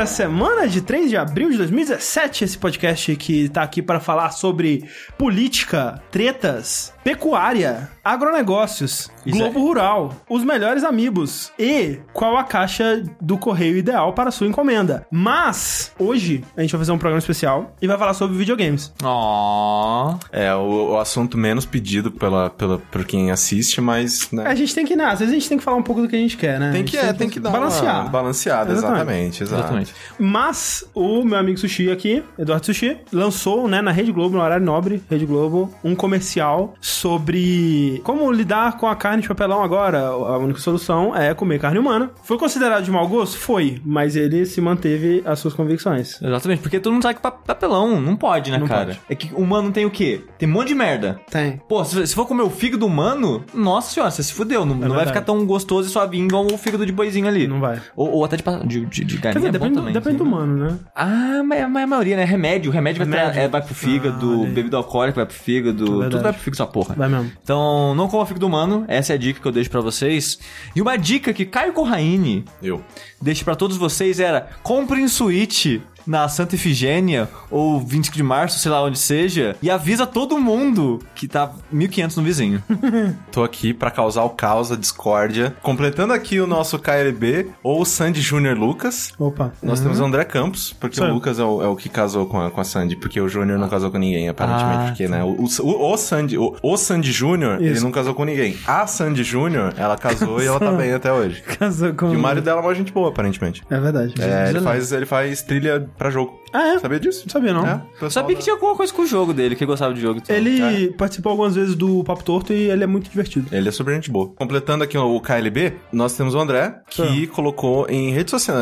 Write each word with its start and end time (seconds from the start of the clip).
Para 0.00 0.04
a 0.04 0.14
semana 0.14 0.66
de 0.66 0.80
3 0.80 1.10
de 1.10 1.16
abril 1.18 1.50
de 1.50 1.58
2017, 1.58 2.44
esse 2.44 2.56
podcast 2.56 3.14
que 3.16 3.50
tá 3.50 3.62
aqui 3.62 3.82
para 3.82 4.00
falar 4.00 4.30
sobre 4.30 4.88
política, 5.18 6.02
tretas, 6.10 6.94
pecuária, 7.04 7.90
agronegócios, 8.04 9.10
Isso 9.24 9.36
Globo 9.38 9.58
é. 9.58 9.62
Rural, 9.62 10.12
os 10.28 10.44
melhores 10.44 10.84
amigos 10.84 11.52
e 11.58 11.98
qual 12.12 12.36
a 12.36 12.44
caixa 12.44 13.02
do 13.20 13.36
correio 13.36 13.76
ideal 13.76 14.12
para 14.12 14.28
a 14.28 14.32
sua 14.32 14.46
encomenda. 14.46 15.06
Mas, 15.10 15.92
hoje, 15.98 16.44
a 16.56 16.62
gente 16.62 16.70
vai 16.72 16.78
fazer 16.78 16.92
um 16.92 16.98
programa 16.98 17.18
especial 17.18 17.74
e 17.80 17.86
vai 17.86 17.98
falar 17.98 18.14
sobre 18.14 18.36
videogames. 18.36 18.92
Ó. 19.02 20.16
É 20.32 20.54
o, 20.54 20.92
o 20.92 20.98
assunto 20.98 21.36
menos 21.36 21.64
pedido 21.66 22.10
pela, 22.10 22.50
pela, 22.50 22.78
por 22.78 23.04
quem 23.04 23.30
assiste, 23.30 23.80
mas, 23.80 24.30
né? 24.30 24.46
A 24.46 24.54
gente 24.54 24.74
tem 24.74 24.86
que, 24.86 24.96
né, 24.96 25.04
às 25.04 25.18
vezes 25.18 25.34
a 25.34 25.38
gente 25.38 25.48
tem 25.48 25.58
que 25.58 25.64
falar 25.64 25.76
um 25.76 25.82
pouco 25.82 26.02
do 26.02 26.08
que 26.08 26.16
a 26.16 26.18
gente 26.18 26.36
quer, 26.36 26.58
né? 26.58 26.72
Tem 26.72 26.84
que, 26.84 26.96
é, 26.96 27.12
tem 27.12 27.28
que 27.28 27.38
dar 27.38 27.50
balancear. 27.50 28.02
uma 28.02 28.10
balanceada, 28.10 28.72
Exatamente. 28.72 29.42
exatamente. 29.42 29.42
Exatamente. 29.42 29.94
Mas 30.18 30.84
o 30.94 31.24
meu 31.24 31.38
amigo 31.38 31.58
Sushi 31.58 31.90
aqui, 31.90 32.22
Eduardo 32.38 32.66
Sushi, 32.66 32.98
lançou, 33.12 33.68
né, 33.68 33.80
na 33.80 33.90
Rede 33.90 34.12
Globo, 34.12 34.36
no 34.36 34.42
horário 34.42 34.64
nobre, 34.64 35.02
Rede 35.10 35.26
Globo, 35.26 35.72
um 35.84 35.94
comercial 35.94 36.74
sobre 36.80 37.99
como 38.00 38.30
lidar 38.32 38.76
com 38.76 38.86
a 38.88 38.96
carne 38.96 39.22
de 39.22 39.28
papelão 39.28 39.62
agora. 39.62 40.00
A 40.08 40.38
única 40.38 40.58
solução 40.60 41.14
é 41.14 41.32
comer 41.34 41.58
carne 41.60 41.78
humana. 41.78 42.10
Foi 42.22 42.38
considerado 42.38 42.82
de 42.84 42.90
mau 42.90 43.06
gosto? 43.06 43.36
Foi, 43.38 43.80
mas 43.84 44.16
ele 44.16 44.44
se 44.46 44.60
manteve 44.60 45.22
as 45.24 45.38
suas 45.38 45.54
convicções. 45.54 46.20
Exatamente, 46.22 46.60
porque 46.62 46.80
todo 46.80 46.92
mundo 46.92 47.02
sabe 47.02 47.14
que 47.16 47.20
pa- 47.22 47.30
papelão 47.30 48.00
não 48.00 48.16
pode, 48.16 48.50
né, 48.50 48.58
Não 48.58 48.66
cara? 48.66 48.86
pode. 48.86 49.00
É 49.08 49.14
que 49.14 49.32
humano 49.34 49.70
tem 49.72 49.84
o 49.86 49.90
quê? 49.90 50.24
Tem 50.38 50.48
um 50.48 50.52
monte 50.52 50.68
de 50.68 50.74
merda. 50.74 51.20
Tem. 51.30 51.60
Pô, 51.68 51.84
se, 51.84 52.06
se 52.06 52.14
for 52.14 52.26
comer 52.26 52.42
o 52.42 52.50
fígado 52.50 52.86
humano, 52.86 53.44
nossa 53.54 53.92
senhora, 53.92 54.10
você 54.10 54.22
se 54.22 54.32
fudeu. 54.32 54.64
Não, 54.64 54.74
não 54.74 54.94
vai 54.94 55.04
É 55.04 55.06
ficar 55.06 55.20
tão 55.22 55.44
gostoso 55.46 55.88
e 55.88 55.92
suavinho 55.92 56.26
igual 56.26 56.46
o 56.46 56.58
fígado 56.58 56.84
de 56.86 56.92
boizinho 56.92 57.26
ali. 57.28 57.46
Não 57.46 57.60
vai. 57.60 57.80
Ou, 57.96 58.10
ou 58.10 58.24
até 58.24 58.36
de, 58.36 58.42
de, 58.66 58.86
de, 58.86 59.04
de 59.04 59.16
Quer 59.18 59.34
galinha 59.34 59.40
dizer, 59.40 59.48
é 59.48 59.52
depende, 59.52 59.74
do, 59.74 59.78
também. 59.80 59.92
depende 59.92 60.16
do 60.16 60.24
sim. 60.24 60.30
humano, 60.30 60.56
né? 60.56 60.78
Ah, 60.94 61.42
mas, 61.44 61.68
mas 61.70 61.84
a 61.84 61.86
maioria, 61.86 62.16
né? 62.16 62.24
Remédio. 62.24 62.70
O 62.70 62.74
remédio, 62.74 62.98
vai, 63.04 63.08
Remédio. 63.08 63.32
pra- 63.34 63.42
é, 63.42 63.48
vai 63.48 63.62
pro 63.62 63.74
fígado, 63.74 64.44
Ah, 64.44 64.46
bebida 64.54 64.76
alcoólica 64.76 65.16
vai 65.16 65.26
pro 65.26 65.34
fígado, 65.34 65.84
Verdade. 65.84 66.10
tudo 66.10 66.22
vai 66.22 66.32
pro 66.32 66.40
fígado 66.42 66.62
essa 66.62 66.66
porra. 66.72 66.94
Vai 66.96 67.08
mesmo. 67.08 67.30
Então, 67.42 67.60
não 67.94 68.08
coma 68.08 68.26
fígado 68.26 68.46
humano, 68.46 68.84
essa 68.88 69.12
é 69.12 69.14
a 69.14 69.18
dica 69.18 69.40
que 69.40 69.46
eu 69.46 69.52
deixo 69.52 69.70
pra 69.70 69.80
vocês. 69.80 70.38
E 70.74 70.80
uma 70.80 70.96
dica 70.96 71.32
que 71.32 71.44
Caio 71.44 71.72
Corraine 71.72 72.44
Eu. 72.62 72.82
deixa 73.20 73.44
pra 73.44 73.54
todos 73.54 73.76
vocês 73.76 74.20
era: 74.20 74.50
comprem 74.62 75.08
Switch 75.08 75.80
na 76.06 76.28
Santa 76.28 76.54
Efigênia 76.54 77.28
ou 77.50 77.80
25 77.80 78.16
de 78.16 78.22
março, 78.22 78.58
sei 78.58 78.70
lá 78.70 78.82
onde 78.82 78.98
seja, 78.98 79.56
e 79.62 79.70
avisa 79.70 80.06
todo 80.06 80.38
mundo 80.38 81.00
que 81.14 81.26
tá 81.28 81.52
1500 81.70 82.16
no 82.16 82.22
vizinho. 82.22 82.62
Tô 83.32 83.42
aqui 83.42 83.72
pra 83.72 83.90
causar 83.90 84.22
o 84.24 84.30
caos, 84.30 84.72
a 84.72 84.76
discórdia. 84.76 85.54
Completando 85.62 86.12
aqui 86.12 86.40
o 86.40 86.46
nosso 86.46 86.78
KLB, 86.78 87.48
ou 87.62 87.80
o 87.82 87.84
Sandy 87.84 88.20
Júnior 88.20 88.56
Lucas. 88.56 89.12
Opa. 89.18 89.52
Nós 89.62 89.80
temos 89.80 90.00
o 90.00 90.04
André 90.04 90.24
Campos, 90.24 90.72
porque 90.72 90.96
Sou 90.96 91.06
o. 91.06 91.12
Lucas 91.12 91.38
é 91.38 91.44
o, 91.44 91.62
é 91.62 91.66
o 91.66 91.76
que 91.76 91.88
casou 91.88 92.26
com 92.26 92.40
a, 92.40 92.50
com 92.50 92.60
a 92.60 92.64
Sandy, 92.64 92.96
porque 92.96 93.20
o 93.20 93.28
Júnior 93.28 93.58
não 93.58 93.68
casou 93.68 93.90
com 93.90 93.98
ninguém, 93.98 94.28
aparentemente. 94.28 94.78
Ah, 94.78 94.86
porque, 94.88 95.08
né, 95.08 95.24
o, 95.24 95.44
o, 95.44 95.92
o 95.92 95.96
Sandy, 95.96 96.38
o, 96.38 96.56
o 96.62 96.76
Sandy 96.76 97.12
Júnior, 97.12 97.62
ele 97.62 97.80
não 97.80 97.90
casou 97.90 98.14
com 98.14 98.24
ninguém. 98.24 98.56
A 98.66 98.86
Sandy 98.86 99.22
Júnior, 99.22 99.74
ela 99.76 99.96
casou 99.96 100.42
e 100.42 100.46
ela 100.46 100.58
tá 100.58 100.70
bem 100.72 100.92
até 100.92 101.12
hoje. 101.12 101.42
Casou 101.42 101.92
com... 101.94 102.12
E 102.12 102.16
o 102.16 102.20
marido 102.20 102.44
dela 102.44 102.60
é 102.60 102.64
uma 102.64 102.74
gente 102.74 102.92
boa, 102.92 103.08
aparentemente. 103.08 103.62
É 103.70 103.78
verdade. 103.78 104.14
É, 104.20 104.50
ele 104.50 104.60
faz, 104.60 104.92
ele 104.92 105.06
faz 105.06 105.42
trilha 105.42 105.88
pra 106.00 106.10
jogo. 106.10 106.39
Ah, 106.52 106.68
é? 106.74 106.78
Sabia 106.78 106.98
disso? 107.00 107.22
Não 107.26 107.30
sabia, 107.32 107.52
não. 107.52 107.66
É, 107.66 107.80
pessoal 107.92 108.10
Sabia 108.10 108.36
que 108.36 108.42
tinha 108.42 108.54
alguma 108.54 108.74
coisa 108.76 108.92
com 108.92 109.02
o 109.02 109.06
jogo 109.06 109.32
dele, 109.32 109.54
que 109.54 109.62
ele 109.64 109.70
gostava 109.70 109.94
de 109.94 110.00
jogo. 110.00 110.20
então. 110.22 110.34
Ele 110.34 110.92
participou 110.92 111.30
algumas 111.30 111.54
vezes 111.54 111.74
do 111.74 112.02
Papo 112.04 112.24
Torto 112.24 112.52
e 112.52 112.70
ele 112.70 112.82
é 112.84 112.86
muito 112.86 113.08
divertido. 113.10 113.48
Ele 113.54 113.68
é 113.68 113.72
super 113.72 113.94
gente 113.94 114.10
boa. 114.10 114.28
Completando 114.34 114.82
aqui 114.84 114.98
o 114.98 115.20
KLB, 115.20 115.74
nós 115.92 116.16
temos 116.16 116.34
o 116.34 116.38
André, 116.38 116.80
que 116.88 117.26
colocou 117.28 117.86
em 117.88 118.10
rede 118.12 118.30
social, 118.30 118.56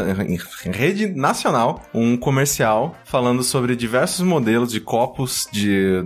em 0.66 0.70
rede 0.70 1.06
nacional, 1.06 1.82
um 1.94 2.16
comercial 2.16 2.94
falando 3.04 3.42
sobre 3.42 3.74
diversos 3.74 4.24
modelos 4.24 4.70
de 4.70 4.80
copos 4.80 5.48
de, 5.50 6.02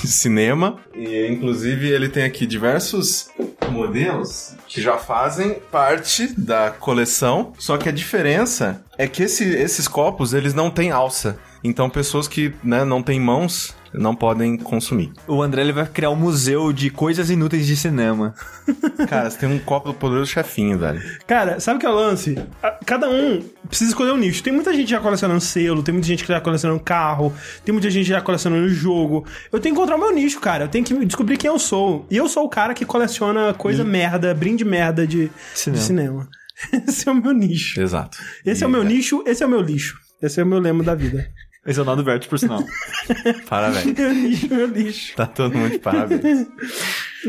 de 0.00 0.08
cinema. 0.08 0.76
E 0.94 1.26
inclusive 1.28 1.88
ele 1.88 2.08
tem 2.08 2.24
aqui 2.24 2.46
diversos 2.46 3.28
modelos 3.70 4.54
que 4.66 4.80
já 4.80 4.96
fazem 4.96 5.54
parte 5.70 6.28
da 6.38 6.70
coleção. 6.70 7.52
Só 7.58 7.76
que 7.76 7.88
a 7.88 7.92
diferença 7.92 8.82
é 8.96 9.06
que 9.06 9.22
esse- 9.22 9.44
esses 9.54 9.86
copos, 9.86 10.34
eles 10.34 10.54
não 10.54 10.70
têm 10.70 10.87
alça. 10.90 11.38
Então 11.62 11.90
pessoas 11.90 12.28
que 12.28 12.54
né, 12.62 12.84
não 12.84 13.02
têm 13.02 13.20
mãos 13.20 13.76
não 13.92 14.14
podem 14.14 14.56
consumir. 14.56 15.12
O 15.26 15.42
André 15.42 15.62
ele 15.62 15.72
vai 15.72 15.86
criar 15.86 16.10
um 16.10 16.16
museu 16.16 16.72
de 16.72 16.90
coisas 16.90 17.30
inúteis 17.30 17.66
de 17.66 17.76
cinema. 17.76 18.34
Cara, 19.08 19.30
você 19.30 19.38
tem 19.38 19.48
um 19.48 19.58
copo 19.58 19.88
do 19.88 19.94
poderoso 19.94 20.30
chefinho, 20.30 20.78
velho. 20.78 21.00
Cara, 21.26 21.58
sabe 21.60 21.78
o 21.78 21.80
que 21.80 21.86
é 21.86 21.90
o 21.90 21.94
lance? 21.94 22.36
Cada 22.84 23.08
um 23.08 23.42
precisa 23.66 23.90
escolher 23.90 24.12
um 24.12 24.16
nicho. 24.16 24.42
Tem 24.42 24.52
muita 24.52 24.74
gente 24.74 24.90
já 24.90 25.00
colecionando 25.00 25.40
selo, 25.40 25.82
tem 25.82 25.92
muita 25.92 26.06
gente 26.06 26.22
que 26.22 26.32
já 26.32 26.40
colecionando 26.40 26.80
carro, 26.80 27.32
tem 27.64 27.72
muita 27.72 27.90
gente 27.90 28.06
já 28.06 28.20
colecionando 28.20 28.68
jogo. 28.68 29.24
Eu 29.50 29.58
tenho 29.58 29.74
que 29.74 29.80
encontrar 29.80 29.96
o 29.96 30.00
meu 30.00 30.12
nicho, 30.12 30.40
cara. 30.40 30.64
Eu 30.64 30.68
tenho 30.68 30.84
que 30.84 31.04
descobrir 31.04 31.36
quem 31.36 31.48
eu 31.48 31.58
sou. 31.58 32.06
E 32.10 32.16
eu 32.16 32.28
sou 32.28 32.44
o 32.44 32.48
cara 32.48 32.74
que 32.74 32.84
coleciona 32.84 33.54
coisa 33.54 33.84
merda, 33.84 34.34
brinde 34.34 34.64
merda 34.64 35.06
de 35.06 35.18
de 35.18 35.30
cinema. 35.54 35.82
Cinema. 35.82 36.28
Esse 36.86 37.08
é 37.08 37.12
o 37.12 37.14
meu 37.14 37.32
nicho. 37.32 37.80
Exato. 37.80 38.18
Esse 38.44 38.64
é 38.64 38.66
o 38.66 38.70
meu 38.70 38.82
nicho, 38.82 39.22
esse 39.26 39.42
é 39.42 39.46
o 39.46 39.48
meu 39.48 39.60
lixo. 39.60 40.07
Esse 40.22 40.40
é 40.40 40.44
o 40.44 40.46
meu 40.46 40.58
lema 40.58 40.82
da 40.82 40.94
vida. 40.94 41.30
Esse 41.66 41.78
é 41.78 41.82
o 41.82 41.84
nome 41.84 42.02
do 42.02 42.04
Vert, 42.04 42.26
por 42.28 42.38
sinal. 42.38 42.64
Parabéns. 43.48 43.84
Meu 43.98 44.14
nicho, 44.14 44.48
meu 44.54 44.66
lixo. 44.66 45.16
tá 45.16 45.26
todo 45.26 45.56
mundo 45.56 45.70
de 45.72 45.78
parabéns. 45.78 46.46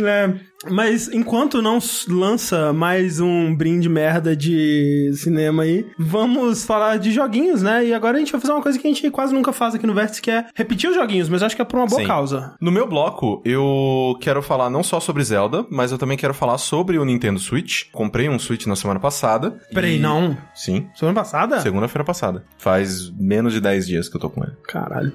É, 0.06 0.34
mas 0.70 1.08
enquanto 1.08 1.62
não 1.62 1.80
lança 2.10 2.74
mais 2.74 3.20
um 3.20 3.56
brinde 3.56 3.88
merda 3.88 4.36
de 4.36 5.12
cinema 5.16 5.64
aí, 5.64 5.86
vamos 5.98 6.66
falar 6.66 6.98
de 6.98 7.12
joguinhos, 7.12 7.62
né? 7.62 7.86
E 7.86 7.94
agora 7.94 8.18
a 8.18 8.20
gente 8.20 8.32
vai 8.32 8.42
fazer 8.42 8.54
uma 8.54 8.62
coisa 8.62 8.78
que 8.78 8.86
a 8.86 8.90
gente 8.94 9.10
quase 9.10 9.34
nunca 9.34 9.54
faz 9.54 9.76
aqui 9.76 9.88
no 9.88 9.94
Vértice, 9.94 10.22
que 10.22 10.30
é 10.32 10.46
repetir 10.54 10.90
os 10.90 10.96
joguinhos, 10.96 11.30
mas 11.30 11.42
acho 11.42 11.56
que 11.56 11.62
é 11.62 11.66
por 11.66 11.78
uma 11.78 11.86
boa 11.88 12.02
Sim. 12.02 12.08
causa. 12.08 12.56
No 12.60 12.72
meu 12.72 12.88
bloco, 12.88 13.42
eu 13.46 14.18
quero 14.20 14.42
falar 14.42 14.70
não 14.70 14.84
só 14.84 15.00
sobre 15.00 15.24
Zelda, 15.24 15.66
mas 15.72 15.92
eu 15.92 15.98
também 15.98 16.18
quero 16.18 16.34
falar 16.34 16.58
sobre 16.58 16.98
o 16.98 17.06
Nintendo 17.06 17.40
Switch. 17.40 17.84
Comprei 17.92 18.28
um 18.28 18.38
Switch 18.38 18.66
na 18.66 18.76
semana 18.76 19.00
passada. 19.00 19.58
Peraí, 19.74 19.96
e- 19.96 20.00
não. 20.00 20.38
Sim. 20.54 20.88
Semana 20.96 21.16
passada? 21.22 21.62
Segunda-feira 21.62 22.04
passada. 22.04 22.44
Faz 22.58 23.10
menos 23.18 23.54
de 23.54 23.62
10 23.62 23.88
dias 23.88 24.10
que 24.10 24.18
eu 24.18 24.22
tô 24.22 24.30
com 24.30 24.44
ele. 24.44 24.54
Caralho. 24.68 25.14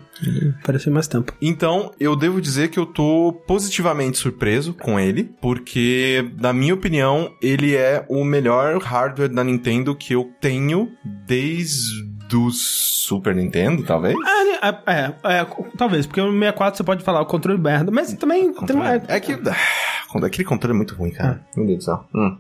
Pareceu 0.64 0.92
mais 0.92 1.06
tempo. 1.06 1.32
Então, 1.40 1.92
eu 2.00 2.16
devo 2.16 2.40
dizer 2.40 2.68
que 2.68 2.78
eu 2.78 2.86
tô 2.86 3.32
positivamente 3.46 4.18
surpreso 4.18 4.73
com 4.80 4.98
ele, 4.98 5.24
porque, 5.40 6.30
na 6.40 6.52
minha 6.52 6.74
opinião, 6.74 7.32
ele 7.42 7.74
é 7.74 8.04
o 8.08 8.24
melhor 8.24 8.78
hardware 8.78 9.28
da 9.28 9.44
Nintendo 9.44 9.94
que 9.94 10.14
eu 10.14 10.30
tenho 10.40 10.90
desde 11.26 12.14
o 12.34 12.50
Super 12.50 13.34
Nintendo, 13.34 13.84
talvez. 13.84 14.16
É, 14.26 14.68
é, 14.68 14.78
é, 14.86 15.40
é, 15.40 15.46
talvez, 15.76 16.06
porque 16.06 16.20
o 16.20 16.32
64 16.32 16.76
você 16.76 16.84
pode 16.84 17.04
falar 17.04 17.20
o 17.20 17.26
controle 17.26 17.60
merda, 17.60 17.90
mas 17.90 18.12
também 18.14 18.52
É 19.08 19.20
que. 19.20 19.32
ah, 19.32 20.26
Aquele 20.26 20.46
controle 20.46 20.74
é 20.74 20.76
muito 20.76 20.94
ruim, 20.94 21.10
cara. 21.10 21.44
Meu 21.56 21.66
Deus 21.66 21.78
do 21.78 21.84
céu. 21.84 22.04
Hum. 22.14 22.38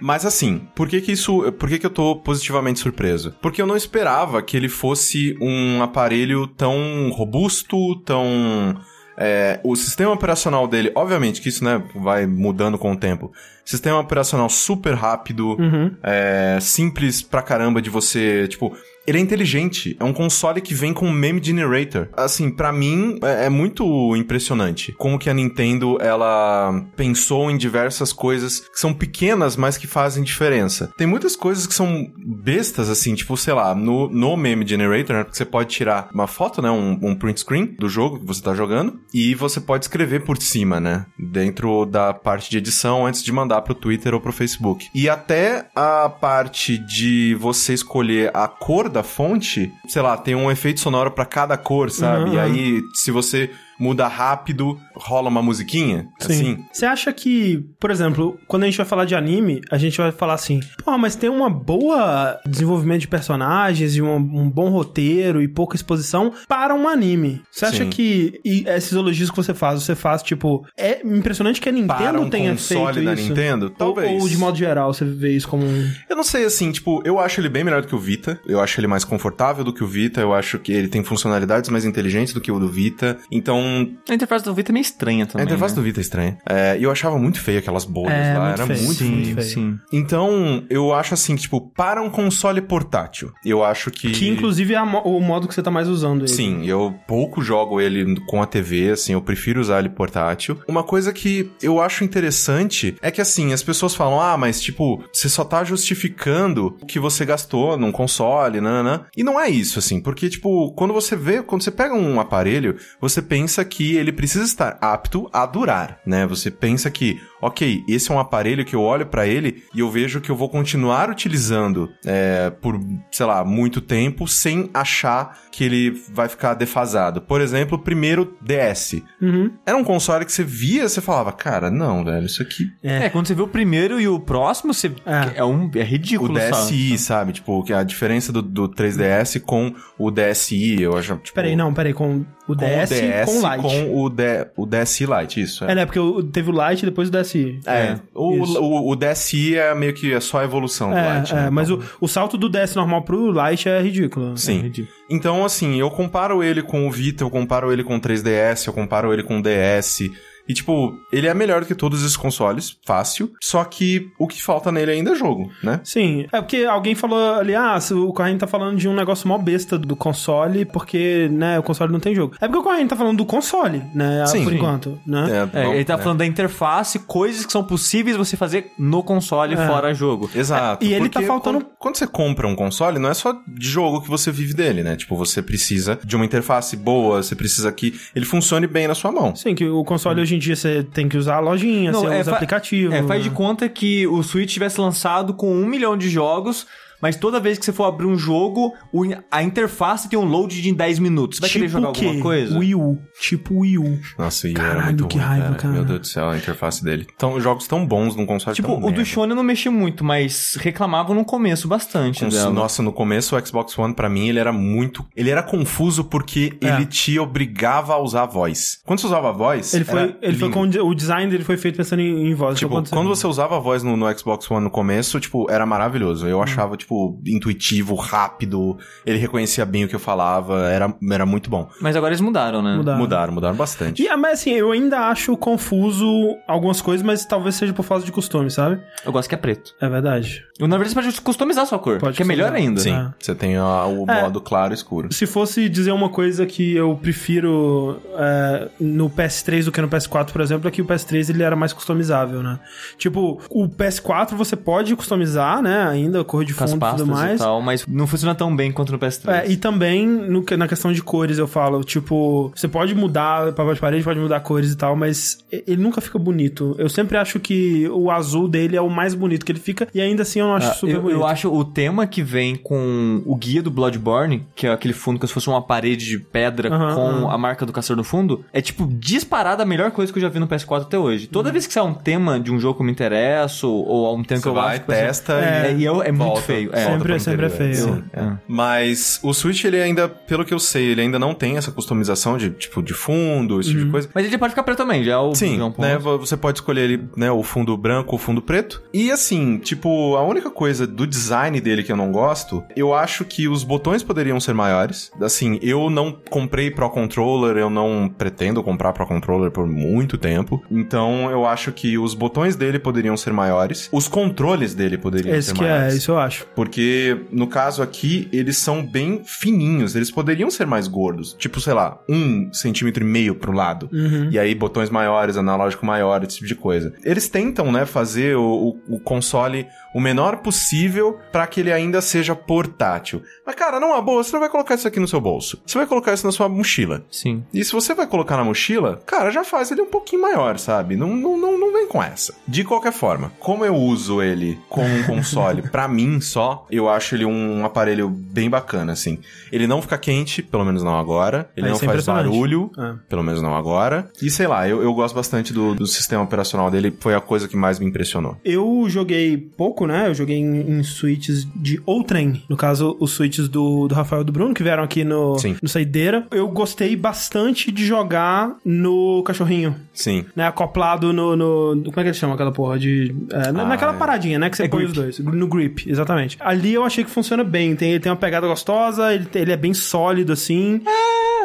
Mas 0.00 0.26
assim, 0.26 0.68
por 0.74 0.88
que 0.88 1.00
que 1.00 1.12
isso. 1.12 1.50
Por 1.52 1.68
que 1.68 1.78
que 1.78 1.86
eu 1.86 1.90
tô 1.90 2.16
positivamente 2.16 2.80
surpreso? 2.80 3.34
Porque 3.40 3.60
eu 3.60 3.66
não 3.66 3.76
esperava 3.76 4.42
que 4.42 4.56
ele 4.56 4.68
fosse 4.68 5.36
um 5.40 5.82
aparelho 5.82 6.46
tão 6.46 7.10
robusto, 7.10 7.96
tão. 8.00 8.76
É, 9.16 9.60
o 9.64 9.74
sistema 9.74 10.12
operacional 10.12 10.68
dele, 10.68 10.92
obviamente 10.94 11.40
que 11.40 11.48
isso 11.48 11.64
né, 11.64 11.82
vai 11.94 12.26
mudando 12.26 12.78
com 12.78 12.92
o 12.92 12.96
tempo. 12.96 13.32
Sistema 13.64 13.98
operacional 13.98 14.48
super 14.48 14.94
rápido, 14.94 15.56
é, 16.02 16.58
simples 16.60 17.22
pra 17.22 17.42
caramba 17.42 17.82
de 17.82 17.90
você, 17.90 18.46
tipo, 18.46 18.76
ele 19.06 19.18
é 19.18 19.20
inteligente. 19.20 19.96
É 19.98 20.04
um 20.04 20.12
console 20.12 20.60
que 20.60 20.74
vem 20.74 20.92
com 20.92 21.10
meme 21.10 21.42
generator. 21.42 22.08
Assim, 22.12 22.50
pra 22.50 22.72
mim 22.72 23.18
é, 23.22 23.46
é 23.46 23.48
muito 23.48 24.16
impressionante 24.16 24.92
como 24.98 25.18
que 25.18 25.30
a 25.30 25.34
Nintendo 25.34 25.98
ela 26.00 26.84
pensou 26.96 27.50
em 27.50 27.56
diversas 27.56 28.12
coisas 28.12 28.60
que 28.60 28.78
são 28.78 28.92
pequenas, 28.92 29.56
mas 29.56 29.78
que 29.78 29.86
fazem 29.86 30.24
diferença. 30.24 30.92
Tem 30.96 31.06
muitas 31.06 31.36
coisas 31.36 31.66
que 31.66 31.74
são 31.74 32.10
bestas 32.16 32.90
assim, 32.90 33.14
tipo, 33.14 33.36
sei 33.36 33.54
lá, 33.54 33.74
no, 33.74 34.08
no 34.08 34.36
meme 34.36 34.66
generator, 34.66 35.16
né, 35.16 35.24
porque 35.24 35.36
você 35.36 35.44
pode 35.44 35.70
tirar 35.70 36.08
uma 36.12 36.26
foto, 36.26 36.60
né, 36.60 36.70
um, 36.70 36.98
um 37.02 37.14
print 37.14 37.40
screen 37.40 37.66
do 37.78 37.88
jogo 37.88 38.18
que 38.18 38.26
você 38.26 38.42
tá 38.42 38.54
jogando 38.54 39.00
e 39.12 39.34
você 39.34 39.60
pode 39.60 39.84
escrever 39.84 40.24
por 40.24 40.36
cima, 40.38 40.80
né, 40.80 41.06
dentro 41.18 41.84
da 41.86 42.12
parte 42.12 42.50
de 42.50 42.58
edição 42.58 43.06
antes 43.06 43.22
de 43.22 43.32
mandar 43.32 43.62
pro 43.62 43.74
Twitter 43.74 44.14
ou 44.14 44.20
pro 44.20 44.32
Facebook. 44.32 44.88
E 44.94 45.08
até 45.08 45.68
a 45.74 46.08
parte 46.08 46.78
de 46.78 47.34
você 47.38 47.74
escolher 47.74 48.30
a 48.34 48.48
cor 48.48 48.88
da 48.96 49.02
fonte, 49.02 49.74
sei 49.86 50.00
lá, 50.00 50.16
tem 50.16 50.34
um 50.34 50.50
efeito 50.50 50.80
sonoro 50.80 51.10
pra 51.10 51.26
cada 51.26 51.56
cor, 51.58 51.90
sabe? 51.90 52.30
Uhum. 52.30 52.34
E 52.34 52.38
aí, 52.38 52.82
se 52.94 53.10
você 53.10 53.50
muda 53.78 54.06
rápido, 54.08 54.78
rola 54.94 55.28
uma 55.28 55.42
musiquinha, 55.42 56.06
assim. 56.20 56.58
Você 56.72 56.86
acha 56.86 57.12
que, 57.12 57.64
por 57.78 57.90
exemplo, 57.90 58.38
quando 58.46 58.62
a 58.62 58.66
gente 58.66 58.76
vai 58.76 58.86
falar 58.86 59.04
de 59.04 59.14
anime, 59.14 59.60
a 59.70 59.78
gente 59.78 59.96
vai 59.98 60.12
falar 60.12 60.34
assim, 60.34 60.60
pô, 60.84 60.96
mas 60.98 61.14
tem 61.16 61.28
uma 61.30 61.50
boa 61.50 62.38
desenvolvimento 62.46 63.00
de 63.02 63.08
personagens 63.08 63.96
e 63.96 64.02
um, 64.02 64.14
um 64.16 64.50
bom 64.50 64.70
roteiro 64.70 65.42
e 65.42 65.48
pouca 65.48 65.76
exposição 65.76 66.32
para 66.48 66.74
um 66.74 66.88
anime. 66.88 67.42
Você 67.50 67.64
acha 67.66 67.84
Sim. 67.84 67.90
que 67.90 68.40
e 68.44 68.64
esses 68.66 68.92
elogios 68.92 69.30
que 69.30 69.36
você 69.36 69.54
faz, 69.54 69.82
você 69.82 69.94
faz, 69.94 70.22
tipo, 70.22 70.66
é 70.76 71.00
impressionante 71.06 71.60
que 71.60 71.68
a 71.68 71.72
Nintendo 71.72 71.98
Para 71.98 72.20
um 72.20 72.30
tenha 72.30 72.50
console 72.52 72.94
feito 72.94 73.04
da 73.06 73.14
isso? 73.14 73.28
Nintendo? 73.28 73.66
Ou- 73.66 73.70
Talvez. 73.70 74.22
Ou, 74.22 74.28
de 74.28 74.36
modo 74.36 74.56
geral, 74.56 74.92
você 74.92 75.04
vê 75.04 75.34
isso 75.36 75.48
como 75.48 75.64
um... 75.64 75.90
Eu 76.08 76.16
não 76.16 76.24
sei, 76.24 76.44
assim, 76.44 76.70
tipo, 76.72 77.02
eu 77.04 77.18
acho 77.18 77.40
ele 77.40 77.48
bem 77.48 77.64
melhor 77.64 77.82
do 77.82 77.88
que 77.88 77.94
o 77.94 77.98
Vita. 77.98 78.40
Eu 78.46 78.60
acho 78.60 78.80
ele 78.80 78.86
mais 78.86 79.04
confortável 79.04 79.64
do 79.64 79.72
que 79.72 79.82
o 79.84 79.86
Vita. 79.86 80.20
Eu 80.20 80.32
acho 80.34 80.58
que 80.58 80.72
ele 80.72 80.88
tem 80.88 81.02
funcionalidades 81.02 81.70
mais 81.70 81.84
inteligentes 81.84 82.32
do 82.34 82.40
que 82.40 82.50
o 82.50 82.58
do 82.58 82.68
Vita. 82.68 83.18
Então, 83.30 83.65
A 84.08 84.14
interface 84.14 84.44
do 84.44 84.54
Vita 84.54 84.70
é 84.70 84.74
meio 84.74 84.82
estranha 84.82 85.24
a 85.24 85.26
também. 85.26 85.46
interface 85.46 85.74
né? 85.74 85.80
do 85.80 85.82
Vita 85.84 86.00
é 86.00 86.02
estranha. 86.02 86.38
É, 86.48 86.78
E 86.78 86.82
eu 86.82 86.90
achava 86.90 87.18
muito 87.18 87.40
feio 87.40 87.58
aquelas 87.58 87.84
bolhas 87.84 88.12
É, 88.12 88.38
lá. 88.38 88.48
muito 88.48 88.60
Era 88.62 88.66
feio. 88.66 88.82
muito 88.86 88.98
Sim, 88.98 89.24
feio. 89.34 89.42
sim. 89.46 89.78
Então, 89.92 90.64
eu 90.70 90.92
acho 90.94 91.14
assim, 91.14 91.34
que, 91.36 91.42
tipo, 91.42 91.60
para 91.60 92.02
um 92.02 92.10
console 92.10 92.60
portátil, 92.60 93.32
eu 93.44 93.62
acho 93.64 93.90
que. 93.90 94.10
Que 94.10 94.28
inclusive 94.28 94.74
é 94.74 94.76
a 94.76 94.84
mo- 94.84 95.02
o 95.02 95.20
modo 95.20 95.48
que 95.48 95.54
você 95.54 95.62
tá 95.62 95.70
mais 95.70 95.88
usando 95.88 96.20
ele. 96.22 96.28
Sim, 96.28 96.64
eu 96.66 96.94
pouco 97.06 97.42
jogo 97.42 97.80
ele 97.80 98.18
com 98.26 98.42
a 98.42 98.46
TV, 98.46 98.90
assim, 98.90 99.12
eu 99.12 99.22
prefiro 99.22 99.60
usar 99.60 99.78
ele 99.80 99.88
portátil. 99.88 100.58
Uma 100.68 100.82
coisa 100.82 101.12
que 101.12 101.50
eu 101.62 101.80
acho 101.80 102.04
interessante 102.04 102.96
é 103.02 103.10
que, 103.10 103.20
assim, 103.20 103.52
as 103.52 103.62
pessoas 103.62 103.94
falam, 103.94 104.20
ah, 104.20 104.36
mas, 104.36 104.60
tipo, 104.60 105.02
você 105.12 105.28
só 105.28 105.44
tá 105.44 105.64
justificando 105.64 106.76
o 106.82 106.86
que 106.86 106.98
você 106.98 107.24
gastou 107.24 107.76
num 107.76 107.92
console, 107.92 108.60
nananã. 108.60 109.06
E 109.16 109.22
não 109.24 109.40
é 109.40 109.48
isso, 109.48 109.78
assim, 109.78 110.00
porque, 110.00 110.28
tipo, 110.28 110.72
quando 110.74 110.92
você 110.92 111.16
vê, 111.16 111.42
quando 111.42 111.62
você 111.62 111.70
pega 111.70 111.94
um 111.94 112.20
aparelho, 112.20 112.76
você 113.00 113.20
pensa 113.22 113.55
que 113.64 113.96
ele 113.96 114.12
precisa 114.12 114.44
estar 114.44 114.78
apto 114.80 115.28
a 115.32 115.44
durar, 115.46 116.00
né? 116.06 116.26
Você 116.26 116.50
pensa 116.50 116.90
que, 116.90 117.20
ok, 117.40 117.84
esse 117.88 118.10
é 118.10 118.14
um 118.14 118.18
aparelho 118.18 118.64
que 118.64 118.74
eu 118.74 118.82
olho 118.82 119.06
pra 119.06 119.26
ele 119.26 119.64
e 119.74 119.80
eu 119.80 119.90
vejo 119.90 120.20
que 120.20 120.30
eu 120.30 120.36
vou 120.36 120.48
continuar 120.48 121.10
utilizando 121.10 121.90
é, 122.04 122.50
por, 122.50 122.80
sei 123.10 123.26
lá, 123.26 123.44
muito 123.44 123.80
tempo 123.80 124.26
sem 124.26 124.70
achar 124.72 125.38
que 125.50 125.64
ele 125.64 125.90
vai 126.12 126.28
ficar 126.28 126.54
defasado. 126.54 127.20
Por 127.20 127.40
exemplo, 127.40 127.76
o 127.78 127.80
primeiro 127.80 128.36
DS. 128.40 129.02
Uhum. 129.20 129.50
Era 129.64 129.76
um 129.76 129.84
console 129.84 130.24
que 130.24 130.32
você 130.32 130.44
via, 130.44 130.88
você 130.88 131.00
falava, 131.00 131.32
cara, 131.32 131.70
não, 131.70 132.04
velho, 132.04 132.26
isso 132.26 132.42
aqui. 132.42 132.70
É, 132.82 133.08
quando 133.08 133.26
você 133.26 133.34
vê 133.34 133.42
o 133.42 133.48
primeiro 133.48 134.00
e 134.00 134.08
o 134.08 134.18
próximo, 134.20 134.72
você... 134.72 134.92
É. 135.04 135.38
é. 135.38 135.44
um, 135.44 135.70
é 135.74 135.80
O 135.80 135.84
ridículo, 135.84 136.34
DSI, 136.38 136.98
sabe? 136.98 136.98
sabe? 136.98 137.32
Tipo, 137.32 137.62
que 137.62 137.72
a 137.72 137.82
diferença 137.82 138.32
do, 138.32 138.42
do 138.42 138.68
3DS 138.68 139.40
com 139.40 139.74
o 139.98 140.10
DSi, 140.10 140.80
eu 140.80 140.96
acho. 140.96 141.16
Tipo, 141.16 141.34
Peraí, 141.34 141.56
não, 141.56 141.72
peraí, 141.72 141.92
com 141.92 142.24
o 142.48 142.54
com 142.54 142.54
DS, 142.54 142.90
com 143.24 143.38
o 143.40 143.50
Lite. 143.50 143.62
com 143.62 144.02
o, 144.04 144.08
D, 144.10 144.22
o 144.56 144.66
DSi 144.66 145.06
Lite, 145.06 145.40
isso. 145.40 145.64
É, 145.64 145.74
né? 145.74 145.84
Porque 145.86 145.98
o- 145.98 146.22
teve 146.22 146.50
o 146.50 146.68
Lite 146.68 146.82
e 146.84 146.86
depois 146.86 147.08
o 147.08 147.12
DSi. 147.26 147.60
É, 147.66 147.98
o, 148.14 148.42
Isso. 148.44 148.60
o, 148.62 148.90
o 148.90 148.96
DSi 148.96 149.56
é 149.56 149.74
meio 149.74 149.92
que 149.92 150.12
é 150.12 150.20
só 150.20 150.40
a 150.40 150.44
evolução 150.44 150.90
do 150.90 150.96
É, 150.96 151.18
Lite, 151.18 151.32
é, 151.32 151.36
né? 151.36 151.50
mas 151.50 151.70
o, 151.70 151.82
o 152.00 152.08
salto 152.08 152.36
do 152.36 152.48
DS 152.48 152.74
normal 152.74 153.02
pro 153.02 153.30
Lite 153.30 153.68
é 153.68 153.80
ridículo. 153.80 154.36
Sim. 154.36 154.58
É 154.58 154.62
ridículo. 154.62 154.96
Então, 155.08 155.44
assim, 155.44 155.78
eu 155.78 155.90
comparo 155.90 156.42
ele 156.42 156.62
com 156.62 156.86
o 156.86 156.90
Vita, 156.90 157.24
eu 157.24 157.30
comparo 157.30 157.72
ele 157.72 157.84
com 157.84 157.96
o 157.96 158.00
3DS, 158.00 158.66
eu 158.66 158.72
comparo 158.72 159.12
ele 159.12 159.22
com 159.22 159.38
o 159.38 159.42
DS. 159.42 160.10
E, 160.48 160.54
tipo, 160.54 160.92
ele 161.12 161.26
é 161.26 161.34
melhor 161.34 161.60
do 161.60 161.66
que 161.66 161.74
todos 161.74 162.02
esses 162.02 162.16
consoles, 162.16 162.76
fácil. 162.86 163.32
Só 163.42 163.64
que 163.64 164.08
o 164.18 164.26
que 164.26 164.42
falta 164.42 164.70
nele 164.70 164.92
ainda 164.92 165.12
é 165.12 165.14
jogo, 165.14 165.50
né? 165.62 165.80
Sim, 165.84 166.26
é 166.32 166.40
porque 166.40 166.64
alguém 166.64 166.94
falou 166.94 167.34
ali, 167.34 167.54
ah, 167.54 167.78
o 167.92 168.12
Corrêa 168.12 168.36
tá 168.38 168.46
falando 168.46 168.76
de 168.78 168.88
um 168.88 168.94
negócio 168.94 169.26
mó 169.28 169.38
besta 169.38 169.78
do 169.78 169.96
console, 169.96 170.64
porque, 170.64 171.28
né, 171.32 171.58
o 171.58 171.62
console 171.62 171.92
não 171.92 172.00
tem 172.00 172.14
jogo. 172.14 172.34
É 172.40 172.46
porque 172.46 172.58
o 172.58 172.62
Corrêa 172.62 172.86
tá 172.86 172.96
falando 172.96 173.16
do 173.18 173.26
console, 173.26 173.82
né, 173.94 174.24
Sim. 174.26 174.44
por 174.44 174.50
Sim. 174.50 174.56
enquanto, 174.56 175.00
né? 175.06 175.48
É, 175.54 175.64
bom, 175.64 175.74
ele 175.74 175.84
tá 175.84 175.96
né? 175.96 176.02
falando 176.02 176.18
da 176.18 176.26
interface, 176.26 176.98
coisas 177.00 177.44
que 177.44 177.52
são 177.52 177.64
possíveis 177.64 178.16
você 178.16 178.36
fazer 178.36 178.72
no 178.78 179.02
console 179.02 179.54
É. 179.54 179.66
fora 179.66 179.92
jogo. 179.94 180.30
Exato. 180.34 180.84
E 180.84 180.92
ele 180.92 181.08
tá 181.08 181.22
faltando- 181.22 181.60
Quando, 181.60 181.70
quando 181.78 181.96
você 181.96 182.06
compra 182.06 182.46
um 182.46 182.54
console, 182.56 182.98
não 182.98 183.08
é 183.08 183.14
só 183.14 183.32
de 183.46 183.68
jogo 183.68 184.00
que 184.02 184.08
você 184.08 184.30
vive 184.30 184.54
dele, 184.54 184.82
né? 184.82 184.96
Tipo, 184.96 185.16
você 185.16 185.42
precisa 185.42 185.98
de 186.04 186.14
uma 186.16 186.24
interface 186.24 186.76
boa, 186.76 187.22
você 187.22 187.34
precisa 187.34 187.70
que 187.72 187.94
ele 188.14 188.24
funcione 188.26 188.66
bem 188.66 188.86
na 188.88 188.94
sua 188.94 189.10
mão. 189.12 189.34
Sim, 189.34 189.54
que 189.54 189.66
o 189.66 189.84
console 189.84 190.20
hoje 190.20 190.35
em 190.36 190.38
dia 190.38 190.54
você 190.54 190.82
tem 190.82 191.08
que 191.08 191.16
usar 191.16 191.36
a 191.36 191.40
lojinha, 191.40 191.90
Não, 191.90 192.00
você 192.00 192.14
é, 192.14 192.20
usa 192.20 192.34
aplicativo. 192.34 192.94
É, 192.94 193.02
faz 193.02 193.22
né? 193.22 193.28
de 193.28 193.34
conta 193.34 193.68
que 193.68 194.06
o 194.06 194.22
Switch 194.22 194.52
tivesse 194.52 194.80
lançado 194.80 195.34
com 195.34 195.52
um 195.52 195.66
milhão 195.66 195.96
de 195.96 196.08
jogos, 196.08 196.66
mas 197.00 197.16
toda 197.16 197.38
vez 197.40 197.58
que 197.58 197.64
você 197.64 197.72
for 197.72 197.84
abrir 197.84 198.06
um 198.06 198.16
jogo, 198.16 198.72
o- 198.92 199.04
a 199.30 199.42
interface 199.42 200.08
tem 200.08 200.18
um 200.18 200.24
load 200.24 200.60
de 200.60 200.72
10 200.72 200.98
minutos. 200.98 201.38
Você 201.38 201.42
vai 201.42 201.50
querer 201.50 201.66
Tipo 201.66 201.78
jogar 201.78 201.90
o 201.90 201.92
quê? 201.92 202.04
alguma 202.06 202.22
coisa? 202.22 202.58
Wii 202.58 202.74
U. 202.74 202.98
Tipo 203.20 203.60
Wii 203.60 203.78
U. 203.78 203.98
Nossa, 204.18 204.48
e 204.48 204.52
era 204.52 204.60
Caralho, 204.62 204.84
muito 204.86 205.06
que 205.08 205.16
ruim, 205.18 205.26
raiva, 205.26 205.44
cara. 205.46 205.56
cara. 205.58 205.74
Meu 205.74 205.84
Deus 205.84 206.00
do 206.00 206.06
céu, 206.06 206.28
a 206.30 206.36
interface 206.36 206.84
dele. 206.84 207.06
Então, 207.14 207.40
jogos 207.40 207.66
tão 207.66 207.86
bons 207.86 208.14
num 208.16 208.26
console 208.26 208.54
Tipo, 208.54 208.68
tão 208.68 208.76
o 208.78 208.80
merda. 208.82 208.96
do 208.98 209.04
Shonen 209.04 209.34
não 209.36 209.42
mexia 209.42 209.70
muito, 209.70 210.04
mas 210.04 210.56
reclamavam 210.60 211.14
no 211.14 211.24
começo 211.24 211.66
bastante 211.68 212.20
Com- 212.24 212.28
dela. 212.28 212.50
Nossa, 212.50 212.82
no 212.82 212.92
começo 212.92 213.36
o 213.36 213.46
Xbox 213.46 213.78
One, 213.78 213.94
pra 213.94 214.08
mim, 214.08 214.28
ele 214.28 214.38
era 214.38 214.52
muito. 214.52 215.06
Ele 215.16 215.30
era 215.30 215.42
confuso 215.42 216.04
porque 216.04 216.56
É. 216.60 216.68
ele 216.68 216.86
te 216.86 217.18
obrigava 217.18 217.94
a 217.94 217.98
usar 217.98 218.22
a 218.22 218.26
voz. 218.26 218.80
Quando 218.84 219.00
você 219.00 219.06
usava 219.06 219.28
a 219.30 219.32
voz. 219.32 219.74
Ele 219.74 219.84
foi, 219.84 220.00
era 220.00 220.16
ele 220.22 220.36
foi 220.38 220.50
com 220.50 220.62
o 220.62 220.94
design 220.94 221.30
dele 221.30 221.44
foi 221.44 221.56
feito 221.56 221.76
pensando 221.76 222.00
em, 222.00 222.28
em 222.30 222.34
voz. 222.34 222.58
Tipo, 222.58 222.82
quando 222.90 223.08
você 223.08 223.26
usava 223.26 223.56
a 223.56 223.60
voz 223.60 223.82
no, 223.82 223.96
no 223.96 224.18
Xbox 224.18 224.50
One 224.50 224.64
no 224.64 224.70
começo, 224.70 225.18
tipo, 225.20 225.50
era 225.50 225.64
maravilhoso. 225.66 226.26
Eu 226.26 226.40
achava, 226.42 226.76
tipo, 226.76 226.85
intuitivo, 227.26 227.94
rápido. 227.94 228.78
Ele 229.04 229.18
reconhecia 229.18 229.64
bem 229.64 229.84
o 229.84 229.88
que 229.88 229.94
eu 229.94 230.00
falava. 230.00 230.68
Era, 230.68 230.94
era 231.10 231.26
muito 231.26 231.50
bom. 231.50 231.68
Mas 231.80 231.96
agora 231.96 232.12
eles 232.12 232.20
mudaram, 232.20 232.62
né? 232.62 232.76
Mudaram. 232.76 232.98
Mudaram, 232.98 233.32
mudaram 233.34 233.56
bastante. 233.56 234.02
E, 234.02 234.08
ah, 234.08 234.16
mas 234.16 234.40
assim, 234.40 234.50
eu 234.52 234.72
ainda 234.72 235.08
acho 235.08 235.36
confuso 235.36 236.06
algumas 236.46 236.80
coisas, 236.80 237.04
mas 237.04 237.24
talvez 237.24 237.54
seja 237.54 237.72
por 237.72 237.82
falta 237.82 238.04
de 238.04 238.12
costume, 238.12 238.50
sabe? 238.50 238.80
Eu 239.04 239.12
gosto 239.12 239.28
que 239.28 239.34
é 239.34 239.38
preto. 239.38 239.74
É 239.80 239.88
verdade. 239.88 240.44
Eu, 240.58 240.66
na 240.66 240.76
verdade, 240.78 240.94
você 240.94 241.02
pode 241.08 241.20
customizar 241.20 241.64
a 241.64 241.66
sua 241.66 241.78
cor, 241.78 241.98
Pode 241.98 242.16
que 242.16 242.22
é 242.22 242.26
melhor 242.26 242.52
ainda. 242.52 242.80
Sim, 242.80 242.92
É. 242.94 243.10
você 243.18 243.34
tem 243.34 243.56
a- 243.56 243.86
o 243.86 244.04
É. 244.10 244.22
modo 244.22 244.40
claro 244.40 244.72
e 244.72 244.74
escuro. 244.74 245.12
Se 245.12 245.26
fosse 245.26 245.68
dizer 245.68 245.92
uma 245.92 246.08
coisa 246.08 246.46
que 246.46 246.74
eu 246.74 246.96
prefiro 246.96 248.00
é, 248.18 248.68
no 248.80 249.10
PS3 249.10 249.64
do 249.66 249.72
que 249.72 249.80
no 249.80 249.88
PS4, 249.88 250.32
por 250.32 250.40
exemplo, 250.40 250.66
é 250.68 250.70
que 250.70 250.80
o 250.80 250.84
PS3 250.84 251.28
ele 251.30 251.42
era 251.42 251.54
mais 251.56 251.72
customizável, 251.72 252.42
né? 252.42 252.58
Tipo, 252.96 253.40
o 253.50 253.68
PS4 253.68 254.34
você 254.36 254.56
pode 254.56 254.94
customizar, 254.96 255.60
né? 255.62 255.86
Ainda, 255.88 256.24
cor 256.24 256.44
de 256.44 256.54
Com 256.54 256.58
as 256.76 256.78
e 256.78 256.80
pastas 256.80 257.00
tudo 257.02 257.12
mais. 257.12 257.40
e 257.40 257.44
tal, 257.44 257.60
mas 257.62 257.86
não 257.86 258.06
funciona 258.06 258.34
tão 258.34 258.54
bem 258.54 258.70
quanto 258.72 258.92
no 258.92 258.98
PS3. 258.98 259.28
É, 259.44 259.50
e 259.50 259.56
também 259.56 260.06
no 260.06 260.42
que- 260.42 260.56
na 260.56 260.68
questão 260.68 260.92
de 260.92 261.02
cores, 261.02 261.38
eu 261.38 261.46
falo, 261.46 261.82
tipo, 261.84 262.52
você 262.54 262.68
pode 262.68 262.94
mudar 262.94 263.52
papel 263.52 263.74
de 263.74 263.80
parede, 263.80 264.04
pode 264.04 264.20
mudar 264.20 264.40
cores 264.40 264.72
e 264.72 264.76
tal, 264.76 264.94
mas 264.96 265.38
e- 265.52 265.64
ele 265.66 265.82
nunca 265.82 266.00
fica 266.00 266.18
bonito. 266.18 266.74
Eu 266.78 266.88
sempre 266.88 267.16
acho 267.16 267.38
que 267.40 267.88
o 267.88 268.10
azul 268.10 268.48
dele 268.48 268.76
é 268.76 268.80
o 268.80 268.88
mais 268.90 269.14
bonito 269.14 269.44
que 269.44 269.52
ele 269.52 269.58
fica, 269.60 269.88
e 269.94 270.00
ainda 270.00 270.22
assim 270.22 270.40
eu 270.40 270.46
não 270.46 270.54
acho 270.56 270.68
Ah, 270.70 270.74
super 270.74 270.94
eu, 270.96 271.02
bonito. 271.02 271.18
eu 271.20 271.26
acho 271.26 271.52
o 271.52 271.64
tema 271.64 272.06
que 272.06 272.22
vem 272.22 272.56
com 272.56 273.22
o 273.24 273.34
guia 273.36 273.62
do 273.62 273.70
Bloodborne, 273.70 274.46
que 274.54 274.66
é 274.66 274.72
aquele 274.72 274.94
fundo 274.94 275.18
como 275.18 275.28
se 275.28 275.34
fosse 275.34 275.48
uma 275.48 275.62
parede 275.62 276.06
de 276.06 276.18
pedra 276.18 276.72
Aham, 276.72 276.94
com 276.94 277.00
aham. 277.00 277.30
a 277.34 277.38
marca 277.38 277.64
do 277.66 277.72
caçador 277.72 277.96
no 277.96 278.04
fundo, 278.04 278.44
é 278.52 278.60
tipo 278.60 278.86
disparada 278.86 279.62
a 279.62 279.66
melhor 279.66 279.90
coisa 279.90 280.12
que 280.12 280.18
eu 280.18 280.22
já 280.22 280.28
vi 280.28 280.38
no 280.38 280.46
PS4 280.46 280.82
até 280.86 280.98
hoje. 280.98 281.26
Toda 281.26 281.50
vez 281.52 281.66
que 281.66 281.72
sai 281.72 281.82
um 281.84 281.94
tema 281.94 282.38
de 282.40 282.50
um 282.52 282.58
jogo 282.58 282.74
que 282.76 282.82
eu 282.82 282.86
me 282.86 282.92
interesso, 282.92 283.68
ou 283.70 284.16
um 284.16 284.22
tema 284.22 284.38
que 284.40 284.42
Você 284.44 284.48
eu 284.48 284.54
vai, 284.54 284.74
acho 284.74 284.80
que 284.82 284.86
vai 284.88 284.96
ser- 284.96 285.06
testa 285.06 285.32
É, 285.34 285.72
e, 285.72 285.76
e 285.78 285.84
eu- 285.84 286.02
é 286.02 286.10
muito 286.12 286.24
volta. 286.28 286.42
Feio. 286.70 286.80
É. 286.80 286.84
Sempre- 286.84 287.08
pra 287.08 287.18
sempre 287.18 287.46
é 287.46 287.50
feio. 287.50 287.74
Sim. 287.74 288.04
É. 288.12 288.32
Mas 288.48 289.20
o 289.22 289.32
Switch, 289.34 289.64
ele 289.64 289.80
ainda, 289.80 290.08
pelo 290.08 290.44
que 290.44 290.52
eu 290.54 290.58
sei, 290.58 290.84
ele 290.90 291.00
ainda 291.02 291.18
não 291.18 291.34
tem 291.34 291.56
essa 291.56 291.70
customização 291.70 292.36
de, 292.36 292.50
tipo, 292.50 292.82
de 292.82 292.94
fundo, 292.94 293.60
esse 293.60 293.70
tipo 293.70 293.84
de 293.84 293.90
coisa. 293.90 294.08
Mas 294.14 294.26
ele 294.26 294.38
pode 294.38 294.50
ficar 294.50 294.62
preto 294.62 294.78
também, 294.78 295.04
já 295.04 295.12
é 295.12 295.16
o 295.16 295.34
Sim, 295.34 295.60
é 295.60 295.64
um 295.64 295.74
né? 295.78 295.96
vo- 295.98 296.18
Você 296.18 296.36
pode 296.36 296.58
escolher 296.58 296.82
ele, 296.90 297.08
né? 297.16 297.30
O 297.30 297.42
fundo 297.42 297.76
branco 297.76 298.12
ou 298.12 298.16
o 298.16 298.22
fundo 298.22 298.40
preto. 298.42 298.82
E 298.92 299.10
assim, 299.10 299.58
tipo, 299.58 300.16
a 300.16 300.22
única 300.22 300.50
coisa 300.50 300.86
do 300.86 301.06
design 301.06 301.60
dele 301.60 301.82
que 301.82 301.92
eu 301.92 301.96
não 301.96 302.10
gosto, 302.10 302.62
eu 302.76 302.94
acho 302.94 303.24
que 303.24 303.48
os 303.48 303.62
botões 303.64 304.02
poderiam 304.02 304.40
ser 304.40 304.54
maiores. 304.54 305.10
Assim, 305.20 305.58
eu 305.62 305.90
não 305.90 306.12
comprei 306.30 306.70
Pro 306.70 306.88
Controller, 306.90 307.56
eu 307.56 307.68
não 307.70 308.08
pretendo 308.16 308.62
comprar 308.62 308.92
Pro 308.92 309.06
Controller 309.06 309.50
por 309.50 309.66
muito 309.66 310.16
tempo. 310.18 310.62
Então, 310.70 311.30
eu 311.30 311.46
acho 311.46 311.72
que 311.72 311.98
os 311.98 312.14
botões 312.14 312.56
dele 312.56 312.78
poderiam 312.78 313.16
ser 313.16 313.32
maiores. 313.32 313.88
Os 313.92 314.08
controles 314.08 314.74
dele 314.74 314.96
poderiam 314.98 315.34
Esse 315.34 315.48
ser 315.48 315.54
que 315.54 315.60
maiores. 315.62 315.94
é, 315.94 315.96
isso 315.96 316.10
eu 316.12 316.18
acho. 316.18 316.46
Porque, 316.56 317.26
no 317.30 317.46
caso 317.46 317.82
aqui, 317.82 318.28
eles 318.32 318.56
são 318.56 318.82
bem 318.84 319.20
fininhos. 319.24 319.94
Eles 319.94 320.10
poderiam 320.10 320.50
ser 320.50 320.66
mais 320.66 320.88
gordos. 320.88 321.34
Tipo, 321.38 321.60
sei 321.60 321.74
lá, 321.74 322.00
um 322.08 322.50
centímetro 322.52 323.04
e 323.04 323.06
meio 323.06 323.34
pro 323.34 323.52
lado. 323.52 323.88
Uhum. 323.92 324.30
E 324.32 324.38
aí, 324.38 324.54
botões 324.54 324.88
maiores, 324.90 325.36
analógico 325.36 325.84
maior, 325.84 326.24
esse 326.24 326.36
tipo 326.36 326.48
de 326.48 326.54
coisa. 326.54 326.94
Eles 327.04 327.28
tentam, 327.28 327.70
né, 327.70 327.84
fazer 327.84 328.36
o, 328.36 328.42
o- 328.88 328.96
o 328.96 328.98
console 329.00 329.66
o 329.94 330.00
menor 330.00 330.38
possível 330.38 331.18
pra 331.32 331.46
que 331.46 331.60
ele 331.60 331.72
ainda 331.72 332.00
seja 332.02 332.34
portátil. 332.34 333.22
Mas, 333.46 333.54
cara, 333.54 333.78
numa 333.80 334.00
boa, 334.02 334.22
você 334.22 334.32
não 334.32 334.40
vai 334.40 334.48
colocar 334.50 334.74
isso 334.74 334.86
aqui 334.88 335.00
no 335.00 335.08
seu 335.08 335.20
bolso. 335.20 335.62
Você 335.66 335.78
vai 335.78 335.86
colocar 335.86 336.12
isso 336.12 336.26
na 336.26 336.32
sua 336.32 336.48
mochila. 336.48 337.04
Sim. 337.10 337.44
E 337.52 337.64
se 337.64 337.72
você 337.72 337.94
vai 337.94 338.06
colocar 338.06 338.36
na 338.36 338.44
mochila, 338.44 339.00
cara, 339.06 339.30
já 339.30 339.42
faz 339.44 339.70
ele 339.70 339.80
um 339.82 339.86
pouquinho 339.90 340.20
maior, 340.22 340.58
sabe? 340.58 340.96
Não, 340.96 341.14
não, 341.16 341.38
não, 341.38 341.58
não 341.58 341.72
vem 341.72 341.86
com 341.88 342.02
essa. 342.02 342.34
De 342.46 342.62
qualquer 342.64 342.92
forma, 342.92 343.32
como 343.38 343.64
eu 343.64 343.74
uso 343.74 344.22
ele 344.22 344.58
como 344.68 344.86
um 344.86 345.02
console 345.04 345.62
pra 345.70 345.88
mim 345.88 346.20
só, 346.20 346.45
eu 346.70 346.88
acho 346.88 347.14
ele 347.14 347.24
um 347.24 347.64
aparelho 347.64 348.08
bem 348.08 348.48
bacana, 348.50 348.92
assim. 348.92 349.18
Ele 349.52 349.66
não 349.66 349.80
fica 349.82 349.96
quente, 349.98 350.42
pelo 350.42 350.64
menos 350.64 350.82
não 350.82 350.98
agora. 350.98 351.48
Ele 351.56 351.66
Ah, 351.66 351.70
não 351.70 351.76
é 351.76 351.80
faz 351.80 352.06
barulho, 352.06 352.70
É. 352.78 352.94
pelo 353.08 353.22
menos 353.22 353.40
não 353.42 353.54
agora. 353.54 354.08
E 354.22 354.30
sei 354.30 354.46
lá, 354.46 354.68
eu, 354.68 354.82
eu 354.82 354.92
gosto 354.94 355.14
bastante 355.14 355.52
do, 355.52 355.74
do 355.74 355.86
sistema 355.86 356.22
operacional 356.22 356.70
dele, 356.70 356.94
foi 357.00 357.14
a 357.14 357.20
coisa 357.20 357.46
que 357.48 357.56
mais 357.56 357.78
me 357.78 357.86
impressionou. 357.86 358.36
Eu 358.44 358.84
joguei 358.88 359.36
pouco, 359.36 359.86
né? 359.86 360.08
Eu 360.08 360.14
joguei 360.14 360.36
em, 360.38 360.78
em 360.78 360.82
suítes 360.82 361.44
de 361.56 361.80
outrem. 361.86 362.42
No 362.48 362.56
caso, 362.56 362.96
os 363.00 363.12
suítes 363.12 363.48
do, 363.48 363.88
do 363.88 363.94
Rafael 363.94 364.22
e 364.22 364.24
do 364.24 364.32
Bruno, 364.32 364.54
que 364.54 364.62
vieram 364.62 364.82
aqui 364.82 365.04
no, 365.04 365.38
Sim. 365.38 365.56
no 365.62 365.68
Saideira. 365.68 366.26
Eu 366.30 366.48
gostei 366.48 366.96
bastante 366.96 367.70
de 367.72 367.84
jogar 367.84 368.56
no 368.64 369.22
cachorrinho. 369.24 369.74
Sim. 369.92 370.24
Né, 370.34 370.46
acoplado 370.46 371.12
no, 371.12 371.34
no- 371.36 371.82
Como 371.84 372.00
é 372.00 372.02
que 372.02 372.08
ele 372.08 372.14
chama 372.14 372.34
aquela 372.34 372.52
porra? 372.52 372.78
De. 372.78 373.14
é, 373.32 373.48
Ah, 373.48 373.52
naquela 373.52 373.94
é. 373.94 373.96
paradinha, 373.96 374.38
né? 374.38 374.50
Que 374.50 374.56
você 374.56 374.64
É 374.64 374.68
põe 374.68 374.80
grip. 374.80 374.90
os 374.90 374.94
dois. 374.96 375.18
No 375.18 375.46
grip, 375.46 375.88
exatamente. 375.88 376.35
Ali 376.40 376.74
eu 376.74 376.84
achei 376.84 377.04
que 377.04 377.10
funciona 377.10 377.42
bem. 377.44 377.74
Tem, 377.76 377.90
ele 377.90 378.00
tem 378.00 378.10
uma 378.10 378.16
pegada 378.16 378.46
gostosa, 378.46 379.12
ele, 379.14 379.26
ele 379.34 379.52
é 379.52 379.56
bem 379.56 379.72
sólido, 379.74 380.32
assim. 380.32 380.80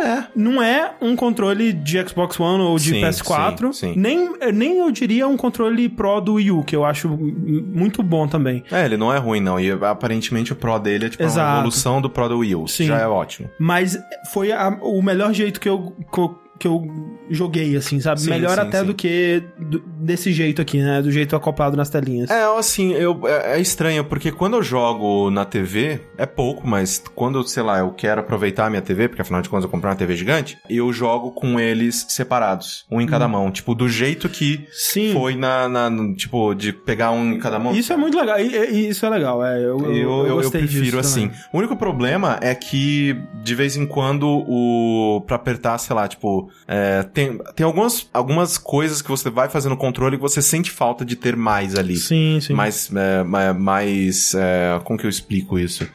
É. 0.04 0.24
Não 0.36 0.62
é 0.62 0.94
um 1.00 1.16
controle 1.16 1.72
de 1.74 2.02
Xbox 2.08 2.40
One 2.40 2.64
ou 2.64 2.76
de 2.78 2.90
Sim, 2.90 3.02
PS4. 3.02 3.72
sim, 3.72 3.94
sim. 3.94 3.94
Nem, 3.96 4.34
nem 4.54 4.80
eu 4.80 4.90
diria 4.92 5.28
um 5.28 5.38
controle 5.38 5.88
Pro 5.90 6.20
do 6.20 6.34
Wii 6.36 6.52
U, 6.52 6.64
que 6.64 6.76
eu 6.76 6.84
acho 6.84 7.08
muito 7.10 8.02
bom 8.02 8.28
também. 8.28 8.64
É, 8.72 8.84
ele 8.86 8.98
não 8.98 9.14
é 9.14 9.18
ruim, 9.20 9.40
não. 9.40 9.60
E 9.60 9.70
aparentemente 9.72 10.54
o 10.54 10.56
Pro 10.56 10.80
dele 10.80 11.06
é 11.06 11.10
tipo 11.10 11.22
Exato. 11.24 11.48
uma 11.50 11.58
evolução 11.60 12.02
do 12.02 12.10
Pro 12.10 12.28
do 12.30 12.40
Wii 12.40 12.56
U. 12.56 12.68
Sim. 12.68 12.88
Já 12.88 12.98
é 13.00 13.08
ótimo. 13.08 13.50
Mas 13.60 13.98
foi 14.34 14.52
a- 14.52 14.76
o 14.82 15.02
melhor 15.04 15.34
jeito 15.34 15.60
que 15.60 15.70
eu, 15.70 15.94
que 16.12 16.20
eu- 16.20 16.36
que 16.62 16.68
eu 16.68 16.84
joguei, 17.30 17.76
assim, 17.76 18.00
sabe? 18.00 18.22
Sim, 18.22 18.30
melhor 18.30 18.54
sim, 18.56 18.60
até 18.62 18.80
sim. 18.82 18.86
do 18.86 18.94
que 18.94 19.42
do- 19.58 19.80
desse 19.80 20.32
jeito 20.32 20.62
aqui, 20.62 20.78
né? 20.80 21.02
Do 21.02 21.12
jeito 21.12 21.36
acoplado 21.36 21.76
nas 21.76 21.90
telinhas. 21.90 22.30
É, 22.30 22.44
assim, 22.58 22.94
eu, 22.94 23.20
é, 23.28 23.58
é 23.58 23.60
estranho, 23.60 24.04
porque 24.06 24.32
quando 24.32 24.58
eu 24.58 24.64
jogo 24.64 25.32
na 25.32 25.44
TV, 25.44 26.02
é 26.18 26.26
pouco, 26.26 26.68
mas 26.68 27.04
quando, 27.16 27.44
sei 27.48 27.64
lá, 27.64 27.80
eu 27.80 27.90
quero 27.92 28.22
aproveitar 28.22 28.68
a 28.68 28.70
minha 28.70 28.82
TV, 28.82 29.08
porque 29.08 29.22
afinal 29.22 29.42
de 29.42 29.50
contas 29.50 29.64
eu 29.64 29.70
comprei 29.72 29.90
uma 29.90 29.96
TV 29.98 30.16
gigante, 30.16 30.58
eu 30.70 30.92
jogo 30.94 31.32
com 31.32 31.60
eles 31.60 32.06
separados, 32.10 32.86
um 32.92 33.02
em 33.02 33.08
cada 33.08 33.28
mão. 33.28 33.50
Tipo, 33.52 33.74
do 33.74 33.90
jeito 33.90 34.30
que 34.30 34.60
Hum. 34.62 34.66
Sim. 34.72 35.14
foi 35.14 35.36
na, 35.36 35.68
na- 35.68 35.90
no- 35.90 36.16
Tipo, 36.16 36.54
de 36.54 36.72
pegar 36.74 37.10
um 37.12 37.34
em 37.34 37.40
cada 37.40 37.58
mão. 37.58 37.74
Isso 37.74 37.92
é 37.92 37.98
muito 37.98 38.18
legal. 38.20 38.40
E, 38.40 38.54
e- 38.56 38.90
isso 38.90 39.06
é 39.06 39.10
legal. 39.10 39.44
É, 39.44 39.58
eu, 39.58 39.80
Eu, 39.80 39.96
eu, 39.96 40.28
eu 40.28 40.36
gostei 40.36 40.62
prefiro 40.62 41.00
assim. 41.00 41.28
também. 41.30 41.42
O 41.54 41.58
único 41.58 41.76
problema 41.76 42.38
é 42.42 42.54
que, 42.54 43.16
de 43.44 43.56
vez 43.56 43.76
em 43.78 43.86
quando, 43.88 44.28
o. 44.28 45.22
pra 45.26 45.38
apertar, 45.38 45.78
sei 45.78 45.96
lá, 45.96 46.08
tipo. 46.08 46.51
É, 46.68 47.04
tem 47.04 47.38
tem 47.56 47.66
algumas, 47.66 48.08
algumas 48.14 48.58
coisas 48.58 49.02
que 49.02 49.10
você 49.10 49.30
vai 49.30 49.50
fazer 49.50 49.70
no 49.70 49.78
controle 49.78 50.16
que 50.18 50.22
você 50.22 50.42
sente 50.42 50.72
falta 50.72 51.04
de 51.06 51.16
ter 51.16 51.36
mais 51.36 51.76
ali. 51.76 51.98
Sim, 51.98 52.40
sim. 52.42 52.54
Mais. 52.54 52.90
é, 52.94 53.24
ma- 53.24 53.54
mais 53.54 54.34
é, 54.36 54.80
como 54.84 54.98
que 55.00 55.06
eu 55.06 55.10
explico 55.10 55.58
isso? 55.60 55.88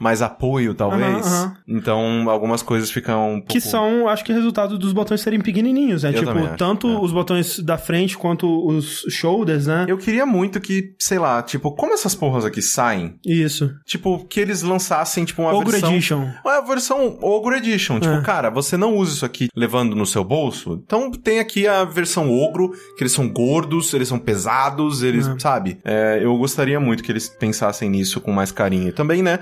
Mais 0.00 0.22
apoio, 0.22 0.74
talvez. 0.74 1.26
Aham, 1.26 1.44
aham. 1.44 1.56
Então, 1.68 2.30
algumas 2.30 2.62
coisas 2.62 2.90
ficam. 2.90 3.34
Um 3.34 3.38
pouco... 3.38 3.52
Que 3.52 3.60
são, 3.60 4.08
acho 4.08 4.24
que, 4.24 4.32
resultado 4.32 4.78
dos 4.78 4.92
botões 4.92 5.20
serem 5.20 5.40
pequenininhos, 5.40 6.02
né? 6.02 6.08
Eu 6.08 6.14
tipo, 6.14 6.26
também 6.26 6.46
acho, 6.46 6.56
tanto 6.56 6.88
é. 6.88 7.00
os 7.00 7.12
botões 7.12 7.58
da 7.58 7.76
frente 7.76 8.16
quanto 8.16 8.66
os 8.66 9.04
shoulders, 9.10 9.66
né? 9.66 9.84
Eu 9.86 9.98
queria 9.98 10.24
muito 10.24 10.58
que, 10.60 10.94
sei 10.98 11.18
lá, 11.18 11.42
tipo, 11.42 11.72
como 11.72 11.92
essas 11.92 12.14
porras 12.14 12.44
aqui 12.44 12.62
saem? 12.62 13.16
Isso. 13.26 13.70
Tipo, 13.84 14.24
que 14.26 14.40
eles 14.40 14.62
lançassem, 14.62 15.24
tipo, 15.24 15.42
uma 15.42 15.52
Ogre 15.52 15.72
versão... 15.72 15.92
Edition. 15.92 16.22
É 16.46 16.50
a 16.50 16.60
versão 16.62 17.18
Ogro 17.20 17.54
Edition. 17.54 18.00
Tipo, 18.00 18.14
É. 18.14 18.22
cara, 18.22 18.48
você 18.48 18.78
não 18.78 18.96
usa 18.96 19.12
isso 19.14 19.26
aqui 19.26 19.48
levando 19.54 19.94
no 19.94 20.06
seu 20.06 20.24
bolso. 20.24 20.80
Então 20.82 21.10
tem 21.10 21.40
aqui 21.40 21.66
a 21.68 21.84
versão 21.84 22.30
Ogro, 22.32 22.70
que 22.96 23.02
eles 23.02 23.12
são 23.12 23.28
gordos, 23.28 23.92
eles 23.92 24.08
são 24.08 24.18
pesados, 24.18 25.02
eles, 25.02 25.28
É. 25.28 25.38
sabe? 25.38 25.78
É, 25.84 26.20
eu 26.22 26.36
gostaria 26.38 26.80
muito 26.80 27.02
que 27.02 27.12
eles 27.12 27.28
pensassem 27.28 27.90
nisso 27.90 28.20
com 28.20 28.32
mais 28.32 28.50
carinho. 28.50 28.88
E 28.88 28.92
Também, 28.92 29.22
né, 29.22 29.40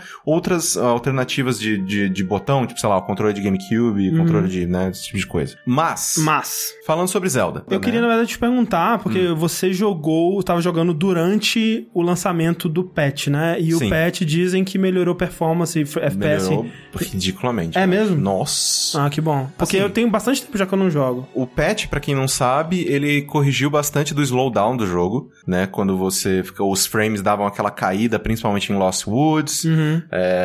outras 0.48 0.76
alternativas 0.76 1.58
de, 1.60 1.76
de, 1.78 2.08
de 2.08 2.24
botão, 2.24 2.66
tipo, 2.66 2.80
sei 2.80 2.88
lá, 2.88 2.96
o 2.96 3.02
controle 3.02 3.34
de 3.34 3.40
GameCube, 3.42 4.16
controle 4.16 4.48
de, 4.48 4.66
né, 4.66 4.88
esse 4.90 5.04
tipo 5.04 5.18
de 5.18 5.26
coisa. 5.26 5.56
Mas, 5.66 6.16
Uhum. 6.16 6.24
Mas. 6.24 6.72
falando 6.86 7.08
sobre 7.08 7.28
Zelda. 7.28 7.64
Eu 7.68 7.78
né? 7.78 7.84
queria, 7.84 8.00
na 8.00 8.06
verdade, 8.08 8.28
te 8.30 8.38
perguntar, 8.38 8.98
porque 9.00 9.28
Hum. 9.28 9.34
você 9.36 9.72
jogou, 9.72 10.42
tava 10.42 10.60
jogando 10.62 10.94
durante 10.94 11.86
o 11.92 12.00
lançamento 12.02 12.68
do 12.68 12.82
patch, 12.84 13.28
né? 13.28 13.58
E 13.60 13.72
Sim. 13.72 13.86
o 13.86 13.90
patch 13.90 14.20
dizem 14.22 14.64
que 14.64 14.78
melhorou 14.78 15.14
performance 15.14 15.78
e 15.78 15.82
FPS. 15.82 16.48
Melhorou 16.48 16.66
ridiculamente. 16.96 17.76
É 17.78 17.86
mesmo? 17.86 18.16
Nossa. 18.16 19.04
Ah, 19.04 19.10
que 19.10 19.20
bom. 19.20 19.48
Porque 19.56 19.76
Assim- 19.76 19.84
eu 19.84 19.90
tenho 19.90 20.08
bastante 20.10 20.42
tempo 20.42 20.56
já 20.56 20.66
que 20.66 20.72
eu 20.72 20.78
não 20.78 20.90
jogo. 20.90 21.28
O 21.34 21.46
patch, 21.46 21.86
pra 21.86 22.00
quem 22.00 22.14
não 22.14 22.26
sabe, 22.28 22.84
ele 22.88 23.22
corrigiu 23.22 23.70
bastante 23.70 24.14
do 24.14 24.22
slowdown 24.22 24.76
do 24.76 24.86
jogo, 24.86 25.30
né? 25.46 25.66
Quando 25.66 25.96
você 25.96 26.42
os 26.60 26.86
frames 26.86 27.20
davam 27.22 27.46
aquela 27.46 27.70
caída, 27.70 28.18
principalmente 28.18 28.72
em 28.72 28.76
Lost 28.76 29.06
Woods, 29.06 29.64
Uhum. 29.64 30.02
é, 30.10 30.37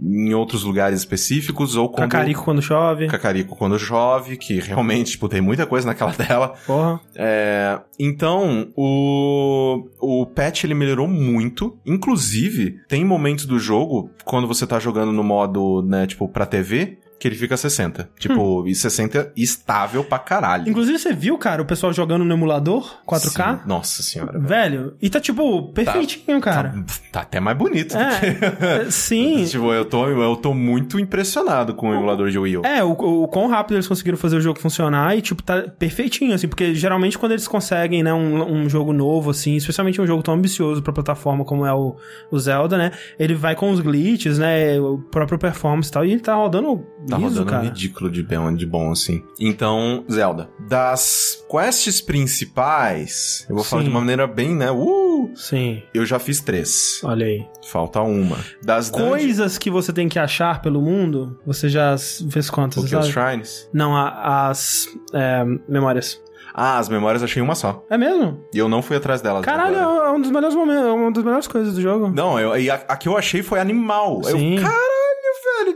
em 0.00 0.34
outros 0.34 0.64
lugares 0.64 0.98
específicos, 0.98 1.76
ou 1.76 1.88
quando 1.88 2.10
Cacarico 2.10 2.44
quando 2.44 2.62
chove. 2.62 3.06
Cacarico 3.06 3.56
quando 3.56 3.78
chove, 3.78 4.36
que 4.36 4.60
realmente, 4.60 5.12
tipo, 5.12 5.28
tem 5.28 5.40
muita 5.40 5.66
coisa 5.66 5.86
naquela 5.86 6.12
tela. 6.14 6.54
Porra. 6.66 7.00
É, 7.16 7.78
então, 7.98 8.68
o, 8.76 9.88
o 10.00 10.26
patch 10.26 10.64
ele 10.64 10.74
melhorou 10.74 11.08
muito. 11.08 11.78
Inclusive, 11.84 12.80
tem 12.88 13.04
momentos 13.04 13.46
do 13.46 13.58
jogo, 13.58 14.10
quando 14.24 14.46
você 14.46 14.66
tá 14.66 14.78
jogando 14.78 15.12
no 15.12 15.22
modo, 15.22 15.82
né, 15.82 16.06
tipo, 16.06 16.28
pra 16.28 16.46
TV, 16.46 16.98
que 17.24 17.28
ele 17.28 17.36
fica 17.36 17.56
60. 17.56 18.10
Tipo, 18.18 18.66
e 18.68 18.74
60 18.74 19.32
estável 19.34 20.04
pra 20.04 20.18
caralho. 20.18 20.68
Inclusive, 20.68 20.98
você 20.98 21.14
viu, 21.14 21.38
cara, 21.38 21.62
o 21.62 21.64
pessoal 21.64 21.90
jogando 21.90 22.22
no 22.22 22.34
emulador 22.34 22.98
4K? 23.08 23.54
Sim. 23.54 23.60
Nossa 23.66 24.02
senhora. 24.02 24.38
velho. 24.38 24.94
E 25.00 25.08
tá, 25.08 25.18
tipo, 25.18 25.72
perfeitinho, 25.72 26.38
cara. 26.38 26.68
Tá, 26.70 26.84
tá 27.12 27.20
até 27.22 27.40
mais 27.40 27.56
bonito. 27.56 27.94
do 27.94 27.98
É, 27.98 28.84
que- 28.84 28.92
sim. 28.92 29.44
tipo, 29.48 29.72
eu 29.72 29.86
tô, 29.86 30.06
eu 30.06 30.36
tô 30.36 30.52
muito 30.52 31.00
impressionado 31.00 31.72
com 31.74 31.88
o 31.88 31.94
emulador 31.94 32.28
de 32.30 32.38
Wii 32.38 32.58
U. 32.58 32.62
É, 32.66 32.84
o, 32.84 32.90
o 32.92 33.26
quão 33.28 33.48
rápido 33.48 33.76
eles 33.76 33.88
conseguiram 33.88 34.18
fazer 34.18 34.36
o 34.36 34.40
jogo 34.42 34.58
funcionar 34.60 35.16
e, 35.16 35.22
tipo, 35.22 35.42
tá 35.42 35.62
perfeitinho, 35.62 36.34
assim, 36.34 36.46
porque 36.46 36.74
geralmente 36.74 37.16
quando 37.16 37.32
eles 37.32 37.48
conseguem, 37.48 38.02
né, 38.02 38.12
um, 38.12 38.64
um 38.64 38.68
jogo 38.68 38.92
novo, 38.92 39.30
assim, 39.30 39.56
especialmente 39.56 39.98
um 39.98 40.06
jogo 40.06 40.22
tão 40.22 40.34
ambicioso 40.34 40.82
pra 40.82 40.92
plataforma 40.92 41.42
como 41.42 41.64
é 41.64 41.72
o, 41.72 41.96
o 42.30 42.38
Zelda, 42.38 42.76
né, 42.76 42.90
ele 43.18 43.34
vai 43.34 43.54
com 43.56 43.70
os 43.70 43.80
glitches, 43.80 44.38
né, 44.38 44.78
o 44.78 44.98
próprio 44.98 45.38
performance 45.38 45.88
e 45.88 45.92
tal, 45.92 46.04
e 46.04 46.10
ele 46.12 46.20
tá 46.20 46.34
rodando 46.34 46.84
Tá 47.14 47.18
liso, 47.18 47.28
rodando 47.40 47.50
cara. 47.50 47.64
ridículo 47.64 48.10
de 48.10 48.22
bom, 48.22 48.54
de 48.54 48.66
bom, 48.66 48.92
assim. 48.92 49.22
Então, 49.40 50.04
Zelda. 50.10 50.48
Das 50.68 51.44
quests 51.50 52.00
principais, 52.00 53.46
eu 53.48 53.54
vou 53.54 53.64
falar 53.64 53.82
Sim. 53.82 53.88
de 53.88 53.90
uma 53.94 54.00
maneira 54.00 54.26
bem, 54.26 54.54
né? 54.54 54.70
Uh! 54.70 55.30
Sim, 55.34 55.82
Eu 55.94 56.04
já 56.04 56.18
fiz 56.18 56.40
três. 56.40 57.00
olha 57.02 57.26
aí. 57.26 57.46
Falta 57.70 58.00
uma. 58.02 58.36
Das 58.62 58.90
Coisas 58.90 59.56
que 59.58 59.70
você 59.70 59.92
tem 59.92 60.08
que 60.08 60.18
achar 60.18 60.60
pelo 60.60 60.80
mundo, 60.82 61.38
você 61.46 61.68
já 61.68 61.96
fez 62.30 62.50
quantas, 62.50 62.84
O 62.84 62.86
que? 62.86 62.94
Os 62.94 63.08
shrines? 63.08 63.68
Não, 63.72 63.96
a- 63.96 64.48
as 64.50 64.86
é, 65.12 65.44
memórias. 65.68 66.20
Ah, 66.56 66.78
as 66.78 66.88
memórias 66.88 67.20
eu 67.22 67.26
achei 67.26 67.42
uma 67.42 67.54
só. 67.56 67.84
É 67.90 67.98
mesmo? 67.98 68.38
E 68.54 68.58
eu 68.58 68.68
não 68.68 68.80
fui 68.80 68.96
atrás 68.96 69.20
delas. 69.20 69.44
Caralho, 69.44 69.76
agora. 69.76 70.08
é 70.08 70.10
um 70.12 70.20
dos 70.20 70.30
melhores 70.30 70.54
momentos, 70.54 70.84
é 70.84 70.92
uma 70.92 71.10
das 71.10 71.24
melhores 71.24 71.48
coisas 71.48 71.74
do 71.74 71.80
jogo. 71.80 72.12
Não, 72.14 72.38
eu, 72.38 72.56
e 72.56 72.70
a, 72.70 72.74
a 72.74 72.96
que 72.96 73.08
eu 73.08 73.16
achei 73.16 73.42
foi 73.42 73.58
animal. 73.58 74.22
Sim. 74.24 74.56
Eu, 74.56 74.62
caralho, 74.62 74.78
velho. 74.80 74.93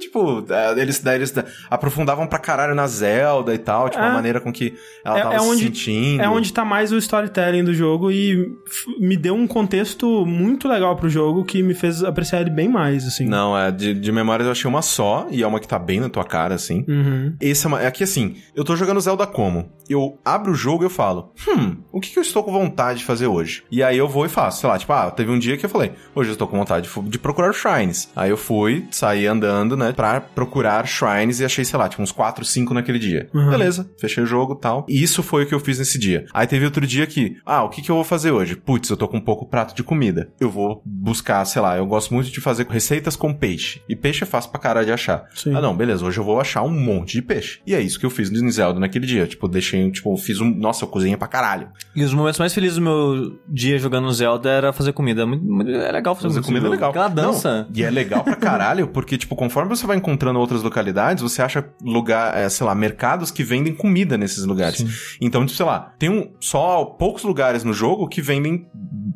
Tipo, 0.09 0.45
é, 0.51 0.81
eles, 0.81 1.01
daí 1.01 1.17
eles 1.17 1.35
aprofundavam 1.71 2.27
pra 2.27 2.39
caralho 2.39 2.75
na 2.75 2.87
Zelda 2.87 3.55
e 3.55 3.59
tal. 3.59 3.89
Tipo, 3.89 4.03
É. 4.03 4.09
a 4.09 4.13
maneira 4.13 4.41
com 4.41 4.53
que 4.53 4.75
ela 5.05 5.19
É- 5.19 5.23
tava 5.23 5.35
é 5.35 5.39
se 5.39 5.45
onde- 5.47 5.63
sentindo. 5.65 6.23
É 6.23 6.29
onde 6.29 6.53
tá 6.53 6.65
mais 6.65 6.91
o 6.93 6.97
storytelling 6.97 7.65
do 7.65 7.75
jogo 7.75 8.11
e 8.11 8.51
me 8.99 9.17
deu 9.17 9.35
um 9.35 9.47
contexto 9.47 10.25
muito 10.27 10.67
legal 10.69 10.97
pro 10.97 11.09
jogo 11.09 11.45
que 11.45 11.63
me 11.63 11.75
fez 11.75 12.03
apreciar 12.03 12.41
ele 12.41 12.51
bem 12.51 12.69
mais, 12.69 13.07
assim. 13.07 13.27
Não, 13.27 13.57
é, 13.57 13.71
de, 13.71 13.95
de 13.95 14.13
memórias 14.13 14.47
eu 14.47 14.53
achei 14.53 14.69
uma 14.69 14.83
só, 14.83 15.27
e 15.31 15.43
é 15.43 15.47
uma 15.47 15.61
que 15.61 15.69
tá 15.69 15.79
bem 15.79 16.01
na 16.01 16.09
tua 16.09 16.25
cara, 16.25 16.55
assim. 16.55 16.85
Uhum. 16.89 17.35
Esse 17.41 17.67
é, 17.67 17.69
uma, 17.69 17.83
é 17.83 17.91
que 17.91 18.03
assim, 18.05 18.37
eu 18.55 18.65
tô 18.65 18.75
jogando 18.77 19.01
Zelda 19.01 19.27
como? 19.27 19.71
Eu 19.89 20.19
abro 20.25 20.53
o 20.53 20.55
jogo 20.55 20.85
e 20.85 20.87
eu 20.87 20.91
falo, 20.91 21.33
hum, 21.49 21.77
o 21.93 22.01
que, 22.01 22.11
que 22.11 22.19
eu 22.19 22.23
estou 22.23 22.43
com 22.43 22.53
vontade 22.53 22.99
de 23.01 23.05
fazer 23.05 23.27
hoje? 23.27 23.63
E 23.71 23.83
aí 23.83 23.97
eu 23.97 24.09
vou 24.09 24.25
e 24.27 24.29
faço, 24.29 24.61
sei 24.61 24.69
lá, 24.69 24.79
tipo, 24.79 24.93
ah, 24.93 25.11
teve 25.11 25.31
um 25.31 25.39
dia 25.39 25.57
que 25.57 25.65
eu 25.65 25.71
falei, 25.71 25.93
hoje 26.15 26.31
eu 26.31 26.33
estou 26.35 26.47
com 26.47 26.59
vontade 26.59 26.89
de, 26.89 27.01
de 27.09 27.19
procurar 27.19 27.53
shrines. 27.53 28.11
Aí 28.15 28.31
eu 28.31 28.37
fui, 28.37 28.87
saí 28.91 29.27
andando, 29.27 29.77
né, 29.77 29.93
pra 29.99 30.21
procurar 30.21 30.87
shrines 30.87 31.41
e 31.41 31.45
achei, 31.45 31.65
sei 31.65 31.77
lá, 31.77 31.89
tipo, 31.89 32.01
uns 32.01 32.13
4, 32.13 32.45
5 32.45 32.73
naquele 32.73 33.01
dia. 33.01 33.29
Uhum. 33.35 33.51
Beleza, 33.51 33.91
fechei 34.01 34.23
o 34.23 34.27
jogo 34.27 34.55
e 34.57 34.61
tal. 34.61 34.87
E 34.89 35.03
isso 35.03 35.25
foi 35.25 35.43
o 35.43 35.47
que 35.49 35.53
eu 35.53 35.59
fiz 35.59 35.77
nesse 35.81 35.99
dia. 35.99 36.25
Aí 36.33 36.47
teve 36.47 36.65
outro 36.65 36.87
dia 36.87 37.05
que, 37.05 37.37
ah, 37.45 37.65
o 37.65 37.69
que, 37.69 37.83
que 37.83 37.91
eu 37.91 37.97
vou 37.97 38.05
fazer 38.05 38.31
hoje? 38.31 38.55
Putz, 38.55 38.89
eu 38.91 38.97
tô 38.97 39.09
com 39.09 39.17
um 39.17 39.21
pouco 39.21 39.45
prato 39.45 39.75
de 39.75 39.83
comida. 39.83 40.31
Eu 40.39 40.51
vou 40.51 40.81
buscar, 40.87 41.45
sei 41.47 41.61
lá, 41.61 41.77
eu 41.77 41.85
gosto 41.85 42.15
muito 42.15 42.31
de 42.31 42.41
fazer 42.41 42.65
receitas 42.69 43.17
com 43.17 43.35
peixe. 43.35 43.83
E 43.89 43.97
peixe 43.97 44.23
é 44.23 44.27
fácil 44.27 44.53
pra 44.53 44.61
caralho 44.61 44.87
de 44.87 44.93
achar. 44.93 45.25
Sim. 45.35 45.53
Ah, 45.53 45.61
não, 45.61 45.77
beleza, 45.77 46.05
hoje 46.05 46.21
eu 46.21 46.25
vou 46.25 46.41
achar 46.41 46.63
um 46.63 46.71
monte 46.71 47.15
de 47.15 47.23
peixe. 47.23 47.59
E 47.67 47.75
é 47.75 47.81
isso 47.81 47.99
que 47.99 48.07
eu 48.07 48.11
fiz 48.11 48.31
no 48.31 48.49
Zelda 48.53 48.79
naquele 48.79 49.05
dia. 49.05 49.27
Tipo, 49.27 49.49
deixei, 49.49 49.91
tipo, 49.91 50.17
fiz 50.17 50.41
um. 50.41 50.49
Nossa, 50.49 50.85
eu 50.85 50.89
cozinhei 50.89 51.17
pra 51.17 51.27
caralho. 51.27 51.71
E 51.97 52.05
os 52.05 52.15
momentos 52.15 52.39
mais 52.39 52.55
felizes 52.55 52.77
do 52.77 52.83
meu 52.83 53.37
dia 53.49 53.81
jogando 53.81 54.13
Zelda 54.13 54.49
era 54.49 54.73
fazer 54.73 54.93
comida. 54.93 55.27
Muito, 55.27 55.45
muito- 55.45 55.71
é 55.73 55.91
legal 55.91 56.15
fazer, 56.15 56.29
Fazer 56.29 56.43
comida 56.43 56.69
é 56.69 56.71
legal. 56.71 56.91
Aquela 56.91 57.09
dança. 57.09 57.67
Não, 57.69 57.77
e 57.77 57.83
é 57.83 57.91
legal 57.91 58.23
pra 58.23 58.37
caralho, 58.37 58.87
porque, 58.87 59.19
tipo, 59.19 59.35
conforme 59.35 59.69
você 59.69 59.88
vai 59.89 59.97
encontrando 59.97 60.39
outras 60.39 60.63
localidades, 60.63 61.23
você 61.23 61.43
acha 61.43 61.69
lugar, 61.83 62.37
é, 62.37 62.49
sei 62.49 62.67
lá, 62.67 62.75
mercados 62.75 63.31
que 63.31 63.43
vendem 63.43 63.75
comida 63.75 64.17
nesses 64.17 64.45
lugares. 64.45 64.85
Então, 65.21 65.45
tipo, 65.45 65.57
sei 65.57 65.67
lá, 65.67 65.95
tem 65.99 66.09
um, 66.09 66.31
só 66.41 66.85
poucos 66.85 67.25
lugares 67.25 67.65
no 67.65 67.73
jogo 67.73 68.07
que 68.07 68.23
vendem, 68.23 68.67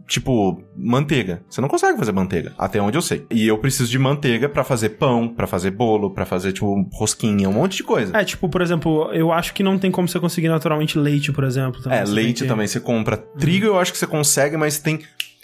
tipo, 0.09 0.62
manteiga. 0.76 1.43
Você 1.49 1.61
não 1.61 1.69
consegue 1.69 1.99
fazer 1.99 2.12
manteiga, 2.12 2.52
até 2.59 2.81
onde 2.81 2.99
eu 2.99 3.02
sei. 3.02 3.25
E 3.31 3.47
eu 3.47 3.59
preciso 3.59 3.91
de 3.91 3.99
manteiga 3.99 4.49
pra 4.49 4.64
fazer 4.64 4.91
pão, 4.91 5.29
pra 5.29 5.47
fazer 5.47 5.71
bolo, 5.71 6.11
pra 6.11 6.25
fazer, 6.25 6.52
tipo, 6.52 6.88
rosquinha, 6.93 7.49
um 7.49 7.52
monte 7.52 7.76
de 7.76 7.85
coisa. 7.85 8.17
É, 8.17 8.25
tipo, 8.25 8.49
por 8.49 8.61
exemplo, 8.61 9.11
eu 9.12 9.33
acho 9.33 9.55
que 9.55 9.62
não 9.62 9.79
tem 9.79 9.91
como 9.91 10.09
você 10.09 10.19
conseguir 10.19 10.49
naturalmente 10.49 10.99
leite, 10.99 11.33
por 11.33 11.45
exemplo. 11.45 11.81
É, 11.91 12.05
leite 12.05 12.47
também 12.47 12.67
você 12.67 12.81
compra. 12.81 13.17
Trigo 13.17 13.67
eu 13.67 13.79
acho 13.79 13.93
que 13.93 13.99
você 13.99 14.07
consegue, 14.07 14.57
mas 14.57 14.79
tem. 14.79 15.00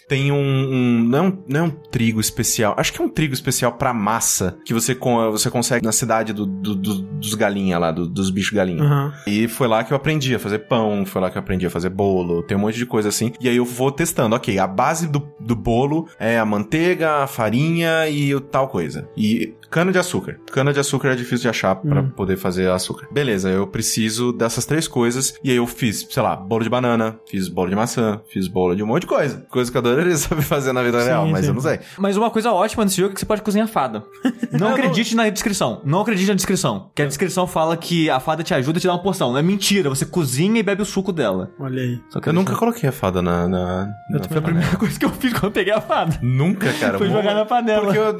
Tem 0.08 0.32
um, 0.32 0.36
um- 0.36 1.04
não, 1.04 1.18
é 1.18 1.22
um. 1.28 1.38
Não 1.46 1.60
é 1.60 1.62
um 1.64 1.70
trigo 1.70 2.20
especial. 2.20 2.74
Acho 2.78 2.92
que 2.92 3.00
é 3.00 3.04
um 3.04 3.08
trigo 3.08 3.34
especial 3.34 3.72
pra 3.72 3.92
massa. 3.92 4.56
Que 4.64 4.72
você, 4.72 4.94
você 5.30 5.50
consegue 5.50 5.84
na 5.84 5.92
cidade 5.92 6.32
do, 6.32 6.46
do- 6.46 6.74
do- 6.74 7.02
dos 7.02 7.34
galinha 7.34 7.78
lá, 7.78 7.90
do- 7.92 8.08
dos 8.08 8.30
bichos 8.30 8.52
galinha. 8.52 8.82
Aham. 8.82 9.12
E 9.26 9.46
foi 9.48 9.68
lá 9.68 9.84
que 9.84 9.92
eu 9.92 9.96
aprendi 9.96 10.34
a 10.34 10.38
fazer 10.38 10.60
pão, 10.60 11.04
foi 11.04 11.20
lá 11.20 11.30
que 11.30 11.36
eu 11.36 11.40
aprendi 11.42 11.66
a 11.66 11.70
fazer 11.70 11.90
bolo, 11.90 12.42
tem 12.42 12.56
um 12.56 12.60
monte 12.60 12.76
de 12.78 12.86
coisa 12.86 13.08
assim. 13.10 13.32
E 13.40 13.48
aí 13.48 13.56
eu 13.56 13.64
vou 13.64 13.92
testando. 13.92 14.34
Ok, 14.34 14.58
a 14.58 14.66
base 14.66 15.06
do, 15.08 15.28
do 15.38 15.54
bolo 15.54 16.08
é 16.18 16.38
a 16.38 16.44
manteiga, 16.44 17.22
a 17.22 17.26
farinha 17.26 18.08
e 18.08 18.34
o 18.34 18.40
tal 18.40 18.68
coisa. 18.68 19.08
E 19.16 19.54
cana 19.70 19.92
de 19.92 19.98
açúcar. 19.98 20.38
Cana 20.52 20.72
de 20.72 20.80
açúcar 20.80 21.08
é 21.10 21.14
difícil 21.16 21.42
de 21.42 21.48
achar 21.48 21.74
pra 21.76 22.00
Hum. 22.00 22.10
poder 22.10 22.36
fazer 22.36 22.70
açúcar. 22.70 23.06
Beleza, 23.10 23.48
eu 23.50 23.66
preciso 23.66 24.32
dessas 24.32 24.64
três 24.64 24.86
coisas. 24.88 25.34
E 25.42 25.50
aí 25.50 25.56
eu 25.56 25.66
fiz, 25.66 26.06
sei 26.10 26.22
lá, 26.22 26.34
bolo 26.36 26.62
de 26.64 26.70
banana, 26.70 27.18
fiz 27.28 27.48
bolo 27.48 27.68
de 27.70 27.76
maçã, 27.76 28.20
fiz 28.32 28.48
bolo 28.48 28.74
de 28.74 28.82
um 28.82 28.86
monte 28.86 29.02
de 29.02 29.06
coisa. 29.08 29.46
Coisa 29.50 29.70
que 29.70 29.76
eu 29.76 29.80
adoraria 29.80 30.14
saber 30.16 30.42
fazer 30.42 30.72
na 30.72 30.82
vida 30.82 31.00
Sim, 31.00 31.06
real, 31.06 31.26
mas 31.26 31.42
sim. 31.42 31.48
eu 31.48 31.54
não 31.54 31.60
sei. 31.60 31.80
Mas 31.98 32.16
uma 32.16 32.30
coisa 32.30 32.50
ótima 32.52 32.84
nesse 32.84 32.96
jogo 32.96 33.10
é 33.10 33.14
que 33.14 33.20
você 33.20 33.26
pode 33.26 33.42
cozinhar 33.42 33.68
fada. 33.68 34.04
Não 34.52 34.68
acredite 34.68 35.14
na 35.14 35.28
descrição. 35.28 35.82
Não 35.84 36.00
acredite 36.00 36.28
na 36.28 36.34
descrição. 36.34 36.90
Que 36.94 37.02
a 37.02 37.06
descrição 37.06 37.46
fala 37.46 37.76
que 37.76 38.08
a 38.08 38.18
fada 38.18 38.42
te 38.42 38.54
ajuda 38.54 38.78
a 38.78 38.80
te 38.80 38.86
dar 38.86 38.94
uma 38.94 39.02
porção. 39.02 39.30
Não 39.30 39.38
é 39.38 39.42
mentira. 39.42 39.88
Você 39.90 40.06
cozinha 40.06 40.58
e 40.58 40.62
bebe 40.62 40.80
o 40.82 40.84
suco 40.86 41.12
dela. 41.12 41.50
Olha 41.60 41.82
aí. 41.82 42.00
Só 42.08 42.18
que 42.20 42.28
Eu 42.28 42.32
nunca 42.32 42.56
coloquei 42.56 42.88
a 42.88 42.92
fada 42.92 43.20
na. 43.20 43.46
na, 43.46 43.86
na 44.10 44.22
Foi 44.26 44.38
a 44.38 44.42
primeira 44.42 44.76
coisa 44.76 44.98
que 44.98 45.04
eu 45.04 45.10
fiz 45.10 45.32
quando 45.32 45.44
eu 45.44 45.50
peguei 45.50 45.72
a 45.72 45.80
fada. 45.80 46.18
Nunca, 46.22 46.72
cara. 46.74 46.96
Foi 46.98 47.08
jogar 47.10 47.34
na 47.34 47.44
panela. 47.44 47.82
Porque 47.82 47.98
eu. 47.98 48.16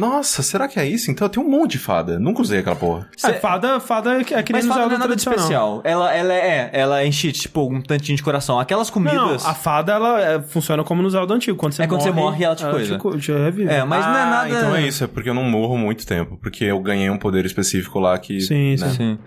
Nossa, 0.00 0.42
será 0.42 0.66
que 0.68 0.78
é 0.80 0.87
isso? 0.88 1.10
Então 1.10 1.26
eu 1.26 1.28
tenho 1.30 1.46
um 1.46 1.50
monte 1.50 1.72
de 1.72 1.78
fada. 1.78 2.18
Nunca 2.18 2.42
usei 2.42 2.60
aquela 2.60 2.76
porra. 2.76 3.08
É, 3.24 3.32
fada, 3.34 3.78
fada 3.80 4.20
é 4.20 4.24
que 4.24 4.34
é 4.34 4.38
nem 4.38 4.46
Mas 4.52 4.64
no 4.64 4.70
fada 4.72 4.80
Zelda 4.82 4.88
não 4.98 5.04
é 5.04 5.08
nada 5.08 5.16
de 5.16 5.20
especial. 5.22 5.80
Ela, 5.84 6.14
ela 6.14 6.32
é, 6.34 6.70
ela 6.72 7.04
enche, 7.04 7.30
tipo, 7.32 7.62
um 7.72 7.80
tantinho 7.80 8.16
de 8.16 8.22
coração. 8.22 8.58
Aquelas 8.58 8.90
comidas... 8.90 9.42
não, 9.44 9.50
a 9.50 9.54
fada, 9.54 9.92
ela 9.92 10.20
é, 10.20 10.42
funciona 10.42 10.82
como 10.84 11.02
no 11.02 11.10
Zelda 11.10 11.34
antigo. 11.34 11.56
Quando 11.56 11.72
você 11.74 11.82
É 11.82 11.86
quando 11.86 12.02
você 12.02 12.10
morre, 12.10 12.44
ela 12.44 12.54
te 12.56 12.64
te, 12.64 12.70
coisa. 12.70 12.98
co- 12.98 13.16
te 13.18 13.32
revive. 13.32 13.70
É, 13.70 13.84
mas 13.84 14.04
não 14.04 14.16
é 14.16 14.22
Ah, 14.22 14.26
nada... 14.26 14.48
Então 14.48 14.74
é 14.76 14.86
isso, 14.86 15.04
é 15.04 15.06
porque 15.06 15.28
eu 15.30 15.34
não 15.34 15.44
morro 15.44 15.76
muito 15.76 16.06
tempo. 16.06 16.36
Porque 16.40 16.64
eu 16.64 16.80
ganhei 16.80 17.08
um 17.10 17.18
poder 17.18 17.44
específico 17.44 17.98
lá 18.00 18.18
que. 18.18 18.40
Sim, 18.40 18.70
né? 18.72 18.88
sim. 18.88 18.94
Sim. 18.94 19.18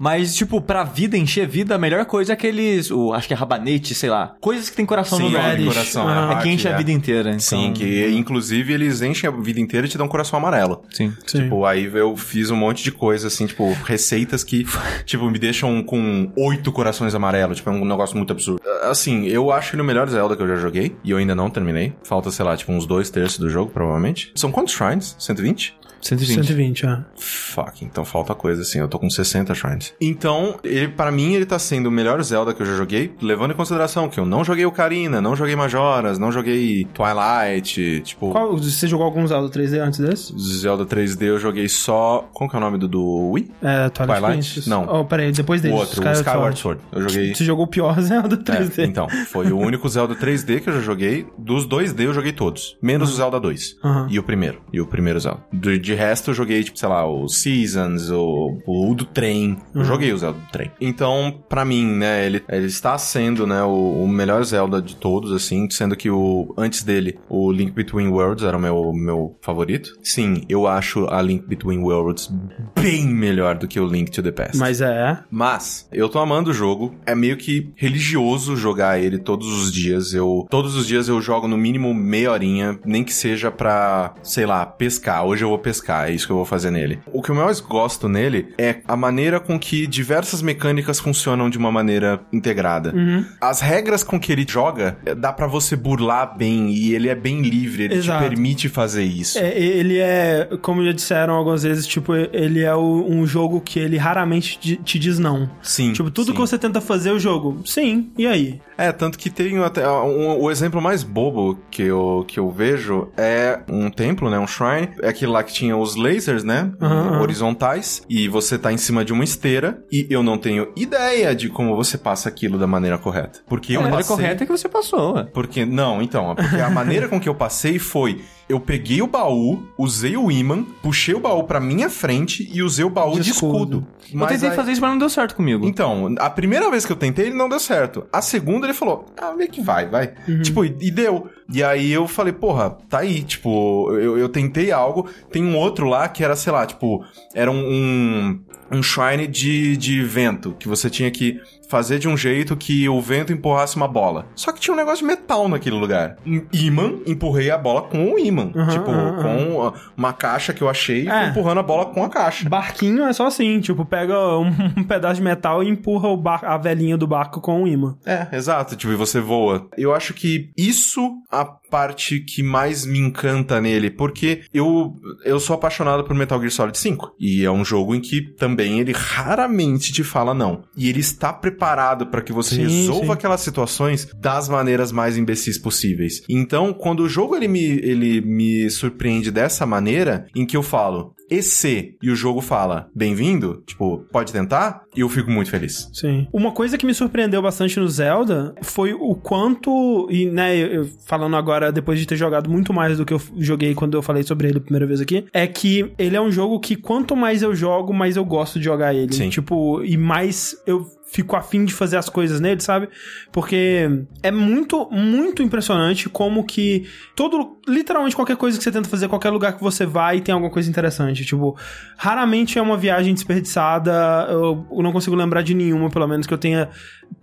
Mas, 0.00 0.34
tipo, 0.34 0.62
pra 0.62 0.82
vida, 0.82 1.14
encher 1.14 1.46
vida, 1.46 1.74
a 1.74 1.78
melhor 1.78 2.06
coisa 2.06 2.32
é 2.32 2.34
aqueles... 2.34 2.90
O, 2.90 3.12
acho 3.12 3.28
que 3.28 3.34
é 3.34 3.36
rabanete, 3.36 3.94
sei 3.94 4.08
lá. 4.08 4.34
Coisas 4.40 4.70
que 4.70 4.76
tem 4.76 4.86
coração 4.86 5.18
Sim, 5.18 5.28
no 5.28 5.36
é, 5.36 5.52
nome. 5.52 5.66
coração. 5.66 6.08
Ah, 6.08 6.38
É 6.38 6.42
que 6.42 6.48
enche 6.48 6.66
a 6.66 6.70
é. 6.70 6.76
vida 6.78 6.90
inteira. 6.90 7.28
Então... 7.28 7.40
Sim, 7.40 7.74
que 7.74 8.08
inclusive 8.08 8.72
eles 8.72 9.02
enchem 9.02 9.28
a 9.28 9.30
vida 9.30 9.60
inteira 9.60 9.86
e 9.86 9.90
te 9.90 9.98
dão 9.98 10.06
um 10.06 10.08
coração 10.08 10.38
amarelo. 10.38 10.82
Sim. 10.90 11.12
Sim. 11.26 11.42
Tipo, 11.42 11.66
aí 11.66 11.84
eu 11.84 12.16
fiz 12.16 12.50
um 12.50 12.56
monte 12.56 12.82
de 12.82 12.90
coisa, 12.90 13.26
assim, 13.26 13.46
tipo, 13.46 13.70
receitas 13.84 14.42
que, 14.42 14.64
tipo, 15.04 15.30
me 15.30 15.38
deixam 15.38 15.82
com 15.82 16.32
oito 16.34 16.72
corações 16.72 17.14
amarelos. 17.14 17.58
Tipo, 17.58 17.68
é 17.68 17.72
um 17.74 17.84
negócio 17.84 18.16
muito 18.16 18.32
absurdo. 18.32 18.62
Assim, 18.84 19.26
eu 19.26 19.52
acho 19.52 19.74
ele 19.74 19.82
o 19.82 19.84
melhor 19.84 20.08
Zelda 20.08 20.34
que 20.34 20.42
eu 20.42 20.48
já 20.48 20.56
joguei. 20.56 20.96
E 21.04 21.10
eu 21.10 21.18
ainda 21.18 21.34
não 21.34 21.50
terminei. 21.50 21.92
Falta, 22.04 22.30
sei 22.30 22.46
lá, 22.46 22.56
tipo, 22.56 22.72
uns 22.72 22.86
dois 22.86 23.10
terços 23.10 23.38
do 23.38 23.50
jogo, 23.50 23.70
provavelmente. 23.70 24.32
São 24.34 24.50
quantos 24.50 24.72
shrines? 24.72 25.14
120? 25.18 25.74
120. 26.00 26.34
120, 26.46 26.86
é. 26.86 26.98
Fuck, 27.16 27.84
então 27.84 28.04
falta 28.04 28.34
coisa 28.34 28.62
assim. 28.62 28.78
Eu 28.78 28.88
tô 28.88 28.98
com 28.98 29.08
60 29.10 29.54
shrines. 29.54 29.94
Então, 30.00 30.58
ele, 30.64 30.88
para 30.88 31.10
mim, 31.10 31.34
ele 31.34 31.44
tá 31.46 31.58
sendo 31.58 31.88
o 31.88 31.90
melhor 31.92 32.22
Zelda 32.22 32.54
que 32.54 32.62
eu 32.62 32.66
já 32.66 32.76
joguei, 32.76 33.12
levando 33.20 33.52
em 33.52 33.56
consideração 33.56 34.08
que 34.08 34.18
eu 34.18 34.24
não 34.26 34.42
joguei 34.44 34.64
Ocarina, 34.66 35.20
não 35.20 35.36
joguei 35.36 35.54
Majoras, 35.56 36.18
não 36.18 36.32
joguei 36.32 36.86
Twilight, 36.94 38.00
tipo. 38.04 38.30
Qual, 38.30 38.56
você 38.56 38.86
jogou 38.86 39.04
algum 39.06 39.26
Zelda 39.26 39.48
3D 39.48 39.78
antes 39.80 39.98
desse? 39.98 40.32
Zelda 40.38 40.84
3D 40.86 41.22
eu 41.22 41.38
joguei 41.38 41.68
só. 41.68 42.28
Como 42.32 42.48
que 42.48 42.56
é 42.56 42.58
o 42.58 42.62
nome 42.62 42.78
do, 42.78 42.88
do 42.88 43.30
Wii? 43.32 43.50
É, 43.62 43.88
Twilight, 43.90 44.20
Twilight? 44.20 44.68
Não. 44.68 44.86
Oh, 44.88 45.04
peraí, 45.04 45.32
depois 45.32 45.60
O 45.60 45.62
dele. 45.64 45.74
outro, 45.74 46.06
o 46.06 46.12
Skyward 46.12 46.58
Sword. 46.58 46.80
Eu 46.92 47.02
joguei. 47.08 47.34
Você 47.34 47.44
jogou 47.44 47.64
o 47.64 47.68
pior 47.68 47.98
Zelda 48.00 48.36
3D. 48.36 48.78
É, 48.78 48.84
então, 48.84 49.08
foi 49.28 49.50
o 49.52 49.58
único 49.58 49.88
Zelda 49.88 50.14
3D 50.14 50.60
que 50.60 50.68
eu 50.70 50.74
já 50.74 50.80
joguei. 50.80 51.26
Dos 51.38 51.66
2D 51.66 52.00
eu 52.04 52.14
joguei 52.14 52.32
todos. 52.32 52.76
Menos 52.82 53.12
o 53.12 53.16
Zelda 53.16 53.38
2. 53.38 53.76
Aham. 53.84 54.06
E 54.10 54.18
o 54.18 54.22
primeiro. 54.22 54.60
E 54.72 54.80
o 54.80 54.86
primeiro 54.86 55.18
Zelda. 55.20 55.40
Do- 55.52 55.78
de 55.78 55.89
resto 55.94 56.30
eu 56.30 56.34
joguei, 56.34 56.62
tipo, 56.62 56.78
sei 56.78 56.88
lá, 56.88 57.06
o 57.06 57.28
Seasons, 57.28 58.10
o, 58.10 58.58
o 58.66 58.94
do 58.94 59.04
trem. 59.04 59.56
Eu 59.74 59.84
joguei 59.84 60.12
o 60.12 60.18
Zelda 60.18 60.38
do 60.38 60.50
trem. 60.50 60.70
Então, 60.80 61.42
pra 61.48 61.64
mim, 61.64 61.86
né, 61.86 62.26
ele, 62.26 62.42
ele 62.48 62.66
está 62.66 62.96
sendo, 62.98 63.46
né, 63.46 63.62
o, 63.62 64.04
o 64.04 64.08
melhor 64.08 64.42
Zelda 64.44 64.80
de 64.80 64.96
todos, 64.96 65.32
assim. 65.32 65.68
Sendo 65.70 65.96
que 65.96 66.10
o 66.10 66.52
antes 66.56 66.82
dele, 66.82 67.18
o 67.28 67.50
Link 67.52 67.72
Between 67.72 68.08
Worlds 68.08 68.44
era 68.44 68.56
o 68.56 68.60
meu, 68.60 68.92
meu 68.92 69.38
favorito. 69.40 69.90
Sim, 70.02 70.42
eu 70.48 70.66
acho 70.66 71.06
a 71.06 71.20
Link 71.22 71.46
Between 71.46 71.78
Worlds 71.78 72.30
bem 72.74 73.06
melhor 73.06 73.56
do 73.56 73.68
que 73.68 73.78
o 73.80 73.86
Link 73.86 74.10
to 74.10 74.22
the 74.22 74.32
Past. 74.32 74.56
Mas 74.56 74.80
é. 74.80 75.18
Mas, 75.30 75.88
eu 75.92 76.08
tô 76.08 76.18
amando 76.18 76.50
o 76.50 76.54
jogo. 76.54 76.94
É 77.06 77.14
meio 77.14 77.36
que 77.36 77.72
religioso 77.76 78.56
jogar 78.56 78.98
ele 79.00 79.18
todos 79.18 79.46
os 79.46 79.72
dias. 79.72 80.12
Eu 80.12 80.46
Todos 80.50 80.74
os 80.76 80.86
dias 80.86 81.08
eu 81.08 81.20
jogo 81.20 81.46
no 81.46 81.56
mínimo 81.56 81.92
meia 81.94 82.32
horinha, 82.32 82.78
nem 82.84 83.04
que 83.04 83.12
seja 83.12 83.50
pra, 83.50 84.14
sei 84.22 84.46
lá, 84.46 84.64
pescar. 84.64 85.24
Hoje 85.24 85.44
eu 85.44 85.48
vou 85.48 85.58
pescar, 85.58 85.79
é 85.88 86.10
isso 86.12 86.26
que 86.26 86.32
eu 86.32 86.36
vou 86.36 86.44
fazer 86.44 86.70
nele. 86.70 86.98
O 87.12 87.22
que 87.22 87.30
eu 87.30 87.34
mais 87.34 87.60
gosto 87.60 88.08
nele 88.08 88.54
é 88.58 88.76
a 88.86 88.96
maneira 88.96 89.40
com 89.40 89.58
que 89.58 89.86
diversas 89.86 90.42
mecânicas 90.42 90.98
funcionam 91.00 91.48
de 91.50 91.58
uma 91.58 91.70
maneira 91.72 92.20
integrada. 92.32 92.92
As 93.40 93.60
regras 93.60 94.02
com 94.02 94.18
que 94.18 94.32
ele 94.32 94.46
joga, 94.48 94.96
é, 95.04 95.14
dá 95.14 95.32
pra 95.32 95.46
você 95.46 95.76
burlar 95.76 96.36
bem 96.36 96.70
e 96.70 96.94
ele 96.94 97.08
é 97.08 97.14
bem 97.14 97.40
livre, 97.42 97.84
ele 97.84 97.94
Exato. 97.96 98.22
te 98.24 98.28
permite 98.28 98.68
fazer 98.68 99.04
isso. 99.04 99.38
É, 99.38 99.58
ele 99.58 99.98
é, 99.98 100.48
como 100.62 100.84
já 100.84 100.92
disseram 100.92 101.34
algumas 101.34 101.62
vezes, 101.62 101.86
tipo, 101.86 102.14
ele 102.14 102.60
é 102.62 102.74
o- 102.74 103.06
um 103.08 103.26
jogo 103.26 103.60
que 103.60 103.78
ele 103.78 103.96
raramente 103.96 104.58
te 104.84 104.98
diz 104.98 105.18
não. 105.18 105.50
Sim. 105.62 105.92
Tipo, 105.92 106.10
tudo 106.10 106.26
sim. 106.28 106.32
que 106.32 106.38
você 106.38 106.58
tenta 106.58 106.80
fazer, 106.80 107.10
o 107.12 107.18
jogo, 107.18 107.60
sim, 107.64 108.10
e 108.16 108.26
aí? 108.26 108.60
É, 108.76 108.92
tanto 108.92 109.18
que 109.18 109.28
tem 109.28 109.58
até 109.58 109.86
um- 109.88 110.38
o 110.40 110.50
exemplo 110.50 110.80
mais 110.80 111.02
bobo 111.02 111.58
que 111.70 111.82
eu, 111.82 112.24
que 112.26 112.38
eu 112.40 112.50
vejo 112.50 113.08
é 113.16 113.60
um 113.68 113.90
templo, 113.90 114.30
né? 114.30 114.38
Um 114.38 114.46
shrine. 114.46 114.88
É 115.02 115.08
aquele 115.10 115.30
lá 115.30 115.42
que 115.42 115.52
tinha 115.52 115.69
os 115.72 115.96
lasers, 115.96 116.44
né? 116.44 116.72
Aham. 116.80 117.20
Horizontais. 117.20 118.02
E 118.08 118.28
você 118.28 118.58
tá 118.58 118.72
em 118.72 118.76
cima 118.76 119.04
de 119.04 119.12
uma 119.12 119.24
esteira. 119.24 119.82
E 119.90 120.06
eu 120.10 120.22
não 120.22 120.38
tenho 120.38 120.72
ideia 120.76 121.34
de 121.34 121.48
como 121.48 121.76
você 121.76 121.98
passa 121.98 122.28
aquilo 122.28 122.58
da 122.58 122.66
maneira 122.66 122.98
correta. 122.98 123.40
Porque 123.46 123.74
eu 123.74 123.80
a 123.80 123.82
maneira 123.82 124.04
passei... 124.04 124.16
correta 124.16 124.44
é 124.44 124.46
que 124.46 124.52
você 124.52 124.68
passou, 124.68 125.14
ué. 125.14 125.24
Porque, 125.32 125.64
não, 125.64 126.02
então, 126.02 126.34
porque 126.34 126.56
a 126.56 126.70
maneira 126.70 127.08
com 127.08 127.20
que 127.20 127.28
eu 127.28 127.34
passei 127.34 127.78
foi. 127.78 128.20
Eu 128.50 128.58
peguei 128.58 129.00
o 129.00 129.06
baú, 129.06 129.62
usei 129.78 130.16
o 130.16 130.30
imã, 130.30 130.64
puxei 130.82 131.14
o 131.14 131.20
baú 131.20 131.44
pra 131.44 131.60
minha 131.60 131.88
frente 131.88 132.50
e 132.52 132.62
usei 132.62 132.84
o 132.84 132.90
baú 132.90 133.14
De 133.14 133.20
de, 133.22 133.30
escudo. 133.30 133.86
escudo. 134.02 134.22
eu 134.24 134.26
tentei 134.26 134.48
aí- 134.50 134.56
fazer 134.56 134.72
isso, 134.72 134.80
mas 134.80 134.90
não 134.90 134.98
deu 134.98 135.08
certo 135.08 135.36
comigo. 135.36 135.64
então, 135.66 136.14
a 136.18 136.28
primeira 136.28 136.68
vez 136.70 136.84
que 136.84 136.90
eu 136.90 136.96
tentei, 136.96 137.26
ele 137.26 137.36
não 137.36 137.48
deu 137.48 137.60
certo. 137.60 138.04
A 138.12 138.20
segunda, 138.20 138.66
ele 138.66 138.74
falou, 138.74 139.06
ah, 139.16 139.32
meio 139.32 139.48
que 139.50 139.60
vai, 139.60 139.88
vai. 139.88 140.12
Tipo, 140.42 140.64
e, 140.64 140.76
e 140.80 140.90
deu. 140.90 141.28
E 141.52 141.62
aí 141.62 141.92
eu 141.92 142.08
falei, 142.08 142.32
porra, 142.32 142.70
tá 142.88 142.98
aí, 142.98 143.22
tipo, 143.22 143.90
eu, 143.92 144.18
eu 144.18 144.28
tentei 144.28 144.72
algo. 144.72 145.08
Tem 145.30 145.44
um 145.44 145.56
outro 145.56 145.86
lá 145.86 146.08
que 146.08 146.24
era, 146.24 146.34
sei 146.34 146.52
lá, 146.52 146.66
tipo, 146.66 147.04
era 147.34 147.50
um, 147.50 147.64
um, 147.64 148.40
um 148.72 148.82
shrine 148.82 149.26
de, 149.28 149.76
de 149.76 150.02
vento, 150.02 150.56
que 150.58 150.66
você 150.66 150.90
tinha 150.90 151.10
que 151.10 151.40
fazer 151.70 151.98
de 152.00 152.08
um 152.08 152.16
jeito 152.16 152.56
que 152.56 152.88
o 152.88 153.00
vento 153.00 153.32
empurrasse 153.32 153.76
uma 153.76 153.86
bola. 153.88 154.26
Só 154.34 154.50
que 154.52 154.58
tinha 154.60 154.74
um 154.74 154.76
negócio 154.76 154.98
de 154.98 155.04
metal 155.04 155.48
naquele 155.48 155.76
lugar. 155.76 156.16
Um 156.26 156.42
imã, 156.52 156.94
empurrei 157.06 157.50
a 157.50 157.56
bola 157.56 157.82
com 157.82 158.12
o 158.12 158.18
imã. 158.18 158.50
Uhum, 158.54 158.66
tipo, 158.68 158.90
uhum, 158.90 159.16
com 159.22 159.72
uma 159.96 160.12
caixa 160.12 160.52
que 160.52 160.62
eu 160.62 160.68
achei 160.68 161.08
É. 161.08 161.28
empurrando 161.28 161.58
a 161.60 161.62
bola 161.62 161.86
com 161.86 162.02
a 162.02 162.08
caixa. 162.08 162.48
Barquinho 162.48 163.04
é 163.04 163.12
só 163.12 163.26
assim, 163.28 163.60
tipo, 163.60 163.84
pega 163.84 164.18
um, 164.36 164.48
um 164.76 164.82
pedaço 164.84 165.14
de 165.16 165.22
metal 165.22 165.62
e 165.62 165.68
empurra 165.68 166.08
o 166.08 166.16
bar- 166.16 166.44
a 166.44 166.56
velhinha 166.58 166.96
do 166.96 167.06
barco 167.06 167.40
com 167.40 167.62
o 167.62 167.68
imã. 167.68 167.96
É, 168.04 168.26
exato, 168.32 168.74
tipo, 168.74 168.92
e 168.92 168.96
você 168.96 169.20
voa. 169.20 169.68
Eu 169.78 169.94
acho 169.94 170.12
que 170.12 170.50
isso 170.58 171.12
a 171.30 171.44
parte 171.70 172.20
que 172.20 172.42
mais 172.42 172.84
me 172.84 172.98
encanta 172.98 173.60
nele, 173.60 173.90
porque 173.90 174.42
eu 174.52 174.94
eu 175.24 175.38
sou 175.38 175.54
apaixonado 175.54 176.04
por 176.04 176.14
Metal 176.14 176.38
Gear 176.38 176.50
Solid 176.50 176.76
5, 176.76 177.14
e 177.18 177.44
é 177.44 177.50
um 177.50 177.64
jogo 177.64 177.94
em 177.94 178.00
que 178.00 178.20
também 178.20 178.80
ele 178.80 178.92
raramente 178.92 179.92
te 179.92 180.02
fala 180.02 180.34
não. 180.34 180.64
E 180.76 180.88
ele 180.88 181.00
está 181.00 181.32
preparado 181.32 182.06
para 182.06 182.22
que 182.22 182.32
você 182.32 182.56
Sim, 182.56 182.62
resolva 182.62 183.06
sim. 183.06 183.12
aquelas 183.12 183.40
situações 183.40 184.08
das 184.18 184.48
maneiras 184.48 184.90
mais 184.90 185.16
imbecis 185.16 185.56
possíveis. 185.56 186.22
Então, 186.28 186.72
quando 186.72 187.00
o 187.00 187.08
jogo 187.08 187.36
ele 187.36 187.48
me 187.48 187.60
ele 187.60 188.20
me 188.20 188.68
surpreende 188.70 189.30
dessa 189.30 189.64
maneira, 189.64 190.26
em 190.34 190.44
que 190.44 190.56
eu 190.56 190.62
falo 190.62 191.14
e 191.30 191.42
se 191.42 191.96
e 192.02 192.10
o 192.10 192.16
jogo 192.16 192.40
fala 192.40 192.88
bem-vindo, 192.94 193.62
tipo, 193.66 194.04
pode 194.10 194.32
tentar, 194.32 194.82
e 194.96 195.00
eu 195.00 195.08
fico 195.08 195.30
muito 195.30 195.50
feliz. 195.50 195.88
Sim. 195.92 196.26
Uma 196.32 196.52
coisa 196.52 196.76
que 196.76 196.84
me 196.84 196.94
surpreendeu 196.94 197.40
bastante 197.40 197.78
no 197.78 197.88
Zelda 197.88 198.54
foi 198.62 198.92
o 198.92 199.14
quanto, 199.14 200.08
e 200.10 200.26
né, 200.26 200.56
eu 200.56 200.88
falando 201.06 201.36
agora 201.36 201.70
depois 201.70 201.98
de 201.98 202.06
ter 202.06 202.16
jogado 202.16 202.50
muito 202.50 202.72
mais 202.72 202.98
do 202.98 203.06
que 203.06 203.14
eu 203.14 203.20
joguei 203.38 203.74
quando 203.74 203.96
eu 203.96 204.02
falei 204.02 204.22
sobre 204.22 204.48
ele 204.48 204.58
a 204.58 204.60
primeira 204.60 204.86
vez 204.86 205.00
aqui, 205.00 205.24
é 205.32 205.46
que 205.46 205.92
ele 205.98 206.16
é 206.16 206.20
um 206.20 206.32
jogo 206.32 206.58
que 206.58 206.76
quanto 206.76 207.14
mais 207.14 207.42
eu 207.42 207.54
jogo, 207.54 207.92
mais 207.92 208.16
eu 208.16 208.24
gosto 208.24 208.58
de 208.58 208.64
jogar 208.64 208.94
ele. 208.94 209.12
Sim. 209.12 209.28
Tipo, 209.28 209.82
e 209.84 209.96
mais 209.96 210.56
eu 210.66 210.86
fico 211.12 211.34
afim 211.36 211.64
de 211.64 211.74
fazer 211.74 211.96
as 211.96 212.08
coisas 212.08 212.40
nele, 212.40 212.60
sabe? 212.60 212.88
Porque 213.32 213.88
é 214.22 214.30
muito, 214.30 214.88
muito 214.90 215.42
impressionante 215.42 216.08
como 216.08 216.44
que 216.44 216.86
todo, 217.16 217.58
literalmente 217.66 218.14
qualquer 218.14 218.36
coisa 218.36 218.56
que 218.56 218.62
você 218.64 218.70
tenta 218.70 218.88
fazer, 218.88 219.08
qualquer 219.08 219.30
lugar 219.30 219.56
que 219.56 219.62
você 219.62 219.84
vai, 219.84 220.20
tem 220.20 220.32
alguma 220.32 220.50
coisa 220.52 220.70
interessante. 220.70 221.24
Tipo, 221.24 221.56
raramente 221.96 222.58
é 222.58 222.62
uma 222.62 222.76
viagem 222.76 223.12
desperdiçada, 223.14 223.92
eu, 224.30 224.66
eu 224.70 224.82
não 224.82 224.92
consigo 224.92 225.16
lembrar 225.16 225.42
de 225.42 225.54
nenhuma, 225.54 225.90
pelo 225.90 226.06
menos, 226.06 226.26
que 226.26 226.34
eu 226.34 226.38
tenha. 226.38 226.68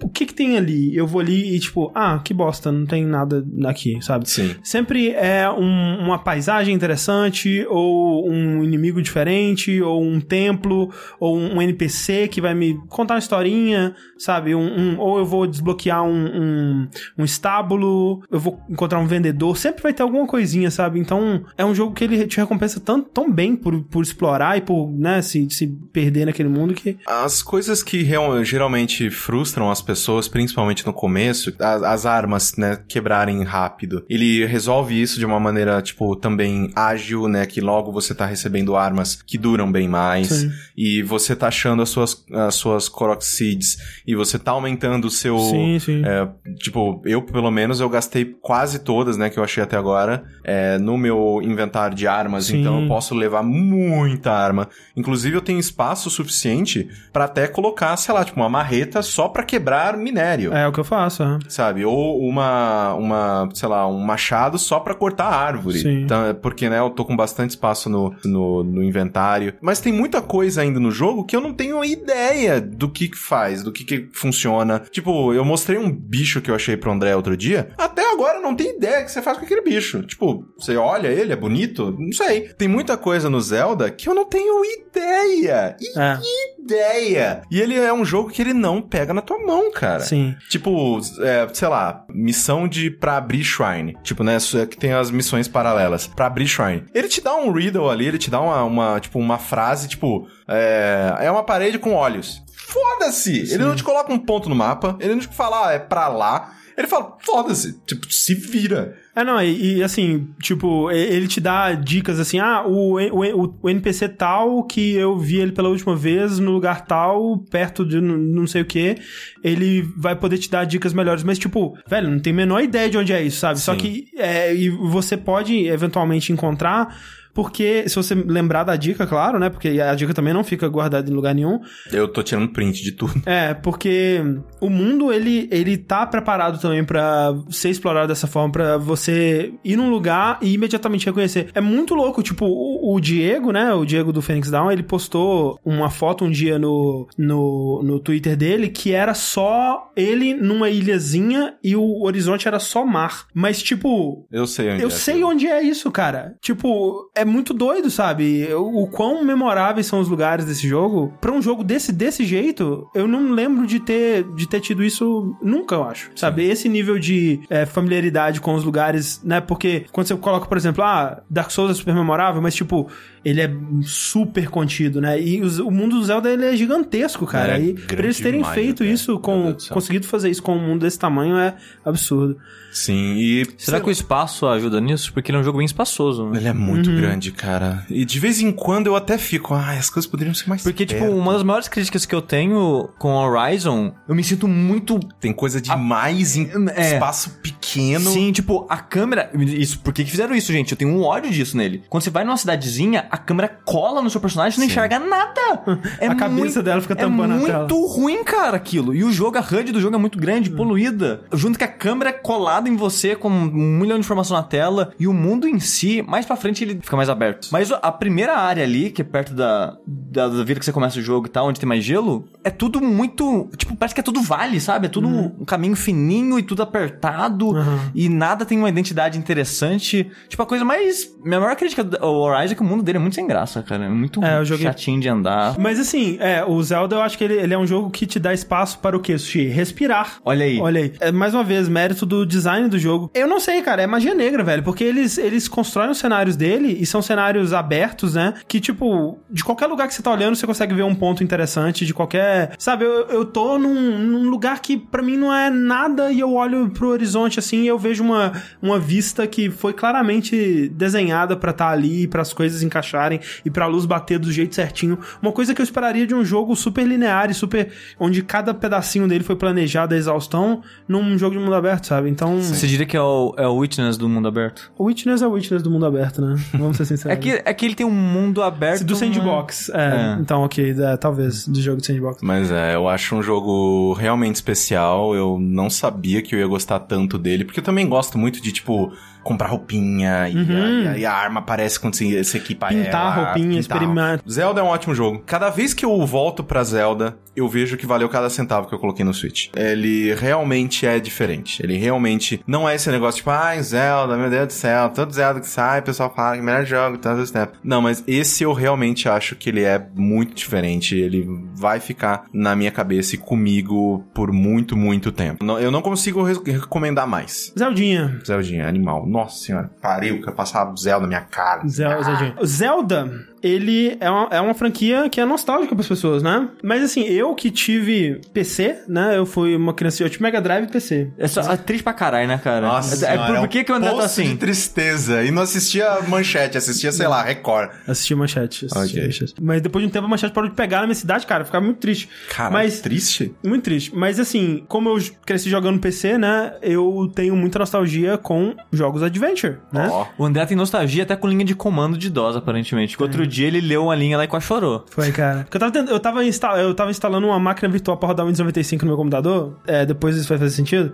O 0.03 0.09
que 0.09 0.25
que 0.25 0.33
tem 0.33 0.57
ali? 0.57 0.93
Eu 0.95 1.07
vou 1.07 1.21
ali 1.21 1.55
e, 1.55 1.59
tipo, 1.59 1.89
ah, 1.95 2.19
que 2.21 2.33
bosta, 2.33 2.71
não 2.71 2.85
tem 2.85 3.05
nada 3.05 3.45
aqui, 3.65 3.97
sabe? 4.01 4.29
Sim. 4.29 4.53
Sempre 4.61 5.11
é 5.11 5.49
um- 5.49 5.99
uma 5.99 6.19
paisagem 6.19 6.75
interessante, 6.75 7.65
ou 7.69 8.29
um 8.29 8.63
inimigo 8.65 9.01
diferente, 9.01 9.81
ou 9.81 10.03
um 10.03 10.19
templo, 10.19 10.91
ou 11.21 11.37
um 11.37 11.61
NPC 11.61 12.27
que 12.27 12.41
vai 12.41 12.53
me 12.53 12.77
contar 12.89 13.13
uma 13.13 13.19
historinha, 13.19 13.76
sabe? 14.17 14.53
Um, 14.55 14.61
um- 14.65 14.99
ou 14.99 15.17
eu 15.19 15.25
vou 15.25 15.47
desbloquear 15.47 16.03
um, 16.03 16.25
um, 16.41 16.87
um 17.19 17.23
estábulo, 17.25 18.23
eu 18.31 18.39
vou 18.39 18.59
encontrar 18.69 18.99
um 18.99 19.07
vendedor, 19.07 19.57
sempre 19.57 19.81
vai 19.83 19.93
ter 19.93 20.03
alguma 20.03 20.27
coisinha, 20.27 20.69
sabe? 20.71 20.99
Então, 20.99 21.43
é 21.57 21.65
um 21.65 21.73
jogo 21.73 21.93
que 21.93 22.03
ele 22.03 22.27
te 22.27 22.37
recompensa 22.37 22.79
tão, 22.79 23.01
tão 23.01 23.31
bem 23.31 23.55
por, 23.55 23.81
por 23.83 24.03
explorar 24.03 24.57
e 24.57 24.61
por, 24.61 24.91
né, 24.91 25.21
se, 25.21 25.47
se 25.49 25.67
perder 25.91 26.25
naquele 26.25 26.49
mundo 26.49 26.73
que... 26.73 26.97
As 27.05 27.41
coisas 27.41 27.81
que 27.83 28.03
real- 28.03 28.43
geralmente 28.43 29.09
frustram 29.09 29.69
as 29.71 29.81
pessoas, 29.81 30.27
principalmente 30.27 30.85
no 30.85 30.93
começo, 30.93 31.53
as, 31.59 31.83
as 31.83 32.05
armas, 32.05 32.55
né, 32.57 32.79
quebrarem 32.87 33.43
rápido. 33.43 34.03
Ele 34.09 34.45
resolve 34.45 34.99
isso 35.01 35.19
de 35.19 35.25
uma 35.25 35.39
maneira, 35.39 35.81
tipo, 35.81 36.15
também 36.15 36.71
ágil, 36.75 37.27
né, 37.27 37.45
que 37.45 37.61
logo 37.61 37.91
você 37.91 38.13
tá 38.13 38.25
recebendo 38.25 38.75
armas 38.75 39.21
que 39.21 39.37
duram 39.37 39.71
bem 39.71 39.87
mais. 39.87 40.27
Sim. 40.27 40.51
E 40.75 41.01
você 41.03 41.35
tá 41.35 41.47
achando 41.47 41.81
as 41.81 41.89
suas, 41.89 42.23
as 42.31 42.55
suas 42.55 42.87
Korok 42.89 43.25
Seeds. 43.25 43.66
E 44.05 44.15
você 44.15 44.37
tá 44.39 44.51
aumentando 44.51 45.05
o 45.05 45.11
seu... 45.11 45.37
Sim, 45.39 45.79
sim. 45.79 46.03
É, 46.05 46.27
tipo, 46.55 47.01
eu 47.05 47.21
pelo 47.21 47.51
menos 47.51 47.79
eu 47.79 47.89
gastei 47.89 48.25
quase 48.25 48.79
todas, 48.79 49.17
né, 49.17 49.29
que 49.29 49.39
eu 49.39 49.43
achei 49.43 49.63
até 49.63 49.75
agora, 49.75 50.23
é, 50.43 50.77
no 50.77 50.97
meu 50.97 51.41
inventário 51.43 51.95
de 51.95 52.07
armas, 52.07 52.45
Sim. 52.45 52.61
então 52.61 52.81
eu 52.81 52.87
posso 52.87 53.13
levar 53.15 53.43
muita 53.43 54.31
arma. 54.31 54.69
Inclusive 54.95 55.37
eu 55.37 55.41
tenho 55.41 55.59
espaço 55.59 56.09
suficiente 56.09 56.87
pra 57.11 57.25
até 57.25 57.47
colocar, 57.47 57.95
sei 57.97 58.13
lá, 58.13 58.23
tipo 58.23 58.39
uma 58.39 58.49
marreta 58.49 59.01
só 59.01 59.27
pra 59.27 59.43
quebrar 59.43 59.97
minério. 59.97 60.53
É 60.53 60.67
o 60.67 60.71
que 60.71 60.79
eu 60.79 60.83
faço, 60.83 61.23
é. 61.23 61.39
Sabe? 61.47 61.85
Ou 61.85 62.19
uma, 62.19 62.93
uma, 62.93 63.49
sei 63.53 63.67
lá, 63.67 63.87
um 63.87 63.99
machado 63.99 64.57
só 64.57 64.79
pra 64.79 64.95
cortar 64.95 65.27
árvore. 65.27 65.79
Sim. 65.79 66.03
Então, 66.03 66.25
é 66.25 66.33
porque, 66.33 66.69
né, 66.69 66.79
eu 66.79 66.89
tô 66.89 67.03
com 67.05 67.15
bastante 67.15 67.51
espaço 67.51 67.89
no, 67.89 68.13
no, 68.23 68.63
no 68.63 68.83
inventário. 68.83 69.53
Mas 69.61 69.79
tem 69.79 69.91
muita 69.91 70.21
coisa 70.21 70.61
ainda 70.61 70.79
no 70.79 70.91
jogo 70.91 71.25
que 71.25 71.35
eu 71.35 71.41
não 71.41 71.53
tenho 71.53 71.83
ideia 71.83 72.61
do 72.61 72.89
que 72.89 73.07
que 73.07 73.17
faz, 73.17 73.56
do 73.63 73.71
que 73.71 73.83
que 73.83 74.09
funciona. 74.13 74.79
Tipo, 74.91 75.33
eu 75.33 75.43
mostrei 75.45 75.77
um 75.77 75.91
bicho 75.91 76.41
que 76.41 76.51
eu 76.51 76.55
achei 76.55 76.75
pro 76.77 76.91
André 76.91 77.15
outro 77.15 77.35
dia. 77.37 77.69
Até 77.77 78.09
agora 78.11 78.37
eu 78.37 78.41
não 78.41 78.55
tenho 78.55 78.75
ideia 78.75 79.01
o 79.01 79.05
que 79.05 79.11
você 79.11 79.21
faz 79.21 79.37
com 79.37 79.45
aquele 79.45 79.61
bicho. 79.61 80.03
Tipo, 80.03 80.45
você 80.57 80.75
olha 80.75 81.07
ele, 81.07 81.33
é 81.33 81.35
bonito? 81.35 81.95
Não 81.97 82.11
sei. 82.11 82.49
Tem 82.53 82.67
muita 82.67 82.97
coisa 82.97 83.29
no 83.29 83.39
Zelda 83.41 83.89
que 83.91 84.09
eu 84.09 84.13
não 84.15 84.25
tenho 84.25 84.63
ideia. 84.65 85.75
É, 85.95 86.17
Ideia! 86.59 87.41
E 87.49 87.61
ele 87.61 87.75
é 87.75 87.93
um 87.93 88.03
jogo 88.03 88.29
que 88.29 88.41
ele 88.41 88.53
não 88.53 88.81
pega 88.81 89.13
na 89.13 89.21
tua 89.21 89.39
mão, 89.39 89.71
cara. 89.71 90.01
sim. 90.01 90.35
Tipo, 90.49 90.99
é, 91.21 91.47
sei 91.53 91.67
lá, 91.67 92.05
missão 92.09 92.67
de 92.67 92.91
pra 92.91 93.17
abrir 93.17 93.43
shrine. 93.43 93.95
Tipo, 94.03 94.23
né, 94.23 94.37
que 94.69 94.77
tem 94.77 94.91
as 94.93 95.09
missões 95.09 95.47
paralelas. 95.47 96.07
Pra 96.07 96.25
abrir 96.25 96.47
shrine. 96.47 96.85
Ele 96.93 97.07
te 97.07 97.21
dá 97.21 97.35
um 97.35 97.51
riddle 97.51 97.89
ali, 97.89 98.07
ele 98.07 98.17
te 98.17 98.29
dá 98.29 98.41
uma, 98.41 98.63
uma 98.63 98.99
tipo, 98.99 99.17
uma 99.17 99.37
frase, 99.37 99.87
tipo, 99.87 100.27
é, 100.47 101.15
é 101.21 101.31
uma 101.31 101.43
parede 101.43 101.79
com 101.79 101.93
olhos. 101.93 102.43
Foda-se! 102.67 103.53
Ele 103.53 103.63
não 103.63 103.75
te 103.75 103.83
coloca 103.83 104.11
um 104.11 104.19
ponto 104.19 104.49
no 104.49 104.55
mapa, 104.55 104.97
ele 104.99 105.13
não 105.13 105.21
te 105.21 105.27
fala, 105.29 105.69
ah, 105.69 105.71
é 105.71 105.79
pra 105.79 106.09
lá. 106.09 106.53
Ele 106.77 106.85
fala, 106.85 107.17
foda-se, 107.21 107.79
tipo, 107.87 108.13
se 108.13 108.35
vira. 108.35 108.95
É, 109.15 109.23
não, 109.23 109.41
e, 109.41 109.77
e, 109.77 109.83
assim, 109.83 110.27
tipo, 110.39 110.91
ele 110.91 111.27
te 111.27 111.41
dá 111.41 111.73
dicas 111.73 112.19
assim, 112.19 112.37
ah, 112.37 112.63
o, 112.67 112.99
o, 112.99 113.55
o 113.63 113.69
NPC 113.69 114.09
tal 114.09 114.63
que 114.63 114.93
eu 114.93 115.17
vi 115.17 115.37
ele 115.37 115.53
pela 115.53 115.69
última 115.69 115.95
vez 115.95 116.37
no 116.37 116.51
lugar 116.51 116.85
tal, 116.85 117.39
perto 117.49 117.83
de 117.83 117.99
não 117.99 118.45
sei 118.45 118.61
o 118.61 118.65
que, 118.65 118.95
ele 119.43 119.81
vai 119.97 120.15
poder 120.15 120.37
te 120.37 120.51
dar 120.51 120.65
dicas 120.65 120.93
melhores, 120.93 121.23
mas 121.23 121.39
tipo, 121.39 121.75
velho, 121.87 122.11
não 122.11 122.19
tem 122.19 122.31
a 122.31 122.35
menor 122.35 122.61
ideia 122.61 122.89
de 122.89 122.97
onde 122.97 123.11
é 123.11 123.23
isso, 123.23 123.39
sabe? 123.39 123.59
Só 123.59 123.73
Sim. 123.73 123.79
que 123.79 124.09
é, 124.15 124.53
e 124.53 124.69
você 124.69 125.17
pode 125.17 125.65
eventualmente 125.65 126.31
encontrar, 126.31 126.95
porque 127.37 127.87
se 127.87 127.95
você 127.95 128.15
lembrar 128.15 128.63
da 128.63 128.75
dica, 128.75 129.05
claro, 129.05 129.37
né? 129.37 129.47
Porque 129.47 129.79
a 129.79 129.93
dica 129.93 130.11
também 130.11 130.33
não 130.33 130.43
fica 130.43 130.67
guardada 130.67 131.07
em 131.07 131.13
lugar 131.13 131.35
nenhum, 131.35 131.59
Eu 131.91 132.07
tô 132.07 132.23
tirando 132.23 132.49
print 132.51 132.81
de 132.81 132.93
tudo. 132.93 133.13
é, 133.27 133.53
porque 133.53 134.19
o 134.59 134.71
mundo 134.71 135.13
ele, 135.13 135.47
ele 135.51 135.77
tá 135.77 136.03
preparado 136.07 136.59
também 136.59 136.83
pra 136.83 137.35
ser 137.51 137.69
explorado 137.69 138.07
dessa 138.07 138.25
forma, 138.25 138.51
pra 138.51 138.77
você 138.77 139.53
ir 139.63 139.75
num 139.75 139.91
lugar 139.91 140.39
e 140.41 140.51
imediatamente 140.53 141.05
reconhecer. 141.05 141.49
É 141.53 141.61
muito 141.61 141.93
louco, 141.93 142.23
tipo, 142.23 142.45
o, 142.47 142.95
o 142.95 142.99
Diego, 142.99 143.51
né, 143.51 143.71
o 143.71 143.85
Diego 143.85 144.11
do 144.11 144.21
Phoenix 144.21 144.49
Down, 144.49 144.71
ele 144.71 144.81
postou 144.81 145.59
uma 145.63 145.91
foto 145.91 146.25
um 146.25 146.31
dia 146.31 146.57
no, 146.57 147.07
no, 147.15 147.81
no 147.83 147.99
Twitter 147.99 148.35
dele 148.35 148.69
que 148.69 148.93
era 148.93 149.13
só 149.13 149.91
ele 149.95 150.33
numa 150.33 150.69
ilhazinha 150.71 151.53
e 151.63 151.75
o 151.75 152.01
horizonte 152.03 152.47
era 152.47 152.57
só 152.57 152.83
mar. 152.83 153.27
Mas, 153.31 153.61
tipo, 153.61 154.25
Eu 154.31 154.47
sei 154.47 154.71
onde 154.71 154.81
eu 154.81 154.87
é 154.87 154.91
sei 154.91 155.13
aquilo. 155.15 155.29
onde 155.29 155.47
é 155.47 155.61
isso, 155.61 155.91
cara. 155.91 156.35
Tipo, 156.41 157.11
é 157.15 157.26
muito 157.27 157.53
doido, 157.53 157.89
sabe? 157.91 158.47
O, 158.53 158.83
o 158.83 158.87
quão 158.87 159.23
memoráveis 159.23 159.85
são 159.85 159.99
os 159.99 160.07
lugares 160.07 160.45
desse 160.45 160.67
jogo. 160.67 161.13
Pra 161.21 161.31
um 161.31 161.41
jogo 161.41 161.63
desse, 161.63 161.91
desse 161.91 162.25
jeito, 162.25 162.87
eu 162.95 163.07
não 163.07 163.31
lembro 163.31 163.67
de 163.67 163.79
ter, 163.79 164.23
de 164.35 164.47
ter 164.47 164.59
tido 164.59 164.83
isso 164.83 165.35
nunca, 165.41 165.75
eu 165.75 165.83
acho. 165.83 166.09
Sabe? 166.15 166.43
Esse 166.45 166.67
nível 166.69 166.97
de 166.97 167.39
é, 167.49 167.65
familiaridade 167.65 168.41
com 168.41 168.53
os 168.55 168.63
lugares, 168.63 169.21
né? 169.23 169.39
Porque 169.41 169.85
quando 169.91 170.07
você 170.07 170.15
coloca, 170.15 170.47
por 170.47 170.57
exemplo, 170.57 170.83
ah, 170.83 171.21
Dark 171.29 171.51
Souls 171.51 171.71
é 171.71 171.73
super 171.73 171.93
memorável, 171.93 172.41
mas 172.41 172.55
tipo, 172.55 172.89
ele 173.23 173.41
é 173.41 173.51
super 173.83 174.49
contido, 174.49 175.01
né? 175.01 175.19
E 175.21 175.41
os- 175.41 175.59
o 175.59 175.69
mundo 175.71 175.97
do 175.99 176.03
Zelda, 176.05 176.29
ele 176.29 176.45
é 176.45 176.55
gigantesco, 176.55 177.25
cara. 177.25 177.57
É, 177.57 177.61
e 177.61 177.73
pra 177.73 178.03
eles 178.03 178.17
terem 178.19 178.39
demais 178.39 178.55
feito 178.55 178.83
até. 178.83 178.91
isso, 178.91 179.19
com, 179.19 179.55
conseguido 179.69 180.05
fazer 180.07 180.29
isso 180.29 180.41
com 180.43 180.55
um 180.55 180.61
mundo 180.67 180.81
desse 180.81 180.97
tamanho 180.99 181.37
é 181.37 181.55
absurdo. 181.85 182.37
Sim, 182.77 183.15
e... 183.17 183.47
Será 183.57 183.79
que 183.79 183.87
o 183.87 183.91
espaço 183.91 184.45
ajuda 184.47 184.79
nisso? 184.79 185.11
Porque 185.13 185.31
ele 185.31 185.37
é 185.37 185.41
um 185.41 185.43
jogo 185.43 185.57
bem 185.57 185.65
espaçoso, 185.65 186.29
né? 186.29 186.37
Ele 186.37 186.47
é 186.47 186.53
muito 186.53 186.89
Uhum. 186.89 186.95
grande, 186.97 187.31
cara. 187.31 187.85
E 187.89 188.05
de 188.05 188.19
vez 188.19 188.39
em 188.41 188.51
quando 188.51 188.87
eu 188.87 188.95
até 188.95 189.17
fico, 189.17 189.53
ah, 189.53 189.71
as 189.71 189.89
coisas 189.89 190.09
poderiam 190.09 190.33
ser 190.33 190.47
mais 190.49 190.61
Porque, 190.63 190.85
tipo, 190.85 191.01
perto." 191.01 191.15
uma 191.15 191.33
das 191.33 191.43
maiores 191.43 191.67
críticas 191.67 192.05
que 192.05 192.13
eu 192.13 192.21
tenho 192.21 192.89
com 192.99 193.13
Horizon, 193.15 193.93
eu 194.07 194.15
me 194.15 194.23
sinto 194.23 194.47
muito. 194.47 194.99
Tem 195.19 195.33
coisa 195.33 195.59
demais 195.61 196.35
em 196.35 196.49
É. 196.75 196.93
espaço 196.93 197.31
pequeno. 197.41 198.11
Sim, 198.11 198.31
tipo, 198.31 198.65
a 198.69 198.77
câmera. 198.77 199.29
Isso, 199.35 199.79
por 199.79 199.93
que 199.93 200.03
que 200.03 200.11
fizeram 200.11 200.35
isso, 200.35 200.51
gente? 200.51 200.71
Eu 200.71 200.77
tenho 200.77 200.91
um 200.91 201.03
ódio 201.03 201.31
disso 201.31 201.57
nele. 201.57 201.83
Quando 201.89 202.03
você 202.03 202.09
vai 202.09 202.23
numa 202.23 202.37
cidadezinha, 202.37 203.05
a 203.09 203.17
câmera 203.17 203.47
cola 203.65 204.01
no 204.01 204.09
seu 204.09 204.21
personagem 204.21 204.57
e 204.57 204.59
não 204.61 204.67
Sim. 204.67 204.71
enxerga 204.71 204.99
nada. 204.99 205.37
É 205.99 206.07
A 206.07 206.15
cabeça 206.15 206.35
muito- 206.37 206.63
dela 206.63 206.81
fica 206.81 206.95
tampando 206.95 207.33
é 207.33 207.37
a 207.37 207.41
tela. 207.45 207.59
muito 207.59 207.85
ruim, 207.87 208.23
cara, 208.23 208.57
aquilo. 208.57 208.93
E 208.93 209.03
o 209.03 209.11
jogo, 209.11 209.37
a 209.37 209.41
HUD 209.41 209.71
do 209.71 209.79
jogo 209.81 209.95
é 209.95 209.99
muito 209.99 210.17
grande, 210.19 210.49
poluída. 210.49 211.21
Junto 211.33 211.57
com 211.57 211.65
a 211.65 211.67
câmera 211.67 212.11
colada 212.13 212.66
em 212.67 212.75
você 212.75 213.15
com 213.15 213.29
um 213.29 213.79
milhão 213.79 213.97
de 213.97 214.01
informação 214.05 214.35
na 214.37 214.43
tela. 214.43 214.91
E 214.99 215.07
o 215.07 215.13
mundo 215.13 215.47
em 215.47 215.59
si, 215.59 216.01
mais 216.07 216.25
pra 216.25 216.35
frente, 216.35 216.63
ele 216.63 216.79
fica 216.81 216.95
mais 216.95 217.09
aberto. 217.09 217.47
Mas 217.51 217.71
a 217.71 217.91
primeira 217.91 218.35
área 218.37 218.63
ali, 218.63 218.89
que 218.91 219.01
é 219.01 219.05
perto 219.05 219.33
da, 219.33 219.77
da, 219.85 220.27
da 220.27 220.43
vida 220.43 220.59
que 220.59 220.65
você 220.65 220.71
começa 220.71 220.99
o 220.99 221.01
jogo 221.01 221.27
e 221.27 221.29
tal, 221.29 221.47
onde 221.47 221.59
tem 221.59 221.67
mais 221.67 221.83
gelo, 221.83 222.27
é 222.43 222.49
tudo 222.49 222.81
muito. 222.81 223.49
Tipo, 223.57 223.75
parece 223.75 223.93
que 223.95 224.01
é 224.01 224.03
tudo 224.03 224.21
vale, 224.21 224.59
sabe? 224.59 224.87
É 224.87 224.89
tudo 224.89 225.07
um 225.07 225.45
caminho 225.45 225.75
fininho 225.75 226.37
e 226.39 226.43
tudo 226.43 226.61
apertado. 226.63 227.47
Uhum. 227.49 227.79
E 227.95 228.09
nada 228.09 228.45
tem 228.45 228.57
uma 228.57 228.69
identidade 228.69 229.17
interessante. 229.17 230.09
Tipo, 230.27 230.43
a 230.43 230.45
coisa 230.45 230.63
mais. 230.65 231.15
Minha 231.23 231.39
maior 231.39 231.55
crítica 231.55 231.85
ao 231.99 232.15
Horizon 232.15 232.53
é 232.53 232.55
que 232.55 232.61
o 232.61 232.65
mundo 232.65 232.83
dele 232.83 232.97
é 232.97 233.01
muito 233.01 233.15
sem 233.15 233.27
graça, 233.27 233.61
cara. 233.63 233.85
É 233.85 233.89
muito 233.89 234.23
É, 234.23 234.43
joguei- 234.43 234.65
chatinho 234.65 234.99
de 234.99 235.09
andar. 235.09 235.57
Mas 235.59 235.79
assim, 235.79 236.17
é, 236.19 236.43
o 236.45 236.61
Zelda 236.63 236.95
eu 236.95 237.01
acho 237.01 237.17
que 237.17 237.23
ele, 237.23 237.33
ele 237.35 237.53
é 237.53 237.57
um 237.57 237.65
jogo 237.67 237.89
que 237.89 238.05
te 238.05 238.19
dá 238.19 238.33
espaço 238.33 238.79
para 238.79 238.95
o 238.95 238.99
quê, 238.99 239.17
Sushi? 239.17 239.47
Respirar. 239.47 240.17
Olha 240.23 240.45
aí. 240.45 240.59
Olha 240.59 240.81
aí. 240.81 240.93
É, 240.99 241.11
mais 241.11 241.33
uma 241.33 241.43
vez, 241.43 241.67
mérito 241.67 242.05
do 242.05 242.25
design 242.25 242.46
do 242.69 242.79
jogo. 242.79 243.11
Eu 243.13 243.27
não 243.27 243.39
sei, 243.39 243.61
cara, 243.61 243.81
é 243.81 243.87
magia 243.87 244.15
negra, 244.15 244.43
velho. 244.43 244.63
Porque 244.63 244.83
eles, 244.83 245.17
eles 245.17 245.47
constroem 245.47 245.89
os 245.89 245.97
cenários 245.97 246.35
dele 246.35 246.77
e 246.79 246.85
são 246.85 247.01
cenários 247.01 247.53
abertos, 247.53 248.15
né? 248.15 248.35
Que, 248.47 248.59
tipo, 248.59 249.19
de 249.29 249.43
qualquer 249.43 249.67
lugar 249.67 249.87
que 249.87 249.93
você 249.93 250.01
tá 250.01 250.11
olhando, 250.11 250.35
você 250.35 250.47
consegue 250.47 250.73
ver 250.73 250.83
um 250.83 250.95
ponto 250.95 251.23
interessante. 251.23 251.85
De 251.85 251.93
qualquer. 251.93 252.53
Sabe, 252.57 252.85
eu, 252.85 253.07
eu 253.07 253.25
tô 253.25 253.59
num, 253.59 253.97
num 253.99 254.29
lugar 254.29 254.61
que 254.61 254.77
pra 254.77 255.01
mim 255.01 255.17
não 255.17 255.33
é 255.33 255.49
nada 255.49 256.11
e 256.11 256.19
eu 256.19 256.33
olho 256.33 256.69
pro 256.69 256.87
horizonte 256.87 257.39
assim, 257.39 257.67
eu 257.67 257.77
vejo 257.77 258.03
uma, 258.03 258.31
uma 258.61 258.79
vista 258.79 259.27
que 259.27 259.49
foi 259.49 259.73
claramente 259.73 260.69
desenhada 260.69 261.35
pra 261.35 261.51
estar 261.51 261.69
ali, 261.69 262.07
para 262.07 262.21
as 262.21 262.31
coisas 262.31 262.63
encaixarem 262.63 263.19
e 263.43 263.49
pra 263.49 263.65
luz 263.65 263.85
bater 263.85 264.19
do 264.19 264.31
jeito 264.31 264.55
certinho. 264.55 264.99
Uma 265.21 265.31
coisa 265.31 265.53
que 265.53 265.61
eu 265.61 265.63
esperaria 265.63 266.07
de 266.07 266.15
um 266.15 266.23
jogo 266.23 266.55
super 266.55 266.85
linear 266.85 267.29
e 267.29 267.33
super. 267.33 267.71
onde 267.99 268.21
cada 268.21 268.53
pedacinho 268.53 269.07
dele 269.07 269.23
foi 269.23 269.35
planejado 269.35 269.93
a 269.93 269.97
exaustão 269.97 270.61
num 270.87 271.17
jogo 271.17 271.35
de 271.35 271.41
mundo 271.41 271.55
aberto, 271.55 271.87
sabe? 271.87 272.09
Então. 272.09 272.36
Você 272.41 272.67
diria 272.67 272.85
que 272.85 272.95
é 272.95 273.01
o, 273.01 273.33
é 273.37 273.47
o 273.47 273.55
Witness 273.57 273.97
do 273.97 274.07
mundo 274.07 274.27
aberto? 274.27 274.71
O 274.77 274.85
Witness 274.85 275.21
é 275.21 275.27
o 275.27 275.31
Witness 275.31 275.61
do 275.63 275.71
mundo 275.71 275.85
aberto, 275.85 276.21
né? 276.21 276.35
Vamos 276.53 276.77
ser 276.77 276.85
sinceros. 276.85 277.07
É 277.17 277.19
que, 277.19 277.41
é 277.43 277.53
que 277.53 277.65
ele 277.65 277.75
tem 277.75 277.85
um 277.85 277.91
mundo 277.91 278.41
aberto. 278.43 278.83
Do 278.83 278.95
sandbox. 278.95 279.69
É, 279.69 280.15
É. 280.17 280.17
então, 280.21 280.43
ok, 280.43 280.75
é, 280.77 280.97
talvez, 280.97 281.47
do 281.47 281.61
jogo 281.61 281.79
de 281.81 281.87
sandbox. 281.87 282.21
Mas 282.21 282.51
é, 282.51 282.75
eu 282.75 282.87
acho 282.87 283.15
um 283.15 283.21
jogo 283.23 283.93
realmente 283.93 284.35
especial. 284.35 285.15
Eu 285.15 285.37
não 285.39 285.69
sabia 285.69 286.21
que 286.21 286.35
eu 286.35 286.39
ia 286.39 286.47
gostar 286.47 286.79
tanto 286.79 287.17
dele, 287.17 287.45
porque 287.45 287.59
eu 287.59 287.63
também 287.63 287.87
gosto 287.87 288.17
muito 288.17 288.41
de, 288.41 288.51
tipo, 288.51 288.91
comprar 289.27 289.47
roupinha 289.47 290.29
e, 290.29 290.35
Uhum. 290.37 290.89
a, 290.91 290.97
e 290.97 291.05
a 291.05 291.11
arma 291.13 291.39
aparece 291.39 291.79
quando 291.79 291.95
você, 291.95 292.23
você 292.23 292.37
equipa 292.37 292.67
Pintar 292.67 293.17
ela. 293.17 293.25
roupinha, 293.25 293.59
experimentar. 293.59 294.21
Zelda 294.29 294.61
é 294.61 294.63
um 294.63 294.67
ótimo 294.67 294.95
jogo. 294.95 295.21
Cada 295.25 295.49
vez 295.49 295.73
que 295.73 295.83
eu 295.85 296.05
volto 296.05 296.43
pra 296.43 296.63
Zelda, 296.63 297.17
eu 297.35 297.47
vejo 297.47 297.77
que 297.77 297.85
valeu 297.85 298.09
cada 298.09 298.29
centavo 298.29 298.67
que 298.67 298.73
eu 298.73 298.79
coloquei 298.79 299.05
no 299.05 299.13
Switch. 299.13 299.49
Ele 299.55 300.13
realmente 300.15 300.85
é 300.87 300.99
diferente. 300.99 301.61
Ele 301.61 301.77
realmente 301.77 302.41
não 302.47 302.67
é 302.67 302.75
esse 302.75 302.89
negócio 302.89 303.17
tipo, 303.17 303.29
ai, 303.29 303.61
Zelda, 303.61 304.17
meu 304.17 304.29
Deus 304.29 304.47
do 304.47 304.53
céu, 304.53 304.89
todo 304.89 305.11
Zelda 305.13 305.39
que 305.39 305.47
sai, 305.47 305.79
o 305.79 305.83
pessoal 305.83 306.11
fala 306.15 306.35
que 306.35 306.41
é 306.41 306.43
melhor 306.45 306.65
jogo, 306.65 306.97
tanto 306.97 307.31
tempo. 307.31 307.53
Não, 307.63 307.81
mas 307.81 308.03
esse 308.07 308.43
eu 308.43 308.53
realmente 308.53 309.07
acho 309.09 309.35
que 309.35 309.49
ele 309.49 309.63
é 309.63 309.85
muito 309.95 310.33
diferente. 310.35 310.95
Ele 310.95 311.27
vai 311.53 311.79
ficar 311.79 312.23
na 312.33 312.55
minha 312.55 312.71
cabeça 312.71 313.15
e 313.15 313.17
comigo 313.17 314.03
por 314.13 314.31
muito, 314.31 314.75
muito 314.75 315.11
tempo. 315.11 315.43
Eu 315.59 315.69
não 315.71 315.81
consigo 315.81 316.23
re- 316.23 316.39
recomendar 316.51 317.07
mais. 317.07 317.53
Zeldinha. 317.57 318.19
Zeldinha, 318.25 318.67
animal. 318.67 319.05
Nossa 319.17 319.43
senhora, 319.43 319.69
pariu 319.81 320.21
que 320.21 320.29
eu 320.29 320.33
passava 320.33 320.75
Zelda 320.77 321.01
na 321.01 321.07
minha 321.07 321.21
cara. 321.21 321.67
Zel- 321.67 322.03
Zeldinha. 322.03 322.35
Zelda, 322.45 323.11
ele 323.41 323.97
é 323.99 324.09
uma, 324.09 324.27
é 324.31 324.41
uma 324.41 324.53
franquia 324.53 325.09
que 325.09 325.19
é 325.19 325.25
nostálgica 325.25 325.75
para 325.75 325.81
as 325.81 325.87
pessoas, 325.87 326.23
né? 326.23 326.49
Mas 326.63 326.83
assim, 326.83 327.03
eu 327.03 327.33
que 327.35 327.49
tive 327.51 328.19
PC, 328.33 328.83
né? 328.87 329.17
Eu 329.17 329.25
fui 329.25 329.55
uma 329.55 329.73
criança, 329.73 330.03
eu 330.03 330.09
tive 330.09 330.23
Mega 330.23 330.41
Drive 330.41 330.65
e 330.65 330.71
PC. 330.71 331.11
É 331.17 331.27
só 331.27 331.41
é 331.41 331.57
triste 331.57 331.83
pra 331.83 331.93
caralho, 331.93 332.27
né, 332.27 332.39
cara? 332.43 332.67
Nossa, 332.67 332.93
é, 332.93 332.97
senhora, 332.97 333.17
por, 333.17 333.35
é 333.35 333.37
por 333.39 333.45
um 333.45 333.47
que, 333.47 333.63
que 333.63 333.71
o 333.71 333.75
André 333.75 333.91
tá 333.91 334.03
assim? 334.03 334.23
de 334.31 334.35
tristeza. 334.37 335.23
E 335.23 335.31
não 335.31 335.43
assistia 335.43 335.99
manchete, 336.07 336.57
assistia, 336.57 336.91
sei 336.91 337.07
lá, 337.07 337.23
Record. 337.23 337.69
Assisti 337.87 338.15
Manchete. 338.15 338.65
Assisti 338.71 338.95
Ok. 338.97 339.05
Manchete. 339.05 339.33
Mas 339.41 339.61
depois 339.61 339.83
de 339.83 339.89
um 339.89 339.91
tempo 339.91 340.05
a 340.05 340.09
Manchete 340.09 340.33
parou 340.33 340.49
de 340.49 340.55
pegar 340.55 340.79
na 340.81 340.87
minha 340.87 340.95
cidade, 340.95 341.25
cara. 341.25 341.41
Eu 341.41 341.45
ficava 341.45 341.63
muito 341.63 341.77
triste. 341.79 342.09
Cara, 342.29 342.51
Mas- 342.51 342.81
triste? 342.81 343.33
Muito 343.43 343.63
triste. 343.63 343.95
Mas 343.95 344.19
assim, 344.19 344.63
como 344.67 344.89
eu 344.89 344.97
cresci 345.25 345.49
jogando 345.49 345.79
PC, 345.79 346.17
né? 346.17 346.53
Eu 346.61 347.11
tenho 347.13 347.35
muita 347.35 347.59
nostalgia 347.59 348.17
com 348.17 348.55
jogos 348.71 349.03
Adventure, 349.03 349.57
né? 349.71 349.87
Ó. 349.91 350.05
O 350.17 350.25
André 350.25 350.45
tem 350.45 350.57
nostalgia 350.57 351.03
até 351.03 351.15
com 351.15 351.27
linha 351.27 351.45
de 351.45 351.55
comando 351.55 351.97
de 351.97 352.09
DOS, 352.09 352.35
aparentemente. 352.35 352.95
Que 352.97 353.03
outro 353.03 353.26
dia 353.27 353.47
ele 353.47 353.61
leu 353.61 353.83
uma 353.83 353.95
linha 353.95 354.17
lá 354.17 354.23
e 354.23 354.27
quase 354.27 354.45
chorou. 354.45 354.85
Foi, 354.89 355.11
cara. 355.11 355.43
Porque 355.43 355.57
eu 355.57 355.59
tava, 355.59 355.71
tentando- 355.71 355.91
eu, 355.91 355.99
tava 355.99 356.25
insta- 356.25 356.57
eu 356.59 356.73
tava 356.73 356.89
instalando 356.91 357.27
uma 357.27 357.39
máquina 357.39 357.69
virtual 357.69 357.97
pra 357.97 358.07
rodar 358.07 358.25
o 358.25 358.27
Windows 358.29 358.39
95 358.39 358.85
no 358.85 358.89
meu 358.91 358.97
computador. 358.97 359.57
É, 359.67 359.85
depois 359.85 360.15
isso 360.15 360.29
vai 360.29 360.37
fazer 360.37 360.55
sentido. 360.55 360.93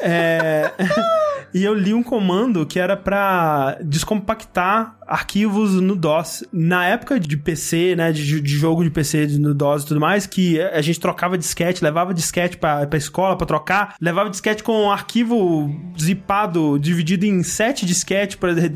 É, 0.00 0.70
e 1.54 1.64
eu 1.64 1.74
li 1.74 1.92
um 1.94 2.02
comando 2.02 2.64
que 2.66 2.78
era 2.78 2.96
pra 2.96 3.76
descompactar 3.82 4.96
arquivos 5.06 5.74
no 5.80 5.96
DOS. 5.96 6.44
Na 6.52 6.86
época 6.86 7.18
de 7.18 7.36
PC, 7.36 7.94
né, 7.96 8.12
de, 8.12 8.40
de 8.40 8.56
jogo 8.56 8.84
de 8.84 8.90
PC 8.90 9.26
no 9.38 9.52
DOS 9.54 9.82
e 9.82 9.86
tudo 9.86 10.00
mais, 10.00 10.26
que 10.26 10.60
a 10.60 10.80
gente 10.80 11.00
trocava 11.00 11.36
disquete, 11.36 11.82
levava 11.82 12.14
disquete 12.14 12.56
pra, 12.56 12.86
pra 12.86 12.96
escola 12.98 13.36
pra 13.36 13.46
trocar, 13.46 13.94
levava 14.00 14.30
disquete 14.30 14.62
com 14.62 14.84
um 14.84 14.90
arquivo 14.90 15.68
zipado, 16.00 16.78
dividido 16.78 17.26
em 17.26 17.42
sete 17.42 17.84
disquetes 17.84 18.36
pra 18.36 18.52
re- 18.52 18.72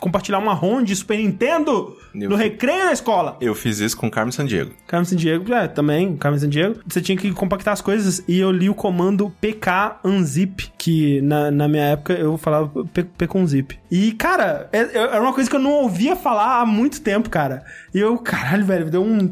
compartilhar 0.00 0.38
uma 0.38 0.52
ROM 0.54 0.82
de 0.82 0.94
Super 0.94 1.18
Nintendo 1.18 1.96
Eu- 2.14 2.30
no 2.30 2.36
recreio 2.36 2.86
da 2.86 2.92
escola. 2.92 3.36
Eu 3.40 3.54
fiz 3.54 3.78
isso 3.80 3.96
com 3.96 4.10
Carmen 4.10 4.32
Sandiego. 4.32 4.72
Carmen 4.86 5.04
San 5.04 5.16
Diego, 5.16 5.52
é, 5.52 5.66
também, 5.68 6.16
Carmen 6.16 6.38
San 6.40 6.48
Diego. 6.48 6.80
Você 6.86 7.00
tinha 7.00 7.16
que 7.18 7.30
compactar 7.32 7.72
as 7.74 7.80
coisas 7.80 8.22
e 8.28 8.38
eu 8.38 8.50
li 8.50 8.68
o 8.70 8.74
comando 8.74 9.30
pk 9.40 9.96
unzip, 10.04 10.70
que 10.78 11.20
na, 11.22 11.50
na 11.50 11.68
minha 11.68 11.84
época 11.84 12.12
eu 12.14 12.36
falava 12.38 12.84
p, 12.92 13.02
p 13.04 13.26
com 13.26 13.46
zip. 13.46 13.78
E, 13.90 14.12
cara, 14.12 14.68
é- 14.72 14.78
é- 14.80 14.96
era 14.98 15.20
uma 15.20 15.32
coisa 15.32 15.48
que 15.48 15.56
eu 15.56 15.60
não 15.60 15.72
ouvia 15.72 16.14
falar 16.14 16.60
há 16.60 16.66
muito 16.66 17.00
tempo, 17.00 17.28
cara. 17.30 17.64
E 17.94 17.98
eu, 17.98 18.16
caralho, 18.18 18.64
velho, 18.64 18.90
deu 18.90 19.02
um... 19.02 19.30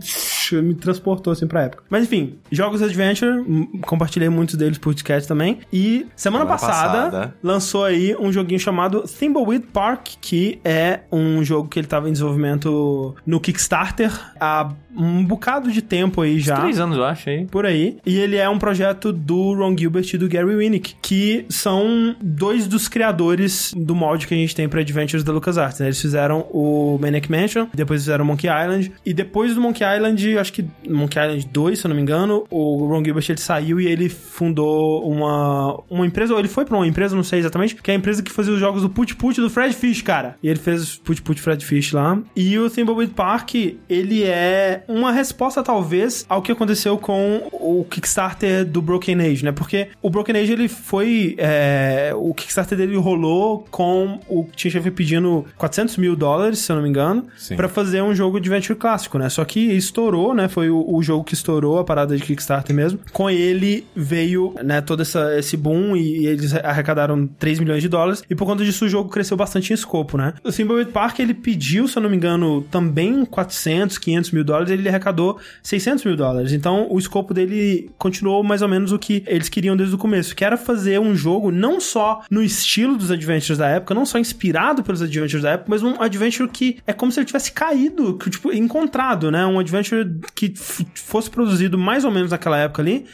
me 0.62 0.75
transportou, 0.75 1.33
assim, 1.33 1.47
pra 1.47 1.62
época. 1.64 1.83
Mas, 1.90 2.05
enfim, 2.05 2.38
jogos 2.51 2.81
Adventure, 2.83 3.40
hum, 3.40 3.81
compartilhei 3.83 4.29
muitos 4.29 4.55
deles 4.57 4.79
por 4.79 4.87
podcast 4.97 5.27
também. 5.29 5.59
E 5.73 6.07
semana, 6.16 6.45
Semana 6.45 6.47
passada, 6.47 7.03
passada. 7.11 7.35
lançou 7.42 7.85
aí 7.85 8.16
um 8.16 8.33
joguinho 8.33 8.59
chamado 8.61 9.03
Thimbleweed 9.03 9.66
Park, 9.73 10.09
que 10.21 10.61
é 10.64 11.01
um 11.12 11.42
jogo 11.45 11.69
que 11.69 11.79
ele 11.79 11.87
tava 11.87 12.09
em 12.09 12.12
desenvolvimento 12.12 13.14
no 13.27 13.38
Kickstarter 13.40 14.11
há 14.40 14.71
um 14.96 15.24
bocado 15.24 15.70
de 15.70 15.82
tempo 15.82 16.22
aí 16.22 16.38
já. 16.38 16.61
Três 16.61 16.80
anos, 16.80 16.96
eu 16.96 17.04
acho, 17.04 17.28
aí. 17.28 17.46
Por 17.46 17.66
aí. 17.66 17.98
E 18.04 18.16
ele 18.16 18.37
é 18.37 18.48
um 18.48 18.59
projeto 18.59 19.12
do 19.12 19.54
Ron 19.54 19.76
Gilbert 19.76 20.06
e 20.12 20.18
do 20.18 20.28
Gary 20.28 20.56
Winnick, 20.56 20.94
que 21.00 21.44
são 21.48 22.16
dois 22.20 22.66
dos 22.66 22.88
criadores 22.88 23.72
do 23.76 23.94
molde 23.94 24.26
que 24.26 24.35
a 24.35 24.37
gente 24.37 24.54
tem 24.54 24.68
pra 24.68 24.80
Adventures 24.80 25.22
da 25.22 25.32
LucasArts. 25.32 25.80
Né? 25.80 25.87
Eles 25.87 26.00
fizeram 26.00 26.46
o 26.50 26.98
Maniac 27.00 27.30
Mansion, 27.30 27.66
depois 27.74 28.02
fizeram 28.02 28.24
Monkey 28.24 28.48
Island, 28.48 28.92
e 29.04 29.12
depois 29.12 29.54
do 29.54 29.61
Monkey 29.61 29.85
Island, 29.85 30.38
acho 30.38 30.52
que 30.52 30.64
Monkey 30.88 31.18
Island 31.18 31.48
2, 31.52 31.78
se 31.78 31.87
eu 31.87 31.88
não 31.88 31.96
me 31.96 32.02
engano, 32.02 32.44
o 32.50 32.87
Ron 32.87 33.04
Gilbert 33.04 33.24
ele 33.28 33.38
saiu 33.38 33.80
e 33.80 33.87
ele 33.87 34.09
fundou 34.09 35.06
uma, 35.09 35.80
uma 35.90 36.06
empresa, 36.06 36.32
ou 36.32 36.38
ele 36.38 36.48
foi 36.48 36.64
pra 36.64 36.76
uma 36.76 36.87
empresa, 36.87 37.14
não 37.14 37.22
sei 37.22 37.40
exatamente, 37.40 37.74
que 37.74 37.90
é 37.90 37.94
a 37.94 37.96
empresa 37.96 38.22
que 38.22 38.32
fazia 38.32 38.52
os 38.52 38.61
jogos 38.61 38.82
do 38.82 38.90
Put 38.90 39.14
Put 39.16 39.40
do 39.40 39.50
Fred 39.50 39.74
Fish, 39.74 40.02
cara. 40.02 40.37
E 40.42 40.48
ele 40.48 40.59
fez 40.59 40.96
Put 40.96 41.22
Put 41.22 41.40
Fred 41.40 41.64
Fish 41.64 41.92
lá. 41.92 42.18
E 42.35 42.59
o 42.59 42.70
Thimbleweed 42.70 43.12
Park, 43.12 43.54
ele 43.88 44.22
é 44.24 44.85
uma 44.88 45.12
resposta, 45.12 45.62
talvez, 45.62 46.25
ao 46.29 46.42
que 46.42 46.51
aconteceu 46.53 46.99
com 46.99 47.49
o 47.53 47.85
Kickstarter 47.85 48.64
do 48.64 48.81
Broken 48.83 49.20
Age, 49.20 49.44
né? 49.44 49.53
Porque 49.53 49.88
o 50.03 50.11
Broken 50.11 50.37
Age, 50.37 50.53
ele 50.53 50.68
foi... 50.68 51.35
é, 51.38 52.12
o 52.14 52.33
Kickstarter 52.35 52.77
dele 52.77 52.96
rolou 52.96 53.66
com 53.70 54.18
o 54.29 54.46
Tim 54.55 54.70
Schafer 54.70 54.92
pedindo 54.92 55.44
400 55.57 55.96
mil 55.96 56.16
dólares, 56.16 56.59
se 56.61 56.72
eu 56.72 56.77
não 56.77 56.83
me 56.83 56.88
engano, 56.88 57.25
pra 57.57 57.68
fazer 57.68 58.03
um 58.03 58.14
jogo 58.14 58.40
de 58.40 58.46
Adventure 58.46 58.79
clássico, 58.79 59.18
né? 59.18 59.29
Só 59.29 59.44
que 59.44 59.61
estourou, 59.72 60.35
né? 60.35 60.49
Foi 60.49 60.70
o, 60.70 60.85
o 60.88 61.03
jogo 61.03 61.25
que 61.25 61.35
estourou 61.35 61.79
a 61.79 61.85
parada 61.85 62.16
de 62.16 62.22
Kickstarter 62.22 62.75
mesmo. 62.75 62.99
Com 63.12 63.29
ele 63.29 63.85
veio, 63.94 64.55
né, 64.62 64.81
todo 64.81 65.03
essa, 65.03 65.37
esse 65.38 65.57
boom 65.57 65.96
e, 65.96 66.20
e 66.20 66.27
eles 66.27 66.55
arrecadaram 66.55 67.27
3 67.38 67.59
milhões 67.61 67.83
de 67.83 67.88
dólares. 67.88 68.22
E 68.29 68.35
por 68.35 68.46
conta 68.46 68.64
disso 68.64 68.85
o 68.85 68.88
jogo 68.88 69.11
cresceu 69.11 69.37
bastante 69.37 69.70
em 69.70 69.75
escopo, 69.75 70.16
né? 70.16 70.35
O 70.42 70.51
Thimbleweed 70.51 70.90
Park, 70.90 71.18
ele 71.18 71.35
pediu, 71.35 71.87
se 71.88 71.99
eu 71.99 72.03
não 72.03 72.11
me 72.11 72.16
engano, 72.16 72.62
também 72.70 73.25
400, 73.25 73.99
500 73.99 74.31
mil 74.31 74.44
dólares. 74.44 74.70
Ele 74.82 74.88
arrecadou 74.88 75.38
600 75.62 76.04
mil 76.04 76.16
dólares. 76.16 76.52
Então 76.52 76.86
o 76.90 76.98
escopo 76.98 77.32
dele 77.32 77.90
continuou 77.98 78.42
mais 78.42 78.62
ou 78.62 78.68
menos 78.68 78.92
o 78.92 78.98
que 78.98 79.22
eles 79.26 79.48
queriam 79.48 79.76
desde 79.76 79.94
o 79.94 79.98
começo, 79.98 80.34
que 80.34 80.44
era 80.44 80.56
fazer 80.56 81.00
um 81.00 81.14
jogo 81.14 81.50
não 81.50 81.80
só 81.80 82.22
no 82.30 82.42
estilo 82.42 82.96
dos 82.96 83.10
adventures 83.10 83.58
da 83.58 83.68
época, 83.68 83.94
não 83.94 84.06
só 84.06 84.18
inspirado 84.18 84.82
pelos 84.82 85.02
adventures 85.02 85.42
da 85.42 85.50
época, 85.50 85.70
mas 85.70 85.82
um 85.82 86.00
adventure 86.00 86.48
que 86.48 86.78
é 86.86 86.92
como 86.92 87.12
se 87.12 87.20
ele 87.20 87.26
tivesse 87.26 87.52
caído, 87.52 88.16
que, 88.18 88.30
tipo, 88.30 88.52
encontrado, 88.52 89.30
né? 89.30 89.46
Um 89.46 89.58
adventure 89.58 90.18
que 90.34 90.52
fosse 90.94 91.30
produzido 91.30 91.78
mais 91.78 92.04
ou 92.04 92.10
menos 92.10 92.30
naquela 92.30 92.58
época 92.58 92.82
ali. 92.82 93.06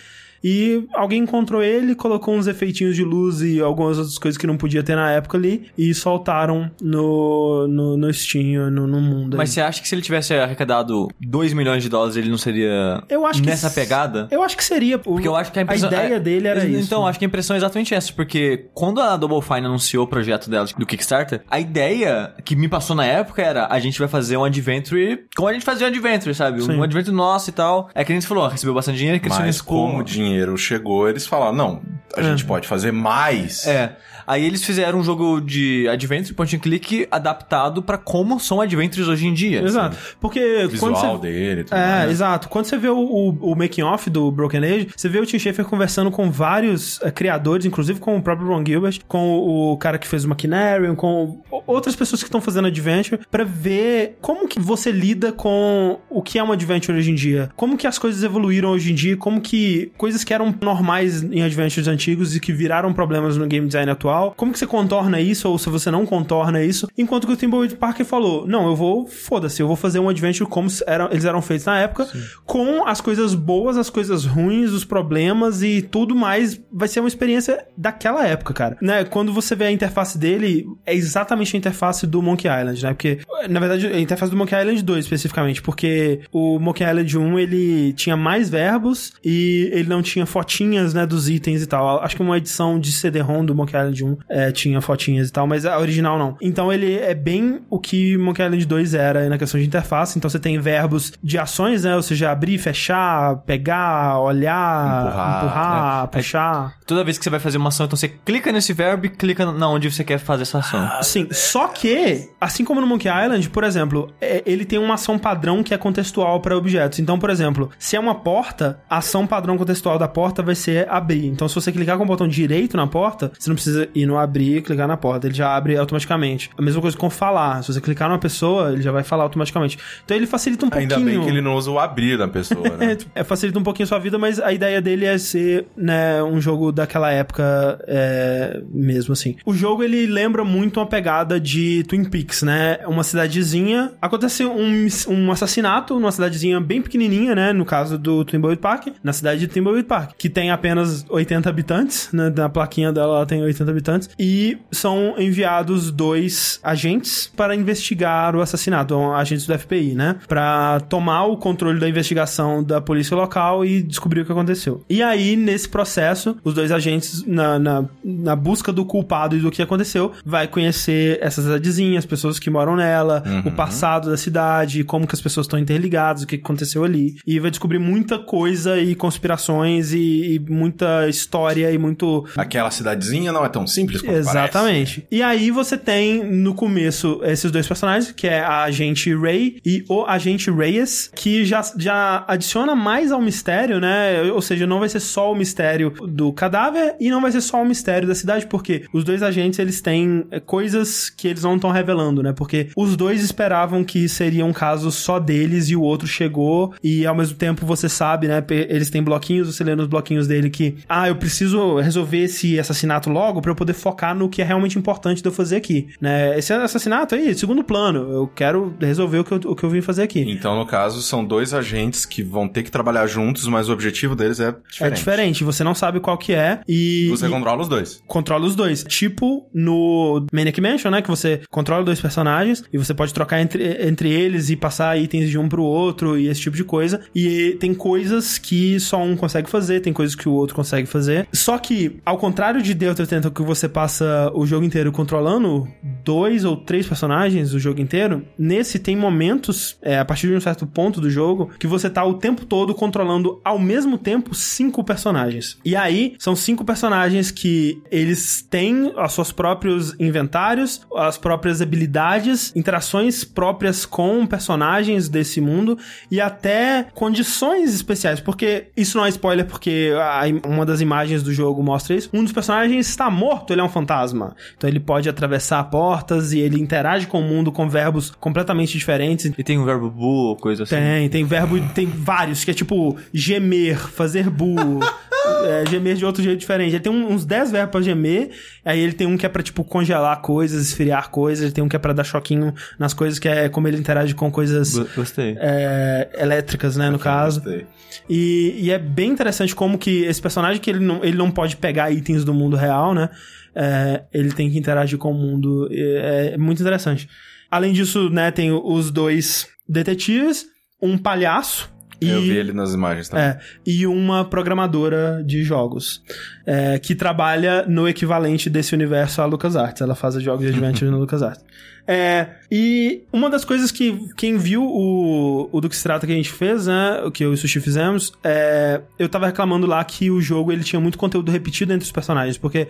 E 0.43 0.87
alguém 0.95 1.23
encontrou 1.23 1.63
ele, 1.63 1.95
colocou 1.95 2.35
uns 2.35 2.47
efeitinhos 2.47 2.97
de 2.97 3.05
luz 3.05 3.41
e 3.43 3.61
algumas 3.61 3.99
outras 3.99 4.19
coisas 4.19 4.39
que 4.39 4.47
não 4.47 4.57
podia 4.57 4.83
ter 4.83 4.97
na 4.97 5.11
época 5.11 5.37
ali 5.39 5.67
e 5.77 5.93
soltaram 5.95 6.71
no, 6.81 7.67
no, 7.69 7.97
no 7.97 8.13
Steam, 8.13 8.71
no, 8.71 8.87
no 8.87 9.01
mundo. 9.01 9.37
Mas 9.37 9.51
aí. 9.51 9.55
você 9.55 9.61
acha 9.61 9.83
que 9.83 9.89
se 9.89 9.95
ele 9.95 10.03
tivesse 10.03 10.35
arrecadado 10.35 11.09
2 11.21 11.53
milhões 11.53 11.83
de 11.83 11.89
dólares, 11.89 12.17
ele 12.17 12.29
não 12.31 12.39
seria 12.39 13.03
Eu 13.09 13.27
acho 13.27 13.41
que 13.43 13.49
nessa 13.49 13.69
s- 13.69 13.75
pegada? 13.75 14.29
Eu 14.31 14.43
acho 14.43 14.57
que 14.57 14.65
seria. 14.65 14.99
Porque 14.99 15.27
eu 15.29 15.37
acho 15.37 15.53
que 15.53 15.59
a 15.59 15.63
impressão... 15.63 15.89
ideia 15.89 16.15
é- 16.15 16.21
dele 16.21 16.49
era 16.49 16.65
isso. 16.65 16.85
Então, 16.87 17.07
acho 17.07 17.19
que 17.19 17.25
a 17.25 17.29
impressão 17.29 17.55
é 17.55 17.59
exatamente 17.59 17.95
essa, 17.95 18.13
porque 18.13 18.67
quando 18.75 19.01
a 19.01 19.17
Double 19.17 19.41
Fine 19.41 19.67
anunciou 19.67 20.05
o 20.05 20.09
projeto 20.09 20.51
dela 20.51 20.67
do 20.77 20.87
Kickstarter, 20.87 21.43
a 21.51 21.61
ideia 21.61 22.35
que 22.45 22.57
me 22.57 22.69
passou 22.69 22.95
na 22.97 23.05
época 23.05 23.43
era 23.43 23.67
a 23.71 23.79
gente 23.79 23.99
vai 23.99 24.09
fazer 24.09 24.37
um 24.37 24.45
adventure 24.45 25.25
como 25.37 25.49
a 25.49 25.53
gente 25.53 25.65
fazia 25.65 25.87
um 25.87 25.91
adventure, 25.91 26.35
sabe? 26.35 26.63
Sim. 26.63 26.77
Um 26.77 26.83
adventure 26.83 27.15
nosso 27.15 27.51
e 27.51 27.53
tal. 27.53 27.89
É 27.95 28.05
que 28.05 28.13
a 28.13 28.15
gente 28.15 28.27
falou, 28.27 28.45
ó, 28.45 28.49
recebeu 28.49 28.75
bastante 28.75 28.99
dinheiro, 28.99 29.21
cresceu 29.21 29.45
Mas 29.45 29.61
como 29.61 29.99
o 30.01 30.03
dinheiro 30.33 30.57
chegou, 30.57 31.09
eles 31.09 31.27
falaram, 31.27 31.55
não, 31.55 31.83
a 32.16 32.23
gente 32.23 32.45
pode 32.45 32.66
fazer 32.66 32.92
mais. 32.92 33.66
É. 33.66 33.97
Aí 34.27 34.45
eles 34.45 34.65
fizeram 34.65 34.99
um 34.99 35.03
jogo 35.05 35.41
de 35.41 35.89
adventure, 35.89 36.35
point 36.35 36.55
and 36.57 36.59
click, 36.61 37.07
adaptado 37.11 37.83
pra 37.83 37.99
como 37.99 38.39
são 38.41 38.61
adventures 38.61 39.09
hoje 39.09 39.27
em 39.27 39.35
dia. 39.35 39.63
Exato. 39.63 39.97
Porque 40.21 40.65
O 40.65 40.69
visual 40.69 40.93
quando 40.93 41.21
você... 41.21 41.29
dele 41.29 41.61
e 41.63 41.65
tudo 41.65 41.77
É, 41.77 41.87
mais. 41.99 42.11
exato. 42.11 42.49
Quando 42.49 42.67
você 42.67 42.77
vê 42.77 42.89
o, 42.89 42.99
o, 42.99 43.53
o 43.53 43.57
making 43.57 43.83
off 43.83 44.09
do 44.11 44.31
Broken 44.31 44.65
Age, 44.65 44.89
você 44.97 45.09
vê 45.09 45.19
o 45.19 45.27
Tim 45.27 45.39
Schafer 45.39 45.65
conversando 45.65 46.11
com 46.11 46.31
vários 46.31 47.01
eh, 47.03 47.11
criadores, 47.11 47.65
inclusive 47.67 47.99
com 48.01 48.17
o 48.17 48.23
próprio 48.23 48.49
Ron 48.49 48.65
Gilbert, 48.67 49.01
com 49.09 49.39
o, 49.39 49.73
o 49.73 49.77
cara 49.77 49.99
que 49.99 50.07
fez 50.07 50.25
o 50.25 50.29
Machinarium, 50.29 50.95
com 50.95 51.41
outras 51.67 51.97
pessoas 51.97 52.23
que 52.23 52.29
estão 52.29 52.41
fazendo 52.41 52.67
Adventure, 52.69 53.21
pra 53.31 53.45
ver 53.45 54.17
como 54.21 54.47
que 54.49 54.61
você 54.61 54.91
lida 54.91 55.33
com 55.33 55.99
o 56.11 56.23
que 56.23 56.39
é 56.39 56.45
um 56.45 56.53
Adventure 56.53 56.97
hoje 56.97 57.11
em 57.11 57.15
dia. 57.15 57.51
Como 57.57 57.77
que 57.77 57.87
as 57.87 57.99
coisas 57.99 58.23
evoluíram 58.23 58.71
hoje 58.71 58.93
em 58.93 58.95
dia, 58.95 59.17
como 59.17 59.41
que 59.41 59.91
coisas 59.97 60.23
que 60.25 60.33
eram 60.35 60.55
normais 60.61 61.23
em 61.23 61.43
Adventures 61.43 61.89
antigos 61.89 62.37
e 62.37 62.41
que 62.41 62.53
viraram 62.53 62.93
problemas 62.93 63.37
no 63.37 63.47
game 63.47 63.67
design 63.67 63.91
atual 63.91 64.12
Como 64.37 64.53
que 64.53 64.59
você 64.59 64.66
contorna 64.66 65.20
isso 65.20 65.48
ou 65.48 65.59
se 65.59 65.68
você 65.68 65.90
não 65.90 66.07
contorna 66.07 66.62
isso? 66.62 66.88
Enquanto 66.96 67.27
que 67.27 67.33
o 67.33 67.37
Thimbleweed 67.37 67.77
Park 67.77 68.01
falou: 68.03 68.46
"Não, 68.46 68.66
eu 68.66 68.77
vou, 68.77 69.07
foda-se, 69.07 69.62
eu 69.62 69.66
vou 69.66 69.77
fazer 69.77 69.98
um 69.98 70.09
adventure 70.09 70.48
como 70.48 70.68
eram, 70.87 71.09
eles 71.11 71.25
eram 71.25 71.42
feitos 71.42 71.66
na 71.66 71.79
época, 71.79 72.09
com 72.44 72.87
as 72.87 73.01
coisas 73.01 73.35
boas, 73.35 73.77
as 73.77 73.90
coisas 73.90 74.25
ruins, 74.25 74.70
os 74.70 74.85
problemas 74.85 75.62
e 75.62 75.83
tudo 75.83 76.14
mais. 76.14 76.61
Vai 76.72 76.88
ser 76.88 77.01
uma 77.01 77.09
experiência 77.09 77.64
daquela 77.77 78.27
época, 78.27 78.53
cara. 78.55 78.77
Né? 78.81 79.05
Quando 79.05 79.33
você 79.33 79.55
vê 79.55 79.66
a 79.66 79.72
interface 79.72 80.18
dele, 80.18 80.66
é 80.85 80.94
exatamente 80.94 81.57
a 81.57 81.59
interface 81.59 82.07
do 82.07 82.22
Monkey 82.22 82.48
Island, 82.48 82.83
né? 82.83 82.92
Porque, 82.92 83.18
na 83.48 83.61
verdade, 83.61 83.87
a 83.87 84.01
interface 84.01 84.31
do 84.31 84.37
Monkey 84.37 84.55
Island 84.55 84.83
2 84.83 85.05
especificamente, 85.05 85.62
porque 85.62 86.20
o 86.33 86.59
Monkey 86.59 86.85
Island 86.85 87.18
1 87.18 87.38
ele 87.38 87.92
tinha 87.94 88.16
mais 88.16 88.48
verbos 88.48 89.12
e 89.25 89.70
ele 89.72 89.88
não 89.88 90.03
tinha 90.03 90.27
fotinhas, 90.27 90.94
né, 90.94 91.07
dos 91.07 91.29
itens 91.29 91.62
e 91.62 91.66
tal. 91.66 92.01
Acho 92.03 92.16
que 92.16 92.22
uma 92.22 92.37
edição 92.37 92.79
de 92.79 92.92
CD-ROM 92.92 93.44
do 93.44 93.55
Monkey 93.55 93.77
Island 93.77 94.02
1 94.05 94.17
é, 94.29 94.53
tinha 94.53 94.81
fotinhas 94.81 95.29
e 95.29 95.33
tal, 95.33 95.47
mas 95.47 95.65
a 95.67 95.79
original 95.79 96.19
não. 96.19 96.37
Então 96.41 96.73
ele 96.73 96.95
é 96.99 97.15
bem 97.15 97.61
o 97.71 97.79
que 97.79 98.17
Monkey 98.17 98.43
Island 98.43 98.67
2 98.67 98.95
era 98.95 99.29
na 99.29 99.38
questão 99.38 99.61
de 99.61 99.67
interface. 99.67 100.19
Então 100.19 100.29
você 100.31 100.38
tem 100.38 100.59
verbos 100.59 101.12
de 101.23 101.38
ações, 101.38 101.85
né? 101.85 101.95
Ou 101.97 102.03
seja, 102.03 102.31
abrir, 102.31 102.59
fechar, 102.59 103.37
pegar, 103.47 104.19
olhar, 104.21 105.07
Empurrar, 105.07 105.37
empurrar, 105.45 106.03
né? 106.03 106.09
puxar. 106.12 106.75
Toda 106.87 107.05
vez 107.05 107.19
que 107.19 107.25
você 107.25 107.31
vai 107.31 107.41
fazer 107.41 107.59
uma 107.59 107.69
ação, 107.69 107.87
então 107.87 107.97
você 107.97 108.09
clica 108.09 108.53
nesse 108.53 108.73
verbo 108.73 109.07
e 109.07 109.09
clica 109.09 109.51
na 109.51 109.69
onde 109.69 109.91
você 109.91 110.05
quer 110.05 110.19
fazer 110.19 110.43
essa 110.43 110.59
ação. 110.59 111.03
Sim, 111.03 111.29
só 111.31 111.69
que, 111.69 112.29
assim 112.41 112.65
como 112.65 112.81
no 112.81 112.87
Monkey 112.87 113.09
Island, 113.09 113.49
por 113.51 113.65
exemplo, 113.65 114.12
é- 114.21 114.43
ele 114.47 114.65
tem 114.65 114.79
uma 114.79 114.95
ação 114.95 115.19
padrão 115.19 115.62
que 115.62 115.73
é 115.75 115.79
contextual 115.79 116.41
para 116.41 116.57
objetos. 116.57 116.99
Então, 116.99 117.19
por 117.19 117.31
exemplo, 117.31 117.71
se 117.79 117.97
é 117.97 118.01
uma 118.01 118.15
porta, 118.15 118.81
a 118.88 118.99
ação 118.99 119.27
padrão 119.27 119.57
contextual 119.57 119.99
da 119.99 120.09
porta 120.09 120.43
vai 120.43 120.55
ser 120.55 120.88
abrir. 120.91 121.27
Então, 121.27 121.49
se 121.49 121.55
você 121.55 121.73
clicar 121.73 121.97
com 121.97 122.05
o 122.05 122.07
botão 122.07 122.29
direito 122.29 122.77
na 122.77 122.87
porta, 122.87 123.33
você 123.38 123.49
não 123.49 123.55
precisa 123.55 123.88
ir 123.95 124.07
no 124.07 124.19
abrir 124.19 124.59
e 124.59 124.63
clicar 124.63 124.89
na 124.89 124.97
porta, 124.97 125.27
ele 125.27 125.35
já 125.35 125.55
abre 125.55 125.77
automaticamente. 125.77 126.51
A 126.57 126.63
mesma 126.63 126.81
coisa 126.81 126.97
com 126.97 127.11
falar. 127.11 127.63
Se 127.63 127.73
você 127.73 127.81
clicar 127.81 128.09
numa 128.09 128.19
pessoa, 128.19 128.73
ele 128.73 128.83
já 128.83 128.93
vai 128.93 129.03
falar 129.03 129.25
automaticamente. 129.25 129.79
Então, 130.05 130.17
ele 130.17 130.27
facilita 130.27 130.65
um 130.67 130.71
Ainda 130.73 130.95
pouquinho. 130.97 131.21
bem 131.21 131.25
que 131.27 131.31
ele 131.33 131.41
não 131.41 131.55
usa 131.55 131.71
o 131.71 131.79
abrir 131.79 132.19
na 132.19 132.29
pessoa, 132.29 132.67
É, 132.81 132.87
né? 132.87 132.97
tipo, 132.97 133.11
é, 133.15 133.23
facilita 133.25 133.59
um 133.59 133.63
pouquinho 133.63 133.85
a 133.85 133.89
sua 133.89 133.99
vida, 133.99 134.19
mas 134.19 134.39
a 134.41 134.53
ideia 134.53 134.81
dele 134.81 135.05
é 135.05 135.17
ser, 135.19 135.67
né, 135.77 136.23
um 136.23 136.41
jogo 136.41 136.73
daquela 136.73 137.11
época 137.11 137.79
é, 137.87 138.61
mesmo, 138.73 139.13
assim. 139.13 139.37
O 139.45 139.53
jogo, 139.55 139.83
ele 139.83 140.07
lembra 140.07 140.45
muito 140.45 140.79
uma 140.81 140.87
pegada 140.87 141.39
de 141.41 141.85
Twin 141.85 142.05
Peaks, 142.05 142.43
né? 142.43 142.79
Uma 142.87 143.03
cidadezinha... 143.05 143.93
Acontece 144.01 144.45
um, 144.45 144.87
um 145.09 145.31
assassinato 145.33 145.95
numa 145.99 146.13
cidadezinha 146.13 146.61
bem 146.61 146.81
pequenininha, 146.83 147.35
né? 147.35 147.53
No 147.53 147.65
caso 147.65 147.99
do 147.99 148.25
Timbleweed 148.25 148.61
Park, 148.61 148.89
na 149.03 149.13
cidade 149.13 149.41
de 149.41 149.47
Timbleweed 149.49 149.87
Park, 149.87 150.13
que 150.17 150.29
tem 150.29 150.51
apenas 150.51 151.05
80 151.09 151.49
habitantes, 151.49 152.09
né? 152.13 152.33
Na 152.35 152.49
plaquinha 152.49 152.93
dela, 152.93 153.17
ela 153.17 153.27
tem 153.27 153.43
80 153.43 153.71
habitantes. 153.71 153.82
E 154.18 154.59
são 154.71 155.14
enviados 155.18 155.90
dois 155.90 156.61
agentes 156.62 157.31
para 157.37 157.55
investigar 157.55 158.35
o 158.37 158.40
assassinato, 158.40 158.95
agentes 159.12 159.47
do 159.47 159.59
FBI, 159.59 159.95
né? 159.95 160.16
Pra 160.27 160.81
tomar 160.88 161.25
o 161.27 161.37
controle 161.37 161.79
da 161.79 161.88
investigação 161.88 162.62
da 162.62 162.81
polícia 162.81 163.16
local 163.16 163.64
e 163.64 163.83
descobrir 163.83 164.21
o 164.21 164.25
que 164.25 164.33
aconteceu. 164.33 164.85
E 164.88 165.03
aí, 165.03 165.37
nesse 165.37 165.68
processo, 165.68 166.37
os 166.45 166.55
dois 166.55 166.71
agentes, 166.71 167.25
na, 167.27 167.59
na, 167.59 167.85
na 168.05 168.37
busca 168.37 168.73
do 168.73 168.85
culpado 168.85 169.37
e 169.37 169.40
do 169.40 169.51
que 169.51 169.62
aconteceu, 169.62 170.12
vai 170.25 170.47
conhecer 170.47 171.18
essa 171.21 171.42
cidadezinha, 171.42 171.99
as 171.99 172.07
pessoas 172.07 172.38
que 172.38 172.51
moram 172.51 172.77
nela, 172.77 173.23
o 173.45 173.51
passado 173.51 174.11
da 174.11 174.16
cidade, 174.16 174.85
como 174.85 175.07
que 175.07 175.14
as 175.14 175.21
pessoas 175.21 175.47
estão 175.47 175.59
interligadas, 175.59 176.23
o 176.23 176.27
que 176.27 176.37
aconteceu 176.37 176.85
ali. 176.85 177.16
E 177.27 177.38
vai 177.38 177.51
descobrir 177.51 177.79
muita 177.79 178.18
coisa 178.18 178.79
e 178.79 178.95
conspirações 178.95 179.92
e, 179.92 180.35
e 180.35 180.38
muita 180.38 181.09
história 181.09 181.71
e 181.71 181.79
muito 181.79 182.25
Aquela 182.37 182.71
cidadezinha 182.71 183.33
não 183.33 183.45
é 183.45 183.49
tão 183.49 183.66
simples 183.73 184.01
quanto 184.01 184.17
Exatamente. 184.17 185.07
E 185.11 185.23
aí 185.23 185.51
você 185.51 185.77
tem 185.77 186.25
no 186.25 186.55
começo 186.55 187.21
esses 187.25 187.51
dois 187.51 187.67
personagens, 187.67 188.13
que 188.13 188.27
é 188.27 188.41
a 188.41 188.63
agente 188.63 189.15
Ray 189.15 189.59
e 189.65 189.85
o 189.89 190.05
agente 190.05 190.51
Reyes, 190.51 191.11
que 191.15 191.45
já, 191.45 191.63
já 191.77 192.25
adiciona 192.27 192.75
mais 192.75 193.13
ao 193.13 193.21
mistério, 193.21 193.81
né? 193.81 194.23
Ou 194.33 194.43
seja, 194.43 194.67
não 194.67 194.81
vai 194.81 194.89
ser 194.89 195.01
só 195.01 195.33
o 195.33 195.35
mistério 195.35 195.91
do 196.09 196.33
cadáver 196.33 196.97
e 197.01 197.11
não 197.11 197.21
vai 197.21 197.33
ser 197.33 197.41
só 197.41 197.63
o 197.63 197.67
mistério 197.67 198.07
da 198.07 198.15
cidade, 198.15 198.47
porque 198.47 198.85
os 198.93 199.05
dois 199.05 199.23
agentes 199.23 199.59
eles 199.59 199.81
têm 199.81 200.25
é, 200.31 200.41
coisas 200.41 201.11
que 201.11 201.29
eles 201.29 201.43
não 201.43 201.57
estão 201.57 201.71
revelando, 201.71 202.23
né? 202.23 202.33
Porque 202.33 202.69
os 202.77 202.97
dois 202.97 203.23
esperavam 203.23 203.85
que 203.85 204.09
seria 204.09 204.45
um 204.45 204.53
caso 204.53 204.91
só 204.91 205.19
deles 205.19 205.69
e 205.69 205.77
o 205.77 205.83
outro 205.83 206.07
chegou 206.07 206.75
e 206.83 207.07
ao 207.07 207.15
mesmo 207.15 207.37
tempo 207.37 207.67
você 207.67 207.89
sabe, 207.89 208.29
né? 208.29 208.43
Eles 208.69 208.91
têm 208.91 209.03
bloquinhos, 209.03 209.55
você 209.55 209.65
lê 209.65 209.75
nos 209.75 209.87
bloquinhos 209.87 210.27
dele 210.27 210.51
que, 210.51 210.77
ah, 210.89 211.09
eu 211.09 211.17
preciso 211.17 211.79
resolver 211.79 212.25
esse 212.25 212.59
assassinato 212.59 213.11
logo 213.11 213.41
pra 213.41 213.51
eu 213.51 213.57
poder 213.62 213.72
focar 213.72 214.14
no 214.14 214.29
que 214.29 214.42
é 214.42 214.44
realmente 214.44 214.79
importante 214.79 215.22
de 215.22 215.29
eu 215.29 215.33
fazer 215.33 215.57
aqui, 215.57 215.88
né? 216.01 216.37
Esse 216.38 216.53
assassinato 216.53 217.14
aí, 217.14 217.35
segundo 217.35 217.62
plano, 217.62 218.11
eu 218.11 218.27
quero 218.27 218.75
resolver 218.81 219.18
o 219.18 219.25
que 219.25 219.33
eu, 219.33 219.40
o 219.53 219.57
que 219.57 219.64
eu 219.64 219.70
vim 219.70 219.81
fazer 219.81 220.03
aqui. 220.03 220.20
Então, 220.29 220.57
no 220.59 220.66
caso, 220.66 221.01
são 221.03 221.25
dois 221.25 221.55
agentes 221.55 222.05
que 222.05 222.22
vão 222.22 222.48
ter 222.48 222.62
que 222.62 222.70
trabalhar 222.70 223.07
juntos, 223.07 223.46
mas 223.46 223.68
o 223.68 223.72
objetivo 223.72 224.16
deles 224.16 224.40
é 224.40 224.53
diferente. 224.68 224.83
É 224.83 224.90
diferente, 224.90 225.44
você 225.44 225.62
não 225.62 225.75
sabe 225.75 226.01
qual 226.01 226.18
que 226.18 226.33
é 226.33 226.61
e... 226.68 227.09
Você 227.11 227.27
e- 227.27 227.31
controla 227.31 227.62
os 227.62 227.68
dois. 227.68 228.03
controla 228.07 228.44
os 228.46 228.55
dois. 228.57 228.85
Tipo 228.85 229.48
no 229.55 230.27
Maniac 230.33 230.61
Mansion, 230.61 230.90
né? 230.90 231.03
Que 231.03 231.09
você 231.09 231.40
controla 231.51 231.85
dois 231.85 232.01
personagens 232.01 232.64
e 232.72 232.79
você 232.79 232.92
pode 232.92 233.14
trocar 233.14 233.40
entre, 233.40 233.87
entre 233.87 234.11
eles 234.11 234.51
e 234.51 234.57
passar 234.57 234.98
itens 234.98 235.31
de 235.31 235.38
um 235.38 235.48
pro 235.48 235.62
outro 235.62 236.18
e 236.18 236.29
esse 236.29 236.40
tipo 236.40 236.57
de 236.57 236.64
coisa. 236.64 237.01
E 237.14 237.57
tem 237.61 237.75
coisas 237.75 238.38
que 238.38 238.81
só 238.81 239.03
um 239.03 239.16
consegue 239.16 239.48
fazer, 239.48 239.81
tem 239.81 239.92
coisas 239.92 240.14
que 240.14 240.29
o 240.29 240.33
outro 240.33 240.55
consegue 240.57 240.87
fazer. 240.88 241.27
Só 241.33 241.59
que, 241.59 242.01
ao 242.05 242.18
contrário 242.18 242.62
de 242.62 242.75
Delta 242.75 243.03
80, 243.03 243.31
que 243.31 243.42
você 243.55 243.69
passa 243.69 244.31
o 244.35 244.47
jogo 244.47 244.65
inteiro 244.65 244.91
controlando 244.91 245.69
dois 246.05 246.45
ou 246.45 246.57
três 246.57 246.87
personagens 246.87 247.53
o 247.53 247.59
jogo 247.59 247.81
inteiro, 247.81 248.25
nesse 248.38 248.79
tem 248.79 248.97
momentos, 248.97 249.79
é, 249.83 249.99
a 249.99 250.05
partir 250.05 250.29
de 250.29 250.35
um 250.35 250.41
certo 250.41 250.67
ponto 250.67 251.01
do 251.01 251.11
jogo, 251.11 251.51
que 251.59 251.67
você 251.67 251.91
tá 251.91 252.05
o 252.05 252.15
tempo 252.15 252.45
todo 252.45 252.75
controlando 252.75 253.41
ao 253.45 253.59
mesmo 253.59 253.99
tempo 253.99 254.35
cinco 254.35 254.83
personagens. 254.83 255.59
E 255.65 255.77
aí, 255.77 256.15
são 256.19 256.35
cinco 256.35 256.65
personagens 256.65 257.31
que 257.31 257.81
eles 257.91 258.43
têm 258.43 258.93
os 258.97 259.12
seus 259.12 259.33
próprios 259.33 259.95
inventários, 260.01 260.81
as 260.97 261.19
próprias 261.19 261.61
habilidades, 261.61 262.53
interações 262.57 263.25
próprias 263.25 263.85
com 263.85 264.27
personagens 264.27 265.09
desse 265.09 265.41
mundo 265.41 265.79
e 266.11 266.21
até 266.21 266.87
condições 266.95 267.75
especiais, 267.75 268.21
porque 268.21 268.69
isso 268.77 268.97
não 268.97 269.05
é 269.05 269.09
spoiler, 269.09 269.47
porque 269.47 269.93
a 269.97 270.23
uma 270.49 270.65
das 270.65 270.81
imagens 270.81 271.23
do 271.23 271.33
jogo 271.33 271.62
mostra 271.62 271.95
isso. 271.95 272.11
Um 272.12 272.23
dos 272.23 272.33
personagens 272.33 272.88
está 272.88 273.11
morto, 273.11 273.32
ele 273.51 273.61
é 273.61 273.64
um 273.64 273.68
fantasma. 273.68 274.35
Então 274.57 274.68
ele 274.68 274.81
pode 274.81 275.09
atravessar 275.09 275.62
portas 275.64 276.33
e 276.33 276.40
ele 276.40 276.61
interage 276.61 277.07
com 277.07 277.21
o 277.21 277.23
mundo 277.23 277.53
com 277.53 277.68
verbos 277.68 278.11
completamente 278.11 278.77
diferentes. 278.77 279.33
E 279.37 279.42
tem 279.42 279.59
um 279.59 279.64
verbo 279.64 279.90
bu, 279.90 280.37
coisa 280.37 280.64
assim. 280.64 280.77
Tem, 280.77 281.09
tem 281.09 281.25
verbo, 281.25 281.61
tem 281.75 281.87
vários, 281.87 282.45
que 282.45 282.51
é 282.51 282.55
tipo 282.55 282.97
gemer, 283.12 283.79
fazer 283.79 284.31
bu, 284.31 284.55
é, 285.47 285.65
gemer 285.71 285.97
de 285.97 286.05
outro 286.05 286.23
jeito 286.23 286.39
diferente. 286.39 286.71
Ele 286.75 286.81
tem 286.81 286.93
uns 286.93 287.25
10 287.25 287.51
verbos 287.53 287.71
pra 287.73 287.81
gemer, 287.81 288.31
aí 288.65 288.79
ele 288.81 288.93
tem 288.93 289.07
um 289.07 289.17
que 289.17 289.25
é 289.27 289.29
pra, 289.29 289.43
tipo, 289.43 289.63
congelar 289.65 290.21
coisas, 290.21 290.67
esfriar 290.69 291.11
coisas, 291.11 291.45
ele 291.45 291.53
tem 291.53 291.63
um 291.63 291.69
que 291.69 291.77
é 291.77 291.79
pra 291.79 291.93
dar 291.93 292.05
choquinho 292.05 292.53
nas 292.79 292.93
coisas, 292.95 293.19
que 293.19 293.29
é 293.29 293.49
como 293.49 293.69
ele 293.69 293.77
interage 293.79 294.15
com 294.15 294.31
coisas 294.31 294.77
Go- 294.79 294.87
Gostei. 294.97 295.37
é, 295.41 296.09
elétricas, 296.19 296.77
né, 296.77 296.91
no 296.91 296.99
caso. 296.99 297.41
Gostei. 297.41 297.67
E, 298.09 298.55
e 298.59 298.71
é 298.71 298.79
bem 298.79 299.11
interessante 299.11 299.55
como 299.55 299.79
que 299.79 300.05
esse 300.05 300.21
personagem, 300.21 300.61
que 300.61 300.71
ele 300.71 300.81
não, 300.81 301.05
ele 301.05 301.17
não 301.17 301.31
pode 301.31 301.57
pegar 301.57 301.91
itens 301.91 302.25
do 302.25 302.33
mundo 302.35 302.57
real, 302.57 302.95
né? 302.95 303.09
É, 303.55 304.03
ele 304.13 304.33
tem 304.33 304.51
que 304.51 304.59
interagir 304.59 304.99
com 304.99 305.11
o 305.11 305.15
mundo. 305.15 305.69
É, 305.71 306.31
é 306.35 306.39
muito 306.39 306.61
interessante. 306.63 307.09
Além 307.51 307.73
disso, 307.73 308.09
né, 308.09 308.31
tem 308.31 308.51
os 308.51 308.91
dois 308.91 309.47
detetives, 309.69 310.47
um 310.81 310.97
palhaço 310.97 311.71
e... 312.05 312.11
Eu 312.11 312.21
vi 312.21 312.37
ele 312.37 312.53
nas 312.53 312.75
imagens 312.75 313.09
também. 313.09 313.27
É, 313.27 313.38
e 313.67 313.87
uma 313.87 314.25
programadora 314.25 315.23
de 315.25 315.43
jogos, 315.43 316.03
é, 316.47 316.79
que 316.79 316.95
trabalha 316.95 317.65
no 317.67 317.88
equivalente 317.88 318.49
desse 318.51 318.75
universo 318.75 319.23
à 319.23 319.27
LucasArts. 319.27 319.81
Ela 319.81 319.95
faz 319.95 320.15
jogos 320.23 320.47
de 320.47 320.53
adventure 320.53 320.91
no 320.91 320.99
LucasArts. 321.01 321.45
É, 321.87 322.29
e 322.51 323.03
uma 323.12 323.29
das 323.29 323.45
coisas 323.45 323.73
que 323.73 324.09
quem 324.17 324.37
viu 324.37 324.62
o, 324.62 325.49
o 325.51 325.61
do 325.61 325.69
que 325.69 325.77
se 325.77 325.83
trata 325.83 326.07
que 326.07 326.12
a 326.12 326.17
gente 326.17 326.31
fez, 326.31 326.67
né, 326.67 327.03
o 327.05 327.11
que 327.11 327.25
eu 327.25 327.33
e 327.33 327.35
o 327.35 327.37
Sushi 327.37 327.61
fizemos, 327.61 328.12
é, 328.23 328.81
eu 328.99 329.09
tava 329.09 329.27
reclamando 329.27 329.67
lá 329.67 329.85
que 329.85 330.09
o 330.09 330.21
jogo 330.21 330.53
ele 330.53 330.62
tinha 330.62 330.79
muito 330.79 330.97
conteúdo 330.97 331.33
repetido 331.33 331.73
entre 331.73 331.85
os 331.85 331.91
personagens, 331.91 332.38
porque 332.38 332.69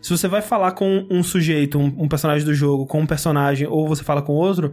se 0.00 0.10
você 0.10 0.26
vai 0.26 0.40
falar 0.40 0.72
com 0.72 1.06
um 1.10 1.22
sujeito, 1.22 1.78
um, 1.78 1.94
um 1.98 2.08
personagem 2.08 2.44
do 2.44 2.54
jogo, 2.54 2.86
com 2.86 3.00
um 3.00 3.06
personagem, 3.06 3.66
ou 3.66 3.86
você 3.86 4.02
fala 4.02 4.22
com 4.22 4.32
outro, 4.32 4.72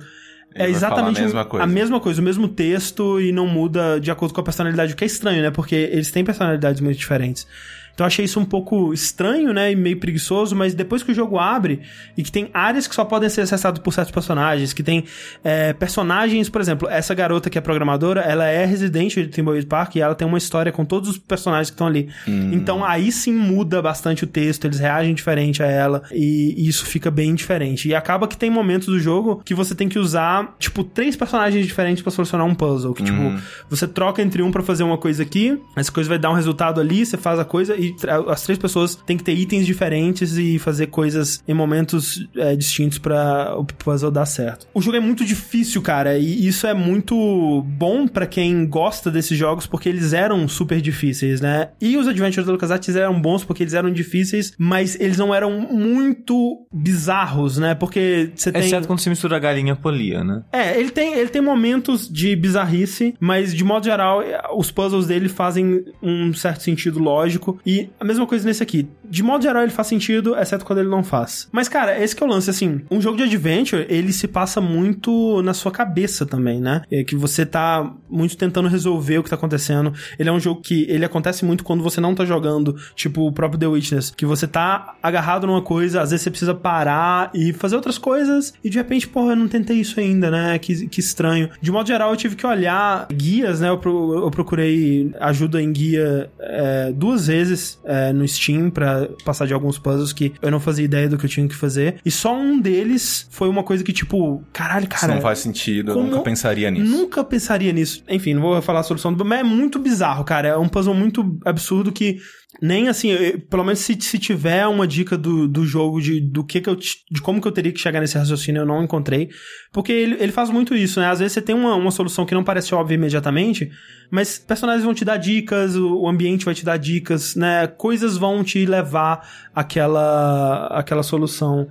Ele 0.54 0.72
vai 0.72 0.80
falar 0.80 0.92
a 0.92 1.00
exatamente 1.00 1.22
mesma 1.22 1.46
coisa. 1.46 1.64
a 1.64 1.68
mesma 1.68 2.00
coisa, 2.00 2.22
o 2.22 2.24
mesmo 2.24 2.48
texto 2.48 3.22
e 3.22 3.32
não 3.32 3.48
muda 3.48 4.00
de 4.00 4.12
acordo 4.12 4.34
com 4.34 4.42
a 4.42 4.44
personalidade, 4.44 4.94
o 4.94 4.96
que 4.96 5.04
é 5.04 5.08
estranho, 5.08 5.42
né? 5.42 5.52
Porque 5.52 5.76
eles 5.76 6.12
têm 6.12 6.24
personalidades 6.24 6.82
muito 6.82 6.98
diferentes. 6.98 7.48
Então 7.94 8.06
eu 8.06 8.08
achei 8.08 8.26
isso 8.26 8.40
um 8.40 8.46
pouco 8.46 8.94
estranho, 8.94 9.54
né? 9.54 9.72
E 9.72 9.76
meio 9.76 10.00
preguiçoso, 10.00 10.56
mas 10.56 10.74
depois 10.74 11.04
que 11.04 11.12
o 11.12 11.16
jogo 11.16 11.38
abre 11.38 11.82
e 12.18 12.24
que 12.24 12.32
tem 12.32 12.50
áreas 12.54 12.88
que 12.88 12.96
só 12.96 13.06
podem 13.06 13.30
ser 13.30 13.42
acessadas 13.42 13.80
por 13.80 13.94
certos 13.94 14.12
personagens, 14.12 14.74
que 14.74 14.84
tem 14.84 15.06
é, 15.44 15.74
personagens, 15.74 16.50
por 16.50 16.62
exemplo, 16.62 16.88
essa 16.90 17.14
garota 17.14 17.50
que 17.50 17.58
é 17.58 17.62
programadora, 17.62 18.22
ela 18.22 18.46
é 18.46 18.66
residente 18.66 19.22
de 19.22 19.30
Thimbleweed 19.30 19.68
Park 19.68 19.96
e 19.96 20.02
ela 20.02 20.16
tem 20.16 20.28
uma 20.28 20.38
história 20.38 20.72
com 20.72 20.86
todos 20.86 21.10
os 21.10 21.18
personagens 21.18 21.70
que 21.70 21.76
estão 21.76 21.88
ali. 21.88 22.10
Então 22.54 22.84
aí 22.84 23.12
sim 23.12 23.34
muda 23.34 23.82
bastante 23.82 24.24
o 24.24 24.28
texto, 24.28 24.66
eles 24.66 24.80
reagem 24.80 25.14
diferente 25.14 25.62
a 25.62 25.68
ela 25.68 26.04
e, 26.12 26.56
e 26.58 26.68
isso 26.68 26.86
fica 26.86 27.12
bem 27.12 27.36
diferente. 27.36 27.88
E 27.88 27.96
acaba 27.96 28.28
que 28.28 28.38
tem 28.38 28.50
momentos 28.50 28.88
do 28.88 29.00
jogo 29.00 29.42
que 29.44 29.54
você 29.54 29.76
tem 29.76 29.88
que 29.88 30.00
usar, 30.00 30.56
tipo, 30.60 30.84
três 30.84 31.16
personagens 31.16 31.66
diferentes 31.66 32.02
pra 32.02 32.12
solucionar 32.12 32.46
um 32.46 32.56
puzzle. 32.56 32.94
Que, 32.94 33.04
tipo, 33.04 33.22
você 33.70 33.88
troca 33.88 34.22
entre 34.22 34.42
um 34.42 34.52
pra 34.52 34.62
fazer 34.64 34.84
uma 34.84 34.98
coisa 34.98 35.24
aqui, 35.24 35.60
essa 35.76 35.92
coisa 35.92 36.10
vai 36.10 36.20
dar 36.20 36.32
um 36.32 36.34
resultado 36.34 36.80
ali, 36.80 37.06
você 37.06 37.18
faz 37.18 37.40
a 37.40 37.46
coisa 37.46 37.76
e 37.82 37.96
as 38.28 38.44
três 38.44 38.58
pessoas 38.58 38.96
têm 38.96 39.18
que 39.18 39.24
ter 39.24 39.34
itens 39.34 39.66
diferentes 39.66 40.38
e 40.38 40.60
fazer 40.60 40.88
coisas 40.88 41.44
em 41.48 41.54
momentos 41.54 42.28
é, 42.36 42.56
distintos 42.56 42.98
pra 42.98 43.56
o 43.58 43.66
puzzle 43.66 44.12
dar 44.12 44.26
certo. 44.26 44.68
O 44.74 44.82
jogo 44.82 44.98
é 44.98 45.00
muito 45.00 45.26
difícil, 45.26 45.82
cara, 45.82 46.18
e 46.18 46.48
isso 46.48 46.68
é 46.68 46.74
muito 46.74 47.64
bom 47.66 48.08
pra 48.08 48.26
quem 48.26 48.66
gosta 48.68 49.10
desses 49.10 49.38
jogos 49.38 49.66
porque 49.66 49.90
eles 49.90 50.14
eram 50.14 50.48
super 50.48 50.82
difíceis, 50.82 51.42
né? 51.42 51.70
E 51.80 51.98
os 51.98 52.08
Adventures 52.08 52.46
da 52.46 52.52
LucasArts 52.52 52.96
eram 52.96 53.20
bons 53.20 53.44
porque 53.44 53.64
eles 53.64 53.74
eram 53.74 53.92
difíceis, 53.92 54.54
mas 54.58 55.00
eles 55.00 55.18
não 55.18 55.34
eram 55.34 55.62
muito 55.62 56.66
bizarros, 56.72 57.58
né? 57.58 57.74
Porque 57.74 58.32
você 58.36 58.52
tem... 58.52 58.62
Exceto 58.62 58.88
quando 58.88 59.00
você 59.00 59.10
mistura 59.10 59.38
a 59.38 59.40
galinha 59.40 59.76
polia, 59.76 60.24
né? 60.24 60.44
É, 60.52 60.80
ele 60.80 60.92
tem, 60.92 61.14
ele 61.14 61.30
tem 61.30 61.42
momentos 61.42 62.10
de 62.10 62.36
bizarrice, 62.36 63.16
mas 63.20 63.54
de 63.54 63.64
modo 63.64 63.86
geral, 63.86 64.22
os 64.56 64.72
puzzles 64.72 65.08
dele 65.08 65.30
fazem 65.30 65.84
um 66.02 66.34
certo 66.34 66.64
sentido 66.64 67.00
lógico. 67.00 67.60
E 67.66 67.71
a 68.00 68.04
mesma 68.06 68.26
coisa 68.26 68.46
nesse 68.46 68.62
aqui. 68.64 68.88
De 69.10 69.22
modo 69.24 69.42
geral, 69.44 69.64
ele 69.64 69.72
faz 69.72 69.88
sentido, 69.88 70.36
exceto 70.38 70.64
quando 70.66 70.80
ele 70.80 70.90
não 70.90 71.04
faz. 71.04 71.48
Mas, 71.52 71.68
cara, 71.68 72.02
esse 72.02 72.16
que 72.16 72.24
é 72.24 72.26
o 72.26 72.30
lance, 72.30 72.50
assim. 72.50 72.82
Um 72.90 73.02
jogo 73.02 73.18
de 73.18 73.24
adventure, 73.24 73.86
ele 73.90 74.12
se 74.14 74.28
passa 74.28 74.62
muito 74.62 75.42
na 75.42 75.54
sua 75.54 75.72
cabeça 75.72 76.26
também, 76.26 76.60
né? 76.62 76.82
É 76.92 77.04
que 77.04 77.16
você 77.16 77.46
tá 77.46 77.92
muito 78.10 78.38
tentando 78.38 78.68
resolver 78.70 79.18
o 79.20 79.24
que 79.24 79.30
tá 79.30 79.36
acontecendo. 79.36 79.94
Ele 80.18 80.30
é 80.30 80.32
um 80.32 80.40
jogo 80.40 80.62
que 80.62 80.86
ele 80.90 81.06
acontece 81.06 81.44
muito 81.46 81.64
quando 81.64 81.84
você 81.84 82.00
não 82.02 82.16
tá 82.16 82.26
jogando, 82.26 82.76
tipo 82.96 83.28
o 83.28 83.32
próprio 83.32 83.60
The 83.60 83.68
Witness, 83.68 84.14
que 84.16 84.26
você 84.26 84.48
tá 84.48 84.96
agarrado 85.04 85.46
numa 85.48 85.62
coisa, 85.62 86.02
às 86.02 86.12
vezes 86.12 86.24
você 86.24 86.30
precisa 86.30 86.54
parar 86.54 87.32
e 87.34 87.54
fazer 87.54 87.76
outras 87.76 87.98
coisas, 87.98 88.54
e 88.64 88.70
de 88.70 88.78
repente, 88.78 89.08
porra, 89.08 89.32
eu 89.34 89.36
não 89.36 89.48
tentei 89.48 89.78
isso 89.78 90.00
ainda, 90.00 90.30
né? 90.32 90.58
Que, 90.60 90.88
que 90.88 91.00
estranho. 91.00 91.50
De 91.62 91.72
modo 91.72 91.88
geral, 91.88 92.12
eu 92.12 92.18
tive 92.18 92.36
que 92.36 92.46
olhar 92.46 93.08
guias, 93.12 93.60
né? 93.62 93.70
Eu, 93.70 93.78
pro- 93.78 94.24
eu 94.26 94.32
procurei 94.32 95.12
ajuda 95.20 95.62
em 95.62 95.72
guia 95.72 96.30
é, 96.40 96.92
duas 96.96 97.28
vezes 97.28 97.61
é, 97.84 98.12
no 98.14 98.28
Steam 98.28 98.70
pra 98.70 99.08
passar 99.26 99.46
de 99.46 99.54
alguns 99.54 99.78
puzzles 99.78 100.14
que 100.14 100.34
eu 100.42 100.50
não 100.52 100.60
fazia 100.60 100.86
ideia 100.86 101.08
do 101.10 101.18
que 101.18 101.26
eu 101.26 101.30
tinha 101.30 101.48
que 101.48 101.56
fazer. 101.56 101.96
E 102.06 102.12
só 102.12 102.36
um 102.36 102.60
deles 102.60 103.28
foi 103.32 103.48
uma 103.50 103.64
coisa 103.64 103.84
que, 103.84 103.94
tipo, 103.94 104.44
caralho, 104.54 104.88
Isso 104.90 105.00
cara. 105.00 105.16
não 105.16 105.22
faz 105.22 105.40
sentido, 105.40 105.92
eu 105.92 106.04
nunca 106.04 106.20
pensaria 106.22 106.70
nisso. 106.72 106.86
Nunca 106.92 107.24
pensaria 107.24 107.72
nisso. 107.74 108.04
Enfim, 108.10 108.34
não 108.34 108.42
vou 108.42 108.62
falar 108.62 108.80
a 108.82 108.84
solução, 108.84 109.14
do- 109.14 109.26
mas 109.26 109.40
é 109.40 109.44
muito 109.44 109.80
bizarro, 109.80 110.24
cara. 110.24 110.50
É 110.50 110.58
um 110.58 110.68
puzzle 110.70 110.94
muito 110.94 111.38
absurdo 111.46 111.92
que 111.92 112.20
nem 112.62 112.88
assim, 112.90 113.10
eu- 113.12 113.40
pelo 113.42 113.64
menos 113.64 113.80
se, 113.80 113.96
se 114.02 114.18
tiver 114.18 114.66
uma 114.68 114.88
dica 114.88 115.18
do, 115.18 115.48
do 115.48 115.66
jogo 115.66 116.02
de 116.02 116.20
do 116.20 116.44
que 116.44 116.60
que 116.60 116.70
eu 116.70 116.76
de 116.76 117.22
como 117.22 117.40
que 117.42 117.48
eu 117.48 117.52
teria 117.52 117.72
que 117.72 117.80
chegar 117.80 118.00
nesse 118.00 118.18
raciocínio, 118.18 118.62
eu 118.62 118.66
não 118.66 118.84
encontrei, 118.84 119.30
porque 119.72 119.92
ele, 119.92 120.18
ele 120.20 120.32
faz 120.32 120.50
muito 120.50 120.76
isso, 120.76 121.00
né? 121.00 121.08
Às 121.08 121.20
vezes 121.20 121.34
você 121.34 121.42
tem 121.42 121.56
uma, 121.56 121.76
uma 121.76 121.92
solução 121.92 122.26
que 122.26 122.34
não 122.34 122.44
parece 122.44 122.74
óbvia 122.76 122.96
imediatamente, 122.96 123.70
mas 124.12 124.38
personagens 124.40 124.84
vão 124.84 124.94
te 124.94 125.06
dar 125.06 125.18
dicas, 125.18 125.76
o, 125.76 126.02
o 126.02 126.10
ambiente 126.10 126.46
vai 126.46 126.54
te 126.54 126.66
dar 126.66 126.78
dicas, 126.78 127.36
né? 127.36 127.68
Coisas 127.68 128.18
vão 128.18 128.44
te 128.44 128.66
levar 128.66 129.28
àquela 129.56 130.68
àquela 130.68 131.04
solução. 131.04 131.68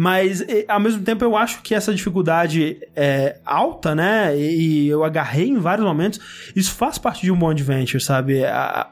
Mas, 0.00 0.46
ao 0.68 0.78
mesmo 0.78 1.02
tempo, 1.02 1.24
eu 1.24 1.36
acho 1.36 1.60
que 1.60 1.74
essa 1.74 1.92
dificuldade 1.92 2.78
é 2.94 3.38
alta, 3.44 3.96
né? 3.96 4.38
E, 4.38 4.86
eu 4.86 5.02
agarrei 5.02 5.48
em 5.48 5.58
vários 5.58 5.84
momentos. 5.84 6.20
Isso 6.54 6.70
faz 6.70 6.98
parte 6.98 7.22
de 7.22 7.32
um 7.32 7.36
bom 7.36 7.50
adventure, 7.50 8.00
sabe? 8.00 8.42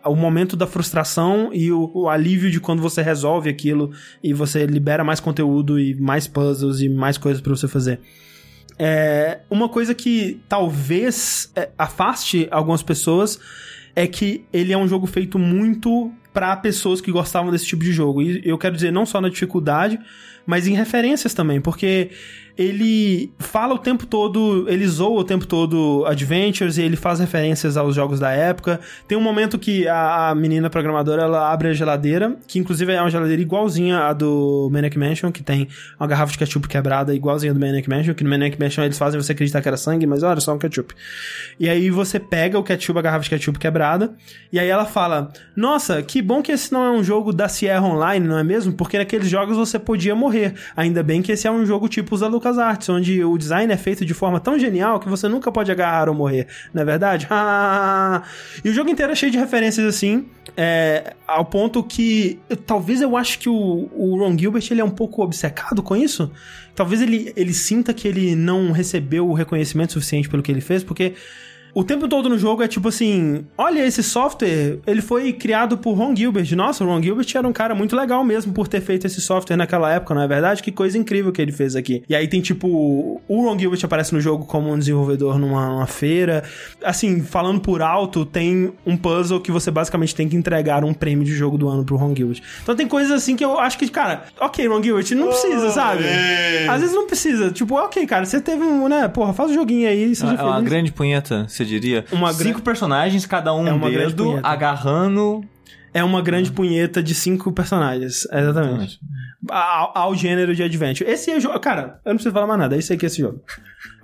O 0.05 0.17
momento 0.17 0.57
da 0.57 0.67
frustração 0.67 1.51
e 1.53 1.71
o, 1.71 1.93
o 1.95 2.09
alívio 2.09 2.51
de 2.51 2.59
quando 2.59 2.83
você 2.83 3.03
resolve 3.03 3.49
aquilo 3.49 3.93
e 4.21 4.35
você 4.35 4.67
libera 4.67 5.05
mais 5.05 5.21
conteúdo 5.21 5.79
e 5.79 5.95
mais 5.95 6.27
puzzles 6.27 6.81
e 6.81 6.89
mais 6.89 7.17
coisas 7.17 7.41
pra 7.41 7.55
você 7.55 7.69
fazer. 7.69 8.01
É, 8.77 9.43
uma 9.49 9.69
coisa 9.69 9.95
que 9.95 10.41
talvez 10.49 11.53
é, 11.55 11.69
afaste 11.79 12.49
algumas 12.51 12.83
pessoas 12.83 13.39
é 13.95 14.09
que 14.09 14.45
ele 14.53 14.73
é 14.73 14.77
um 14.77 14.89
jogo 14.89 15.07
feito 15.07 15.39
muito 15.39 16.13
pra 16.35 16.57
pessoas 16.57 17.01
que 17.01 17.13
gostavam 17.13 17.53
desse 17.53 17.65
tipo 17.65 17.85
de 17.85 17.93
jogo. 17.93 18.21
E 18.23 18.43
eu 18.45 18.59
quero 18.59 18.75
dizer 18.75 18.91
não 18.91 19.07
só 19.07 19.21
na 19.21 19.29
dificuldade, 19.29 20.01
mas 20.47 20.67
em 20.67 20.75
referências 20.75 21.35
também, 21.35 21.61
porque 21.61 22.11
ele 22.57 23.31
fala 23.39 23.75
o 23.75 23.79
tempo 23.79 24.07
todo, 24.07 24.67
ele 24.69 24.87
zoa 24.87 25.21
o 25.21 25.25
tempo 25.25 25.47
todo 25.47 26.05
Adventures 26.07 26.79
e 26.79 26.83
ele 26.83 26.97
faz 26.97 27.21
referências 27.21 27.77
aos 27.77 27.95
jogos 27.95 28.19
da 28.19 28.31
época. 28.31 28.81
Tem 29.07 29.17
um 29.17 29.21
momento 29.21 29.59
que 29.59 29.87
a, 29.87 30.31
a 30.31 30.35
menina 30.35 30.71
programadora 30.71 31.23
ela 31.23 31.53
abre 31.53 31.69
a 31.69 31.73
geladeira, 31.75 32.37
que 32.47 32.59
inclusive 32.59 32.93
é 32.93 33.01
uma 33.01 33.11
geladeira 33.11 33.43
igualzinha 33.43 33.99
à 33.99 34.13
do 34.15 34.71
Maniac 34.73 34.99
Mansion, 34.99 35.31
que 35.31 35.43
tem 35.43 35.69
uma 36.01 36.07
garrafa 36.07 36.33
de 36.33 36.39
ketchup 36.39 36.67
quebrada 36.67 37.15
igualzinha 37.15 37.53
do 37.53 37.61
Maniac 37.61 37.89
Mansion, 37.89 38.15
que 38.15 38.25
no 38.25 38.31
Maniac 38.31 38.59
Mansion 38.59 38.85
eles 38.85 38.97
fazem 38.97 39.21
você 39.21 39.33
acreditar 39.33 39.61
que 39.61 39.69
era 39.69 39.77
sangue, 39.77 40.07
mas 40.07 40.23
olha 40.23 40.41
só 40.41 40.55
um 40.55 40.59
ketchup. 40.59 40.95
E 41.61 41.69
aí 41.69 41.91
você 41.91 42.19
pega 42.19 42.59
o 42.59 42.63
ketchup, 42.63 42.99
a 42.99 43.03
garrafa 43.03 43.25
de 43.25 43.31
ketchup 43.31 43.59
quebrada, 43.59 44.15
e 44.51 44.59
aí 44.59 44.69
ela 44.69 44.87
fala: 44.87 45.31
Nossa, 45.55 46.03
que 46.03 46.23
bom 46.23 46.41
que 46.41 46.53
esse 46.53 46.73
não 46.73 46.85
é 46.85 46.91
um 46.91 47.05
jogo 47.05 47.35
da 47.35 47.49
Sierra 47.49 47.87
Online, 47.87 48.27
não 48.27 48.39
é 48.39 48.45
mesmo? 48.45 48.73
Porque 48.73 48.97
naqueles 48.97 49.29
jogos 49.29 49.59
você 49.59 49.79
podia 49.79 50.15
morrer. 50.15 50.55
Ainda 50.75 51.03
bem 51.03 51.21
que 51.21 51.33
esse 51.33 51.47
é 51.47 51.51
um 51.51 51.67
jogo 51.67 51.87
tipo 51.87 52.15
os 52.15 52.23
da 52.47 52.57
LucasArts, 52.57 52.89
onde 52.89 53.25
o 53.25 53.37
design 53.37 53.73
é 53.73 53.77
feito 53.77 54.05
de 54.05 54.15
forma 54.15 54.39
tão 54.39 54.59
genial 54.59 55.01
que 55.01 55.09
você 55.09 55.29
nunca 55.29 55.51
pode 55.51 55.71
agarrar 55.71 56.09
ou 56.09 56.15
morrer, 56.15 56.47
não 56.73 56.83
é 56.83 56.85
verdade? 56.85 57.27
E 58.65 58.69
o 58.69 58.73
jogo 58.73 58.91
inteiro 58.91 59.13
é 59.13 59.15
cheio 59.15 59.31
de 59.31 59.39
referências 59.39 59.87
assim, 59.87 60.27
é, 60.57 61.15
ao 61.27 61.45
ponto 61.45 61.83
que 61.83 62.39
talvez 62.67 63.01
eu 63.01 63.17
acho 63.17 63.39
que 63.39 63.49
o, 63.49 63.89
o 63.93 64.19
Ron 64.19 64.37
Gilbert 64.37 64.67
ele 64.71 64.81
é 64.81 64.85
um 64.85 64.91
pouco 64.91 65.23
obcecado 65.23 65.83
com 65.83 65.97
isso. 65.97 66.31
Talvez 66.75 67.01
ele, 67.01 67.33
ele 67.37 67.53
sinta 67.53 67.93
que 67.95 68.07
ele 68.07 68.35
não 68.35 68.73
recebeu 68.73 69.29
o 69.29 69.33
reconhecimento 69.33 69.93
suficiente 69.93 70.29
pelo 70.29 70.43
que 70.43 70.51
ele 70.51 70.61
fez, 70.61 70.83
porque 70.83 71.15
o 71.77 71.85
tempo 71.85 72.09
todo 72.09 72.31
no 72.31 72.39
jogo 72.39 72.63
é 72.63 72.69
tipo 72.69 72.89
assim: 72.89 73.45
olha, 73.59 73.85
esse 73.85 74.03
software, 74.03 74.79
ele 74.87 75.03
foi 75.03 75.31
criado 75.35 75.77
por 75.77 75.93
Ron 75.93 76.17
Gilbert. 76.17 76.51
Nossa, 76.57 76.83
o 76.83 76.87
Ron 76.87 77.03
Gilbert 77.03 77.27
era 77.35 77.47
um 77.47 77.53
cara 77.53 77.75
muito 77.75 77.95
legal 77.95 78.25
mesmo 78.25 78.51
por 78.55 78.67
ter 78.67 78.81
feito 78.81 79.07
esse 79.07 79.21
software 79.21 79.59
naquela 79.59 79.93
época, 79.93 80.15
não 80.15 80.23
é 80.23 80.27
verdade? 80.27 80.63
Que 80.63 80.73
coisa 80.73 80.97
incrível 80.97 81.31
que 81.33 81.43
ele 81.43 81.53
fez 81.53 81.77
aqui. 81.77 82.03
E 82.09 82.17
aí 82.17 82.27
tem 82.27 82.41
tipo: 82.41 82.67
o 83.29 83.43
Ron 83.43 83.59
Gilbert 83.59 83.81
aparece 83.85 84.15
no 84.15 84.23
jogo 84.23 84.47
como 84.47 84.73
um 84.73 84.79
desenvolvedor 84.79 85.39
numa, 85.39 85.69
numa 85.69 85.87
feira. 85.87 86.45
Assim, 86.83 87.21
falando 87.23 87.61
por 87.61 87.83
alto, 87.83 88.25
tem 88.25 88.73
um 88.87 88.97
puzzle 88.97 89.39
que 89.39 89.51
você 89.53 89.71
basicamente 89.71 90.15
tem 90.15 90.27
que 90.31 90.35
entregar 90.37 90.83
um 90.83 90.95
prêmio 90.95 91.27
de 91.27 91.35
jogo 91.35 91.59
do 91.59 91.69
ano 91.69 91.85
pro 91.85 91.97
Ron 91.97 92.17
Gilbert. 92.17 92.41
Então 92.63 92.75
tem 92.75 92.89
coisas 92.89 93.13
assim 93.13 93.37
que 93.37 93.45
eu 93.45 93.59
acho 93.61 93.77
que, 93.77 93.87
cara, 93.91 94.25
ok, 94.41 94.67
Ron 94.67 94.83
Gilbert, 94.83 95.15
não 95.15 95.27
precisa, 95.29 95.71
sabe? 95.73 96.05
Às 96.71 96.81
vezes 96.81 96.97
não 96.97 97.07
precisa. 97.07 97.51
Tipo, 97.51 97.75
ok, 97.75 98.07
cara, 98.07 98.25
você 98.25 98.41
teve 98.41 98.63
um, 98.63 98.89
né? 98.89 99.07
Porra, 99.09 99.35
faz 99.35 99.51
o 99.51 99.55
joguinho 99.55 99.87
aí, 99.87 100.15
seja 100.17 100.33
É 100.33 100.43
uma 100.43 100.55
feliz. 100.55 100.71
grande 100.71 100.91
punheta, 100.93 101.45
você 101.47 101.66
diria. 101.67 102.05
Uma 102.13 102.33
Cinco 102.33 102.55
gra- 102.55 102.63
personagens, 102.65 103.27
cada 103.27 103.55
um 103.55 103.67
É 103.67 103.73
um 103.73 103.81
dedo, 103.81 104.41
agarrando. 104.43 105.45
É 105.97 106.05
uma 106.05 106.21
grande 106.21 106.53
punheta 106.53 107.03
de 107.03 107.15
cinco 107.15 107.51
personagens. 107.51 108.29
Exatamente. 108.31 109.01
Ao, 109.49 109.97
ao 109.97 110.15
gênero 110.15 110.55
de 110.55 110.63
adventure. 110.63 111.09
Esse 111.11 111.31
é 111.31 111.39
o 111.39 111.41
jogo. 111.41 111.59
Cara, 111.59 112.03
eu 112.05 112.11
não 112.11 112.17
preciso 112.17 112.35
falar 112.35 112.47
mais 112.47 112.61
nada. 112.61 112.77
É 112.77 112.79
isso 112.79 112.93
aí 112.93 112.99
que 112.99 113.07
é 113.07 113.09
esse 113.09 113.23
jogo. 113.23 113.43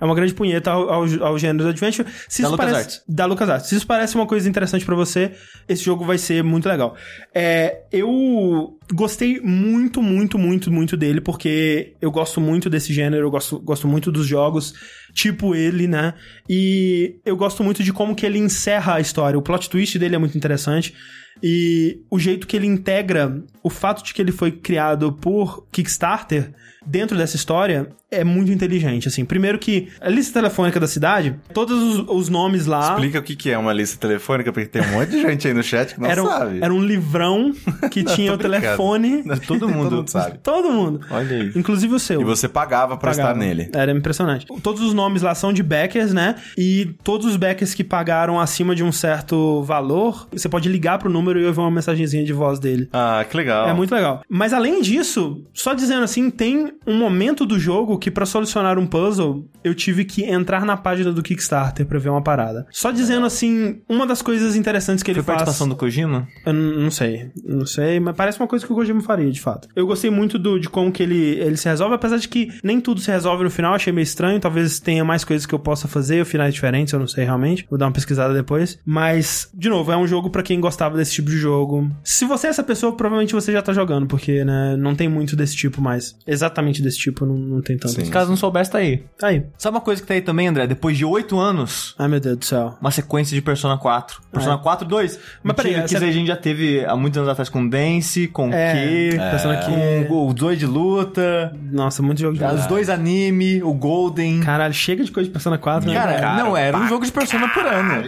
É 0.01 0.03
uma 0.03 0.15
grande 0.15 0.33
punheta 0.33 0.71
ao, 0.71 0.89
ao, 0.89 1.23
ao 1.23 1.37
gênero 1.37 1.65
de 1.65 1.69
adventure. 1.69 2.09
Se 2.27 2.41
Da 2.41 2.49
LucasArts. 2.49 3.03
Da 3.07 3.25
LucasArts. 3.27 3.69
Se 3.69 3.75
isso 3.75 3.85
parece 3.85 4.15
uma 4.15 4.25
coisa 4.25 4.49
interessante 4.49 4.83
pra 4.83 4.95
você, 4.95 5.33
esse 5.69 5.83
jogo 5.83 6.03
vai 6.03 6.17
ser 6.17 6.43
muito 6.43 6.67
legal. 6.67 6.95
É, 7.31 7.83
eu 7.91 8.75
gostei 8.91 9.39
muito, 9.41 10.01
muito, 10.01 10.39
muito, 10.39 10.71
muito 10.71 10.97
dele, 10.97 11.21
porque 11.21 11.93
eu 12.01 12.09
gosto 12.09 12.41
muito 12.41 12.71
desse 12.71 12.91
gênero, 12.91 13.27
eu 13.27 13.29
gosto, 13.29 13.59
gosto 13.59 13.87
muito 13.87 14.11
dos 14.11 14.25
jogos, 14.25 14.73
tipo 15.13 15.53
ele, 15.53 15.87
né? 15.87 16.15
E 16.49 17.19
eu 17.23 17.37
gosto 17.37 17.63
muito 17.63 17.83
de 17.83 17.93
como 17.93 18.15
que 18.15 18.25
ele 18.25 18.39
encerra 18.39 18.95
a 18.95 18.99
história. 18.99 19.37
O 19.37 19.43
plot 19.43 19.69
twist 19.69 19.99
dele 19.99 20.15
é 20.15 20.19
muito 20.19 20.35
interessante. 20.35 20.95
E 21.41 22.01
o 22.09 22.19
jeito 22.19 22.47
que 22.47 22.55
ele 22.55 22.67
integra 22.67 23.43
o 23.61 23.69
fato 23.69 24.03
de 24.03 24.13
que 24.13 24.21
ele 24.21 24.31
foi 24.31 24.51
criado 24.51 25.13
por 25.13 25.67
Kickstarter 25.71 26.53
dentro 26.85 27.17
dessa 27.17 27.35
história 27.35 27.89
é 28.13 28.23
muito 28.23 28.51
inteligente, 28.51 29.07
assim. 29.07 29.25
Primeiro 29.25 29.57
que 29.57 29.89
a 29.99 30.09
lista 30.09 30.39
telefônica 30.39 30.79
da 30.79 30.87
cidade, 30.87 31.35
todos 31.53 31.81
os, 31.81 32.05
os 32.07 32.29
nomes 32.29 32.65
lá... 32.65 32.91
Explica 32.91 33.19
o 33.19 33.23
que 33.23 33.35
que 33.35 33.49
é 33.51 33.57
uma 33.57 33.73
lista 33.73 33.97
telefônica, 33.97 34.51
porque 34.51 34.67
tem 34.67 34.81
um 34.81 34.91
monte 34.91 35.09
de 35.09 35.21
gente 35.21 35.47
aí 35.47 35.53
no 35.53 35.63
chat 35.63 35.95
que 35.95 36.01
não 36.01 36.09
era, 36.09 36.23
um, 36.23 36.27
sabe. 36.27 36.59
era 36.61 36.73
um 36.73 36.81
livrão 36.81 37.51
que 37.91 38.03
tinha 38.05 38.33
o 38.33 38.37
telefone... 38.37 39.23
Todo 39.45 39.67
mundo. 39.67 39.83
Todo 39.83 39.99
mundo 39.99 40.09
sabe. 40.09 40.39
Todo 40.41 40.71
mundo. 40.71 41.01
Olha 41.09 41.37
aí. 41.37 41.51
Inclusive 41.55 41.93
o 41.93 41.99
seu. 41.99 42.21
E 42.21 42.23
você 42.23 42.47
pagava 42.47 42.97
pra 42.97 43.11
Pagava. 43.11 43.31
estar 43.31 43.39
nele. 43.39 43.69
Era 43.73 43.91
impressionante. 43.91 44.45
Todos 44.61 44.81
os 44.81 44.93
nomes 44.93 45.21
lá 45.21 45.35
são 45.35 45.53
de 45.53 45.61
backers, 45.63 46.13
né? 46.13 46.35
E 46.57 46.95
todos 47.03 47.25
os 47.27 47.35
backers 47.35 47.73
que 47.73 47.83
pagaram 47.83 48.39
acima 48.39 48.75
de 48.75 48.83
um 48.83 48.91
certo 48.91 49.63
valor, 49.63 50.27
você 50.31 50.49
pode 50.49 50.69
ligar 50.69 50.97
pro 50.99 51.09
número 51.09 51.23
número 51.23 51.39
e 51.39 51.43
eu 51.43 51.53
ver 51.53 51.61
uma 51.61 51.71
mensagenzinha 51.71 52.23
de 52.23 52.33
voz 52.33 52.59
dele. 52.59 52.89
Ah, 52.91 53.25
que 53.27 53.35
legal. 53.35 53.67
É 53.67 53.73
muito 53.73 53.93
legal. 53.93 54.21
Mas 54.27 54.53
além 54.53 54.81
disso, 54.81 55.41
só 55.53 55.73
dizendo 55.73 56.03
assim, 56.03 56.29
tem 56.29 56.73
um 56.85 56.97
momento 56.97 57.45
do 57.45 57.57
jogo 57.57 57.97
que 58.03 58.11
pra 58.11 58.25
solucionar 58.25 58.77
um 58.77 58.85
puzzle, 58.85 59.47
eu 59.63 59.73
tive 59.73 60.03
que 60.03 60.23
entrar 60.23 60.65
na 60.65 60.75
página 60.75 61.09
do 61.13 61.23
Kickstarter 61.23 61.85
pra 61.85 61.97
ver 61.97 62.09
uma 62.09 62.21
parada. 62.21 62.67
Só 62.69 62.91
dizendo 62.91 63.25
assim, 63.25 63.81
uma 63.87 64.05
das 64.05 64.21
coisas 64.21 64.57
interessantes 64.57 65.01
que 65.01 65.09
ele 65.09 65.21
Foi 65.21 65.23
faz... 65.23 65.37
participação 65.37 65.69
do 65.69 65.75
Kojima? 65.77 66.27
Eu 66.45 66.53
não 66.53 66.91
sei, 66.91 67.31
não 67.45 67.65
sei, 67.65 68.01
mas 68.01 68.13
parece 68.13 68.41
uma 68.41 68.47
coisa 68.47 68.65
que 68.65 68.73
o 68.73 68.75
Kojima 68.75 69.01
faria, 69.01 69.31
de 69.31 69.39
fato. 69.39 69.69
Eu 69.73 69.87
gostei 69.87 70.09
muito 70.09 70.37
do, 70.37 70.59
de 70.59 70.69
como 70.69 70.91
que 70.91 71.01
ele, 71.01 71.39
ele 71.39 71.55
se 71.55 71.69
resolve, 71.69 71.95
apesar 71.95 72.17
de 72.17 72.27
que 72.27 72.49
nem 72.61 72.81
tudo 72.81 72.99
se 72.99 73.09
resolve 73.09 73.45
no 73.45 73.49
final, 73.49 73.73
achei 73.73 73.93
meio 73.93 74.03
estranho, 74.03 74.37
talvez 74.37 74.81
tenha 74.81 75.05
mais 75.05 75.23
coisas 75.23 75.45
que 75.45 75.55
eu 75.55 75.59
possa 75.59 75.87
fazer, 75.87 76.25
finais 76.25 76.53
diferentes, 76.53 76.91
eu 76.91 76.99
não 76.99 77.07
sei 77.07 77.23
realmente, 77.23 77.65
vou 77.69 77.79
dar 77.79 77.85
uma 77.85 77.93
pesquisada 77.93 78.33
depois. 78.33 78.77
Mas, 78.85 79.49
de 79.53 79.69
novo, 79.69 79.93
é 79.93 79.97
um 79.97 80.05
jogo 80.05 80.29
pra 80.29 80.43
quem 80.43 80.59
gostava 80.59 80.97
desse 80.97 81.13
tipo 81.13 81.29
de 81.29 81.37
jogo. 81.37 81.89
Se 82.03 82.25
você 82.25 82.47
é 82.47 82.49
essa 82.49 82.63
pessoa, 82.63 82.91
provavelmente 82.97 83.33
você 83.33 83.53
já 83.53 83.61
tá 83.61 83.71
jogando, 83.71 84.07
porque, 84.07 84.43
né, 84.43 84.75
não 84.75 84.93
tem 84.93 85.07
muito 85.07 85.37
desse 85.37 85.55
tipo 85.55 85.81
mais. 85.81 86.17
Exatamente 86.27 86.81
desse 86.81 86.97
tipo, 86.97 87.25
não, 87.25 87.37
não 87.37 87.61
tem 87.61 87.77
tanto. 87.77 87.92
Sim. 87.93 88.09
Caso 88.09 88.29
não 88.29 88.37
soubesse, 88.37 88.71
tá 88.71 88.77
aí. 88.79 89.03
Tá 89.17 89.27
aí. 89.27 89.43
Sabe 89.57 89.75
uma 89.75 89.81
coisa 89.81 90.01
que 90.01 90.07
tá 90.07 90.13
aí 90.13 90.21
também, 90.21 90.47
André? 90.47 90.67
Depois 90.67 90.97
de 90.97 91.05
oito 91.05 91.39
anos, 91.39 91.95
Ai, 91.97 92.07
meu 92.07 92.19
Deus 92.19 92.37
do 92.37 92.45
céu. 92.45 92.75
uma 92.81 92.91
sequência 92.91 93.35
de 93.35 93.41
Persona 93.41 93.77
4. 93.77 94.21
Persona 94.31 94.57
4 94.57 94.87
2. 94.87 95.19
Mas 95.43 95.55
peraí, 95.55 95.73
que 95.75 95.95
essa- 95.95 96.05
a 96.05 96.11
gente 96.11 96.27
já 96.27 96.35
teve 96.35 96.83
há 96.85 96.95
muitos 96.95 97.17
anos 97.17 97.29
atrás 97.29 97.49
com 97.49 97.67
Dance, 97.67 98.27
com 98.27 98.51
É, 98.51 99.09
Q, 99.11 99.17
Persona 99.17 99.57
Q. 99.57 100.05
com 100.07 100.27
os 100.27 100.33
dois 100.33 100.57
de 100.59 100.65
luta, 100.65 101.55
Nossa, 101.71 102.01
muito 102.01 102.19
jogo 102.21 102.37
de 102.37 102.43
os 102.43 102.65
dois 102.67 102.89
anime, 102.89 103.61
o 103.63 103.73
Golden. 103.73 104.39
Caralho, 104.41 104.73
chega 104.73 105.03
de 105.03 105.11
coisa 105.11 105.27
de 105.27 105.31
Persona 105.33 105.57
4, 105.57 105.87
né? 105.89 105.95
Cara, 105.95 106.19
cara, 106.19 106.43
não, 106.43 106.55
era 106.57 106.77
um 106.77 106.87
jogo 106.87 107.05
de 107.05 107.11
Persona 107.11 107.47
por 107.49 107.65
ano. 107.65 108.03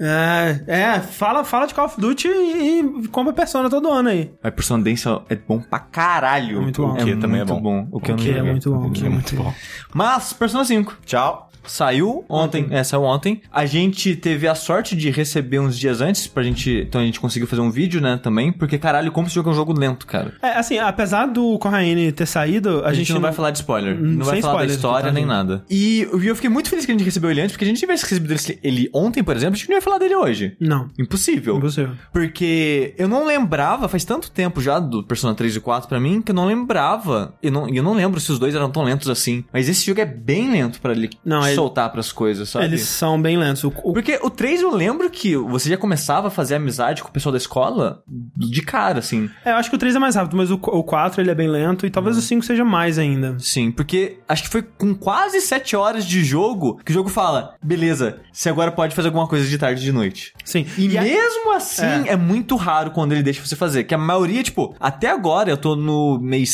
É, 0.00 0.60
é, 0.66 1.00
fala, 1.00 1.44
fala 1.44 1.66
de 1.66 1.74
Call 1.74 1.86
of 1.86 2.00
Duty 2.00 2.28
e, 2.28 2.80
e 3.04 3.08
compra 3.08 3.32
Persona 3.32 3.68
todo 3.68 3.90
ano 3.90 4.08
aí. 4.08 4.30
Mas 4.42 4.54
Persona 4.54 4.82
Dance 4.82 5.06
é 5.28 5.36
bom 5.36 5.60
pra 5.60 5.78
caralho. 5.78 6.58
É 6.58 6.60
muito 6.60 6.82
bom. 6.82 6.88
O 6.90 6.94
O 6.94 6.96
Q 7.04 7.16
também 7.16 7.40
é 7.40 7.44
muito 7.44 7.60
bom. 7.62 7.88
O 7.90 8.00
que 8.00 8.10
eu 8.10 8.14
O 8.14 8.18
não 8.18 8.24
que 8.24 8.30
é 8.30 8.42
muito 8.42 8.70
bom. 8.72 8.89
Que 8.92 9.06
é 9.06 9.08
muito 9.08 9.34
bom. 9.36 9.54
Mas, 9.92 10.32
Persona 10.32 10.64
5. 10.64 10.98
Tchau. 11.04 11.49
Saiu 11.70 12.24
ontem, 12.28 12.66
é, 12.70 12.82
saiu 12.82 13.02
ontem. 13.04 13.40
A 13.52 13.64
gente 13.64 14.16
teve 14.16 14.48
a 14.48 14.54
sorte 14.54 14.96
de 14.96 15.08
receber 15.10 15.60
uns 15.60 15.78
dias 15.78 16.00
antes 16.00 16.26
pra 16.26 16.42
gente. 16.42 16.84
Então 16.88 17.00
a 17.00 17.04
gente 17.04 17.20
conseguiu 17.20 17.46
fazer 17.46 17.62
um 17.62 17.70
vídeo, 17.70 18.00
né, 18.00 18.18
também. 18.22 18.50
Porque, 18.50 18.76
caralho, 18.76 19.12
como 19.12 19.26
esse 19.28 19.34
jogo 19.36 19.50
é 19.50 19.52
um 19.52 19.56
jogo 19.56 19.72
lento, 19.78 20.06
cara. 20.06 20.34
É, 20.42 20.58
assim, 20.58 20.78
apesar 20.78 21.26
do 21.26 21.58
Corraine 21.58 22.10
ter 22.12 22.26
saído, 22.26 22.82
a, 22.84 22.88
A, 22.88 22.92
gente, 22.92 23.12
não 23.12 23.20
vai 23.20 23.32
falar 23.32 23.50
de 23.52 23.58
spoiler. 23.58 23.94
Hum, 23.96 24.16
Não 24.18 24.26
vai 24.26 24.40
falar 24.42 24.66
da 24.66 24.72
história 24.72 25.12
nem 25.12 25.22
gente? 25.22 25.28
nada. 25.32 25.64
E 25.70 26.08
eu 26.10 26.20
eu 26.30 26.34
fiquei 26.36 26.50
muito 26.50 26.68
feliz 26.68 26.84
que 26.86 26.92
a 26.92 26.94
gente 26.94 27.04
recebeu 27.04 27.30
ele 27.30 27.40
antes, 27.40 27.52
porque 27.52 27.64
a 27.64 27.68
gente 27.68 27.78
tivesse 27.80 28.02
recebido 28.04 28.34
ele 28.62 28.88
ontem, 28.94 29.22
por 29.22 29.34
exemplo, 29.36 29.54
a 29.54 29.58
gente 29.58 29.68
não 29.68 29.76
ia 29.76 29.82
falar 29.82 29.98
dele 29.98 30.14
hoje. 30.14 30.56
Não, 30.60 30.88
Impossível. 30.98 31.56
impossível. 31.56 31.90
Porque 32.12 32.94
eu 32.98 33.08
não 33.08 33.26
lembrava, 33.26 33.88
faz 33.88 34.04
tanto 34.04 34.30
tempo 34.30 34.60
já 34.60 34.78
do 34.78 35.02
Persona 35.02 35.34
3 35.34 35.56
e 35.56 35.60
4 35.60 35.88
pra 35.88 35.98
mim, 35.98 36.20
que 36.22 36.30
eu 36.30 36.34
não 36.34 36.46
lembrava. 36.46 37.34
E 37.42 37.50
não, 37.50 37.68
e 37.68 37.76
eu 37.76 37.82
não 37.82 37.94
lembro 37.94 38.20
se 38.20 38.30
os 38.30 38.38
dois 38.38 38.54
eram 38.54 38.70
tão 38.70 38.82
lentos 38.84 39.08
assim. 39.08 39.44
Mas 39.52 39.68
esse 39.68 39.84
jogo 39.86 40.00
é 40.00 40.04
bem 40.06 40.50
lento 40.50 40.80
pra 40.80 40.92
ele 40.92 41.10
Não, 41.24 41.44
ele- 41.46 41.56
soltar 41.60 41.90
pras 41.92 42.12
coisas, 42.12 42.48
sabe? 42.48 42.64
Eles 42.66 42.82
são 42.82 43.20
bem 43.20 43.36
lentos. 43.36 43.64
O, 43.64 43.68
o- 43.82 43.92
Porque 43.92 44.18
o 44.22 44.30
3 44.30 44.62
eu 44.62 44.74
lembro 44.74 45.08
que 45.10 45.36
você 45.36 45.68
já 45.68 45.76
começava 45.76 46.28
a 46.28 46.30
fazer 46.30 46.54
amizade 46.56 47.02
com 47.02 47.08
o 47.08 47.12
pessoal 47.12 47.32
da 47.32 47.38
escola 47.38 48.02
de 48.36 48.62
cara, 48.62 48.98
assim. 48.98 49.28
é, 49.44 49.52
eu 49.52 49.56
acho 49.56 49.68
que 49.70 49.76
o 49.76 49.78
3 49.78 49.94
é 49.94 49.98
mais 49.98 50.14
rápido, 50.14 50.36
mas 50.36 50.50
o, 50.50 50.54
o 50.54 50.82
4 50.84 51.20
ele 51.20 51.30
é 51.30 51.34
bem 51.34 51.48
lento 51.48 51.86
e 51.86 51.90
talvez 51.90 52.16
o 52.16 52.22
5 52.22 52.44
seja 52.44 52.64
mais 52.64 52.98
ainda. 52.98 53.36
Sim, 53.38 53.70
porque 53.70 54.18
acho 54.28 54.42
que 54.44 54.48
foi 54.48 54.62
com 54.62 54.94
quase 54.94 55.40
7 55.40 55.76
horas 55.76 56.04
de 56.04 56.24
jogo 56.24 56.80
que 56.84 56.90
o 56.90 56.94
jogo 56.94 57.08
fala: 57.08 57.54
beleza, 57.62 58.20
você 58.32 58.48
agora 58.48 58.70
pode 58.72 58.94
fazer 58.94 59.08
alguma 59.08 59.26
coisa 59.28 59.46
de 59.46 59.58
tarde 59.58 59.80
e 59.80 59.84
de 59.84 59.92
noite. 59.92 60.32
Sim. 60.44 60.66
E, 60.78 60.96
a- 60.96 61.02
mesmo 61.02 61.52
assim, 61.52 61.84
é. 62.06 62.16
muito 62.16 62.56
raro 62.56 62.90
quando 62.90 63.12
ele 63.12 63.22
deixa 63.22 63.44
você 63.44 63.56
fazer. 63.56 63.84
Que 63.84 63.94
a 63.94 63.98
maioria, 63.98 64.42
tipo, 64.42 64.74
até 64.80 65.08
agora 65.10 65.50
eu 65.50 65.56
tô 65.56 65.76
no 65.76 66.18
mês 66.20 66.50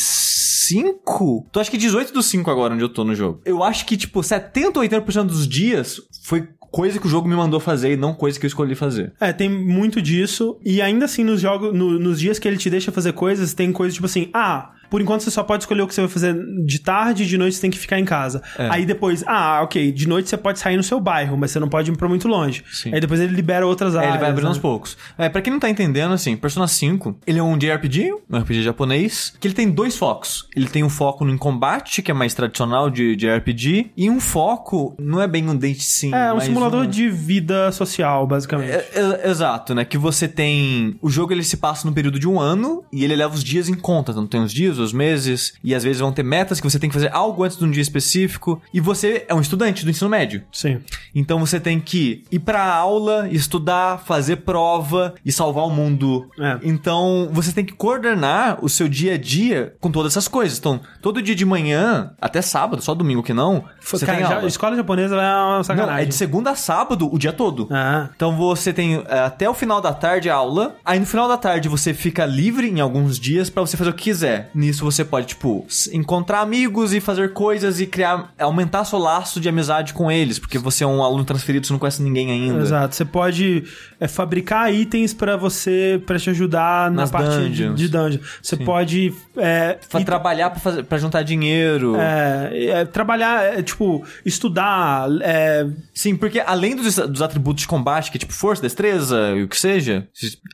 5. 0.67 1.47
Tô 1.51 1.59
acho 1.59 1.71
que 1.71 1.77
18 1.77 2.11
do 2.13 2.21
5 2.21 2.49
agora 2.51 2.73
onde 2.73 2.83
eu 2.83 2.89
tô 2.89 3.03
no 3.03 3.15
jogo. 3.15 3.41
Eu 3.45 3.63
acho 3.63 3.85
que, 3.85 3.95
tipo, 3.95 4.21
70 4.21 4.79
ou 4.79 4.83
80% 4.89 5.25
dos 5.25 5.47
dias 5.47 6.01
foi 6.23 6.47
coisa 6.59 6.99
que 6.99 7.07
o 7.07 7.09
jogo 7.09 7.27
me 7.27 7.35
mandou 7.35 7.59
fazer 7.59 7.93
e 7.93 7.97
não 7.97 8.13
coisa 8.13 8.39
que 8.39 8.45
eu 8.45 8.47
escolhi 8.47 8.75
fazer. 8.75 9.13
É, 9.19 9.31
tem 9.31 9.49
muito 9.49 10.01
disso. 10.01 10.59
E 10.65 10.81
ainda 10.81 11.05
assim, 11.05 11.23
nos 11.23 11.39
jogos, 11.41 11.73
no- 11.73 11.97
nos 11.97 12.19
dias 12.19 12.37
que 12.37 12.47
ele 12.47 12.57
te 12.57 12.69
deixa 12.69 12.91
fazer 12.91 13.13
coisas, 13.13 13.53
tem 13.53 13.71
coisas 13.71 13.93
tipo 13.93 14.05
assim, 14.05 14.29
ah. 14.33 14.71
Por 14.89 15.01
enquanto 15.01 15.21
você 15.21 15.31
só 15.31 15.43
pode 15.43 15.63
escolher 15.63 15.81
o 15.81 15.87
que 15.87 15.93
você 15.93 16.01
vai 16.01 16.09
fazer 16.09 16.35
de 16.65 16.79
tarde, 16.79 17.25
de 17.25 17.37
noite 17.37 17.55
você 17.55 17.61
tem 17.61 17.69
que 17.71 17.77
ficar 17.79 17.99
em 17.99 18.05
casa. 18.05 18.41
É. 18.57 18.69
Aí 18.69 18.85
depois, 18.85 19.23
ah, 19.27 19.61
ok, 19.63 19.91
de 19.91 20.07
noite 20.07 20.29
você 20.29 20.37
pode 20.37 20.59
sair 20.59 20.77
no 20.77 20.83
seu 20.83 20.99
bairro, 20.99 21.37
mas 21.37 21.51
você 21.51 21.59
não 21.59 21.67
pode 21.69 21.91
ir 21.91 21.97
pra 21.97 22.07
muito 22.07 22.27
longe. 22.27 22.63
Sim. 22.71 22.93
Aí 22.93 22.99
depois 22.99 23.19
ele 23.19 23.33
libera 23.35 23.65
outras 23.65 23.95
É, 23.95 23.97
áreas. 23.99 24.13
ele 24.13 24.19
vai 24.21 24.29
abrindo 24.29 24.45
né? 24.45 24.49
aos 24.51 24.57
poucos. 24.59 24.97
É, 25.17 25.29
pra 25.29 25.41
quem 25.41 25.51
não 25.51 25.59
tá 25.59 25.69
entendendo, 25.69 26.13
assim, 26.13 26.35
Persona 26.37 26.67
5, 26.67 27.17
ele 27.25 27.39
é 27.39 27.43
um 27.43 27.57
JRPG, 27.57 28.11
um 28.29 28.37
RPG 28.37 28.61
japonês, 28.63 29.33
que 29.39 29.47
ele 29.47 29.55
tem 29.55 29.69
dois 29.69 29.97
focos. 29.97 30.47
Ele 30.55 30.67
tem 30.67 30.83
um 30.83 30.89
foco 30.89 31.25
no 31.25 31.37
combate, 31.37 32.01
que 32.01 32.11
é 32.11 32.13
mais 32.13 32.33
tradicional 32.33 32.89
de, 32.89 33.15
de 33.15 33.29
RPG, 33.29 33.91
e 33.97 34.09
um 34.09 34.19
foco, 34.19 34.95
não 34.99 35.21
é 35.21 35.27
bem 35.27 35.47
um 35.49 35.55
date 35.55 35.83
sim, 35.83 36.13
É, 36.13 36.33
um 36.33 36.39
simulador 36.39 36.83
um- 36.85 36.89
de 36.89 37.09
vida 37.09 37.71
social, 37.71 38.25
basicamente. 38.27 38.71
É, 38.71 38.89
é, 39.23 39.29
exato, 39.29 39.73
né? 39.75 39.83
Que 39.85 39.97
você 39.97 40.27
tem. 40.27 40.95
O 41.01 41.09
jogo 41.09 41.33
ele 41.33 41.43
se 41.43 41.57
passa 41.57 41.87
no 41.87 41.93
período 41.93 42.19
de 42.19 42.27
um 42.27 42.39
ano 42.39 42.83
e 42.91 43.03
ele 43.03 43.15
leva 43.15 43.33
os 43.33 43.43
dias 43.43 43.67
em 43.69 43.73
conta. 43.73 44.11
Então 44.11 44.25
tem 44.27 44.41
os 44.41 44.51
dias, 44.53 44.76
os 44.79 44.93
meses, 44.93 45.53
e 45.63 45.73
às 45.75 45.83
vezes 45.83 45.99
vão 45.99 46.11
ter 46.11 46.23
metas 46.23 46.59
que 46.59 46.69
você 46.69 46.79
tem 46.79 46.89
que 46.89 46.93
fazer 46.93 47.09
algo 47.13 47.43
antes 47.43 47.57
de 47.57 47.65
um 47.65 47.71
dia 47.71 47.81
específico. 47.81 48.61
E 48.73 48.79
você 48.79 49.25
é 49.27 49.33
um 49.33 49.41
estudante 49.41 49.83
do 49.83 49.91
ensino 49.91 50.09
médio. 50.09 50.43
Sim. 50.51 50.79
Então 51.15 51.39
você 51.39 51.59
tem 51.59 51.79
que 51.79 52.23
ir 52.31 52.39
pra 52.39 52.63
aula, 52.73 53.27
estudar, 53.29 53.99
fazer 54.05 54.37
prova 54.37 55.15
e 55.25 55.31
salvar 55.31 55.65
o 55.65 55.69
mundo. 55.69 56.27
É. 56.39 56.57
Então 56.63 57.29
você 57.31 57.51
tem 57.51 57.65
que 57.65 57.73
coordenar 57.73 58.59
o 58.63 58.69
seu 58.69 58.87
dia 58.87 59.13
a 59.15 59.17
dia 59.17 59.73
com 59.79 59.91
todas 59.91 60.13
essas 60.13 60.27
coisas. 60.27 60.57
Então, 60.57 60.79
todo 61.01 61.21
dia 61.21 61.35
de 61.35 61.45
manhã, 61.45 62.11
até 62.21 62.41
sábado, 62.41 62.81
só 62.81 62.93
domingo 62.93 63.23
que 63.23 63.33
não, 63.33 63.63
você 63.81 64.05
Cara, 64.05 64.17
tem 64.19 64.27
já- 64.27 64.35
aula. 64.35 64.47
escola 64.47 64.75
japonesa 64.75 65.15
é 65.15 65.17
uma 65.19 65.57
Não, 65.57 65.63
sacanagem. 65.63 66.03
é 66.03 66.05
de 66.05 66.15
segunda 66.15 66.51
a 66.51 66.55
sábado 66.55 67.09
o 67.11 67.17
dia 67.17 67.33
todo. 67.33 67.67
Ah, 67.71 68.09
Então 68.15 68.35
você 68.37 68.71
tem 68.73 69.03
é, 69.07 69.19
até 69.19 69.49
o 69.49 69.53
final 69.53 69.81
da 69.81 69.93
tarde 69.93 70.29
aula. 70.29 70.75
Aí 70.85 70.99
no 70.99 71.05
final 71.05 71.27
da 71.27 71.37
tarde 71.37 71.67
você 71.69 71.93
fica 71.93 72.25
livre 72.25 72.69
em 72.69 72.79
alguns 72.79 73.19
dias 73.19 73.49
pra 73.49 73.61
você 73.61 73.75
fazer 73.77 73.89
o 73.89 73.93
que 73.93 74.03
quiser. 74.05 74.49
Nisso 74.67 74.83
você 74.83 75.05
pode, 75.05 75.27
tipo, 75.27 75.65
encontrar 75.93 76.41
amigos 76.41 76.93
e 76.93 76.99
fazer 76.99 77.31
coisas 77.31 77.79
e 77.79 77.85
criar, 77.87 78.33
aumentar 78.37 78.83
seu 78.83 78.99
laço 78.99 79.39
de 79.39 79.47
amizade 79.47 79.93
com 79.93 80.11
eles, 80.11 80.37
porque 80.39 80.57
você 80.57 80.83
é 80.83 80.87
um 80.87 81.01
aluno 81.01 81.23
transferido, 81.23 81.65
você 81.65 81.71
não 81.71 81.79
conhece 81.79 82.01
ninguém 82.03 82.29
ainda. 82.31 82.61
Exato. 82.61 82.93
Você 82.95 83.05
pode 83.05 83.63
é, 83.99 84.07
fabricar 84.07 84.73
itens 84.73 85.13
pra 85.13 85.37
você, 85.37 86.01
pra 86.05 86.19
te 86.19 86.29
ajudar 86.29 86.91
na 86.91 87.01
Nas 87.03 87.11
parte 87.11 87.29
de, 87.29 87.43
dungeons. 87.47 87.79
de 87.79 87.87
dungeon. 87.87 88.19
Você 88.41 88.57
pode 88.57 89.13
é, 89.37 89.77
ir- 89.99 90.03
trabalhar 90.05 90.49
pra, 90.49 90.59
fazer, 90.59 90.83
pra 90.83 90.97
juntar 90.97 91.23
dinheiro. 91.23 91.95
é, 91.95 92.65
é, 92.81 92.85
trabalhar, 92.85 93.43
é, 93.57 93.61
tipo, 93.61 94.03
estudar, 94.25 95.07
é, 95.21 95.65
Sim, 95.93 96.15
porque 96.15 96.39
além 96.45 96.75
dos, 96.75 96.95
dos 96.95 97.21
atributos 97.21 97.61
de 97.61 97.67
combate, 97.67 98.11
que 98.11 98.17
é 98.17 98.19
tipo 98.19 98.33
força, 98.33 98.61
destreza 98.61 99.33
e 99.35 99.43
o 99.43 99.47
que 99.47 99.57
seja, 99.57 100.07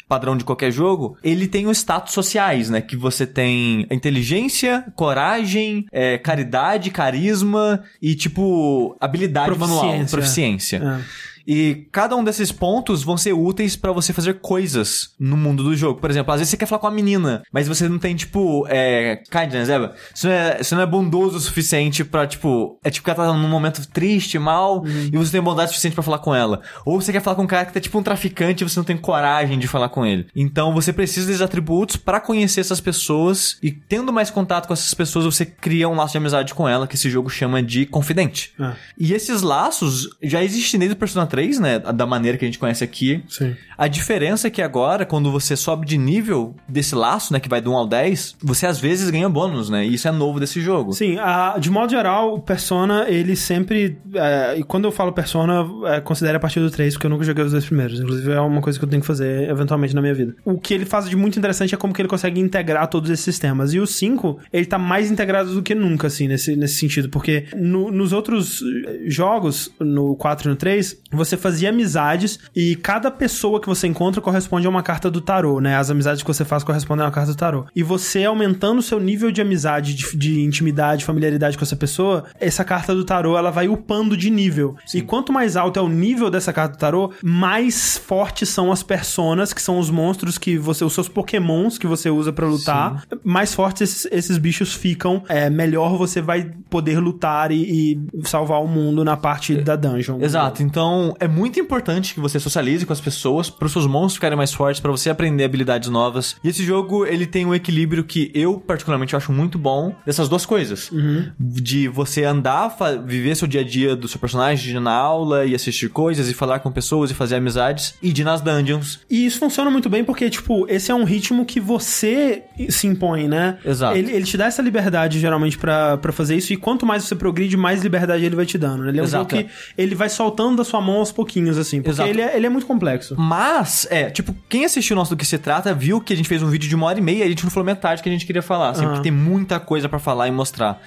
padrão 0.07 0.37
de 0.37 0.43
qualquer 0.43 0.71
jogo, 0.71 1.17
ele 1.23 1.47
tem 1.47 1.67
os 1.67 1.77
status 1.77 2.13
sociais, 2.13 2.69
né? 2.69 2.79
Que 2.81 2.95
você 2.95 3.25
tem 3.25 3.85
inteligência, 4.03 4.83
coragem, 4.95 5.85
é, 5.91 6.17
caridade, 6.17 6.91
carisma 6.91 7.81
e, 8.01 8.13
tipo, 8.15 8.97
habilidade 8.99 9.57
manual, 9.57 9.79
Proficiência. 9.79 10.17
proficiência. 10.17 10.77
é. 10.99 11.32
E 11.45 11.87
cada 11.91 12.15
um 12.15 12.23
desses 12.23 12.51
pontos 12.51 13.03
vão 13.03 13.17
ser 13.17 13.33
úteis 13.33 13.75
pra 13.75 13.91
você 13.91 14.13
fazer 14.13 14.39
coisas 14.39 15.13
no 15.19 15.35
mundo 15.35 15.63
do 15.63 15.75
jogo. 15.75 15.99
Por 15.99 16.09
exemplo, 16.09 16.33
às 16.33 16.39
vezes 16.39 16.51
você 16.51 16.57
quer 16.57 16.65
falar 16.65 16.79
com 16.79 16.87
uma 16.87 16.93
menina, 16.93 17.43
mas 17.51 17.67
você 17.67 17.87
não 17.87 17.99
tem, 17.99 18.15
tipo, 18.15 18.65
é. 18.69 19.21
Kindness, 19.29 19.69
é? 19.69 19.91
Você 20.13 20.27
não 20.27 20.33
é, 20.33 20.63
você 20.63 20.75
não 20.75 20.81
é 20.81 20.85
bondoso 20.85 21.37
o 21.37 21.41
suficiente 21.41 22.03
pra, 22.03 22.25
tipo. 22.25 22.77
É 22.83 22.89
tipo 22.89 23.03
que 23.03 23.11
ela 23.11 23.31
tá 23.31 23.37
num 23.37 23.49
momento 23.49 23.87
triste, 23.87 24.39
mal, 24.39 24.83
e 24.85 25.17
você 25.17 25.31
tem 25.31 25.41
bondade 25.41 25.71
suficiente 25.71 25.93
pra 25.93 26.03
falar 26.03 26.19
com 26.19 26.33
ela. 26.33 26.61
Ou 26.85 26.99
você 26.99 27.11
quer 27.11 27.21
falar 27.21 27.35
com 27.35 27.43
um 27.43 27.47
cara 27.47 27.65
que 27.65 27.73
tá 27.73 27.79
tipo 27.79 27.97
um 27.97 28.03
traficante 28.03 28.63
e 28.63 28.69
você 28.69 28.79
não 28.79 28.85
tem 28.85 28.97
coragem 28.97 29.59
de 29.59 29.67
falar 29.67 29.89
com 29.89 30.05
ele. 30.05 30.27
Então 30.35 30.73
você 30.73 30.93
precisa 30.93 31.27
desses 31.27 31.41
atributos 31.41 31.95
pra 31.95 32.19
conhecer 32.19 32.61
essas 32.61 32.79
pessoas 32.79 33.57
e 33.61 33.71
tendo 33.71 34.13
mais 34.13 34.29
contato 34.29 34.67
com 34.67 34.73
essas 34.73 34.93
pessoas, 34.93 35.25
você 35.25 35.45
cria 35.45 35.89
um 35.89 35.95
laço 35.95 36.13
de 36.13 36.17
amizade 36.17 36.53
com 36.53 36.67
ela, 36.67 36.87
que 36.87 36.95
esse 36.95 37.09
jogo 37.09 37.29
chama 37.29 37.61
de 37.61 37.85
confidente. 37.85 38.53
É. 38.59 38.73
E 38.97 39.13
esses 39.13 39.41
laços 39.41 40.09
já 40.21 40.43
existem 40.43 40.79
desde 40.79 40.95
o 40.95 40.97
Persona 40.97 41.25
3, 41.33 41.59
né? 41.59 41.79
Da 41.79 42.05
maneira 42.05 42.37
que 42.37 42.45
a 42.45 42.47
gente 42.47 42.59
conhece 42.59 42.83
aqui. 42.83 43.23
Sim. 43.27 43.55
A 43.75 43.87
diferença 43.87 44.47
é 44.47 44.51
que 44.51 44.61
agora, 44.61 45.03
quando 45.03 45.31
você 45.31 45.55
sobe 45.55 45.83
de 45.83 45.97
nível 45.97 46.55
desse 46.69 46.93
laço, 46.93 47.33
né? 47.33 47.39
Que 47.39 47.49
vai 47.49 47.59
do 47.59 47.71
1 47.71 47.75
ao 47.75 47.87
10, 47.87 48.35
você 48.39 48.67
às 48.67 48.79
vezes 48.79 49.09
ganha 49.09 49.27
bônus, 49.27 49.67
né? 49.67 49.83
E 49.83 49.95
isso 49.95 50.07
é 50.07 50.11
novo 50.11 50.39
desse 50.39 50.61
jogo. 50.61 50.93
Sim, 50.93 51.17
a- 51.17 51.57
de 51.57 51.71
modo 51.71 51.89
geral, 51.89 52.35
o 52.35 52.39
Persona, 52.39 53.05
ele 53.09 53.35
sempre. 53.35 53.97
é, 54.13 54.59
e 54.59 54.63
quando 54.63 54.85
eu 54.85 54.91
falo 54.91 55.11
Persona, 55.11 55.65
é, 55.87 55.99
considere 56.01 56.37
a 56.37 56.39
partir 56.39 56.59
do 56.59 56.69
3, 56.69 56.93
porque 56.93 57.07
eu 57.07 57.09
nunca 57.09 57.23
joguei 57.23 57.43
os 57.43 57.51
dois 57.51 57.65
primeiros. 57.65 57.99
Inclusive, 57.99 58.31
é 58.31 58.39
uma 58.39 58.61
coisa 58.61 58.77
que 58.77 58.85
eu 58.85 58.89
tenho 58.89 59.01
que 59.01 59.07
fazer 59.07 59.49
eventualmente 59.49 59.95
na 59.95 60.01
minha 60.01 60.13
vida. 60.13 60.35
O 60.45 60.59
que 60.59 60.71
ele 60.71 60.85
faz 60.85 61.09
de 61.09 61.15
muito 61.15 61.39
interessante 61.39 61.73
é 61.73 61.77
como 61.79 61.93
que 61.93 62.01
ele 62.01 62.09
consegue 62.09 62.39
integrar 62.39 62.87
todos 62.87 63.09
esses 63.09 63.25
sistemas. 63.25 63.73
E 63.73 63.79
o 63.79 63.87
5, 63.87 64.37
ele 64.53 64.67
tá 64.67 64.77
mais 64.77 65.09
integrado 65.09 65.51
do 65.51 65.63
que 65.63 65.73
nunca, 65.73 66.05
assim, 66.07 66.27
nesse, 66.27 66.55
nesse 66.55 66.75
sentido. 66.75 67.09
Porque 67.09 67.45
no- 67.55 67.91
nos 67.91 68.13
outros 68.13 68.61
jogos, 69.07 69.71
no 69.79 70.15
4 70.15 70.47
e 70.47 70.49
no 70.51 70.55
3, 70.55 70.95
você 71.11 71.22
você 71.23 71.37
fazia 71.37 71.69
amizades 71.69 72.39
e 72.55 72.75
cada 72.75 73.09
pessoa 73.11 73.59
que 73.59 73.67
você 73.67 73.87
encontra 73.87 74.21
corresponde 74.21 74.67
a 74.67 74.69
uma 74.69 74.83
carta 74.83 75.09
do 75.09 75.21
tarô, 75.21 75.59
né? 75.59 75.75
As 75.77 75.89
amizades 75.89 76.21
que 76.21 76.27
você 76.27 76.45
faz 76.45 76.63
correspondem 76.63 77.03
a 77.03 77.07
uma 77.07 77.13
carta 77.13 77.31
do 77.31 77.37
tarô. 77.37 77.65
E 77.75 77.83
você 77.83 78.25
aumentando 78.25 78.79
o 78.79 78.83
seu 78.83 78.99
nível 78.99 79.31
de 79.31 79.41
amizade, 79.41 79.93
de, 79.93 80.17
de 80.17 80.41
intimidade, 80.41 81.05
familiaridade 81.05 81.57
com 81.57 81.63
essa 81.63 81.75
pessoa, 81.75 82.25
essa 82.39 82.63
carta 82.63 82.93
do 82.93 83.03
tarô 83.03 83.37
ela 83.37 83.51
vai 83.51 83.67
upando 83.67 84.15
de 84.17 84.29
nível. 84.29 84.75
E 84.93 85.01
quanto 85.01 85.31
mais 85.31 85.55
alto 85.55 85.79
é 85.79 85.81
o 85.81 85.89
nível 85.89 86.29
dessa 86.29 86.51
carta 86.51 86.75
do 86.75 86.79
tarô, 86.79 87.13
mais 87.23 87.97
fortes 87.97 88.49
são 88.49 88.71
as 88.71 88.83
personas, 88.83 89.53
que 89.53 89.61
são 89.61 89.79
os 89.79 89.89
monstros 89.89 90.37
que 90.37 90.57
você, 90.57 90.83
os 90.83 90.93
seus 90.93 91.07
pokémons 91.07 91.77
que 91.77 91.87
você 91.87 92.09
usa 92.09 92.31
pra 92.31 92.47
lutar, 92.47 93.03
mais 93.23 93.53
fortes 93.53 93.81
esses, 93.81 94.07
esses 94.11 94.37
bichos 94.37 94.73
ficam, 94.73 95.23
é, 95.27 95.49
melhor 95.49 95.97
você 95.97 96.21
vai 96.21 96.51
poder 96.69 96.99
lutar 96.99 97.51
e, 97.51 97.93
e 97.93 98.27
salvar 98.27 98.61
o 98.61 98.67
mundo 98.67 99.03
na 99.03 99.17
parte 99.17 99.55
da 99.55 99.75
dungeon. 99.75 100.21
Exato, 100.21 100.63
então 100.63 101.12
é 101.19 101.27
muito 101.27 101.59
importante 101.59 102.13
que 102.13 102.19
você 102.19 102.39
socialize 102.39 102.85
com 102.85 102.93
as 102.93 103.01
pessoas 103.01 103.49
para 103.49 103.65
os 103.65 103.71
seus 103.71 103.85
monstros 103.85 104.15
ficarem 104.15 104.37
mais 104.37 104.53
fortes, 104.53 104.79
para 104.79 104.91
você 104.91 105.09
aprender 105.09 105.43
habilidades 105.43 105.89
novas. 105.89 106.35
E 106.43 106.49
esse 106.49 106.63
jogo, 106.63 107.05
ele 107.05 107.25
tem 107.25 107.45
um 107.45 107.53
equilíbrio 107.53 108.03
que 108.03 108.31
eu 108.33 108.59
particularmente 108.59 109.15
acho 109.15 109.31
muito 109.31 109.57
bom 109.57 109.95
dessas 110.05 110.29
duas 110.29 110.45
coisas. 110.45 110.91
De 111.39 111.87
você 111.87 112.23
andar, 112.23 112.75
viver 113.05 113.35
seu 113.35 113.47
dia 113.47 113.61
a 113.61 113.63
dia 113.63 113.95
do 113.95 114.07
seu 114.07 114.19
personagem, 114.19 114.63
de 114.63 114.75
ir 114.75 114.79
na 114.79 114.93
aula 114.93 115.45
e 115.45 115.55
assistir 115.55 115.89
coisas 115.89 116.29
e 116.29 116.33
falar 116.33 116.59
com 116.59 116.71
pessoas 116.71 117.11
e 117.11 117.13
fazer 117.13 117.35
amizades, 117.35 117.95
e 118.01 118.11
de 118.11 118.21
ir 118.21 118.25
nas 118.25 118.41
dungeons. 118.41 118.99
E 119.09 119.25
isso 119.25 119.39
funciona 119.39 119.69
muito 119.69 119.89
bem 119.89 120.03
porque, 120.03 120.29
tipo, 120.29 120.65
esse 120.69 120.91
é 120.91 120.95
um 120.95 121.03
ritmo 121.03 121.45
que 121.45 121.59
você 121.59 122.43
se 122.69 122.87
impõe, 122.87 123.27
né? 123.27 123.57
Exato. 123.65 123.97
Ele, 123.97 124.11
ele 124.11 124.25
te 124.25 124.37
dá 124.37 124.45
essa 124.45 124.61
liberdade, 124.61 125.19
geralmente, 125.19 125.57
pra 125.57 125.83
pra 125.97 126.11
fazer 126.11 126.35
isso. 126.35 126.53
E 126.53 126.57
quanto 126.57 126.85
mais 126.85 127.03
você 127.03 127.15
progride, 127.15 127.57
mais 127.57 127.81
liberdade 127.81 128.25
ele 128.25 128.35
vai 128.35 128.45
te 128.45 128.57
dando, 128.57 128.83
né? 128.83 128.89
Ele 128.89 128.99
é 128.99 129.01
um 129.01 129.05
Exato, 129.05 129.35
jogo 129.35 129.47
que 129.49 129.53
ele 129.77 129.95
vai 129.95 130.09
soltando 130.09 130.57
da 130.57 130.63
sua 130.63 130.81
mão 130.81 131.01
aos 131.03 131.11
pouquinhos, 131.11 131.57
assim. 131.57 131.77
Porque 131.81 131.91
Exato. 131.91 132.09
ele 132.09 132.21
é, 132.21 132.35
ele 132.35 132.45
é 132.45 132.49
muito 132.49 132.65
complexo. 132.65 133.15
Mas, 133.17 133.85
é, 133.91 134.09
tipo, 134.09 134.35
quem 134.49 134.65
assistiu 134.65 134.95
o 134.95 134.97
nosso 134.99 135.11
Do 135.11 135.17
Que 135.17 135.25
Se 135.25 135.37
Trata 135.37 135.73
viu 135.73 136.01
que 136.01 136.13
a 136.13 136.15
gente 136.17 136.27
fez 136.27 136.41
um 136.41 136.47
vídeo 136.49 136.67
de 136.67 136.75
uma 136.75 136.87
hora 136.87 136.97
e 136.99 137.01
meia 137.01 137.19
e 137.19 137.23
a 137.23 137.29
gente 137.29 137.43
não 137.43 137.51
falou 137.51 137.65
metade 137.65 138.01
que 138.01 138.09
a 138.09 138.11
gente 138.11 138.25
queria 138.25 138.41
falar, 138.41 138.69
assim, 138.71 138.81
Aham. 138.83 138.89
porque 138.95 139.03
tem 139.03 139.11
muita 139.11 139.59
coisa 139.59 139.87
pra 139.87 139.99
falar 139.99 140.27
e 140.27 140.31
mostrar. 140.31 140.81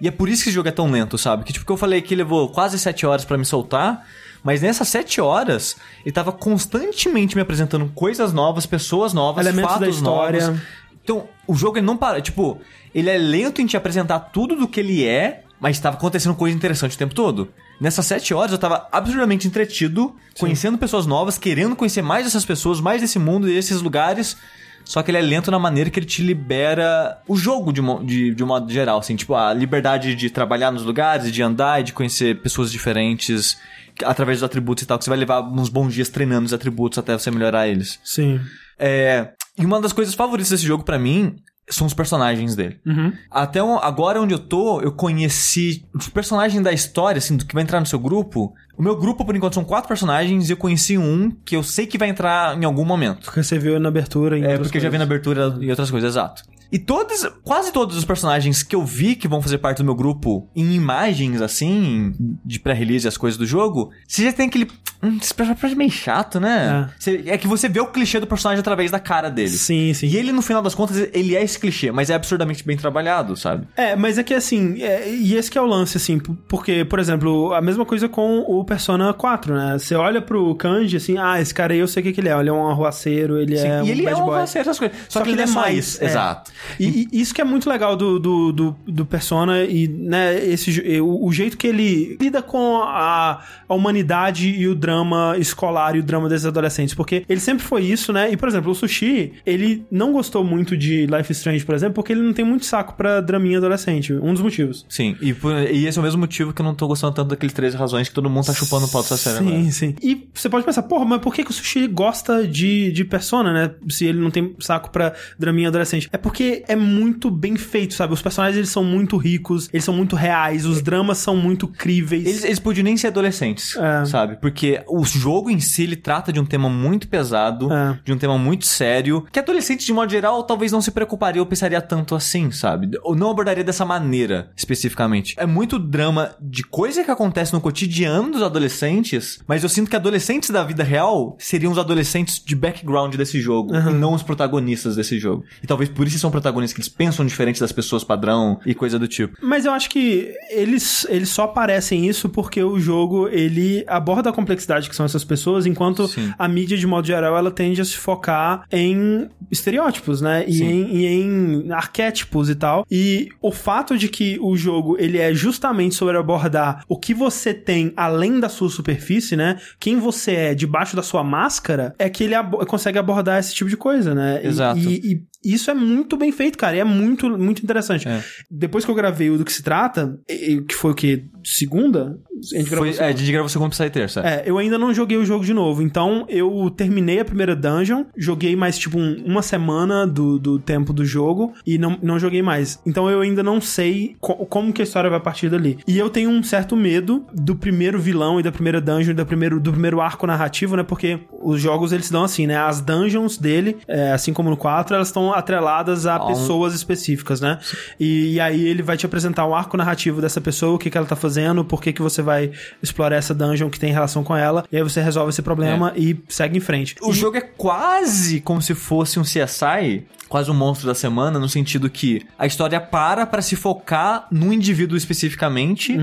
E 0.00 0.08
é 0.08 0.10
por 0.10 0.28
isso 0.28 0.42
que 0.42 0.48
esse 0.48 0.54
jogo 0.54 0.68
é 0.68 0.72
tão 0.72 0.90
lento, 0.90 1.16
sabe? 1.16 1.44
Que 1.44 1.52
tipo, 1.52 1.64
que 1.64 1.70
eu 1.70 1.76
falei 1.76 2.02
que 2.02 2.14
levou 2.14 2.48
quase 2.48 2.78
sete 2.78 3.06
horas 3.06 3.24
pra 3.24 3.38
me 3.38 3.44
soltar, 3.44 4.04
mas 4.42 4.60
nessas 4.60 4.88
sete 4.88 5.20
horas, 5.20 5.76
ele 6.04 6.12
tava 6.12 6.32
constantemente 6.32 7.36
me 7.36 7.42
apresentando 7.42 7.86
coisas 7.94 8.32
novas, 8.32 8.66
pessoas 8.66 9.12
novas, 9.12 9.46
Elementos 9.46 9.72
da 9.74 9.78
fatos 9.78 9.96
história. 9.96 10.46
novos. 10.46 10.60
Então, 11.04 11.28
o 11.46 11.54
jogo 11.54 11.78
ele 11.78 11.86
não 11.86 11.96
para, 11.96 12.20
tipo, 12.20 12.60
ele 12.94 13.10
é 13.10 13.16
lento 13.18 13.60
em 13.60 13.66
te 13.66 13.76
apresentar 13.76 14.18
tudo 14.20 14.56
do 14.56 14.66
que 14.68 14.80
ele 14.80 15.04
é, 15.06 15.44
mas 15.60 15.76
estava 15.76 15.96
acontecendo 15.96 16.34
coisa 16.34 16.56
interessante 16.56 16.96
o 16.96 16.98
tempo 16.98 17.14
todo. 17.14 17.48
Nessas 17.82 18.06
sete 18.06 18.32
horas 18.32 18.52
eu 18.52 18.58
tava 18.58 18.86
absurdamente 18.92 19.48
entretido, 19.48 20.14
conhecendo 20.38 20.78
pessoas 20.78 21.04
novas, 21.04 21.36
querendo 21.36 21.74
conhecer 21.74 22.00
mais 22.00 22.24
dessas 22.24 22.44
pessoas, 22.44 22.80
mais 22.80 23.00
desse 23.00 23.18
mundo 23.18 23.50
e 23.50 23.54
desses 23.54 23.82
lugares. 23.82 24.36
Só 24.84 25.02
que 25.02 25.10
ele 25.10 25.18
é 25.18 25.20
lento 25.20 25.50
na 25.50 25.58
maneira 25.58 25.90
que 25.90 25.98
ele 25.98 26.06
te 26.06 26.22
libera 26.22 27.20
o 27.26 27.36
jogo 27.36 27.72
de, 27.72 27.82
de, 28.04 28.34
de 28.36 28.44
um 28.44 28.46
modo 28.46 28.72
geral, 28.72 29.00
assim, 29.00 29.16
tipo, 29.16 29.34
a 29.34 29.52
liberdade 29.52 30.14
de 30.14 30.30
trabalhar 30.30 30.70
nos 30.70 30.84
lugares, 30.84 31.32
de 31.32 31.42
andar 31.42 31.80
e 31.80 31.82
de 31.82 31.92
conhecer 31.92 32.40
pessoas 32.40 32.70
diferentes 32.70 33.58
através 34.04 34.38
dos 34.38 34.44
atributos 34.44 34.84
e 34.84 34.86
tal, 34.86 34.96
que 34.96 35.02
você 35.02 35.10
vai 35.10 35.18
levar 35.18 35.42
uns 35.42 35.68
bons 35.68 35.92
dias 35.92 36.08
treinando 36.08 36.46
os 36.46 36.52
atributos 36.52 37.00
até 37.00 37.18
você 37.18 37.32
melhorar 37.32 37.66
eles. 37.66 37.98
Sim. 38.04 38.40
É, 38.78 39.32
e 39.58 39.66
uma 39.66 39.80
das 39.80 39.92
coisas 39.92 40.14
favoritas 40.14 40.50
desse 40.50 40.64
jogo 40.64 40.84
pra 40.84 41.00
mim 41.00 41.34
são 41.74 41.86
os 41.86 41.94
personagens 41.94 42.54
dele. 42.54 42.78
Uhum. 42.84 43.12
Até 43.30 43.60
agora 43.60 44.20
onde 44.20 44.34
eu 44.34 44.38
tô, 44.38 44.80
eu 44.80 44.92
conheci 44.92 45.84
os 45.94 46.08
personagens 46.08 46.62
da 46.62 46.72
história, 46.72 47.18
assim, 47.18 47.36
do 47.36 47.44
que 47.44 47.54
vai 47.54 47.62
entrar 47.62 47.80
no 47.80 47.86
seu 47.86 47.98
grupo. 47.98 48.54
O 48.76 48.82
meu 48.82 48.96
grupo, 48.96 49.24
por 49.24 49.36
enquanto, 49.36 49.54
são 49.54 49.64
quatro 49.64 49.88
personagens 49.88 50.48
e 50.48 50.52
eu 50.52 50.56
conheci 50.56 50.96
um 50.98 51.30
que 51.44 51.54
eu 51.56 51.62
sei 51.62 51.86
que 51.86 51.98
vai 51.98 52.08
entrar 52.08 52.56
em 52.60 52.64
algum 52.64 52.84
momento. 52.84 53.24
Porque 53.24 53.42
você 53.42 53.58
viu 53.58 53.78
na 53.78 53.88
abertura. 53.88 54.38
Em 54.38 54.44
É, 54.44 54.58
porque 54.58 54.78
eu 54.78 54.82
já 54.82 54.88
vi 54.88 54.98
na 54.98 55.06
coisas. 55.06 55.28
abertura 55.28 55.64
e 55.64 55.70
outras 55.70 55.90
coisas, 55.90 56.10
exato. 56.10 56.42
E 56.72 56.78
todos, 56.78 57.28
quase 57.44 57.70
todos 57.70 57.96
os 57.98 58.04
personagens 58.04 58.62
que 58.62 58.74
eu 58.74 58.82
vi 58.84 59.14
que 59.14 59.28
vão 59.28 59.42
fazer 59.42 59.58
parte 59.58 59.78
do 59.78 59.84
meu 59.84 59.94
grupo 59.94 60.48
em 60.56 60.72
imagens, 60.74 61.42
assim, 61.42 62.14
de 62.44 62.58
pré-release 62.58 63.06
as 63.06 63.16
coisas 63.18 63.36
do 63.38 63.44
jogo, 63.44 63.90
você 64.08 64.24
já 64.24 64.32
tem 64.32 64.46
aquele. 64.46 64.66
Hum, 65.02 65.18
esse 65.20 65.34
personagem 65.34 65.72
é 65.72 65.74
meio 65.74 65.90
chato, 65.90 66.38
né? 66.40 66.88
Você- 66.98 67.24
É. 67.26 67.36
que 67.36 67.46
você 67.48 67.68
vê 67.68 67.80
o 67.80 67.86
clichê 67.88 68.20
do 68.20 68.26
personagem 68.26 68.60
através 68.60 68.90
da 68.90 69.00
cara 69.00 69.28
dele. 69.28 69.50
Sim, 69.50 69.92
sim. 69.92 70.06
E 70.06 70.16
ele, 70.16 70.32
no 70.32 70.40
final 70.40 70.62
das 70.62 70.74
contas, 70.74 70.96
ele 71.12 71.34
é 71.36 71.42
esse 71.42 71.58
clichê, 71.58 71.90
mas 71.92 72.08
é 72.08 72.14
absurdamente 72.14 72.64
bem 72.64 72.76
trabalhado, 72.76 73.36
sabe? 73.36 73.66
É, 73.76 73.94
mas 73.96 74.16
é 74.16 74.22
que 74.22 74.32
assim, 74.32 74.80
é- 74.80 75.10
e 75.12 75.34
esse 75.34 75.50
que 75.50 75.58
é 75.58 75.60
o 75.60 75.66
lance, 75.66 75.96
assim, 75.96 76.18
porque, 76.48 76.84
por 76.84 76.98
exemplo, 77.00 77.52
a 77.52 77.60
mesma 77.60 77.84
coisa 77.84 78.08
com 78.08 78.38
o 78.46 78.64
Persona 78.64 79.12
4, 79.12 79.54
né? 79.54 79.76
Você 79.78 79.94
olha 79.96 80.22
pro 80.22 80.54
Kanji, 80.54 80.96
assim, 80.96 81.18
ah, 81.18 81.40
esse 81.40 81.52
cara 81.52 81.72
aí 81.74 81.80
eu 81.80 81.88
sei 81.88 82.00
o 82.00 82.04
que, 82.04 82.12
que 82.12 82.20
ele 82.20 82.28
é, 82.28 82.38
ele 82.38 82.48
é 82.48 82.52
um 82.52 82.68
arruaceiro, 82.68 83.38
ele 83.40 83.56
Sim, 83.58 83.66
é 83.66 83.82
um 83.82 83.86
e 83.86 83.90
ele 83.90 84.02
bad 84.04 84.20
é 84.20 84.22
um 84.22 84.26
boy. 84.26 84.38
parceiro, 84.38 84.68
essas 84.68 84.78
coisas. 84.78 84.96
Só, 85.08 85.20
que, 85.22 85.30
ele 85.30 85.42
é 85.42 85.46
mais. 85.46 86.00
é. 86.00 86.04
Exato. 86.06 86.52
E, 86.78 87.08
e 87.12 87.20
isso 87.20 87.34
que 87.34 87.40
é 87.40 87.44
muito 87.44 87.68
legal 87.68 87.96
do, 87.96 88.18
do, 88.18 88.52
do, 88.52 88.76
do 88.86 89.06
Persona 89.06 89.64
e, 89.64 89.88
né, 89.88 90.44
esse, 90.44 91.00
o, 91.00 91.26
o 91.26 91.32
jeito 91.32 91.56
que 91.56 91.66
ele 91.66 92.16
lida 92.20 92.42
com 92.42 92.82
a, 92.82 93.42
a 93.68 93.74
humanidade 93.74 94.48
e 94.48 94.66
o 94.68 94.74
drama 94.74 95.34
escolar 95.38 95.96
e 95.96 96.00
o 96.00 96.02
drama 96.02 96.28
desses 96.28 96.46
adolescentes, 96.46 96.94
porque 96.94 97.24
ele 97.28 97.40
sempre 97.40 97.64
foi 97.64 97.82
isso, 97.82 98.12
né? 98.12 98.30
E, 98.32 98.36
por 98.36 98.48
exemplo, 98.48 98.70
o 98.70 98.74
Sushi, 98.74 99.32
ele 99.44 99.84
não 99.90 100.12
gostou 100.12 100.44
muito 100.44 100.76
de 100.76 101.06
Life 101.06 101.32
Strange, 101.32 101.64
por 101.64 101.74
exemplo, 101.74 101.94
porque 101.94 102.12
ele 102.12 102.22
não 102.22 102.32
tem 102.32 102.44
muito 102.44 102.64
saco 102.64 102.94
pra 102.94 103.20
draminha 103.20 103.58
adolescente, 103.58 104.12
um 104.12 104.32
dos 104.32 104.42
motivos. 104.42 104.86
Sim, 104.88 105.16
e, 105.20 105.34
e 105.72 105.86
esse 105.86 105.98
é 105.98 106.00
o 106.00 106.04
mesmo 106.04 106.20
motivo 106.20 106.52
que 106.52 106.60
eu 106.60 106.64
não 106.64 106.74
tô 106.74 106.86
gostando 106.86 107.14
tanto 107.14 107.28
daqueles 107.28 107.52
13 107.52 107.76
razões 107.76 108.08
que 108.08 108.14
todo 108.14 108.28
mundo 108.28 108.46
tá 108.46 108.52
chupando 108.54 108.86
o 108.86 108.88
pau 108.88 109.02
dessa 109.02 109.16
série 109.16 109.38
Sim, 109.38 109.48
agora. 109.48 109.70
sim. 109.70 109.94
E 110.02 110.28
você 110.32 110.48
pode 110.48 110.64
pensar, 110.64 110.82
porra, 110.82 111.04
mas 111.04 111.20
por 111.20 111.34
que, 111.34 111.44
que 111.44 111.50
o 111.50 111.54
Sushi 111.54 111.86
gosta 111.86 112.46
de, 112.46 112.92
de 112.92 113.04
Persona, 113.04 113.52
né? 113.52 113.70
Se 113.88 114.06
ele 114.06 114.18
não 114.20 114.30
tem 114.30 114.54
saco 114.60 114.90
pra 114.90 115.14
draminha 115.38 115.68
adolescente. 115.68 116.08
É 116.12 116.16
porque 116.16 116.51
é 116.68 116.76
muito 116.76 117.30
bem 117.30 117.56
feito, 117.56 117.94
sabe? 117.94 118.12
Os 118.12 118.22
personagens, 118.22 118.56
eles 118.56 118.70
são 118.70 118.84
muito 118.84 119.16
ricos, 119.16 119.68
eles 119.72 119.84
são 119.84 119.94
muito 119.94 120.16
reais, 120.16 120.64
os 120.66 120.82
dramas 120.82 121.18
são 121.18 121.36
muito 121.36 121.66
críveis. 121.68 122.26
Eles, 122.26 122.44
eles 122.44 122.58
podiam 122.58 122.84
nem 122.84 122.96
ser 122.96 123.08
adolescentes, 123.08 123.76
É. 123.76 124.04
sabe? 124.04 124.36
Porque 124.40 124.82
o 124.88 125.04
jogo 125.04 125.50
em 125.50 125.60
si, 125.60 125.82
ele 125.84 125.96
trata 125.96 126.32
de 126.32 126.40
um 126.40 126.44
tema 126.44 126.68
muito 126.68 127.08
pesado, 127.08 127.72
É. 127.72 127.98
de 128.04 128.12
um 128.12 128.18
tema 128.18 128.36
muito 128.38 128.66
sério, 128.66 129.24
que 129.32 129.38
adolescente, 129.38 129.84
de 129.86 129.92
modo 129.92 130.10
geral, 130.10 130.42
talvez 130.44 130.72
não 130.72 130.80
se 130.80 130.90
preocuparia 130.90 131.40
ou 131.40 131.46
pensaria 131.46 131.80
tanto 131.80 132.14
assim, 132.14 132.50
sabe? 132.50 132.90
Ou 133.02 133.14
não 133.14 133.30
abordaria 133.30 133.64
dessa 133.64 133.84
maneira, 133.84 134.50
especificamente. 134.56 135.34
É 135.38 135.46
muito 135.46 135.78
drama 135.78 136.34
de 136.40 136.62
coisa 136.62 137.04
que 137.04 137.10
acontece 137.10 137.52
no 137.52 137.60
cotidiano 137.60 138.30
dos 138.32 138.42
adolescentes, 138.42 139.38
mas 139.46 139.62
eu 139.62 139.68
sinto 139.68 139.88
que 139.90 139.96
adolescentes 139.96 140.50
da 140.50 140.64
vida 140.64 140.82
real 140.82 141.36
seriam 141.38 141.72
os 141.72 141.78
adolescentes 141.78 142.42
de 142.44 142.54
background 142.56 143.14
desse 143.14 143.40
jogo, 143.40 143.74
e 143.74 143.92
não 143.92 144.14
os 144.14 144.22
protagonistas 144.22 144.96
desse 144.96 145.18
jogo. 145.18 145.44
E 145.62 145.66
talvez 145.66 145.88
por 145.90 146.06
isso 146.06 146.18
são 146.18 146.30
protagonistas, 146.32 146.74
que 146.74 146.80
eles 146.80 146.88
pensam 146.88 147.24
diferente 147.24 147.60
das 147.60 147.70
pessoas 147.70 148.02
padrão 148.02 148.58
e 148.66 148.74
coisa 148.74 148.98
do 148.98 149.06
tipo. 149.06 149.36
Mas 149.40 149.64
eu 149.64 149.70
acho 149.72 149.88
que 149.88 150.32
eles, 150.50 151.06
eles 151.08 151.28
só 151.28 151.46
parecem 151.46 152.08
isso 152.08 152.28
porque 152.28 152.62
o 152.62 152.78
jogo, 152.80 153.28
ele 153.28 153.84
aborda 153.86 154.30
a 154.30 154.32
complexidade 154.32 154.88
que 154.90 154.96
são 154.96 155.06
essas 155.06 155.22
pessoas, 155.24 155.66
enquanto 155.66 156.08
Sim. 156.08 156.32
a 156.38 156.48
mídia, 156.48 156.76
de 156.76 156.86
modo 156.86 157.06
geral, 157.06 157.36
ela 157.36 157.50
tende 157.50 157.80
a 157.80 157.84
se 157.84 157.96
focar 157.96 158.64
em 158.72 159.28
estereótipos, 159.50 160.20
né? 160.20 160.44
E 160.48 160.62
em, 160.62 160.96
e 160.96 161.06
em 161.06 161.70
arquétipos 161.72 162.48
e 162.50 162.54
tal. 162.54 162.84
E 162.90 163.28
o 163.40 163.52
fato 163.52 163.96
de 163.96 164.08
que 164.08 164.38
o 164.40 164.56
jogo, 164.56 164.96
ele 164.98 165.18
é 165.18 165.32
justamente 165.34 165.94
sobre 165.94 166.16
abordar 166.16 166.84
o 166.88 166.98
que 166.98 167.12
você 167.14 167.52
tem 167.54 167.92
além 167.96 168.40
da 168.40 168.48
sua 168.48 168.68
superfície, 168.70 169.36
né? 169.36 169.58
Quem 169.78 169.98
você 169.98 170.32
é 170.32 170.54
debaixo 170.54 170.96
da 170.96 171.02
sua 171.02 171.22
máscara, 171.22 171.94
é 171.98 172.08
que 172.08 172.24
ele 172.24 172.34
abo- 172.34 172.64
consegue 172.66 172.98
abordar 172.98 173.38
esse 173.38 173.54
tipo 173.54 173.68
de 173.68 173.76
coisa, 173.76 174.14
né? 174.14 174.40
E- 174.42 174.46
Exato. 174.48 174.78
E, 174.80 175.12
e 175.12 175.22
isso 175.44 175.70
é 175.70 175.74
muito 175.74 176.16
bem 176.16 176.30
feito, 176.32 176.56
cara. 176.58 176.76
E 176.76 176.80
é 176.80 176.84
muito, 176.84 177.28
muito 177.38 177.62
interessante. 177.62 178.08
É. 178.08 178.22
Depois 178.50 178.84
que 178.84 178.90
eu 178.90 178.94
gravei 178.94 179.30
o 179.30 179.38
do 179.38 179.44
que 179.44 179.52
se 179.52 179.62
trata, 179.62 180.18
que 180.28 180.74
foi 180.74 180.92
o 180.92 180.94
que? 180.94 181.24
Segunda? 181.44 182.18
A 182.52 182.58
gente 182.58 182.68
gravou 182.70 182.86
Foi, 182.86 182.92
segunda. 182.92 183.10
é, 183.10 183.14
a 183.14 183.16
gente 183.16 183.32
gravou 183.32 183.48
segundo 183.48 183.68
pra 183.68 183.76
sair 183.76 183.90
terça. 183.90 184.20
É, 184.20 184.42
eu 184.46 184.58
ainda 184.58 184.76
não 184.78 184.92
joguei 184.92 185.16
o 185.16 185.24
jogo 185.24 185.44
de 185.44 185.54
novo. 185.54 185.82
Então, 185.82 186.24
eu 186.28 186.70
terminei 186.76 187.20
a 187.20 187.24
primeira 187.24 187.54
dungeon, 187.54 188.04
joguei 188.16 188.56
mais, 188.56 188.76
tipo, 188.78 188.98
um- 188.98 189.22
uma 189.24 189.42
semana 189.42 190.06
do, 190.06 190.38
do 190.38 190.58
tempo 190.58 190.92
do 190.92 191.04
jogo 191.04 191.52
e 191.66 191.78
não, 191.78 191.98
não 192.02 192.18
joguei 192.18 192.42
mais. 192.42 192.80
Então, 192.86 193.08
eu 193.10 193.20
ainda 193.20 193.42
não 193.42 193.60
sei 193.60 194.16
co- 194.20 194.44
como 194.46 194.72
que 194.72 194.82
a 194.82 194.84
história 194.84 195.08
vai 195.10 195.20
partir 195.20 195.48
dali. 195.48 195.78
E 195.86 195.98
eu 195.98 196.10
tenho 196.10 196.30
um 196.30 196.42
certo 196.42 196.76
medo 196.76 197.24
do 197.32 197.54
primeiro 197.56 197.98
vilão 198.00 198.40
e 198.40 198.42
da 198.42 198.50
primeira 198.52 198.80
dungeon, 198.80 199.14
da 199.14 199.24
primeiro, 199.24 199.60
do 199.60 199.70
primeiro 199.72 200.00
arco 200.00 200.26
narrativo, 200.26 200.76
né? 200.76 200.82
Porque 200.82 201.20
os 201.42 201.60
jogos, 201.60 201.92
eles 201.92 202.10
dão 202.10 202.24
assim, 202.24 202.46
né? 202.46 202.56
As 202.56 202.80
dungeons 202.80 203.38
dele, 203.38 203.76
é, 203.86 204.12
assim 204.12 204.32
como 204.32 204.50
no 204.50 204.56
4, 204.56 204.94
elas 204.96 205.08
estão 205.08 205.31
atreladas 205.32 206.06
a 206.06 206.22
um- 206.22 206.26
pessoas 206.28 206.74
específicas, 206.74 207.40
né? 207.40 207.58
E, 207.98 208.34
e 208.34 208.40
aí 208.40 208.66
ele 208.66 208.82
vai 208.82 208.96
te 208.96 209.06
apresentar 209.06 209.46
o 209.46 209.54
arco 209.54 209.76
narrativo 209.76 210.20
dessa 210.20 210.40
pessoa, 210.40 210.74
o 210.74 210.78
que, 210.78 210.90
que 210.90 210.96
ela 210.98 211.06
tá 211.06 211.16
fazendo, 211.16 211.64
por 211.64 211.80
que, 211.82 211.92
que 211.92 212.02
você 212.02 212.22
vai 212.22 212.50
explorar 212.82 213.16
essa 213.16 213.34
dungeon 213.34 213.68
que 213.70 213.78
tem 213.80 213.92
relação 213.92 214.22
com 214.24 214.36
ela, 214.36 214.64
e 214.70 214.76
aí 214.76 214.82
você 214.82 215.00
resolve 215.00 215.30
esse 215.30 215.42
problema 215.42 215.92
e 215.96 216.16
segue 216.28 216.56
em 216.56 216.60
frente. 216.60 216.94
O 217.02 217.10
E- 217.10 217.14
jogo 217.14 217.36
é 217.36 217.40
quase 217.40 218.40
como 218.40 218.60
se 218.62 218.74
fosse 218.74 219.18
um 219.18 219.22
CSI, 219.22 220.04
quase 220.32 220.50
um 220.50 220.54
monstro 220.54 220.86
da 220.86 220.94
semana, 220.94 221.38
no 221.38 221.46
sentido 221.46 221.90
que 221.90 222.22
a 222.38 222.46
história 222.46 222.80
para 222.80 223.26
pra 223.26 223.42
se 223.42 223.54
focar 223.54 224.26
num 224.32 224.50
indivíduo 224.50 224.96
especificamente, 224.96 225.94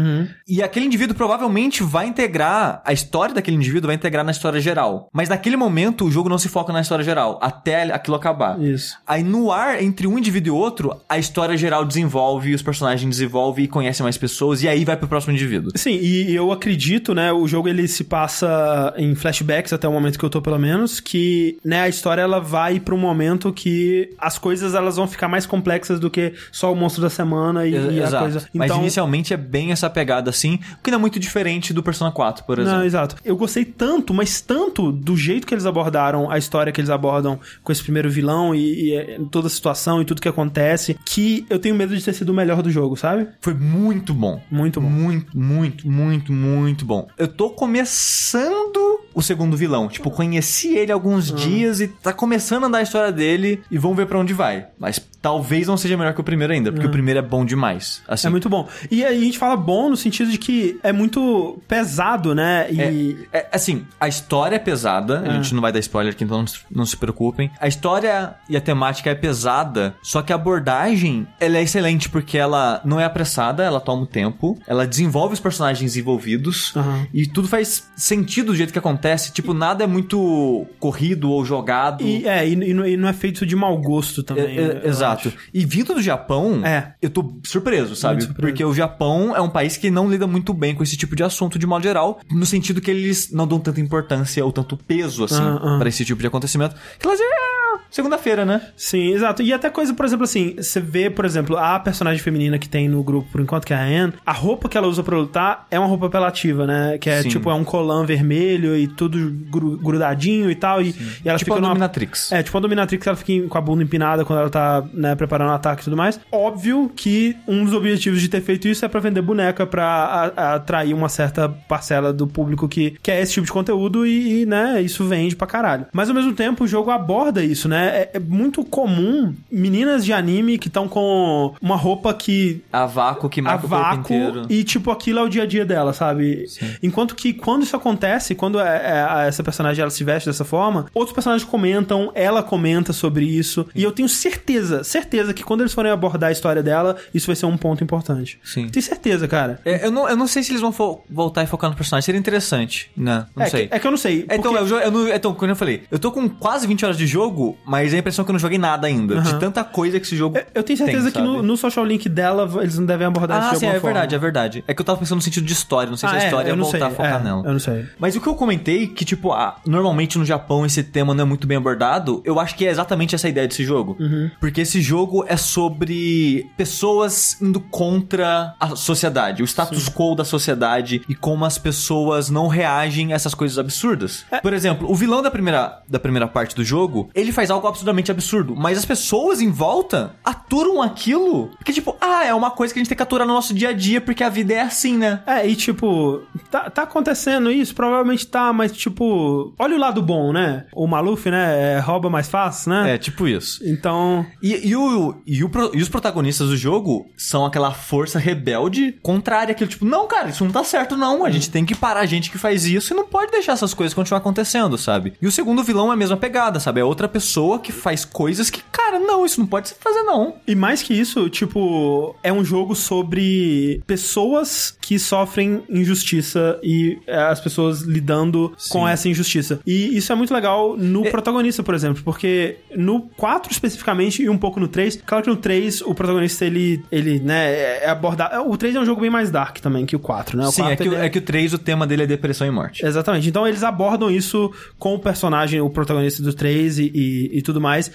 e 0.48 0.62
aquele 0.62 0.86
indivíduo 0.86 1.16
provavelmente 1.16 1.82
vai 1.82 2.06
integrar, 2.06 2.80
a 2.86 2.94
história 2.94 3.34
daquele 3.34 3.58
indivíduo 3.58 3.88
vai 3.88 3.96
integrar 3.96 4.24
na 4.24 4.30
história 4.30 4.62
geral. 4.62 5.10
Mas 5.12 5.30
naquele 5.30 5.58
momento 5.58 6.06
o 6.06 6.12
jogo 6.12 6.30
não 6.30 6.38
se 6.38 6.48
foca 6.48 6.72
na 6.72 6.80
história 6.82 7.04
geral, 7.04 7.40
até 7.42 7.92
aquilo 7.92 8.16
acabar. 8.16 8.62
Isso. 8.62 8.96
Aí 9.08 9.24
no 9.24 9.52
ar, 9.52 9.82
entre 9.82 10.06
um 10.06 10.20
indivíduo 10.20 10.56
e 10.56 10.60
outro, 10.60 10.96
a 11.10 11.18
história 11.18 11.58
geral 11.58 11.84
desenvolve, 11.84 12.54
os 12.54 12.62
personagens 12.62 13.10
desenvolvem 13.10 13.66
e 13.66 13.68
conhecem 13.68 14.04
mais 14.04 14.16
pessoas, 14.16 14.62
e 14.62 14.68
aí 14.68 14.86
vai 14.86 14.96
pro 14.96 15.08
próximo 15.08 15.34
indivíduo. 15.34 15.72
Sim, 15.76 15.98
e 16.00 16.36
eu 16.36 16.52
acredito, 16.52 17.16
né, 17.16 17.34
o 17.34 17.48
jogo 17.48 17.68
ele 17.68 17.88
se 17.88 18.04
passa 18.04 18.94
em 18.96 19.16
flashbacks 19.16 19.74
até 19.74 19.88
o 19.88 19.92
momento 19.92 20.20
que 20.20 20.26
eu 20.26 20.30
tô 20.30 20.40
pelo 20.40 20.60
menos, 20.60 21.00
que, 21.00 21.58
né, 21.66 21.82
a 21.82 21.90
história 21.90 22.22
ela 22.22 22.40
vai 22.40 22.80
pra 22.80 22.94
um 22.94 23.00
momento 23.00 23.52
que 23.52 24.14
as 24.22 24.38
coisas 24.38 24.74
elas 24.76 24.96
vão 24.96 25.08
ficar 25.08 25.28
mais 25.28 25.46
complexas 25.46 26.00
do 26.00 26.10
que 26.10 26.34
só 26.52 26.72
o 26.72 26.76
monstro 26.76 27.02
da 27.02 27.10
semana 27.10 27.66
e, 27.66 27.72
e 27.72 28.04
a 28.04 28.20
coisa. 28.20 28.48
Mas 28.54 28.70
Então, 28.70 28.82
inicialmente 28.82 29.34
é 29.34 29.38
bem 29.38 29.72
essa 29.72 29.90
pegada 29.90 30.30
assim, 30.30 30.60
o 30.80 30.84
que 30.84 30.92
não 30.92 30.98
é 30.98 31.02
muito 31.02 31.20
diferente 31.20 31.74
do 31.74 31.84
Persona 31.84 32.12
4, 32.12 32.46
por 32.46 32.60
exemplo. 32.60 32.80
Não, 32.80 32.86
exato. 32.86 33.16
Eu 33.24 33.36
gostei 33.36 33.66
tanto, 33.66 34.14
mas 34.14 34.42
tanto 34.42 34.92
do 34.92 35.16
jeito 35.16 35.46
que 35.46 35.54
eles 35.54 35.66
abordaram 35.66 36.30
a 36.30 36.38
história 36.38 36.72
que 36.72 36.80
eles 36.80 36.90
abordam 36.90 37.40
com 37.64 37.72
esse 37.72 37.82
primeiro 37.84 38.10
vilão 38.10 38.54
e, 38.54 38.90
e, 38.90 38.96
eh, 38.96 39.20
toda 39.32 39.48
a 39.48 39.50
situação 39.50 40.02
e 40.02 40.06
tudo 40.06 40.22
que 40.22 40.28
acontece, 40.28 40.98
que 41.06 41.46
eu 41.50 41.60
tenho 41.60 41.76
medo 41.76 41.96
de 41.96 42.04
ter 42.04 42.14
sido 42.14 42.30
o 42.30 42.34
melhor 42.34 42.62
do 42.62 42.72
jogo, 42.72 42.96
sabe? 42.96 43.28
Foi 43.42 43.54
muito 43.54 44.14
bom. 44.14 44.42
Muito 44.50 44.82
bom. 44.82 44.90
Muito, 44.90 45.38
muito, 45.38 45.88
muito, 45.88 46.32
muito 46.34 46.86
bom. 46.86 47.08
Eu 47.18 47.28
tô 47.28 47.50
começando 47.52 48.89
o 49.14 49.22
segundo 49.22 49.58
vilão. 49.58 49.88
Tipo, 49.88 50.12
conheci 50.12 50.76
ele 50.78 50.92
há 50.92 50.96
alguns 50.96 51.32
dias 51.32 51.82
e 51.82 51.88
tá 51.88 52.14
começando 52.14 52.64
a 52.64 52.68
andar 52.68 52.78
a 52.80 52.84
história 52.84 53.12
dele 53.12 53.62
e 53.70 53.78
vamos 53.78 53.98
ver 53.98 54.06
pra 54.06 54.18
onde 54.18 54.34
vai. 54.34 54.68
Mas 54.78 55.00
talvez 55.22 55.68
não 55.68 55.78
seja 55.78 55.98
melhor 55.98 56.14
que 56.14 56.22
o 56.22 56.24
primeiro 56.24 56.54
ainda, 56.54 56.72
porque 56.72 56.88
o 56.88 56.92
primeiro 56.92 57.20
é 57.20 57.22
bom 57.22 57.44
demais. 57.44 58.02
Assim. 58.08 58.28
É 58.28 58.30
muito 58.30 58.50
bom. 58.50 58.68
E 58.90 59.04
aí 59.04 59.18
a 59.18 59.24
gente 59.24 59.38
fala 59.38 59.56
bom 59.56 59.90
no 59.90 59.98
sentido 59.98 60.32
de 60.32 60.38
que 60.38 60.80
é 60.84 60.92
muito 60.92 61.62
pesado, 61.68 62.34
né? 62.34 62.72
E. 62.72 63.28
É, 63.34 63.48
assim, 63.52 63.86
a 64.00 64.08
história 64.08 64.56
é 64.56 64.60
pesada, 64.60 65.22
a 65.22 65.34
gente 65.34 65.54
não 65.54 65.62
vai 65.62 65.72
dar 65.72 65.80
spoiler 65.80 66.14
aqui, 66.14 66.24
então 66.24 66.46
não 66.72 66.86
se, 66.86 66.98
preocupem. 66.98 67.52
A 67.60 67.68
história 67.68 68.36
e 68.50 68.58
a 68.58 68.62
temática 68.62 69.10
é 69.10 69.16
pesada, 69.16 69.96
só 70.02 70.22
que 70.22 70.34
a 70.34 70.36
abordagem, 70.36 71.28
ela 71.40 71.58
é 71.58 71.64
excelente 71.64 72.10
porque 72.10 72.38
ela 72.38 72.82
não 72.84 73.00
é 73.00 73.06
apressada, 73.06 73.64
ela 73.64 73.80
toma 73.80 74.04
o 74.04 74.08
tempo, 74.08 74.58
ela 74.68 74.86
desenvolve 74.86 75.34
os 75.34 75.40
personagens 75.40 75.96
envolvidos 75.96 76.74
Aham. 76.76 77.08
e 77.14 77.26
tudo 77.26 77.48
faz 77.48 77.90
sentido 77.96 78.48
do 78.48 78.56
jeito 78.56 78.74
que 78.74 78.80
acontece, 78.80 78.89
tipo, 79.34 79.54
nada 79.54 79.84
é 79.84 79.88
muito 79.88 80.66
corrido 80.80 81.30
ou 81.32 81.44
jogado. 81.46 82.04
E, 82.04 82.28
é, 82.28 82.48
e, 82.48 82.54
e 82.54 82.98
não- 82.98 83.08
é 83.08 83.14
feito 83.14 83.46
de 83.46 83.56
mau 83.56 83.78
gosto 83.78 84.22
É, 84.22 84.24
também. 84.24 84.58
é, 84.58 84.82
eu 84.84 84.90
exato. 84.90 85.30
acho. 85.30 85.38
E 85.54 85.66
vindo 85.66 85.94
do 85.94 86.02
Japão, 86.02 86.66
É. 86.66 86.94
eu 87.02 87.10
tô 87.10 87.34
surpreso, 87.46 87.96
sabe? 87.96 88.24
Surpreso. 88.24 88.42
Porque 88.42 88.64
o 88.64 88.74
Japão 88.74 89.36
é 89.36 89.42
um 89.42 89.50
país 89.50 89.78
que 89.78 89.90
não 89.92 90.10
lida 90.10 90.28
muito 90.28 90.54
bem 90.54 90.74
com 90.76 90.84
esse 90.84 90.96
tipo 90.98 91.16
de 91.16 91.24
assunto 91.24 91.58
de 91.60 91.66
modo 91.68 91.84
geral, 91.84 92.20
no 92.32 92.46
sentido 92.46 92.82
que 92.82 92.90
eles 92.92 93.32
não 93.32 93.48
dão 93.48 93.60
tanta 93.60 93.80
importância 93.82 94.44
ou 94.46 94.52
tanto 94.52 94.78
peso, 94.78 95.24
assim, 95.24 95.42
Ah, 95.42 95.60
ah. 95.62 95.78
pra 95.80 95.90
esse 95.90 96.04
tipo 96.06 96.22
de 96.22 96.28
acontecimento. 96.28 96.76
Que 97.00 97.08
elas 97.08 97.20
é 97.20 97.50
segunda-feira, 97.90 98.46
né? 98.46 98.62
Sim, 98.78 99.14
exato. 99.14 99.42
E 99.42 99.52
até 99.52 99.70
coisa, 99.70 99.94
por 99.94 100.06
exemplo, 100.06 100.24
assim, 100.24 100.56
você 100.58 100.80
vê, 100.80 101.10
por 101.10 101.26
exemplo, 101.26 101.58
a 101.58 101.80
personagem 101.80 102.22
feminina 102.22 102.60
que 102.60 102.70
tem 102.70 102.88
no 102.88 103.02
grupo, 103.04 103.28
por 103.32 103.42
enquanto, 103.42 103.66
que 103.66 103.74
é 103.74 103.78
a 103.78 103.82
Anne, 103.84 104.14
a 104.26 104.32
roupa 104.32 104.70
que 104.70 104.78
ela 104.78 104.88
usa 104.88 105.02
pra 105.02 105.18
lutar 105.18 105.66
é 105.72 105.80
uma 105.80 105.88
roupa 105.88 106.06
apelativa, 106.06 106.68
né? 106.68 106.98
Que 107.00 107.10
é 107.10 107.24
Sim. 107.24 107.30
tipo, 107.30 107.50
é 107.50 107.54
um 107.54 107.64
colã 107.64 108.06
vermelho 108.06 108.76
e 108.80 108.88
tudo 108.88 109.32
gru- 109.50 109.78
grudadinho 109.78 110.50
e 110.50 110.56
tal. 110.56 110.82
E, 110.82 110.90
e 111.24 111.30
ela 111.30 111.38
tipo 111.38 111.52
fica 111.52 111.58
a 111.58 111.62
numa- 111.62 111.70
Dominatrix. 111.74 112.32
É, 112.32 112.42
tipo 112.44 112.58
a 112.58 112.62
Dominatrix, 112.62 113.06
ela 113.08 113.16
fica 113.16 113.48
com 113.48 113.58
a 113.58 113.62
bunda 113.62 113.84
empinada 113.84 114.24
quando 114.26 114.40
ela 114.40 114.50
tá, 114.50 114.84
né, 114.94 115.16
preparando 115.16 115.50
o 115.50 115.54
ataque 115.54 115.82
e 115.82 115.86
tudo 115.86 115.98
mais. 115.98 116.20
Óbvio 116.32 116.92
que 116.96 117.36
um 117.48 117.64
dos 117.64 117.74
objetivos 117.74 118.22
de 118.22 118.30
ter 118.30 118.42
feito 118.42 118.68
isso 118.68 118.84
é 118.86 118.88
pra 118.88 119.00
vender 119.00 119.22
boneca 119.22 119.66
pra 119.66 119.86
a- 119.86 120.26
a- 120.36 120.56
atrair 120.56 120.94
uma 120.94 121.10
certa 121.10 121.48
parcela 121.50 122.12
do 122.14 122.28
público 122.28 122.68
que 122.68 122.96
quer 123.02 123.22
esse 123.22 123.34
tipo 123.34 123.46
de 123.46 123.52
conteúdo 123.52 124.06
e, 124.06 124.42
e, 124.42 124.46
né, 124.46 124.82
isso 124.82 125.06
vende 125.06 125.36
pra 125.36 125.48
caralho. 125.48 125.86
Mas 125.94 126.10
ao 126.10 126.16
mesmo 126.16 126.34
tempo 126.34 126.64
o 126.64 126.68
jogo 126.68 126.92
aborda 126.92 127.44
isso, 127.44 127.68
né? 127.68 127.88
É, 127.90 128.10
é 128.16 128.20
muito 128.20 128.64
comum 128.64 129.34
meninas 129.52 130.04
de 130.06 130.14
anime 130.14 130.58
que 130.58 130.68
estão 130.68 130.88
com 130.88 131.54
uma 131.62 131.76
roupa 131.76 132.14
que 132.14 132.62
A 132.72 132.86
vácuo 132.86 133.30
que 133.30 133.40
a 133.40 133.44
marca 133.44 133.66
o 133.66 133.70
corpo 133.70 133.84
vácuo 133.84 134.00
inteiro. 134.14 134.46
e 134.50 134.64
tipo 134.64 134.92
aquilo 134.92 135.20
é 135.20 135.24
o 135.24 135.30
dia 135.30 135.44
a 135.44 135.46
dia 135.46 135.66
dela, 135.66 135.94
sabe? 135.94 136.46
Enquanto 136.82 137.16
que 137.16 137.34
quando 137.34 137.64
isso 137.64 137.76
acontece, 137.76 138.36
quando 138.36 138.59
é- 138.60 138.82
é- 138.86 139.02
a- 139.10 139.26
essa 139.26 139.44
personagem 139.44 139.82
ela 139.82 139.92
se 139.92 140.04
veste 140.04 140.30
dessa 140.30 140.46
forma, 140.46 140.86
outros 140.94 141.14
personagens 141.14 141.48
comentam, 141.50 142.12
ela 142.16 142.42
comenta 142.44 142.94
sobre 142.94 143.26
isso 143.26 143.66
e 143.76 143.84
eu 143.84 143.92
tenho 143.92 144.08
certeza, 144.10 144.84
certeza 144.84 145.34
que 145.34 145.44
quando 145.44 145.62
eles 145.62 145.74
forem 145.74 145.92
abordar 145.92 146.30
a 146.30 146.32
história 146.32 146.62
dela, 146.64 146.96
isso 147.14 147.28
vai 147.28 147.36
ser 147.36 147.46
um 147.46 147.58
ponto 147.58 147.84
importante. 147.84 148.40
Sim. 148.44 148.68
Tenho 148.70 148.84
certeza, 148.84 149.28
cara. 149.28 149.60
É, 149.66 149.86
eu, 149.86 149.92
não, 149.92 150.08
eu 150.10 150.16
não 150.16 150.28
sei 150.28 150.44
se 150.44 150.52
eles 150.52 150.62
vão 150.62 150.72
voltar 151.10 151.44
e 151.44 151.48
focar 151.48 151.70
no 151.70 151.76
personagem. 151.76 152.06
Seria 152.06 152.20
interessante, 152.20 152.92
né? 152.96 153.26
Não 153.36 153.44
é, 153.46 153.50
sei. 153.50 153.68
Que, 153.68 153.76
é 153.76 153.80
que 153.80 153.88
eu 153.88 153.92
não 153.92 153.98
sei. 153.98 154.26
É, 154.30 154.36
Então, 154.36 154.56
eu, 154.56 154.68
eu 154.80 154.92
não, 154.92 155.08
então, 155.10 155.34
como 155.34 155.52
eu 155.52 155.56
falei, 155.56 155.84
eu 155.92 156.00
tô 156.00 156.12
com 156.12 156.28
quase 156.30 156.66
20 156.68 156.86
horas 156.86 156.98
de 156.98 157.06
jogo, 157.08 157.58
mas 157.66 157.94
a 157.94 157.98
impressão 157.98 158.24
é 158.24 158.26
que 158.26 158.32
eu 158.32 158.34
não 158.34 158.40
joguei 158.40 158.58
nada 158.58 158.88
ainda. 158.88 159.20
De 159.22 159.40
tanta 159.40 159.64
coisa 159.64 160.00
que 160.00 160.06
esse 160.06 160.16
jogo. 160.16 160.38
eu- 160.38 160.46
eu 160.56 160.64
tenho 160.64 160.78
certeza 160.78 161.12
tem, 161.12 161.22
que 161.22 161.28
no, 161.28 161.42
no 161.42 161.58
social 161.58 161.86
link 161.86 162.08
dela 162.10 162.50
eles 162.62 162.78
não 162.78 162.86
devem 162.86 163.08
abordar 163.08 163.40
isso 163.40 163.50
Ah, 163.50 163.54
de 163.54 163.60
sim, 163.60 163.66
é 163.68 163.72
forma. 163.74 163.86
verdade, 163.88 164.16
é 164.16 164.18
verdade. 164.18 164.64
É 164.68 164.74
que 164.74 164.82
eu 164.82 164.86
tava 164.86 165.00
pensando 165.00 165.18
no 165.18 165.22
sentido 165.22 165.46
de 165.46 165.54
história, 165.54 165.90
não 165.90 165.98
sei 165.98 166.08
se 166.10 166.16
Ah, 166.16 166.18
a 166.18 166.22
é, 166.22 166.26
história 166.26 166.50
eu 166.50 166.56
ia 166.56 166.62
voltar 166.62 166.78
sei. 166.78 166.88
a 166.88 166.90
focar 166.92 167.20
é, 167.22 167.24
nela. 167.24 167.44
Eu 167.46 167.52
não 167.52 167.60
sei. 167.60 167.86
Mas 168.00 168.16
o 168.16 168.22
que 168.22 168.28
eu 168.28 168.36
comentei, 168.50 168.88
que 168.88 169.06
tipo, 169.06 169.32
ah, 169.32 169.58
normalmente 169.64 170.18
no 170.18 170.26
Japão 170.26 170.66
esse 170.66 170.82
tema 170.82 171.14
não 171.14 171.24
é 171.24 171.28
muito 171.28 171.46
bem 171.46 171.58
abordado, 171.58 172.20
eu 172.26 172.40
acho 172.40 172.56
que 172.56 172.66
é 172.66 172.72
exatamente 172.72 173.14
essa 173.14 173.30
ideia 173.30 173.48
desse 173.48 173.64
jogo. 173.64 173.96
Uhum. 174.00 174.32
Porque 174.40 174.62
esse 174.62 174.82
jogo 174.82 175.24
é 175.28 175.38
sobre 175.38 176.50
pessoas 176.58 177.40
indo 177.40 177.60
contra 177.60 178.56
a 178.60 178.76
sociedade, 178.76 179.44
o 179.44 179.46
status 179.46 179.88
quo 179.88 180.16
da 180.16 180.26
sociedade 180.26 181.04
e 181.08 181.14
como 181.14 181.46
as 181.46 181.60
pessoas 181.60 182.32
não 182.32 182.48
reagem 182.48 183.14
a 183.14 183.16
essas 183.16 183.36
coisas 183.36 183.60
absurdas. 183.60 184.26
É. 184.32 184.42
Por 184.42 184.52
exemplo, 184.52 184.90
o 184.90 184.96
vilão 184.96 185.22
da 185.22 185.30
primeira, 185.30 185.84
da 185.88 186.00
primeira 186.00 186.28
parte 186.28 186.56
do 186.56 186.64
jogo, 186.64 187.12
ele 187.14 187.32
faz 187.32 187.52
algo 187.52 187.68
absurdamente 187.68 188.10
absurdo, 188.10 188.56
mas 188.56 188.80
as 188.80 188.86
pessoas 188.86 189.42
em 189.42 189.52
volta 189.52 190.16
aturam 190.26 190.82
aquilo 190.82 191.52
porque, 191.58 191.72
tipo, 191.72 191.96
ah, 192.02 192.26
é 192.26 192.34
uma 192.34 192.50
coisa 192.50 192.74
que 192.74 192.80
a 192.80 192.82
gente 192.82 192.90
tem 192.90 192.96
que 192.96 193.04
aturar 193.04 193.28
no 193.28 193.34
nosso 193.34 193.54
dia 193.54 193.70
a 193.70 193.74
dia 193.74 194.02
porque 194.02 194.24
a 194.24 194.30
vida 194.30 194.54
é 194.54 194.62
assim, 194.62 194.98
né? 194.98 195.22
É, 195.28 195.48
e 195.48 195.56
tipo, 195.56 196.24
tá, 196.50 196.70
tá 196.70 196.84
acontecendo 196.84 197.52
isso? 197.52 197.76
Provavelmente 197.76 198.26
tá, 198.26 198.39
mas 198.54 198.72
tipo, 198.72 199.54
olha 199.58 199.76
o 199.76 199.80
lado 199.80 200.02
bom, 200.02 200.32
né? 200.32 200.66
O 200.74 200.88
Maluf, 200.88 201.30
né, 201.30 201.76
é, 201.76 201.80
rouba 201.80 202.10
mais 202.10 202.30
fácil, 202.30 202.72
né? 202.72 202.96
É, 202.96 202.98
tipo 202.98 203.28
isso. 203.28 203.62
Então, 203.66 204.26
E, 204.42 204.70
e, 204.70 204.76
o, 204.76 205.16
e, 205.26 205.44
o 205.44 205.50
e 205.74 205.82
os 205.82 205.90
protagonistas 205.90 206.50
do 206.50 206.58
jogo 206.58 207.10
são 207.18 207.46
aquela 207.46 207.72
força 207.72 208.18
rebelde 208.20 208.94
contrária 209.02 209.52
àquilo, 209.52 209.70
tipo, 209.70 209.86
não, 209.86 210.08
cara, 210.08 210.30
isso 210.30 210.44
não 210.44 210.52
tá 210.52 210.64
certo, 210.64 210.96
não. 210.96 211.26
A 211.26 211.30
gente 211.30 211.50
tem 211.50 211.66
que 211.66 211.76
parar 211.76 212.02
a 212.02 212.06
gente 212.06 212.30
que 212.32 212.38
faz 212.38 212.66
isso 212.66 212.94
e 212.94 212.96
não 212.96 213.06
pode 213.06 213.32
deixar 213.32 213.54
essas 213.54 213.74
coisas 213.74 213.94
continuar 213.94 214.20
acontecendo, 214.20 214.78
sabe? 214.78 215.14
E 215.22 215.28
o 215.28 215.32
segundo 215.32 215.64
vilão 215.64 215.90
é 215.90 215.94
a 215.94 215.98
mesma 215.98 216.18
pegada, 216.18 216.60
sabe? 216.60 216.80
É 216.80 216.84
outra 216.84 217.08
pessoa 217.08 217.60
que 217.60 217.72
faz 217.72 218.06
coisas 218.06 218.50
que, 218.50 218.62
cara, 218.72 219.00
não, 219.00 219.26
isso 219.26 219.40
não 219.40 219.48
pode 219.48 219.70
se 219.70 219.76
fazer, 219.80 220.02
não. 220.04 220.36
e 220.48 220.56
mais 220.56 220.82
que 220.82 220.94
isso, 220.94 221.30
tipo, 221.30 222.16
é 222.24 222.32
um 222.32 222.44
jogo 222.44 222.76
sobre 222.76 223.82
pessoas 223.86 224.78
que 224.82 224.98
sofrem 224.98 225.64
injustiça 225.70 226.60
e 226.64 227.00
é, 227.08 227.18
as 227.18 227.40
pessoas 227.40 227.82
lidando 227.82 228.29
com 228.72 228.88
essa 228.88 229.08
injustiça. 229.10 229.60
E 229.66 229.98
isso 229.98 230.12
é 230.12 230.16
muito 230.16 230.34
legal 230.34 230.76
no 230.78 231.04
protagonista, 231.10 231.64
por 231.64 231.74
exemplo, 231.74 232.02
porque 232.04 232.58
no 232.76 233.02
4 233.18 233.52
especificamente 233.52 234.22
e 234.24 234.30
um 234.30 234.38
pouco 234.38 234.60
no 234.60 234.68
3, 234.68 235.02
claro 235.06 235.24
que 235.24 235.30
no 235.30 235.36
3 235.36 235.82
o 235.82 235.94
protagonista 235.96 236.46
ele, 236.46 236.84
ele 236.92 237.20
né, 237.20 237.84
é 237.84 237.90
abordado. 237.90 238.50
O 238.50 238.58
3 238.58 238.76
é 238.76 238.80
um 238.80 238.86
jogo 238.86 239.02
bem 239.02 239.10
mais 239.10 239.32
dark 239.32 239.58
também 239.60 239.86
que 239.86 239.96
o 239.96 240.00
4, 240.00 240.38
né? 240.38 240.48
O 240.48 240.52
Sim, 240.52 240.62
é 240.64 240.76
4, 240.76 240.84
que, 240.84 240.90
o- 240.90 240.94
ele 240.94 241.06
é 241.06 241.10
que 241.10 241.18
o 241.18 241.22
3, 241.22 241.54
o 241.54 241.58
tema 241.58 241.86
dele 241.88 242.04
é 242.04 242.08
depressão 242.08 242.46
e 242.48 242.52
morte. 242.52 242.86
Exatamente. 242.86 243.28
Então 243.28 243.48
eles 243.48 243.64
abordam 243.64 244.10
isso 244.12 244.52
com 244.78 244.96
o 244.96 245.00
personagem, 245.00 245.60
o 245.62 245.70
protagonista 245.70 246.22
do 246.24 246.34
3 246.34 246.80
e, 246.80 246.92
e, 246.94 247.38
e 247.40 247.42
tudo 247.42 247.60
mais. 247.60 247.92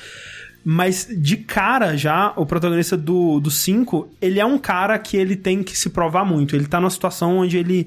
Mas 0.67 1.07
de 1.11 1.37
cara 1.37 1.95
já, 1.95 2.33
o 2.37 2.47
protagonista 2.47 2.97
do, 2.97 3.39
do 3.39 3.51
5, 3.51 4.09
ele 4.21 4.41
é 4.41 4.47
um 4.47 4.57
cara 4.57 4.99
que 4.99 5.15
ele 5.15 5.37
tem 5.37 5.63
que 5.63 5.77
se 5.77 5.91
provar 5.91 6.25
muito. 6.25 6.57
Ele 6.57 6.65
tá 6.67 6.81
numa 6.81 6.89
situação 6.89 7.37
onde 7.39 7.59
ele. 7.59 7.87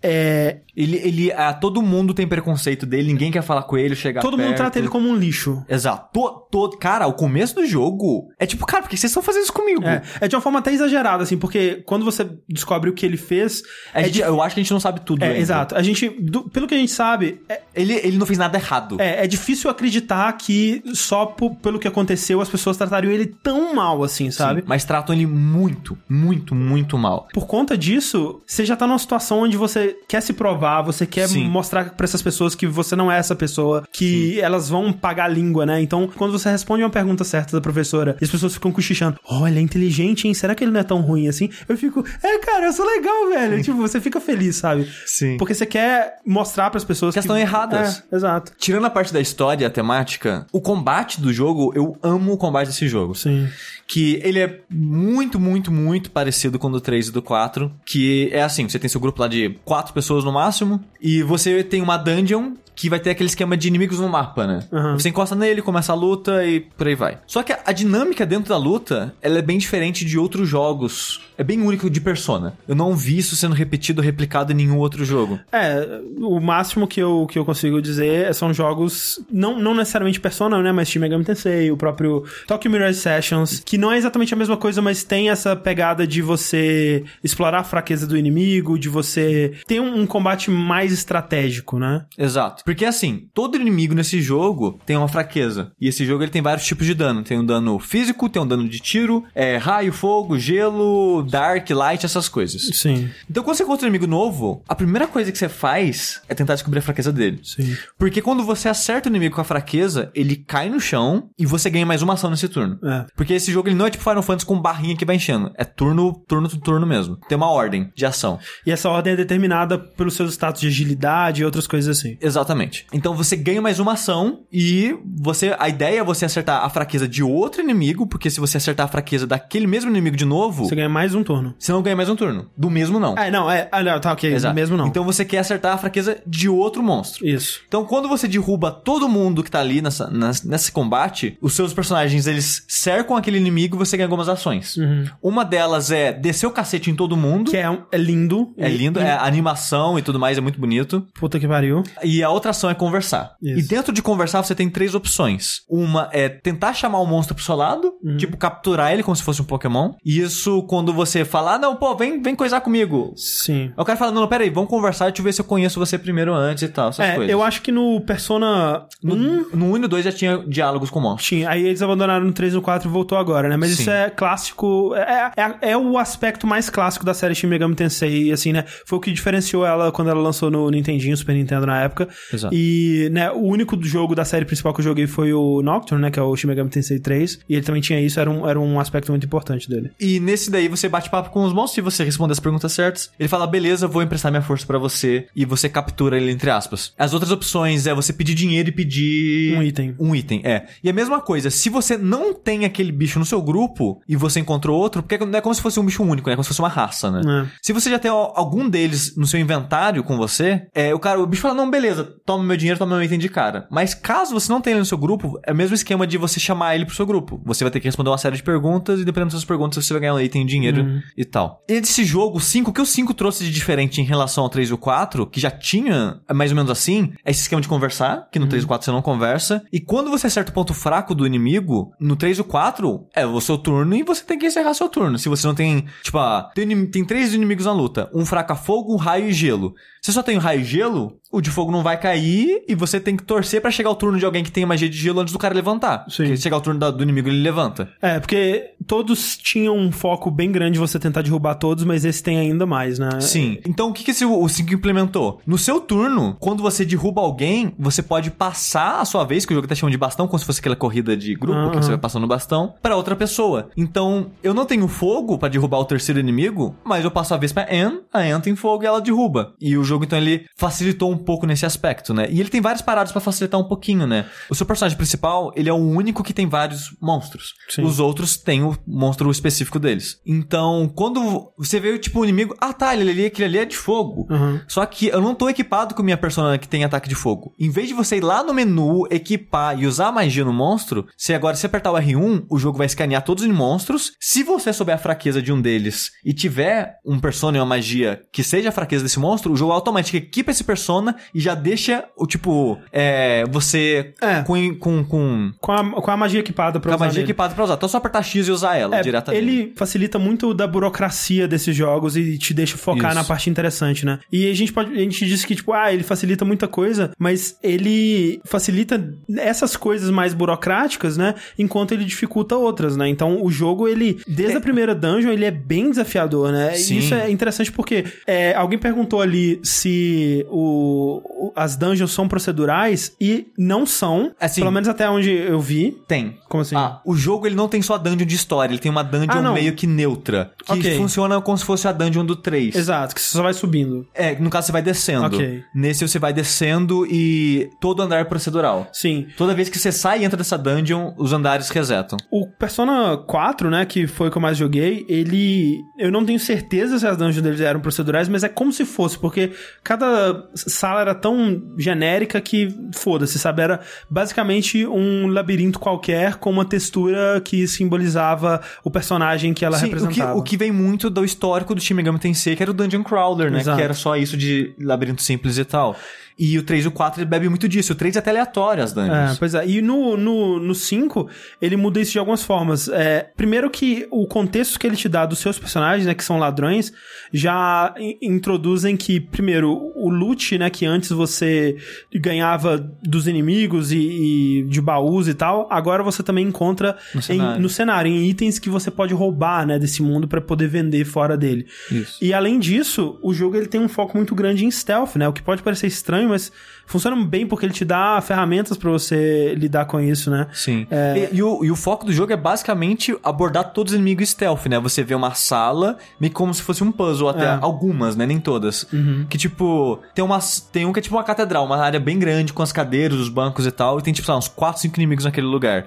é, 0.00 0.58
Ele, 0.76 0.96
ele, 0.96 1.32
ah, 1.32 1.52
todo 1.54 1.80
mundo 1.82 2.12
tem 2.14 2.26
preconceito 2.26 2.84
dele, 2.84 3.08
ninguém 3.12 3.30
quer 3.30 3.42
falar 3.42 3.62
com 3.62 3.76
ele, 3.78 3.94
chegar 3.94 4.20
todo 4.20 4.36
mundo 4.36 4.46
perto. 4.48 4.56
trata 4.56 4.78
ele 4.78 4.88
como 4.88 5.08
um 5.08 5.14
lixo. 5.16 5.62
Exato. 5.68 6.08
To- 6.12 6.48
to- 6.50 6.76
cara, 6.78 7.06
o 7.06 7.12
começo 7.12 7.54
do 7.54 7.66
jogo 7.66 8.28
é 8.38 8.46
tipo, 8.46 8.66
cara, 8.66 8.82
por 8.82 8.88
que 8.90 8.96
vocês 8.96 9.10
estão 9.10 9.22
fazendo 9.22 9.42
isso 9.44 9.52
comigo? 9.52 9.84
É, 9.84 10.02
é 10.20 10.28
de 10.28 10.34
uma 10.34 10.42
forma 10.42 10.58
até 10.58 10.72
exagerada, 10.72 11.22
assim, 11.22 11.36
porque 11.38 11.82
quando 11.86 12.04
você 12.04 12.28
descobre 12.48 12.90
o 12.90 12.92
que 12.92 13.06
ele 13.06 13.16
fez. 13.16 13.62
A 13.92 14.00
é 14.00 14.04
gente- 14.04 14.14
di- 14.14 14.20
Eu 14.20 14.42
acho 14.42 14.54
que 14.54 14.60
a 14.60 14.62
gente 14.64 14.72
não 14.72 14.80
sabe 14.80 15.00
tudo 15.00 15.22
é, 15.22 15.28
ainda. 15.28 15.38
exato. 15.38 15.76
A 15.76 15.82
gente, 15.82 16.08
do- 16.08 16.48
pelo 16.50 16.66
que 16.66 16.74
a 16.74 16.78
gente 16.78 16.92
sabe, 16.92 17.40
é, 17.48 17.60
Ele, 17.74 17.92
ele 17.94 18.18
não 18.18 18.26
fez 18.26 18.38
nada 18.38 18.58
errado. 18.58 18.96
é, 19.00 19.24
é 19.24 19.26
difícil 19.26 19.70
acreditar 19.70 20.32
que 20.34 20.82
só 20.94 21.26
po- 21.26 21.54
pelo 21.56 21.78
que 21.78 21.86
aconteceu 21.88 22.40
as 22.40 22.48
pessoas 22.48 22.76
tratariam 22.76 23.12
ele 23.12 23.26
tão 23.26 23.74
mal 23.74 24.02
assim, 24.02 24.30
sabe? 24.30 24.60
Sim, 24.60 24.66
mas 24.68 24.84
tratam 24.84 25.14
ele 25.14 25.26
muito, 25.26 25.96
muito, 26.08 26.54
muito 26.54 26.96
mal. 26.98 27.28
Por 27.32 27.46
conta 27.46 27.76
disso, 27.76 28.40
você 28.46 28.64
já 28.64 28.74
tá 28.76 28.86
numa 28.86 28.98
situação 28.98 29.40
onde 29.40 29.56
você 29.56 29.96
quer 30.08 30.20
se 30.20 30.32
provar, 30.32 30.63
você 30.82 31.06
quer 31.06 31.28
Sim. 31.28 31.48
mostrar 31.48 31.90
pra 31.90 32.04
essas 32.04 32.22
pessoas 32.22 32.54
que 32.54 32.66
você 32.66 32.94
não 32.96 33.10
é 33.10 33.18
essa 33.18 33.34
pessoa, 33.34 33.84
que 33.92 34.40
elas 34.40 34.68
vão 34.68 34.92
pagar 34.92 35.24
a 35.24 35.28
língua, 35.28 35.64
né? 35.66 35.80
Então, 35.80 36.08
quando 36.16 36.32
você 36.32 36.50
responde 36.50 36.82
uma 36.82 36.90
pergunta 36.90 37.24
certa 37.24 37.56
da 37.56 37.60
professora 37.60 38.16
e 38.20 38.24
as 38.24 38.30
pessoas 38.30 38.54
ficam 38.54 38.72
cochichando, 38.72 39.18
oh, 39.28 39.46
ele 39.46 39.58
é 39.58 39.62
inteligente, 39.62 40.26
hein? 40.26 40.34
Será 40.34 40.54
que 40.54 40.64
ele 40.64 40.70
não 40.70 40.80
é 40.80 40.84
tão 40.84 41.00
ruim 41.00 41.28
assim? 41.28 41.48
Eu 41.68 41.76
fico, 41.76 42.04
é, 42.22 42.38
cara, 42.38 42.66
eu 42.66 42.72
sou 42.72 42.86
legal, 42.86 43.28
velho. 43.28 43.62
tipo, 43.62 43.76
você 43.76 44.00
fica 44.00 44.20
feliz, 44.20 44.56
sabe? 44.56 44.88
Sim. 45.06 45.36
Porque 45.36 45.54
você 45.54 45.66
quer 45.66 46.18
mostrar 46.24 46.70
pras 46.70 46.84
pessoas 46.84 47.14
Que 47.14 47.18
elas 47.18 47.24
estão 47.24 47.38
erradas. 47.38 48.02
É, 48.10 48.16
exato. 48.16 48.52
Tirando 48.58 48.86
a 48.86 48.90
parte 48.90 49.12
da 49.12 49.20
história, 49.20 49.66
a 49.66 49.70
temática, 49.70 50.46
o 50.52 50.60
combate 50.60 51.20
do 51.20 51.32
jogo, 51.32 51.72
eu 51.74 51.96
amo 52.02 52.32
o 52.32 52.36
combate 52.36 52.68
desse 52.68 52.88
jogo. 52.88 53.14
Sim. 53.14 53.48
Que 53.86 54.20
ele 54.22 54.38
é 54.38 54.60
muito, 54.70 55.38
muito, 55.38 55.70
muito 55.70 56.10
parecido 56.10 56.58
com 56.58 56.68
o 56.68 56.72
do 56.72 56.80
3 56.80 57.08
e 57.08 57.12
do 57.12 57.22
4. 57.22 57.70
Que 57.84 58.28
é 58.32 58.42
assim, 58.42 58.68
você 58.68 58.78
tem 58.78 58.88
seu 58.88 59.00
grupo 59.00 59.20
lá 59.20 59.28
de 59.28 59.58
quatro 59.64 59.92
pessoas 59.92 60.24
no 60.24 60.32
máximo. 60.32 60.82
E 61.00 61.22
você 61.22 61.62
tem 61.62 61.82
uma 61.82 61.96
dungeon 61.96 62.54
que 62.74 62.88
vai 62.88 62.98
ter 62.98 63.10
aquele 63.10 63.28
esquema 63.28 63.56
de 63.56 63.68
inimigos 63.68 64.00
no 64.00 64.08
mapa, 64.08 64.46
né? 64.46 64.60
Uhum. 64.70 64.98
Você 64.98 65.08
encosta 65.08 65.34
nele, 65.34 65.62
começa 65.62 65.92
a 65.92 65.94
luta 65.94 66.44
e 66.44 66.60
por 66.60 66.86
aí 66.86 66.94
vai. 66.94 67.18
Só 67.26 67.42
que 67.42 67.52
a, 67.52 67.60
a 67.66 67.72
dinâmica 67.72 68.26
dentro 68.26 68.48
da 68.48 68.56
luta, 68.56 69.14
ela 69.22 69.38
é 69.38 69.42
bem 69.42 69.58
diferente 69.58 70.04
de 70.04 70.18
outros 70.18 70.48
jogos. 70.48 71.20
É 71.36 71.42
bem 71.42 71.60
único 71.60 71.90
de 71.90 72.00
Persona. 72.00 72.54
Eu 72.68 72.74
não 72.74 72.94
vi 72.94 73.18
isso 73.18 73.34
sendo 73.34 73.54
repetido 73.54 74.00
ou 74.00 74.04
replicado 74.04 74.52
em 74.52 74.56
nenhum 74.56 74.78
outro 74.78 75.04
jogo. 75.04 75.40
É, 75.50 76.00
o 76.18 76.38
máximo 76.40 76.86
que 76.86 77.00
eu, 77.00 77.26
que 77.30 77.38
eu 77.38 77.44
consigo 77.44 77.80
dizer 77.80 78.32
são 78.34 78.52
jogos, 78.52 79.20
não, 79.30 79.58
não 79.58 79.74
necessariamente 79.74 80.20
Persona, 80.20 80.62
né, 80.62 80.72
mas 80.72 80.88
Shin 80.88 81.00
Megami 81.00 81.24
Tensei, 81.24 81.70
o 81.70 81.76
próprio 81.76 82.24
Tokyo 82.46 82.70
Mirage 82.70 82.98
Sessions, 82.98 83.60
que 83.64 83.76
não 83.76 83.90
é 83.90 83.98
exatamente 83.98 84.32
a 84.32 84.36
mesma 84.36 84.56
coisa, 84.56 84.80
mas 84.80 85.02
tem 85.02 85.30
essa 85.30 85.56
pegada 85.56 86.06
de 86.06 86.22
você 86.22 87.04
explorar 87.22 87.60
a 87.60 87.64
fraqueza 87.64 88.06
do 88.06 88.16
inimigo, 88.16 88.78
de 88.78 88.88
você 88.88 89.54
ter 89.66 89.80
um, 89.80 90.00
um 90.00 90.06
combate 90.06 90.50
mais 90.50 90.92
estratégico, 90.92 91.78
né? 91.78 92.04
Exato. 92.16 92.63
Porque 92.64 92.84
assim, 92.84 93.28
todo 93.34 93.56
inimigo 93.56 93.94
nesse 93.94 94.20
jogo 94.22 94.80
tem 94.86 94.96
uma 94.96 95.08
fraqueza. 95.08 95.72
E 95.80 95.88
esse 95.88 96.04
jogo 96.04 96.22
ele 96.22 96.30
tem 96.30 96.42
vários 96.42 96.66
tipos 96.66 96.86
de 96.86 96.94
dano. 96.94 97.22
Tem 97.22 97.38
um 97.38 97.44
dano 97.44 97.78
físico, 97.78 98.28
tem 98.28 98.40
um 98.40 98.46
dano 98.46 98.68
de 98.68 98.80
tiro, 98.80 99.24
é, 99.34 99.56
raio, 99.56 99.92
fogo, 99.92 100.38
gelo, 100.38 101.22
dark, 101.22 101.68
light, 101.70 102.04
essas 102.04 102.28
coisas. 102.28 102.62
Sim, 102.74 103.10
Então 103.30 103.42
quando 103.42 103.56
você 103.56 103.62
encontra 103.62 103.86
um 103.86 103.88
inimigo 103.88 104.06
novo, 104.06 104.62
a 104.68 104.74
primeira 104.74 105.06
coisa 105.06 105.30
que 105.30 105.38
você 105.38 105.48
faz 105.48 106.22
é 106.28 106.34
tentar 106.34 106.54
descobrir 106.54 106.78
a 106.78 106.82
fraqueza 106.82 107.12
dele. 107.12 107.40
sim. 107.42 107.76
Porque 107.98 108.22
quando 108.22 108.42
você 108.44 108.68
acerta 108.68 109.08
o 109.08 109.12
inimigo 109.12 109.34
com 109.34 109.40
a 109.40 109.44
fraqueza, 109.44 110.10
ele 110.14 110.36
cai 110.36 110.68
no 110.68 110.80
chão 110.80 111.28
e 111.38 111.44
você 111.46 111.68
ganha 111.68 111.86
mais 111.86 112.02
uma 112.02 112.14
ação 112.14 112.30
nesse 112.30 112.48
turno. 112.48 112.78
É. 112.82 113.06
Porque 113.16 113.34
esse 113.34 113.52
jogo 113.52 113.68
ele 113.68 113.76
não 113.76 113.86
é 113.86 113.90
tipo 113.90 114.02
Final 114.02 114.22
Fantasy 114.22 114.46
com 114.46 114.60
barrinha 114.60 114.96
que 114.96 115.04
vai 115.04 115.16
enchendo. 115.16 115.52
É 115.56 115.64
turno, 115.64 116.12
turno, 116.26 116.48
turno 116.48 116.86
mesmo. 116.86 117.16
Tem 117.28 117.36
uma 117.36 117.50
ordem 117.50 117.90
de 117.94 118.06
ação. 118.06 118.38
E 118.66 118.72
essa 118.72 118.88
ordem 118.88 119.12
é 119.12 119.16
determinada 119.16 119.78
pelos 119.78 120.14
seus 120.14 120.32
status 120.32 120.60
de 120.60 120.68
agilidade 120.68 121.42
e 121.42 121.44
outras 121.44 121.66
coisas 121.66 121.98
assim. 121.98 122.16
Exatamente. 122.20 122.53
Então 122.92 123.14
você 123.14 123.36
ganha 123.36 123.60
mais 123.60 123.78
uma 123.80 123.92
ação 123.92 124.40
e 124.52 124.96
você 125.16 125.54
a 125.58 125.68
ideia 125.68 126.00
é 126.00 126.04
você 126.04 126.24
acertar 126.24 126.64
a 126.64 126.68
fraqueza 126.70 127.06
de 127.08 127.22
outro 127.22 127.60
inimigo, 127.62 128.06
porque 128.06 128.30
se 128.30 128.40
você 128.40 128.56
acertar 128.56 128.86
a 128.86 128.88
fraqueza 128.88 129.26
daquele 129.26 129.66
mesmo 129.66 129.90
inimigo 129.90 130.16
de 130.16 130.24
novo, 130.24 130.64
Você 130.64 130.74
ganha 130.74 130.88
mais 130.88 131.14
um 131.14 131.22
turno. 131.22 131.54
você 131.58 131.72
não 131.72 131.82
ganha 131.82 131.96
mais 131.96 132.08
um 132.08 132.16
turno. 132.16 132.48
Do 132.56 132.70
mesmo 132.70 132.98
não. 133.00 133.16
É, 133.16 133.30
não, 133.30 133.50
é. 133.50 133.68
Ah, 133.72 133.82
não, 133.82 133.98
tá, 134.00 134.12
ok. 134.12 134.32
Exato. 134.32 134.54
Mesmo 134.54 134.76
não. 134.76 134.86
Então 134.86 135.04
você 135.04 135.24
quer 135.24 135.38
acertar 135.38 135.74
a 135.74 135.78
fraqueza 135.78 136.18
de 136.26 136.48
outro 136.48 136.82
monstro. 136.82 137.26
Isso. 137.26 137.60
Então, 137.66 137.84
quando 137.84 138.08
você 138.08 138.26
derruba 138.28 138.70
todo 138.70 139.08
mundo 139.08 139.42
que 139.42 139.50
tá 139.50 139.60
ali 139.60 139.80
nessa, 139.82 140.08
nas- 140.10 140.42
nesse 140.42 140.70
combate, 140.72 141.36
os 141.40 141.54
seus 141.54 141.72
personagens, 141.72 142.26
eles 142.26 142.64
cercam 142.68 143.16
aquele 143.16 143.38
inimigo 143.38 143.76
e 143.76 143.78
você 143.78 143.96
ganha 143.96 144.06
algumas 144.06 144.28
ações. 144.28 144.76
Uma 145.22 145.44
delas 145.44 145.90
é 145.90 146.12
descer 146.12 146.46
o 146.46 146.50
cacete 146.50 146.90
em 146.90 146.94
todo 146.94 147.16
mundo. 147.16 147.48
Uhum. 147.48 147.52
Que 147.52 147.56
é, 147.56 147.70
um- 147.70 147.82
é 147.90 147.98
lindo. 147.98 148.52
É 148.58 148.68
lindo, 148.68 149.00
e- 149.00 149.02
é 149.02 149.12
a 149.12 149.24
animação 149.24 149.98
e 149.98 150.02
tudo 150.02 150.18
mais, 150.18 150.38
é 150.38 150.40
muito 150.40 150.60
bonito. 150.60 151.06
Puta 151.14 151.38
que 151.38 151.46
pariu. 151.48 151.82
E 152.02 152.22
a 152.22 152.30
outra 152.30 152.43
ação 152.50 152.70
é 152.70 152.74
conversar. 152.74 153.32
Isso. 153.42 153.58
E 153.60 153.62
dentro 153.62 153.92
de 153.92 154.02
conversar, 154.02 154.42
você 154.42 154.54
tem 154.54 154.68
três 154.70 154.94
opções. 154.94 155.60
Uma 155.68 156.08
é 156.12 156.28
tentar 156.28 156.72
chamar 156.74 157.00
o 157.00 157.06
monstro 157.06 157.34
pro 157.34 157.44
seu 157.44 157.54
lado, 157.54 157.92
Uhum. 158.02 158.16
tipo, 158.16 158.36
capturar 158.36 158.92
ele 158.92 159.02
como 159.02 159.16
se 159.16 159.22
fosse 159.22 159.40
um 159.40 159.44
Pokémon. 159.44 159.92
E 160.04 160.20
isso 160.20 160.62
quando 160.64 160.92
você 160.92 161.24
fala, 161.24 161.54
ah, 161.54 161.58
não, 161.58 161.76
pô, 161.76 161.94
vem, 161.96 162.20
vem 162.22 162.34
coisar 162.34 162.60
comigo. 162.60 163.12
Sim. 163.16 163.66
Aí 163.76 163.82
o 163.82 163.84
cara 163.84 163.98
fala, 163.98 164.12
não, 164.12 164.20
não, 164.22 164.28
peraí, 164.28 164.50
vamos 164.50 164.68
conversar, 164.70 165.06
deixa 165.06 165.20
eu 165.20 165.24
ver 165.24 165.32
se 165.32 165.40
eu 165.40 165.44
conheço 165.44 165.78
você 165.78 165.98
primeiro 165.98 166.32
antes 166.34 166.62
e 166.62 166.68
tal, 166.68 166.88
essas 166.90 167.04
É, 167.06 167.14
coisas. 167.14 167.30
eu 167.32 167.42
acho 167.42 167.62
que 167.62 167.70
no 167.72 168.00
Persona 168.00 168.86
No, 169.02 169.14
1 169.14 169.46
no 169.54 169.66
1 169.72 169.76
e 169.76 169.78
no 169.80 169.88
2 169.88 170.04
já 170.04 170.12
tinha 170.12 170.38
diálogos 170.46 170.90
com 170.90 171.00
monstros. 171.00 171.26
tinha. 171.28 171.48
Aí 171.50 171.64
eles 171.66 171.82
abandonaram 171.82 172.24
no 172.24 172.32
3 172.32 172.52
e 172.52 172.56
no 172.56 172.62
4 172.62 172.88
e 172.88 172.92
voltou 172.92 173.16
agora, 173.18 173.48
né? 173.48 173.56
Mas 173.56 173.70
Sim. 173.70 173.82
isso 173.82 173.90
é 173.90 174.10
clássico. 174.10 174.94
É, 174.94 175.30
é, 175.36 175.70
é 175.72 175.76
o 175.76 175.98
aspecto 175.98 176.46
mais 176.46 176.68
clássico 176.70 177.04
da 177.04 177.14
série 177.14 177.34
Shin 177.34 177.46
Megami 177.46 177.74
Tensei, 177.74 178.32
assim, 178.32 178.52
né? 178.52 178.64
Foi 178.86 178.98
o 178.98 179.00
que 179.00 179.12
diferenciou 179.12 179.64
ela 179.66 179.90
quando 179.92 180.10
ela 180.10 180.20
lançou 180.20 180.50
no 180.50 180.70
Nintendinho, 180.70 181.16
Super 181.16 181.34
Nintendo 181.34 181.66
na 181.66 181.80
época. 181.82 182.08
Exato. 182.34 182.54
E, 182.54 183.08
né, 183.12 183.30
o 183.30 183.42
único 183.42 183.78
jogo 183.82 184.14
da 184.14 184.24
série 184.24 184.44
principal 184.44 184.72
que 184.74 184.80
eu 184.80 184.84
joguei 184.84 185.06
foi 185.06 185.32
o 185.32 185.62
Nocturne, 185.62 186.02
né? 186.02 186.10
Que 186.10 186.18
é 186.18 186.22
o 186.22 186.36
Shin 186.36 186.46
Megami 186.48 186.70
Tensei 186.70 186.98
3. 186.98 187.40
E 187.48 187.54
ele 187.54 187.64
também 187.64 187.80
tinha 187.80 188.00
isso, 188.00 188.18
era 188.20 188.30
um, 188.30 188.48
era 188.48 188.58
um 188.60 188.78
aspecto 188.80 189.10
muito 189.10 189.24
importante 189.26 189.68
dele. 189.68 189.90
E 190.00 190.20
nesse 190.20 190.50
daí 190.50 190.68
você 190.68 190.88
bate 190.88 191.10
papo 191.10 191.30
com 191.30 191.44
os 191.44 191.52
monstros 191.52 191.78
e 191.78 191.80
você 191.80 192.04
responde 192.04 192.32
as 192.32 192.40
perguntas 192.40 192.72
certas. 192.72 193.10
Ele 193.18 193.28
fala, 193.28 193.46
beleza, 193.46 193.86
vou 193.86 194.02
emprestar 194.02 194.30
minha 194.30 194.42
força 194.42 194.66
pra 194.66 194.78
você. 194.78 195.26
E 195.34 195.44
você 195.44 195.68
captura 195.68 196.16
ele, 196.16 196.30
entre 196.30 196.50
aspas. 196.50 196.92
As 196.98 197.12
outras 197.12 197.30
opções 197.30 197.86
é 197.86 197.94
você 197.94 198.12
pedir 198.12 198.34
dinheiro 198.34 198.68
e 198.68 198.72
pedir... 198.72 199.56
Um 199.56 199.62
item. 199.62 199.94
Um 199.98 200.14
item, 200.14 200.40
é. 200.44 200.66
E 200.82 200.88
a 200.90 200.92
mesma 200.92 201.20
coisa, 201.20 201.50
se 201.50 201.68
você 201.68 201.96
não 201.96 202.32
tem 202.34 202.64
aquele 202.64 202.92
bicho 202.92 203.18
no 203.18 203.24
seu 203.24 203.40
grupo 203.42 204.00
e 204.08 204.16
você 204.16 204.40
encontrou 204.40 204.78
outro, 204.78 205.02
porque 205.02 205.18
não 205.24 205.38
é 205.38 205.40
como 205.40 205.54
se 205.54 205.60
fosse 205.62 205.78
um 205.80 205.84
bicho 205.84 206.02
único, 206.02 206.28
né? 206.28 206.34
É 206.34 206.36
como 206.36 206.44
se 206.44 206.48
fosse 206.48 206.60
uma 206.60 206.68
raça, 206.68 207.10
né? 207.10 207.20
É. 207.44 207.50
Se 207.62 207.72
você 207.72 207.90
já 207.90 207.98
tem 207.98 208.10
al- 208.10 208.32
algum 208.36 208.68
deles 208.68 209.16
no 209.16 209.26
seu 209.26 209.38
inventário 209.40 210.02
com 210.02 210.16
você, 210.16 210.66
é, 210.74 210.94
o 210.94 210.98
cara, 210.98 211.20
o 211.20 211.26
bicho 211.26 211.42
fala, 211.42 211.54
não, 211.54 211.70
beleza, 211.70 212.14
toma 212.24 212.42
meu 212.42 212.56
dinheiro, 212.56 212.78
toma 212.78 212.96
meu 212.96 213.04
item 213.04 213.18
de 213.18 213.28
cara. 213.28 213.66
Mas 213.70 213.94
caso 213.94 214.32
você 214.32 214.50
não 214.50 214.60
tenha 214.60 214.74
ele 214.74 214.80
no 214.80 214.86
seu 214.86 214.98
grupo, 214.98 215.38
é 215.46 215.52
o 215.52 215.56
mesmo 215.56 215.74
esquema 215.74 216.06
de 216.06 216.16
você 216.16 216.40
chamar 216.40 216.74
ele 216.74 216.86
pro 216.86 216.94
seu 216.94 217.06
grupo. 217.06 217.40
Você 217.44 217.64
vai 217.64 217.70
ter 217.70 217.80
que 217.80 217.88
responder 217.88 218.10
uma 218.10 218.18
série 218.18 218.36
de 218.36 218.42
perguntas 218.42 219.00
e 219.00 219.04
dependendo 219.04 219.26
das 219.26 219.40
suas 219.40 219.44
perguntas, 219.44 219.84
você 219.84 219.92
vai 219.92 220.00
ganhar 220.00 220.14
um 220.14 220.20
item, 220.20 220.46
dinheiro 220.46 221.02
e 221.16 221.24
tal. 221.24 221.62
E 221.68 221.80
desse 221.80 222.04
jogo, 222.04 222.38
o 222.38 222.40
5, 222.40 222.70
o 222.70 222.72
que 222.72 222.80
o 222.80 222.86
5 222.86 223.14
trouxe 223.14 223.44
de 223.44 223.50
diferente 223.50 224.00
em 224.00 224.04
relação 224.04 224.44
ao 224.44 224.50
3 224.50 224.70
e 224.70 224.74
o 224.74 224.78
4, 224.78 225.26
que 225.26 225.40
já 225.40 225.50
tinha 225.50 226.20
mais 226.32 226.50
ou 226.50 226.56
menos 226.56 226.70
assim, 226.70 227.12
é 227.24 227.30
esse 227.30 227.42
esquema 227.42 227.60
de 227.60 227.68
conversar, 227.68 228.28
que 228.30 228.38
no 228.38 228.46
3 228.46 228.64
e 228.64 228.66
4 228.66 228.84
você 228.84 228.90
não 228.90 229.02
conversa. 229.02 229.62
E 229.72 229.80
quando 229.80 230.10
você 230.10 230.26
acerta 230.26 230.50
o 230.50 230.54
ponto 230.54 230.72
fraco 230.74 231.14
do 231.14 231.26
inimigo, 231.26 231.92
no 232.00 232.16
3 232.16 232.38
e 232.38 232.40
o 232.40 232.44
4, 232.44 233.06
é 233.14 233.26
o 233.26 233.40
seu 233.40 233.58
turno 233.58 233.94
e 233.94 234.02
você 234.02 234.24
tem 234.24 234.38
que 234.38 234.46
encerrar 234.46 234.74
seu 234.74 234.88
turno. 234.88 235.18
Se 235.18 235.28
você 235.28 235.46
não 235.46 235.54
tem, 235.54 235.86
tipo, 236.02 236.18
ah, 236.18 236.50
tem, 236.54 236.86
tem 236.86 237.04
três 237.04 237.34
inimigos 237.34 237.66
na 237.66 237.72
luta: 237.72 238.10
um 238.14 238.24
fraco 238.24 238.52
a 238.52 238.56
fogo, 238.56 238.94
um 238.94 238.98
raio 238.98 239.28
e 239.28 239.32
gelo. 239.32 239.74
Você 240.04 240.12
só 240.12 240.22
tem 240.22 240.36
o 240.36 240.40
raio 240.40 240.60
e 240.60 240.64
gelo, 240.64 241.18
o 241.34 241.40
de 241.40 241.50
fogo 241.50 241.72
não 241.72 241.82
vai 241.82 241.98
cair 241.98 242.62
e 242.68 242.74
você 242.74 243.00
tem 243.00 243.16
que 243.16 243.24
torcer 243.24 243.60
pra 243.60 243.70
chegar 243.70 243.90
o 243.90 243.94
turno 243.94 244.18
de 244.18 244.24
alguém 244.24 244.44
que 244.44 244.52
tem 244.52 244.64
magia 244.64 244.88
de 244.88 244.96
gelo 244.96 245.20
antes 245.20 245.32
do 245.32 245.38
cara 245.38 245.54
levantar. 245.54 246.04
Sim. 246.08 246.24
Porque 246.24 246.36
se 246.36 246.42
chegar 246.42 246.56
o 246.58 246.60
turno 246.60 246.92
do 246.92 247.02
inimigo, 247.02 247.28
ele 247.28 247.42
levanta. 247.42 247.88
É, 248.00 248.20
porque 248.20 248.70
todos 248.86 249.36
tinham 249.36 249.76
um 249.76 249.90
foco 249.90 250.30
bem 250.30 250.52
grande 250.52 250.78
você 250.78 250.98
tentar 250.98 251.22
derrubar 251.22 251.54
todos, 251.56 251.84
mas 251.84 252.04
esse 252.04 252.22
tem 252.22 252.38
ainda 252.38 252.66
mais, 252.66 252.98
né? 252.98 253.20
Sim. 253.20 253.58
Então, 253.66 253.90
o 253.90 253.92
que, 253.92 254.04
que 254.04 254.10
esse, 254.12 254.24
o 254.24 254.48
5 254.48 254.72
implementou? 254.74 255.40
No 255.46 255.58
seu 255.58 255.80
turno, 255.80 256.36
quando 256.38 256.62
você 256.62 256.84
derruba 256.84 257.20
alguém, 257.20 257.72
você 257.78 258.02
pode 258.02 258.30
passar 258.30 259.00
a 259.00 259.04
sua 259.04 259.24
vez, 259.24 259.44
que 259.44 259.52
o 259.52 259.56
jogo 259.56 259.66
tá 259.66 259.74
chamando 259.74 259.92
de 259.92 259.98
bastão, 259.98 260.26
como 260.28 260.38
se 260.38 260.44
fosse 260.44 260.60
aquela 260.60 260.76
corrida 260.76 261.16
de 261.16 261.34
grupo, 261.34 261.58
Aham. 261.58 261.70
que 261.70 261.76
você 261.76 261.88
vai 261.88 261.98
passando 261.98 262.24
o 262.24 262.28
bastão, 262.28 262.74
pra 262.80 262.96
outra 262.96 263.16
pessoa. 263.16 263.70
Então, 263.76 264.30
eu 264.42 264.54
não 264.54 264.64
tenho 264.66 264.86
fogo 264.86 265.38
pra 265.38 265.48
derrubar 265.48 265.78
o 265.78 265.84
terceiro 265.84 266.20
inimigo, 266.20 266.76
mas 266.84 267.04
eu 267.04 267.10
passo 267.10 267.34
a 267.34 267.36
vez 267.36 267.52
pra 267.52 267.66
Anne, 267.70 268.00
a 268.12 268.20
Anne 268.20 268.42
tem 268.42 268.54
fogo 268.56 268.84
e 268.84 268.86
ela 268.86 269.00
derruba. 269.00 269.54
E 269.60 269.76
o 269.76 269.82
jogo, 269.84 270.04
então, 270.04 270.18
ele 270.18 270.46
facilitou 270.56 271.10
um 271.10 271.16
pouco 271.24 271.46
nesse 271.46 271.66
aspecto. 271.66 272.14
né? 272.14 272.26
E 272.30 272.40
ele 272.40 272.48
tem 272.48 272.60
várias 272.60 272.82
paradas 272.82 273.12
pra 273.12 273.20
facilitar 273.20 273.58
um 273.60 273.64
pouquinho, 273.64 274.06
né? 274.06 274.26
O 274.50 274.54
seu 274.54 274.66
personagem 274.66 274.96
principal, 274.96 275.52
ele 275.56 275.68
é 275.68 275.72
o 275.72 275.76
único 275.76 276.22
que 276.22 276.32
tem 276.32 276.48
vários 276.48 276.94
monstros. 277.00 277.54
Sim. 277.68 277.82
Os 277.82 277.98
outros 277.98 278.36
têm 278.36 278.62
o 278.62 278.76
monstro 278.86 279.30
específico 279.30 279.78
deles. 279.78 280.20
Então, 280.26 280.90
quando 280.94 281.52
você 281.56 281.80
vê, 281.80 281.98
tipo, 281.98 282.20
o 282.20 282.24
inimigo... 282.24 282.54
Ah, 282.60 282.72
tá, 282.72 282.94
ele 282.94 283.10
ali, 283.10 283.26
aquele 283.26 283.46
ali 283.46 283.58
é 283.58 283.64
de 283.64 283.76
fogo. 283.76 284.26
Uhum. 284.30 284.60
Só 284.68 284.84
que 284.86 285.08
eu 285.08 285.20
não 285.20 285.34
tô 285.34 285.48
equipado 285.48 285.94
com 285.94 286.02
minha 286.02 286.16
personagem 286.16 286.60
que 286.60 286.68
tem 286.68 286.84
ataque 286.84 287.08
de 287.08 287.14
fogo. 287.14 287.54
Em 287.58 287.70
vez 287.70 287.88
de 287.88 287.94
você 287.94 288.16
ir 288.16 288.24
lá 288.24 288.42
no 288.42 288.54
menu, 288.54 289.06
equipar 289.10 289.78
e 289.78 289.86
usar 289.86 290.08
a 290.08 290.12
magia 290.12 290.44
no 290.44 290.52
monstro, 290.52 291.06
se 291.16 291.34
agora 291.34 291.56
se 291.56 291.66
apertar 291.66 291.92
o 291.92 291.96
R1, 291.96 292.46
o 292.50 292.58
jogo 292.58 292.78
vai 292.78 292.86
escanear 292.86 293.22
todos 293.22 293.44
os 293.44 293.50
monstros. 293.50 294.12
Se 294.20 294.42
você 294.42 294.72
souber 294.72 294.94
a 294.94 294.98
fraqueza 294.98 295.40
de 295.40 295.52
um 295.52 295.60
deles 295.60 296.12
e 296.24 296.32
tiver 296.32 296.96
um 297.04 297.18
persona 297.18 297.56
e 297.56 297.60
uma 297.60 297.66
magia 297.66 298.22
que 298.32 298.42
seja 298.42 298.68
a 298.68 298.72
fraqueza 298.72 299.02
desse 299.02 299.18
monstro, 299.18 299.52
o 299.52 299.56
jogo 299.56 299.72
automaticamente 299.72 300.26
equipa 300.26 300.50
esse 300.50 300.64
persona 300.64 301.13
e 301.34 301.40
já 301.40 301.54
deixa 301.54 302.04
o 302.16 302.26
tipo, 302.26 302.78
é, 302.92 303.44
você 303.46 304.12
É. 304.20 304.42
com, 304.42 304.74
com, 304.76 305.04
com, 305.04 305.52
Com 305.60 305.72
a, 305.72 306.02
com 306.02 306.10
a 306.10 306.16
magia 306.16 306.40
equipada 306.40 306.80
pra 306.80 306.90
com 306.90 306.94
a 306.94 306.96
usar 306.96 307.04
magia 307.06 307.20
nele. 307.20 307.30
equipada 307.30 307.54
pra 307.54 307.64
usar. 307.64 307.74
Então 307.74 307.86
é 307.86 307.90
só 307.90 307.98
apertar 307.98 308.22
X 308.22 308.48
e 308.48 308.50
usar 308.50 308.76
ela 308.76 308.96
É, 308.96 309.02
diretamente. 309.02 309.42
ele 309.44 309.72
facilita 309.76 310.18
muito 310.18 310.52
da 310.54 310.66
burocracia 310.66 311.46
desses 311.48 311.74
jogos 311.74 312.16
e 312.16 312.38
te 312.38 312.52
deixa 312.54 312.76
focar 312.76 313.10
Isso. 313.12 313.14
na 313.20 313.24
parte 313.24 313.50
interessante, 313.50 314.04
né? 314.06 314.18
E 314.32 314.50
a 314.50 314.54
gente 314.54 314.72
pode, 314.72 314.92
a 314.92 314.98
gente 314.98 315.24
disse 315.26 315.46
que 315.46 315.54
tipo, 315.54 315.72
ah, 315.72 315.92
ele 315.92 316.02
facilita 316.02 316.44
muita 316.44 316.66
coisa, 316.68 317.10
mas 317.18 317.56
ele 317.62 318.40
facilita 318.44 319.02
essas 319.38 319.76
coisas 319.76 320.10
mais 320.10 320.34
burocráticas, 320.34 321.16
né? 321.16 321.34
Enquanto 321.58 321.92
ele 321.92 322.04
dificulta 322.04 322.56
outras, 322.56 322.96
né? 322.96 323.08
Então 323.08 323.42
o 323.42 323.50
jogo 323.50 323.88
ele, 323.88 324.20
desde 324.26 324.56
a 324.56 324.60
primeira 324.60 324.94
dungeon, 324.94 325.30
ele 325.30 325.44
é 325.44 325.50
bem 325.50 325.90
desafiador, 325.90 326.52
né? 326.52 326.72
Sim. 326.74 326.94
E 326.94 326.98
isso 326.98 327.14
é 327.14 327.30
interessante 327.30 327.70
porque 327.72 328.04
é, 328.26 328.54
alguém 328.54 328.78
perguntou 328.78 329.20
ali 329.20 329.60
se 329.62 330.44
o, 330.50 330.93
o- 331.24 331.52
as 331.56 331.76
dungeons 331.76 332.12
são 332.12 332.26
procedurais 332.28 333.14
e 333.20 333.48
não 333.58 333.84
são, 333.86 334.32
Assim. 334.40 334.60
pelo 334.60 334.72
menos 334.72 334.88
até 334.88 335.08
onde 335.08 335.30
eu 335.30 335.60
vi. 335.60 335.96
Tem. 336.06 336.38
Como 336.48 336.62
assim? 336.62 336.76
Ah, 336.76 337.00
o 337.04 337.14
jogo 337.16 337.46
ele 337.46 337.54
não 337.56 337.68
tem 337.68 337.82
só 337.82 337.98
dungeon 337.98 338.26
de 338.26 338.34
história, 338.34 338.72
ele 338.72 338.80
tem 338.80 338.90
uma 338.90 339.02
dungeon 339.02 339.46
Ah, 339.46 339.52
meio 339.52 339.74
que 339.74 339.86
neutra. 339.86 340.52
Que 340.64 340.72
Ok. 340.72 340.96
funciona 340.96 341.40
como 341.40 341.56
se 341.58 341.64
fosse 341.64 341.86
a 341.88 341.92
dungeon 341.92 342.24
do 342.24 342.36
3. 342.36 342.74
Exato, 342.74 343.14
que 343.14 343.20
você 343.20 343.36
só 343.36 343.42
vai 343.42 343.52
subindo. 343.54 344.06
É, 344.14 344.38
no 344.38 344.50
caso 344.50 344.66
você 344.66 344.72
vai 344.72 344.82
descendo. 344.82 345.26
Ok. 345.26 345.62
Nesse 345.74 346.06
você 346.06 346.18
vai 346.18 346.32
descendo 346.32 347.06
e 347.06 347.70
todo 347.80 348.02
andar 348.02 348.18
é 348.20 348.24
procedural. 348.24 348.88
Sim. 348.92 349.26
Toda 349.36 349.54
vez 349.54 349.68
que 349.68 349.78
você 349.78 349.90
sai 349.92 350.20
e 350.20 350.24
entra 350.24 350.36
dessa 350.36 350.56
dungeon, 350.56 351.12
os 351.16 351.32
andares 351.32 351.68
resetam. 351.70 352.16
O 352.30 352.46
Persona 352.46 353.16
4, 353.16 353.70
né, 353.70 353.84
que 353.84 354.06
foi 354.06 354.28
o 354.28 354.30
que 354.30 354.38
eu 354.38 354.42
mais 354.42 354.56
joguei, 354.56 355.04
ele. 355.08 355.82
Eu 355.98 356.10
não 356.10 356.24
tenho 356.24 356.38
certeza 356.38 356.98
se 356.98 357.06
as 357.06 357.16
dungeons 357.16 357.42
deles 357.42 357.60
eram 357.60 357.80
procedurais, 357.80 358.28
mas 358.28 358.44
é 358.44 358.48
como 358.48 358.72
se 358.72 358.84
fosse, 358.84 359.18
porque 359.18 359.52
cada 359.82 360.44
sala 360.84 361.00
era 361.00 361.14
tão 361.14 361.62
genérica 361.78 362.38
que 362.42 362.68
foda-se, 362.92 363.38
sabe? 363.38 363.62
Era 363.62 363.80
basicamente 364.10 364.86
um 364.86 365.28
labirinto 365.28 365.78
qualquer 365.78 366.34
com 366.34 366.50
uma 366.50 366.64
textura 366.66 367.40
que 367.42 367.66
simbolizava 367.66 368.60
o 368.84 368.90
personagem 368.90 369.54
que 369.54 369.64
ela 369.64 369.78
Sim, 369.78 369.86
o 369.86 369.88
que, 369.88 369.94
representava. 369.94 370.38
o 370.38 370.42
que 370.42 370.58
vem 370.58 370.70
muito 370.70 371.08
do 371.08 371.24
histórico 371.24 371.74
do 371.74 371.80
Shin 371.80 371.94
Megami 371.94 372.18
Tensei, 372.18 372.54
que 372.54 372.62
era 372.62 372.70
o 372.70 372.74
Dungeon 372.74 373.02
Crawler, 373.02 373.50
né? 373.50 373.60
Exato. 373.60 373.78
Que 373.78 373.82
era 373.82 373.94
só 373.94 374.14
isso 374.14 374.36
de 374.36 374.74
labirinto 374.78 375.22
simples 375.22 375.56
e 375.56 375.64
tal. 375.64 375.96
E 376.36 376.58
o 376.58 376.62
3 376.64 376.84
e 376.84 376.88
o 376.88 376.90
4 376.90 377.20
ele 377.20 377.30
bebe 377.30 377.48
muito 377.48 377.68
disso. 377.68 377.92
O 377.92 377.96
3 377.96 378.16
é 378.16 378.18
até 378.18 378.30
aleatório 378.30 378.82
as 378.82 378.90
É, 378.90 378.94
dungeons. 378.94 379.38
pois 379.38 379.54
é. 379.54 379.66
E 379.68 379.80
no, 379.80 380.16
no, 380.16 380.58
no 380.58 380.74
5, 380.74 381.28
ele 381.62 381.76
muda 381.76 382.00
isso 382.00 382.10
de 382.12 382.18
algumas 382.18 382.42
formas. 382.42 382.88
É, 382.88 383.30
primeiro 383.36 383.70
que 383.70 384.06
o 384.10 384.26
contexto 384.26 384.78
que 384.78 384.86
ele 384.86 384.96
te 384.96 385.08
dá 385.08 385.26
dos 385.26 385.38
seus 385.38 385.58
personagens, 385.58 386.06
né, 386.06 386.12
que 386.14 386.24
são 386.24 386.38
ladrões, 386.38 386.92
já 387.32 387.94
in- 387.98 388.18
introduzem 388.20 388.96
que, 388.96 389.20
primeiro, 389.20 389.70
o 389.94 390.08
loot, 390.10 390.58
né, 390.58 390.68
que 390.70 390.84
antes 390.84 391.10
você 391.10 391.76
ganhava 392.14 392.78
dos 393.02 393.26
inimigos 393.26 393.92
e, 393.92 393.98
e 393.98 394.62
de 394.68 394.80
baús 394.80 395.28
e 395.28 395.34
tal, 395.34 395.68
agora 395.70 396.02
você 396.02 396.22
também 396.22 396.46
encontra 396.46 396.96
No 397.14 397.20
em- 397.20 397.22
cenário. 397.22 397.62
no 397.62 397.68
cenário, 397.68 398.10
em 398.10 398.28
itens 398.28 398.58
que 398.58 398.68
você 398.68 398.90
pode 398.90 399.14
roubar, 399.14 399.66
né, 399.66 399.78
desse 399.78 400.02
mundo 400.02 400.26
pra 400.28 400.40
poder 400.40 400.68
vender 400.68 401.04
fora 401.04 401.36
dele. 401.36 401.66
Isso. 401.90 402.18
E 402.22 402.32
além 402.32 402.58
disso, 402.58 403.18
o 403.22 403.32
jogo 403.32 403.56
ele 403.56 403.66
tem 403.66 403.80
um 403.80 403.88
foco 403.88 404.16
muito 404.16 404.34
grande 404.34 404.64
em 404.64 404.70
stealth, 404.70 405.16
né? 405.16 405.28
O 405.28 405.32
que 405.32 405.42
pode 405.42 405.62
parecer 405.62 405.86
estranho, 405.86 406.23
mas 406.26 406.50
funciona 406.86 407.16
bem 407.24 407.46
porque 407.46 407.66
ele 407.66 407.72
te 407.72 407.84
dá 407.84 408.20
ferramentas 408.20 408.76
pra 408.76 408.90
você 408.90 409.54
lidar 409.56 409.84
com 409.86 410.00
isso, 410.00 410.30
né? 410.30 410.46
Sim. 410.52 410.86
E, 410.90 411.36
e 411.36 411.42
o, 411.42 411.64
e 411.64 411.70
o 411.70 411.76
foco 411.76 412.04
do 412.06 412.12
jogo 412.12 412.32
é 412.32 412.36
basicamente 412.36 413.16
abordar 413.22 413.72
todos 413.72 413.92
os 413.92 413.96
inimigos 413.98 414.28
stealth, 414.30 414.66
né? 414.66 414.78
Você 414.80 415.02
vê 415.02 415.14
uma 415.14 415.34
sala, 415.34 415.96
meio 416.20 416.32
como 416.32 416.52
se 416.52 416.62
fosse 416.62 416.82
um 416.84 416.90
puzzle, 416.92 417.28
até 417.28 417.44
É. 417.46 417.58
algumas, 417.60 418.16
né? 418.16 418.26
Nem 418.26 418.38
todas. 418.38 418.86
Que 419.28 419.38
tipo, 419.38 420.00
tem 420.14 420.24
umas. 420.24 420.60
Tem 420.60 420.84
um 420.86 420.92
que 420.92 420.98
é 420.98 421.02
tipo 421.02 421.14
uma 421.16 421.24
catedral, 421.24 421.64
uma 421.64 421.76
área 421.76 421.98
bem 422.00 422.18
grande 422.18 422.52
com 422.52 422.62
as 422.62 422.72
cadeiras, 422.72 423.18
os 423.18 423.28
bancos 423.28 423.66
e 423.66 423.70
tal, 423.70 423.98
e 423.98 424.02
tem 424.02 424.12
tipo, 424.12 424.26
sei 424.26 424.32
lá, 424.32 424.38
uns 424.38 424.48
4, 424.48 424.82
5 424.82 424.96
inimigos 424.98 425.24
naquele 425.24 425.46
lugar. 425.46 425.86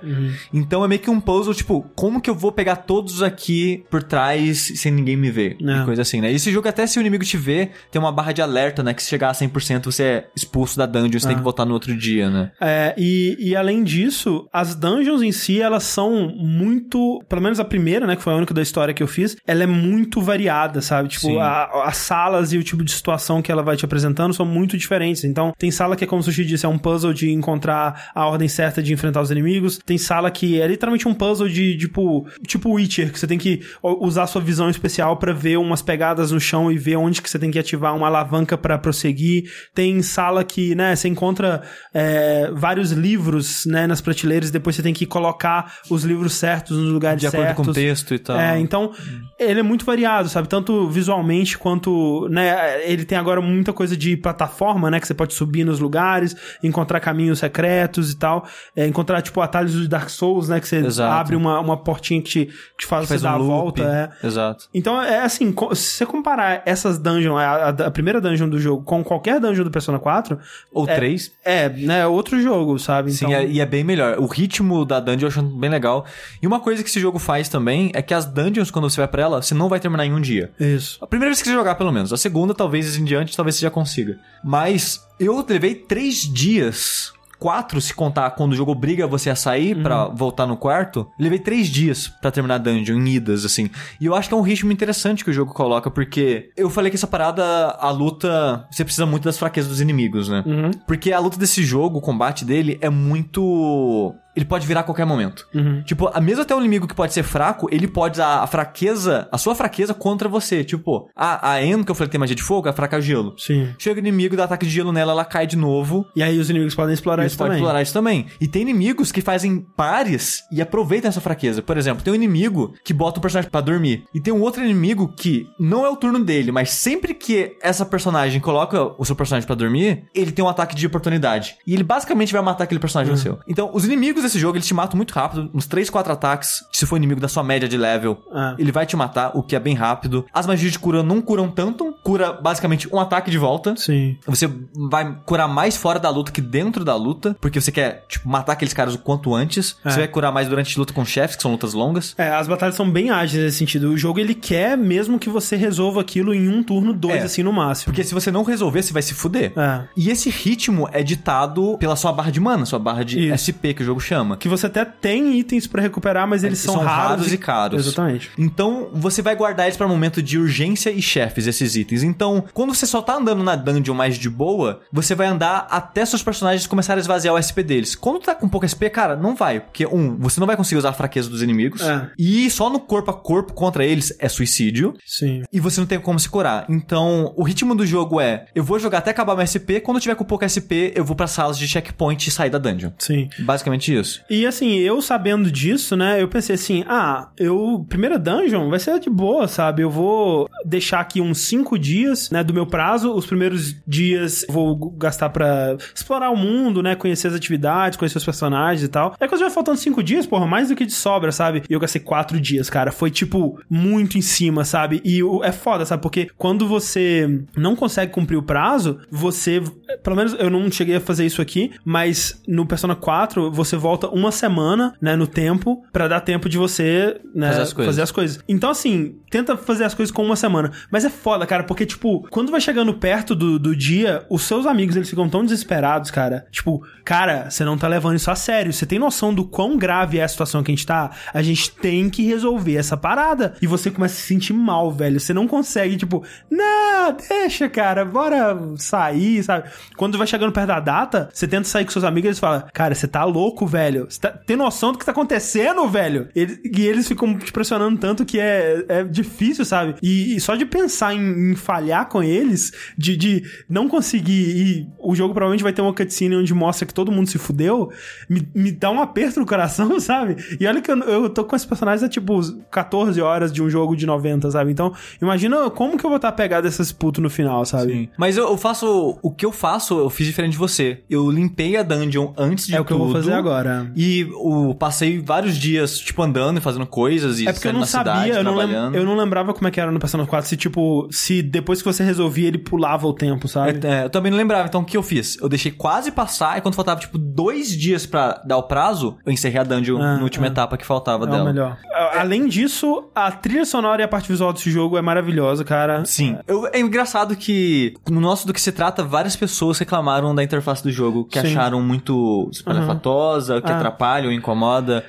Então 0.53 0.83
é 0.83 0.87
meio 0.87 1.01
que 1.01 1.09
um 1.09 1.19
puzzle, 1.19 1.53
tipo, 1.53 1.85
como 1.95 2.19
que 2.21 2.29
eu 2.29 2.35
vou 2.35 2.51
pegar 2.51 2.77
todos 2.77 3.21
aqui 3.21 3.85
por 3.89 4.01
trás 4.03 4.73
sem 4.75 4.91
ninguém 4.91 5.15
me 5.15 5.29
ver? 5.29 5.57
É. 5.61 5.81
E 5.81 5.85
coisa 5.85 6.01
assim, 6.01 6.21
né? 6.21 6.31
E 6.31 6.35
esse 6.35 6.51
jogo, 6.51 6.67
até 6.67 6.85
se 6.87 6.97
o 6.97 7.01
inimigo 7.01 7.23
te 7.23 7.37
ver, 7.37 7.71
tem 7.91 7.99
uma 8.01 8.11
barra 8.11 8.31
de 8.31 8.41
alerta, 8.41 8.81
né? 8.83 8.93
Que 8.93 9.03
se 9.03 9.09
chegar 9.09 9.29
a 9.29 9.33
100% 9.33 9.85
você 9.85 10.03
é 10.03 10.27
expulso 10.35 10.77
da 10.77 10.85
dungeon, 10.87 11.19
você 11.19 11.27
tem 11.27 11.37
que 11.37 11.43
voltar 11.43 11.65
no 11.65 11.73
outro 11.73 11.95
dia, 11.95 12.29
né? 12.29 12.51
É, 12.59 12.93
e, 12.97 13.35
e 13.39 13.55
além 13.55 13.83
disso, 13.83 14.47
as 14.51 14.75
dungeons 14.75 15.21
em 15.21 15.31
si, 15.31 15.61
elas 15.61 15.83
são 15.83 16.29
muito. 16.35 17.21
Pelo 17.29 17.41
menos 17.41 17.59
a 17.59 17.65
primeira, 17.65 18.07
né? 18.07 18.15
Que 18.15 18.23
foi 18.23 18.33
a 18.33 18.35
única 18.37 18.53
da 18.53 18.61
história 18.61 18.93
que 18.93 19.03
eu 19.03 19.07
fiz, 19.07 19.35
ela 19.45 19.63
é 19.63 19.67
muito 19.67 20.21
variada, 20.21 20.81
sabe? 20.81 21.09
Tipo, 21.09 21.27
a- 21.39 21.83
as 21.85 21.97
salas 21.97 22.53
e 22.53 22.57
o 22.57 22.63
tipo 22.63 22.83
de 22.83 22.91
situação 22.91 23.41
que 23.41 23.51
ela 23.51 23.61
vai 23.63 23.75
te 23.75 23.85
apresentando 23.85 24.33
são 24.33 24.45
muito 24.45 24.77
diferentes. 24.77 25.23
Então, 25.23 25.53
tem 25.57 25.69
sala 25.71 25.95
que 25.95 26.03
é 26.03 26.07
como 26.07 26.21
o 26.21 26.23
Sushi 26.23 26.45
disse, 26.45 26.65
é 26.65 26.69
um 26.69 26.77
puzzle 26.77 27.13
de 27.13 27.29
encontrar 27.31 28.09
a 28.15 28.25
ordem 28.25 28.47
certa 28.47 28.81
de 28.81 28.93
enfrentar 28.93 29.21
os 29.21 29.31
inimigos. 29.31 29.79
Tem 29.85 29.97
sala 29.97 30.31
que 30.31 30.59
é 30.59 30.67
literalmente 30.67 31.07
um 31.07 31.13
puzzle 31.13 31.47
de, 31.49 31.77
tipo, 31.77 32.25
tipo 32.45 32.71
Witcher, 32.71 33.11
que 33.11 33.19
você 33.19 33.27
tem 33.27 33.37
que 33.37 33.61
usar 33.83 34.27
sua 34.27 34.41
visão 34.41 34.69
especial 34.69 35.17
pra 35.17 35.33
ver 35.33 35.57
umas 35.57 35.81
pegadas 35.81 36.31
no 36.31 36.39
chão 36.39 36.71
e 36.71 36.77
ver 36.77 36.95
onde 36.97 37.21
que 37.21 37.29
você 37.29 37.37
tem 37.39 37.51
que 37.51 37.59
ativar 37.59 37.95
uma 37.95 38.07
alavanca 38.07 38.57
pra 38.57 38.77
prosseguir. 38.77 39.51
Tem 39.73 40.01
sala 40.01 40.43
que, 40.43 40.75
né, 40.77 40.95
você 40.95 41.07
encontra 41.07 41.61
é, 41.93 42.49
vários 42.53 42.91
livros, 42.91 43.65
né, 43.65 43.87
nas 43.87 43.99
prateleiras 44.01 44.49
e 44.49 44.51
depois 44.51 44.75
você 44.75 44.83
tem 44.83 44.93
que 44.93 45.05
colocar 45.05 45.73
os 45.89 46.03
livros 46.03 46.33
certos 46.33 46.77
nos 46.77 46.91
lugares 46.91 47.19
De 47.19 47.27
acordo 47.27 47.45
certos. 47.47 47.65
com 47.65 47.71
o 47.71 47.73
texto 47.73 48.13
e 48.13 48.19
tal. 48.19 48.39
É, 48.39 48.59
então 48.59 48.91
ele 49.39 49.59
é 49.59 49.63
muito 49.63 49.83
variado, 49.85 50.29
sabe? 50.29 50.47
Tanto 50.47 50.87
visualmente 50.89 51.57
quanto, 51.57 52.27
né, 52.29 52.81
ele 52.89 53.03
tem 53.05 53.17
agora 53.17 53.41
muita 53.41 53.73
coisa 53.73 53.97
de 53.97 54.15
plataforma, 54.15 54.89
né, 54.91 54.99
que 54.99 55.07
você 55.07 55.13
pode 55.13 55.33
subir 55.33 55.63
nos 55.63 55.79
lugares, 55.79 56.35
encontrar 56.63 56.99
caminhos 56.99 57.39
secretos 57.39 58.11
e 58.11 58.17
tal, 58.17 58.45
é, 58.75 58.85
encontrar 58.87 59.21
tipo 59.21 59.41
atalhos 59.41 59.73
do 59.73 59.87
Dark 59.87 60.09
Souls, 60.09 60.47
né, 60.47 60.59
que 60.59 60.67
você 60.67 60.77
Exato. 60.77 61.11
abre 61.13 61.35
uma, 61.35 61.59
uma 61.59 61.77
portinha 61.77 62.21
que 62.21 62.29
te, 62.29 62.45
que 62.45 62.53
te 62.79 62.85
faz, 62.85 63.07
Faz 63.07 63.21
você 63.21 63.27
um 63.27 63.29
dar 63.29 63.35
a 63.35 63.37
loop. 63.37 63.47
volta, 63.49 63.83
é. 64.21 64.27
Exato. 64.27 64.65
Então, 64.73 65.01
é 65.01 65.21
assim, 65.23 65.53
se 65.73 65.97
você 65.97 66.05
comparar 66.05 66.61
essas 66.65 66.97
dungeons, 66.99 67.37
a, 67.39 67.69
a- 67.69 67.69
a 67.87 67.91
primeira 67.91 68.19
dungeon 68.21 68.49
do 68.49 68.59
jogo 68.59 68.83
com 68.83 69.03
qualquer 69.03 69.39
dungeon 69.39 69.63
do 69.63 69.71
Persona 69.71 69.97
4, 69.99 70.37
Ou 70.77 70.87
É, 70.87 70.95
três. 70.95 71.31
é, 71.43 71.67
né, 71.69 72.05
outro 72.07 72.41
jogo, 72.41 72.77
sabe? 72.77 73.11
Sim, 73.11 73.25
Então, 73.25 73.37
é- 73.37 73.45
e 73.47 73.59
é 73.59 73.65
bem 73.65 73.83
melhor. 73.83 74.17
O 74.19 74.25
ritmo 74.27 74.85
da 74.85 74.99
dungeon 74.99 75.23
eu 75.23 75.27
acho 75.27 75.41
bem 75.41 75.69
legal. 75.69 76.05
E 76.41 76.45
uma 76.47 76.59
coisa 76.59 76.83
que 76.83 76.89
esse 76.89 76.99
jogo 76.99 77.17
faz 77.19 77.49
também 77.49 77.91
é 77.95 78.01
que 78.01 78.13
as 78.13 78.25
dungeons, 78.25 78.69
quando 78.69 78.89
você 78.89 78.97
vai 79.01 79.07
pra 79.07 79.21
ela, 79.23 79.41
você 79.41 79.53
não 79.53 79.67
vai 79.69 79.79
terminar 79.79 80.05
em 80.05 80.13
um 80.13 80.21
dia. 80.21 80.51
Isso. 80.59 80.97
A 81.01 81.07
primeira 81.07 81.29
vez 81.31 81.41
que 81.41 81.47
você 81.47 81.53
jogar, 81.53 81.75
pelo 81.75 81.91
menos. 81.91 82.13
A 82.13 82.17
segunda, 82.17 82.53
talvez 82.53 82.95
em 82.97 83.03
diante, 83.03 83.35
talvez 83.35 83.55
você 83.55 83.61
já 83.61 83.71
consiga. 83.71 84.19
Mas 84.43 84.99
eu 85.19 85.43
levei 85.47 85.73
três 85.75 86.21
dias. 86.31 87.11
Quatro, 87.39 87.79
se 87.79 87.93
contar 87.93 88.31
quando 88.31 88.53
o 88.53 88.55
jogo 88.55 88.71
obriga 88.71 89.05
você 89.05 89.29
a 89.29 89.35
sair 89.35 89.75
pra 89.81 90.05
voltar 90.07 90.47
no 90.47 90.57
quarto. 90.57 91.07
Levei 91.19 91.39
três 91.39 91.67
dias 91.67 92.07
pra 92.07 92.31
terminar 92.31 92.55
a 92.55 92.57
dungeon, 92.57 92.97
em 92.97 93.15
idas, 93.15 93.45
assim. 93.45 93.69
E 94.01 94.05
eu 94.05 94.15
acho 94.15 94.27
que 94.27 94.33
é 94.33 94.37
um 94.37 94.41
ritmo 94.41 94.71
interessante 94.71 95.23
que 95.23 95.29
o 95.29 95.33
jogo 95.33 95.53
coloca, 95.53 95.91
porque 95.91 96.49
eu 96.57 96.69
falei 96.69 96.89
que 96.89 96.95
essa 96.97 97.07
parada, 97.07 97.43
a 97.79 97.91
luta, 97.91 98.65
você 98.71 98.83
precisa 98.83 99.05
muito 99.05 99.25
das 99.25 99.37
fraquezas 99.37 99.69
dos 99.69 99.81
inimigos, 99.81 100.29
né? 100.29 100.43
Uhum. 100.45 100.71
Porque 100.87 101.11
a 101.11 101.19
luta 101.19 101.37
desse 101.37 101.63
jogo, 101.63 101.99
o 101.99 102.01
combate 102.01 102.43
dele, 102.43 102.77
é 102.81 102.89
muito. 102.89 104.15
Ele 104.37 104.45
pode 104.45 104.67
virar 104.67 104.81
a 104.81 104.83
qualquer 104.83 105.05
momento. 105.05 105.47
Uhum. 105.53 105.81
Tipo, 105.83 106.11
a- 106.13 106.21
mesmo 106.21 106.43
até 106.43 106.55
um 106.55 106.59
inimigo 106.59 106.87
que 106.87 106.93
pode 106.93 107.11
ser 107.11 107.23
fraco, 107.23 107.67
ele 107.71 107.87
pode 107.87 108.17
usar 108.17 108.43
a 108.43 108.47
fraqueza, 108.47 109.27
a 109.31 109.37
sua 109.37 109.55
fraqueza 109.55 109.93
contra 109.95 110.29
você. 110.29 110.63
Tipo, 110.63 111.09
a, 111.15 111.53
a 111.53 111.63
En, 111.65 111.83
que 111.83 111.89
eu 111.89 111.95
falei 111.95 112.07
que 112.07 112.11
tem 112.11 112.19
magia 112.19 112.35
de 112.35 112.43
fogo, 112.43 112.69
é 112.69 112.71
fraca 112.73 113.01
gelo. 113.01 113.33
Sim. 113.37 113.69
Chega 113.79 113.95
o 113.99 114.03
inimigo, 114.03 114.35
dá 114.37 114.43
ataque 114.43 114.65
de 114.67 114.71
gelo 114.71 114.91
nela, 114.91 115.11
ela 115.11 115.25
cai 115.25 115.47
de 115.47 115.57
novo. 115.57 116.05
E 116.15 116.21
aí 116.21 116.37
os 116.37 116.49
inimigos 116.51 116.75
podem 116.75 116.93
explorar 116.93 117.25
isso 117.25 117.35
podem 117.35 117.53
também. 117.53 117.63
explorar 117.63 117.81
isso 117.81 117.93
também. 117.93 118.27
E 118.39 118.47
tem 118.47 118.61
inimigos 118.61 119.11
que 119.11 119.21
fazem 119.21 119.65
pares 119.75 120.43
e 120.51 120.61
aproveitam 120.61 121.09
essa 121.09 121.19
fraqueza. 121.19 121.61
Por 121.61 121.75
exemplo, 121.77 122.03
tem 122.03 122.11
um 122.13 122.15
inimigo 122.15 122.73
que 122.83 122.93
bota 122.93 123.17
o 123.17 123.21
personagem 123.21 123.49
pra 123.49 123.61
dormir. 123.61 124.03
E 124.13 124.19
tem 124.19 124.31
um 124.33 124.41
outro 124.41 124.63
inimigo 124.63 125.07
que 125.17 125.47
não 125.59 125.83
é 125.85 125.89
o 125.89 125.95
turno 125.95 126.23
dele, 126.23 126.51
mas 126.51 126.69
sempre 126.69 127.13
que 127.15 127.57
essa 127.61 127.85
personagem 127.85 128.39
coloca 128.39 128.91
o 128.97 129.05
seu 129.05 129.15
personagem 129.15 129.47
pra 129.47 129.55
dormir, 129.55 130.03
ele 130.13 130.31
tem 130.31 130.45
um 130.45 130.49
ataque 130.49 130.75
de 130.75 130.85
oportunidade. 130.85 131.55
E 131.65 131.73
ele 131.73 131.83
basicamente 131.83 132.33
vai 132.33 132.41
matar 132.41 132.65
aquele 132.65 132.79
personagem 132.79 133.13
Uhum. 133.13 133.17
seu. 133.17 133.39
Então, 133.47 133.71
os 133.73 133.85
inimigos 133.85 134.23
desse 134.27 134.39
jogo, 134.39 134.57
eles 134.57 134.67
te 134.67 134.73
matam 134.73 134.97
muito 134.97 135.11
rápido, 135.11 135.49
uns 135.53 135.65
3, 135.67 135.89
4 135.89 136.13
ataques, 136.13 136.63
se 136.71 136.85
for 136.85 136.97
inimigo 136.97 137.19
da 137.19 137.27
sua 137.27 137.43
média 137.43 137.67
de 137.67 137.77
level. 137.77 138.17
Ah. 138.33 138.55
Ele 138.57 138.71
vai 138.71 138.85
te 138.85 138.95
matar, 138.95 139.31
o 139.35 139.41
que 139.43 139.55
é 139.55 139.59
bem 139.59 139.73
rápido. 139.75 140.25
As 140.33 140.45
magias 140.45 140.71
de 140.71 140.79
cura 140.79 141.01
não 141.03 141.21
curam 141.21 141.49
tanto, 141.49 141.93
cura 142.03 142.33
basicamente 142.33 142.87
um 142.93 142.99
ataque 142.99 143.31
de 143.31 143.37
volta. 143.37 143.75
Sim. 143.75 144.17
Você 144.27 144.49
vai 144.89 145.17
curar 145.25 145.47
mais 145.47 145.75
fora 145.77 145.99
da 145.99 146.09
luta 146.09 146.31
que 146.31 146.41
dentro 146.41 146.83
da 146.83 146.95
luta, 146.95 147.35
porque 147.39 147.59
você 147.59 147.71
quer, 147.71 148.05
tipo, 148.07 148.27
matar 148.27 148.53
aqueles 148.53 148.73
caras 148.73 148.95
o 148.95 148.99
quanto 148.99 149.33
antes. 149.33 149.77
É. 149.83 149.89
Você 149.89 149.99
vai 149.99 150.07
curar 150.07 150.31
mais 150.31 150.47
durante 150.47 150.75
a 150.75 150.79
luta 150.79 150.93
com 150.93 151.03
chefes, 151.05 151.35
que 151.35 151.41
são 151.41 151.51
lutas 151.51 151.73
longas. 151.73 152.13
É, 152.17 152.29
as 152.29 152.47
batalhas 152.47 152.75
são 152.75 152.89
bem 152.89 153.09
ágeis 153.09 153.43
nesse 153.43 153.57
sentido. 153.57 153.89
O 153.89 153.97
jogo, 153.97 154.19
ele 154.19 154.33
quer 154.35 154.77
mesmo 154.77 155.17
que 155.19 155.29
você 155.29 155.55
resolva 155.55 156.01
aquilo 156.01 156.33
em 156.33 156.47
um 156.47 156.63
turno, 156.63 156.93
dois, 156.93 157.21
É. 157.21 157.25
assim, 157.25 157.43
no 157.43 157.53
máximo. 157.53 157.85
Porque 157.93 158.03
se 158.03 158.13
você 158.13 158.31
não 158.31 158.43
resolver, 158.43 158.81
você 158.81 158.93
vai 158.93 159.01
se 159.01 159.13
fuder. 159.13 159.53
É. 159.57 159.83
E 159.95 160.09
esse 160.09 160.29
ritmo 160.29 160.87
é 160.91 161.01
ditado 161.03 161.77
pela 161.79 161.95
sua 161.95 162.11
barra 162.11 162.31
de 162.31 162.39
mana, 162.39 162.65
sua 162.65 162.79
barra 162.79 163.03
de 163.03 163.27
Isso. 163.33 163.51
SP, 163.51 163.73
que 163.73 163.81
o 163.81 163.85
jogo 163.85 163.99
chama. 163.99 164.16
Que 164.37 164.47
você 164.47 164.67
até 164.67 164.85
tem 164.85 165.37
itens 165.39 165.67
pra 165.67 165.81
recuperar, 165.81 166.27
mas 166.27 166.43
eles 166.43 166.59
São 166.59 166.75
são, 166.75 166.83
raros 166.83 167.31
e 167.31 167.37
caros. 167.37 167.85
Exatamente. 167.85 168.31
Então, 168.37 168.89
você 168.93 169.21
vai 169.21 169.35
guardar 169.35 169.65
eles 169.65 169.77
pra 169.77 169.87
momento 169.87 170.21
de 170.21 170.37
urgência 170.37 170.89
e 170.89 171.01
chefes, 171.01 171.47
esses 171.47 171.75
itens. 171.75 172.03
Então, 172.03 172.43
quando 172.53 172.73
você 172.73 172.85
só 172.85 173.01
tá 173.01 173.15
andando 173.15 173.43
na 173.43 173.55
dungeon 173.55 173.93
mais 173.93 174.17
de 174.17 174.29
boa, 174.29 174.81
você 174.91 175.15
vai 175.15 175.27
andar 175.27 175.67
até 175.69 176.05
seus 176.05 176.23
personagens 176.23 176.67
começarem 176.67 176.99
a 176.99 177.01
esvaziar 177.01 177.33
o 177.33 177.41
SP 177.41 177.63
deles. 177.63 177.95
Quando 177.95 178.19
tá 178.19 178.35
com 178.35 178.47
pouco 178.47 178.67
SP, 178.67 178.89
cara, 178.89 179.15
não 179.15 179.35
vai. 179.35 179.59
Porque, 179.59 179.85
um, 179.85 180.17
você 180.17 180.39
não 180.39 180.47
vai 180.47 180.55
conseguir 180.55 180.79
usar 180.79 180.89
a 180.89 180.93
fraqueza 180.93 181.29
dos 181.29 181.41
inimigos. 181.41 181.81
É. 181.81 182.09
E 182.17 182.49
só 182.49 182.69
no 182.69 182.79
corpo 182.79 183.11
a 183.11 183.13
corpo 183.13 183.53
contra 183.53 183.85
eles 183.85 184.15
é 184.19 184.29
suicídio. 184.29 184.93
Sim. 185.05 185.43
E 185.51 185.59
você 185.59 185.79
não 185.79 185.87
tem 185.87 185.99
como 185.99 186.19
se 186.19 186.29
curar. 186.29 186.65
Então, 186.69 187.33
o 187.35 187.43
ritmo 187.43 187.75
do 187.75 187.85
jogo 187.85 188.19
é: 188.19 188.45
eu 188.55 188.63
vou 188.63 188.79
jogar 188.79 188.99
até 188.99 189.11
acabar 189.11 189.35
meu 189.35 189.45
SP. 189.45 189.79
Quando 189.79 189.97
eu 189.97 190.01
tiver 190.01 190.15
com 190.15 190.23
pouco 190.23 190.47
SP, 190.47 190.93
eu 190.95 191.03
vou 191.03 191.15
pra 191.15 191.27
salas 191.27 191.57
de 191.57 191.67
checkpoint 191.67 192.27
e 192.27 192.31
sair 192.31 192.49
da 192.49 192.57
dungeon. 192.57 192.91
Sim. 192.97 193.29
Basicamente 193.39 193.93
isso. 193.93 193.96
E 194.29 194.45
assim, 194.45 194.75
eu 194.77 195.01
sabendo 195.01 195.51
disso, 195.51 195.95
né, 195.95 196.21
eu 196.21 196.27
pensei 196.27 196.55
assim, 196.55 196.83
ah, 196.87 197.29
eu, 197.37 197.85
primeira 197.87 198.17
dungeon 198.17 198.69
vai 198.69 198.79
ser 198.79 198.99
de 198.99 199.09
boa, 199.09 199.47
sabe? 199.47 199.81
Eu 199.81 199.89
vou 199.89 200.49
deixar 200.65 200.99
aqui 200.99 201.21
uns 201.21 201.39
5 201.39 201.77
dias, 201.77 202.29
né, 202.31 202.43
do 202.43 202.53
meu 202.53 202.65
prazo. 202.65 203.13
Os 203.13 203.25
primeiros 203.25 203.75
dias 203.87 204.43
eu 204.47 204.53
vou 204.53 204.75
gastar 204.91 205.29
pra 205.29 205.77
explorar 205.93 206.29
o 206.29 206.35
mundo, 206.35 206.81
né, 206.81 206.95
conhecer 206.95 207.27
as 207.27 207.33
atividades, 207.33 207.97
conhecer 207.97 208.17
os 208.17 208.25
personagens 208.25 208.83
e 208.83 208.87
tal. 208.87 209.15
É 209.19 209.27
quando 209.27 209.41
já 209.41 209.49
faltando 209.49 209.77
5 209.77 210.03
dias, 210.03 210.25
porra, 210.25 210.45
mais 210.45 210.69
do 210.69 210.75
que 210.75 210.85
de 210.85 210.93
sobra, 210.93 211.31
sabe? 211.31 211.63
E 211.69 211.73
eu 211.73 211.79
gastei 211.79 212.01
4 212.01 212.39
dias, 212.39 212.69
cara. 212.69 212.91
Foi, 212.91 213.11
tipo, 213.11 213.59
muito 213.69 214.17
em 214.17 214.21
cima, 214.21 214.63
sabe? 214.63 215.01
E 215.03 215.19
é 215.43 215.51
foda, 215.51 215.85
sabe? 215.85 216.01
Porque 216.01 216.29
quando 216.37 216.67
você 216.67 217.41
não 217.55 217.75
consegue 217.75 218.11
cumprir 218.11 218.37
o 218.37 218.43
prazo, 218.43 218.99
você, 219.09 219.61
pelo 220.03 220.15
menos 220.15 220.33
eu 220.33 220.49
não 220.49 220.69
cheguei 220.71 220.95
a 220.95 221.01
fazer 221.01 221.25
isso 221.25 221.41
aqui, 221.41 221.71
mas 221.83 222.41
no 222.47 222.65
Persona 222.65 222.95
4 222.95 223.51
você 223.51 223.75
volta 223.75 223.86
uma 224.11 224.31
semana, 224.31 224.93
né, 225.01 225.15
no 225.15 225.27
tempo, 225.27 225.83
pra 225.91 226.07
dar 226.07 226.21
tempo 226.21 226.49
de 226.49 226.57
você, 226.57 227.19
né, 227.33 227.49
Fazer 227.49 227.61
as 227.61 227.73
coisas. 227.73 227.93
fazer 227.93 228.01
as 228.01 228.11
coisas. 228.11 228.39
Então, 228.47 228.69
assim, 228.69 229.15
tenta 229.29 229.55
fazer 229.57 229.83
as 229.83 229.93
coisas 229.93 230.13
com 230.13 230.23
uma 230.23 230.35
semana. 230.35 230.71
Mas 230.91 231.05
é 231.05 231.09
foda, 231.09 231.45
cara, 231.45 231.63
porque, 231.63 231.85
tipo, 231.85 232.27
quando 232.29 232.51
vai 232.51 232.61
chegando 232.61 232.93
perto 232.93 233.35
do, 233.35 233.57
do 233.59 233.75
dia, 233.75 234.25
os 234.29 234.43
seus 234.43 234.65
amigos, 234.65 234.95
eles 234.95 235.09
ficam 235.09 235.29
tão 235.29 235.43
desesperados, 235.43 236.11
cara. 236.11 236.45
Tipo, 236.51 236.81
cara, 237.05 237.49
você 237.49 237.63
não 237.63 237.77
tá 237.77 237.87
levando 237.87 238.15
isso 238.15 238.31
a 238.31 238.35
sério. 238.35 238.73
Você 238.73 238.85
tem 238.85 238.99
noção 238.99 239.33
do 239.33 239.45
quão 239.45 239.77
grave 239.77 240.19
é 240.19 240.23
a 240.23 240.27
situação 240.27 240.63
que 240.63 240.71
a 240.71 240.75
gente 240.75 240.85
tá? 240.85 241.11
A 241.33 241.41
gente 241.41 241.71
tem 241.71 242.09
que 242.09 242.23
resolver 242.23 242.75
essa 242.75 242.97
parada. 242.97 243.55
E 243.61 243.67
você 243.67 243.89
começa 243.91 244.15
a 244.15 244.17
se 244.17 244.23
sentir 244.23 244.53
mal, 244.53 244.91
velho. 244.91 245.19
Você 245.19 245.33
não 245.33 245.47
consegue, 245.47 245.97
tipo, 245.97 246.23
não, 246.49 247.15
deixa, 247.29 247.69
cara, 247.69 248.03
bora 248.05 248.57
sair, 248.77 249.43
sabe? 249.43 249.69
Quando 249.95 250.17
vai 250.17 250.27
chegando 250.27 250.51
perto 250.51 250.67
da 250.67 250.79
data, 250.79 251.29
você 251.33 251.47
tenta 251.47 251.67
sair 251.67 251.85
com 251.85 251.91
seus 251.91 252.03
amigos, 252.03 252.25
eles 252.27 252.39
falam, 252.39 252.63
cara, 252.73 252.93
você 252.95 253.07
tá 253.07 253.23
louco, 253.23 253.65
velho. 253.65 253.76
Você 254.09 254.19
tá, 254.19 254.29
tem 254.29 254.55
noção 254.57 254.91
do 254.91 254.97
que 254.97 255.05
tá 255.05 255.11
acontecendo, 255.11 255.87
velho? 255.87 256.27
Eles- 256.35 256.59
e 256.63 256.85
eles 256.85 257.07
ficam 257.07 257.37
te 257.37 257.51
pressionando 257.51 257.97
tanto 257.97 258.25
que 258.25 258.39
é, 258.39 258.83
é 258.87 259.03
difícil, 259.03 259.63
sabe? 259.65 259.95
E, 260.01 260.35
e 260.35 260.39
só 260.39 260.55
de 260.55 260.65
pensar 260.65 261.13
em, 261.13 261.51
em 261.51 261.55
falhar 261.55 262.07
com 262.09 262.21
eles, 262.23 262.71
de, 262.97 263.15
de 263.17 263.43
não 263.69 263.87
conseguir 263.87 264.27
e 264.57 264.87
o 264.99 265.15
jogo 265.15 265.33
provavelmente 265.33 265.63
vai 265.63 265.73
ter 265.73 265.81
uma 265.81 265.93
cutscene 265.93 266.35
onde 266.35 266.53
mostra 266.53 266.85
que 266.85 266.93
todo 266.93 267.11
mundo 267.11 267.29
se 267.29 267.37
fudeu, 267.37 267.89
me, 268.29 268.47
me 268.53 268.71
dá 268.71 268.89
um 268.91 269.01
aperto 269.01 269.39
no 269.39 269.45
coração, 269.45 269.97
sabe? 270.01 270.35
E 270.59 270.65
olha 270.67 270.81
que 270.81 270.91
eu, 270.91 270.97
eu 270.99 271.29
tô 271.29 271.43
com 271.45 271.55
esses 271.55 271.65
personagens 271.67 272.03
há 272.03 272.09
tipo 272.09 272.39
14 272.69 273.21
horas 273.21 273.51
de 273.51 273.61
um 273.61 273.69
jogo 273.69 273.95
de 273.95 274.05
90, 274.05 274.51
sabe? 274.51 274.71
Então, 274.71 274.93
imagina 275.21 275.69
como 275.69 275.97
que 275.97 276.05
eu 276.05 276.09
vou 276.09 276.17
estar 276.17 276.31
pegado 276.31 276.67
desses 276.67 276.91
putos 276.91 277.21
no 277.21 277.29
final, 277.29 277.65
sabe? 277.65 278.09
Mas 278.17 278.37
eu, 278.37 278.47
eu 278.49 278.57
faço. 278.57 279.17
O 279.21 279.31
que 279.31 279.45
eu 279.45 279.51
faço, 279.51 279.97
eu 279.99 280.09
fiz 280.09 280.27
diferente 280.27 280.53
de 280.53 280.57
você. 280.57 281.01
Eu 281.09 281.29
limpei 281.29 281.75
a 281.77 281.83
dungeon 281.83 282.33
antes 282.37 282.67
de 282.67 282.75
É 282.75 282.81
o 282.81 282.85
que 282.85 282.93
eu 282.93 282.97
vou 282.97 283.11
fazer 283.11 283.33
agora. 283.33 283.66
E 283.95 284.27
o, 284.35 284.73
passei 284.75 285.19
vários 285.19 285.57
dias, 285.57 285.99
tipo, 285.99 286.21
andando 286.21 286.57
e 286.57 286.61
fazendo 286.61 286.85
coisas 286.85 287.39
e 287.39 287.47
É 287.47 287.53
porque 287.53 287.67
eu 287.67 287.73
não 287.73 287.81
na 287.81 287.85
sabia, 287.85 288.13
cidade, 288.13 288.29
eu 288.37 288.43
não, 288.43 288.55
lem- 288.55 288.67
trabalhando. 288.67 288.95
eu 288.95 289.05
não 289.05 289.15
lembrava 289.17 289.53
como 289.53 289.67
é 289.67 289.71
que 289.71 289.79
era 289.79 289.91
no 289.91 289.99
Persona 289.99 290.25
4, 290.25 290.47
se 290.49 290.57
tipo, 290.57 291.07
se 291.11 291.41
depois 291.41 291.81
que 291.81 291.85
você 291.91 292.03
resolvia 292.03 292.47
ele 292.47 292.57
pulava 292.57 293.07
o 293.07 293.13
tempo, 293.13 293.47
sabe? 293.47 293.79
É, 293.85 294.05
eu 294.05 294.09
também 294.09 294.31
não 294.31 294.37
lembrava, 294.37 294.67
então 294.67 294.81
o 294.81 294.85
que 294.85 294.95
eu 294.97 295.03
fiz? 295.03 295.37
Eu 295.41 295.49
deixei 295.49 295.71
quase 295.71 296.11
passar 296.11 296.57
e 296.57 296.61
quando 296.61 296.75
faltava, 296.75 296.99
tipo, 296.99 297.17
dois 297.17 297.75
dias 297.77 298.05
pra 298.05 298.41
dar 298.45 298.57
o 298.57 298.63
prazo, 298.63 299.17
eu 299.25 299.31
encerrei 299.31 299.59
a 299.59 299.63
dungeon 299.63 299.97
Ah, 300.01 300.17
na 300.17 300.23
última 300.23 300.45
ah. 300.45 300.49
etapa 300.49 300.77
que 300.77 300.85
faltava 300.85 301.25
É 301.25 301.27
dela. 301.27 301.45
melhor. 301.45 301.77
Além 302.17 302.47
disso, 302.47 303.05
a 303.13 303.31
trilha 303.31 303.65
sonora 303.65 304.01
e 304.01 304.05
a 304.05 304.07
parte 304.07 304.27
visual 304.29 304.51
desse 304.53 304.69
jogo 304.71 304.97
é 304.97 305.01
maravilhosa, 305.01 305.63
cara. 305.63 306.03
Sim. 306.05 306.37
Eu- 306.47 306.67
é 306.67 306.79
engraçado 306.79 307.35
que, 307.35 307.93
no 308.09 308.19
nosso 308.19 308.45
do 308.47 308.53
que 308.53 308.61
se 308.61 308.71
trata, 308.71 309.03
várias 309.03 309.35
pessoas 309.35 309.77
reclamaram 309.79 310.33
da 310.33 310.43
interface 310.43 310.83
do 310.83 310.91
jogo, 310.91 311.25
que 311.25 311.39
Sim. 311.39 311.47
acharam 311.47 311.81
muito 311.81 312.49
espalhafatosa, 312.51 313.56
que 313.61 313.71
Ah. 313.71 313.75
atrapalha 313.77 314.27
ou 314.27 314.31
incomoda. 314.33 315.03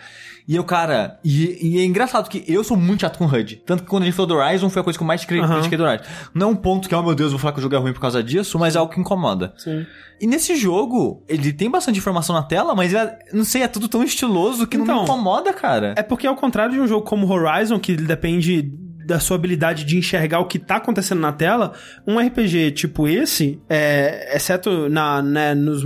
E 0.47 0.57
eu, 0.57 0.65
cara, 0.65 1.19
e, 1.23 1.75
e 1.77 1.79
é 1.79 1.85
engraçado 1.85 2.27
que 2.31 2.43
eu 2.49 2.65
sou 2.65 2.75
muito 2.75 3.03
chato 3.03 3.19
com 3.19 3.27
HUD. 3.27 3.57
Tanto 3.67 3.83
que 3.83 3.89
quando 3.91 4.05
gente 4.05 4.15
falou 4.15 4.29
do 4.29 4.35
Horizon, 4.37 4.71
foi 4.71 4.81
a 4.81 4.83
coisa 4.83 4.99
que 4.99 5.03
eu 5.03 5.07
mais 5.07 5.23
cri- 5.23 5.41
Aham. 5.41 5.53
critiquei 5.57 5.77
do 5.77 5.85
Horizon. 5.85 6.05
Não 6.33 6.49
é 6.49 6.51
um 6.53 6.57
ponto 6.57 6.89
que, 6.89 6.95
oh 6.95 7.03
meu 7.03 7.15
Deus, 7.15 7.33
vou 7.33 7.39
falar 7.39 7.53
que 7.53 7.59
o 7.59 7.63
jogo 7.63 7.75
é 7.75 7.79
ruim 7.79 7.93
por 7.93 8.01
causa 8.01 8.23
disso, 8.23 8.59
mas 8.59 8.75
é 8.75 8.79
algo 8.79 8.91
que 8.91 8.99
incomoda. 8.99 9.53
Sim. 9.59 9.85
E 10.19 10.27
nesse 10.27 10.57
jogo, 10.57 11.23
ele 11.29 11.53
tem 11.53 11.71
bastante 11.71 11.99
informação 11.99 12.35
na 12.35 12.43
tela, 12.43 12.75
mas 12.75 12.95
é, 12.95 13.19
não 13.31 13.45
sei, 13.45 13.63
é 13.63 13.69
tudo 13.69 13.89
tão 13.89 14.03
estiloso 14.03 14.67
que 14.67 14.79
não 14.79 14.85
Então, 14.85 14.97
me 14.97 15.03
incomoda, 15.03 15.53
cara. 15.53 15.93
É 15.99 16.03
porque 16.03 16.27
ao 16.27 16.35
contrário 16.35 16.73
de 16.73 16.81
um 16.81 16.87
jogo 16.89 17.05
como 17.05 17.31
Horizon, 17.31 17.79
que 17.79 17.95
depende 17.95 18.73
da 19.09 19.19
sua 19.19 19.37
habilidade 19.37 19.85
de 19.85 19.97
enxergar 19.97 20.39
o 20.39 20.45
que 20.45 20.59
tá 20.59 20.77
acontecendo 20.77 21.21
na 21.21 21.33
tela, 21.33 21.73
um 22.07 22.19
RPG 22.19 22.73
tipo 22.73 23.09
esse, 23.09 23.59
é, 23.67 24.37
exceto 24.37 24.87
na, 24.91 25.23
né, 25.23 25.55
nos, 25.55 25.83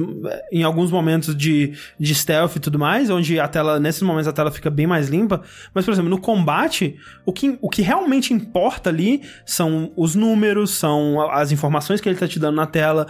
em 0.51 0.65
alguns 0.65 0.91
momentos 0.91 1.37
de, 1.37 1.73
de 2.01 2.15
stealth 2.17 2.57
e 2.57 2.59
tudo 2.59 2.81
mais, 2.81 3.11
onde 3.11 3.39
a 3.39 3.47
tela, 3.47 3.79
nesses 3.79 4.03
momentos 4.03 4.27
a 4.27 4.33
tela 4.33 4.51
fica 4.51 4.69
bem 4.69 4.89
mais 4.89 5.09
limpa, 5.09 5.41
mas, 5.73 5.85
por 5.85 5.93
exemplo, 5.93 6.11
no 6.11 6.21
combate, 6.21 6.97
o 7.25 7.33
que, 7.33 7.57
o 7.63 7.71
que 7.71 7.81
realmente 7.81 8.35
importa 8.35 8.91
ali 8.91 9.23
são 9.47 9.93
os 9.97 10.17
números, 10.17 10.73
são 10.73 11.31
as 11.31 11.53
informações 11.53 12.01
que 12.01 12.09
ele 12.09 12.19
tá 12.19 12.27
te 12.27 12.41
dando 12.41 12.57
na 12.57 12.67
tela. 12.67 13.07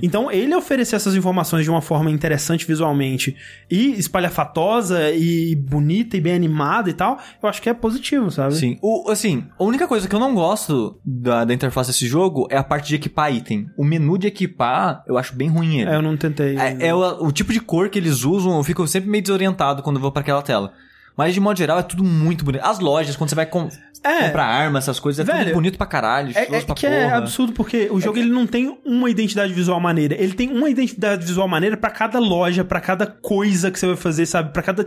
Então, 0.00 0.30
ele 0.30 0.54
oferecer 0.54 0.94
essas 0.94 1.16
informações 1.16 1.64
de 1.64 1.70
uma 1.70 1.82
forma 1.82 2.08
interessante 2.08 2.64
visualmente 2.64 3.34
e 3.68 3.98
espalhafatosa 3.98 5.10
e 5.10 5.56
bonita 5.56 6.16
e 6.16 6.20
bem 6.20 6.34
animada 6.34 6.88
e 6.88 6.92
tal, 6.92 7.18
eu 7.42 7.48
acho 7.48 7.60
que 7.60 7.68
é 7.68 7.74
positivo, 7.74 8.30
sabe? 8.30 8.54
Sim. 8.54 8.78
O, 8.80 9.10
assim, 9.10 9.44
a 9.58 9.64
única 9.64 9.88
coisa 9.88 10.08
que 10.08 10.14
eu 10.14 10.20
não 10.20 10.34
gosto 10.34 11.00
da, 11.04 11.44
da 11.44 11.54
interface 11.54 11.90
desse 11.90 12.06
jogo 12.06 12.46
é 12.50 12.56
a 12.56 12.64
parte 12.64 12.88
de 12.88 12.96
equipar 12.96 13.34
item. 13.34 13.68
O 13.76 13.84
menu 13.84 14.18
de 14.18 14.26
equipar, 14.26 15.02
eu 15.06 15.16
acho 15.16 15.34
bem 15.34 15.48
ruim 15.48 15.80
ele. 15.80 15.90
É, 15.90 15.96
eu 15.96 16.02
não 16.02 16.16
tentei. 16.16 16.58
É, 16.58 16.88
é 16.88 16.94
o, 16.94 17.24
o 17.24 17.32
tipo 17.32 17.52
de 17.52 17.60
cor 17.60 17.88
que 17.88 17.98
eles 17.98 18.24
usam, 18.24 18.56
eu 18.56 18.64
fico 18.64 18.86
sempre 18.86 19.08
meio 19.08 19.22
desorientado 19.22 19.82
quando 19.82 19.96
eu 19.96 20.02
vou 20.02 20.12
pra 20.12 20.20
aquela 20.20 20.42
tela. 20.42 20.72
Mas 21.16 21.32
de 21.34 21.40
modo 21.40 21.56
geral 21.58 21.78
é 21.78 21.82
tudo 21.82 22.04
muito 22.04 22.44
bonito. 22.44 22.62
As 22.64 22.78
lojas, 22.78 23.16
quando 23.16 23.30
você 23.30 23.36
vai 23.36 23.46
com- 23.46 23.68
É. 24.04 24.26
comprar 24.26 24.44
arma, 24.44 24.78
essas 24.78 25.00
coisas, 25.00 25.26
é 25.26 25.32
Velho, 25.32 25.46
tudo 25.46 25.54
bonito 25.54 25.78
pra 25.78 25.86
caralho, 25.86 26.30
É, 26.36 26.42
é 26.42 26.60
pra 26.60 26.74
que 26.74 26.86
é 26.86 27.04
porra. 27.04 27.16
absurdo 27.16 27.52
porque 27.52 27.88
o 27.90 28.00
jogo 28.00 28.18
ele 28.18 28.28
não 28.28 28.46
tem 28.46 28.78
uma 28.84 29.10
identidade 29.10 29.52
visual 29.52 29.80
maneira. 29.80 30.14
Ele 30.14 30.34
tem 30.34 30.50
uma 30.52 30.68
identidade 30.68 31.24
visual 31.26 31.48
maneira 31.48 31.76
pra 31.76 31.90
cada 31.90 32.18
loja, 32.20 32.62
pra 32.64 32.80
cada 32.80 33.06
coisa 33.06 33.70
que 33.70 33.78
você 33.78 33.86
vai 33.86 33.96
fazer, 33.96 34.26
sabe? 34.26 34.52
Pra 34.52 34.62
cada 34.62 34.86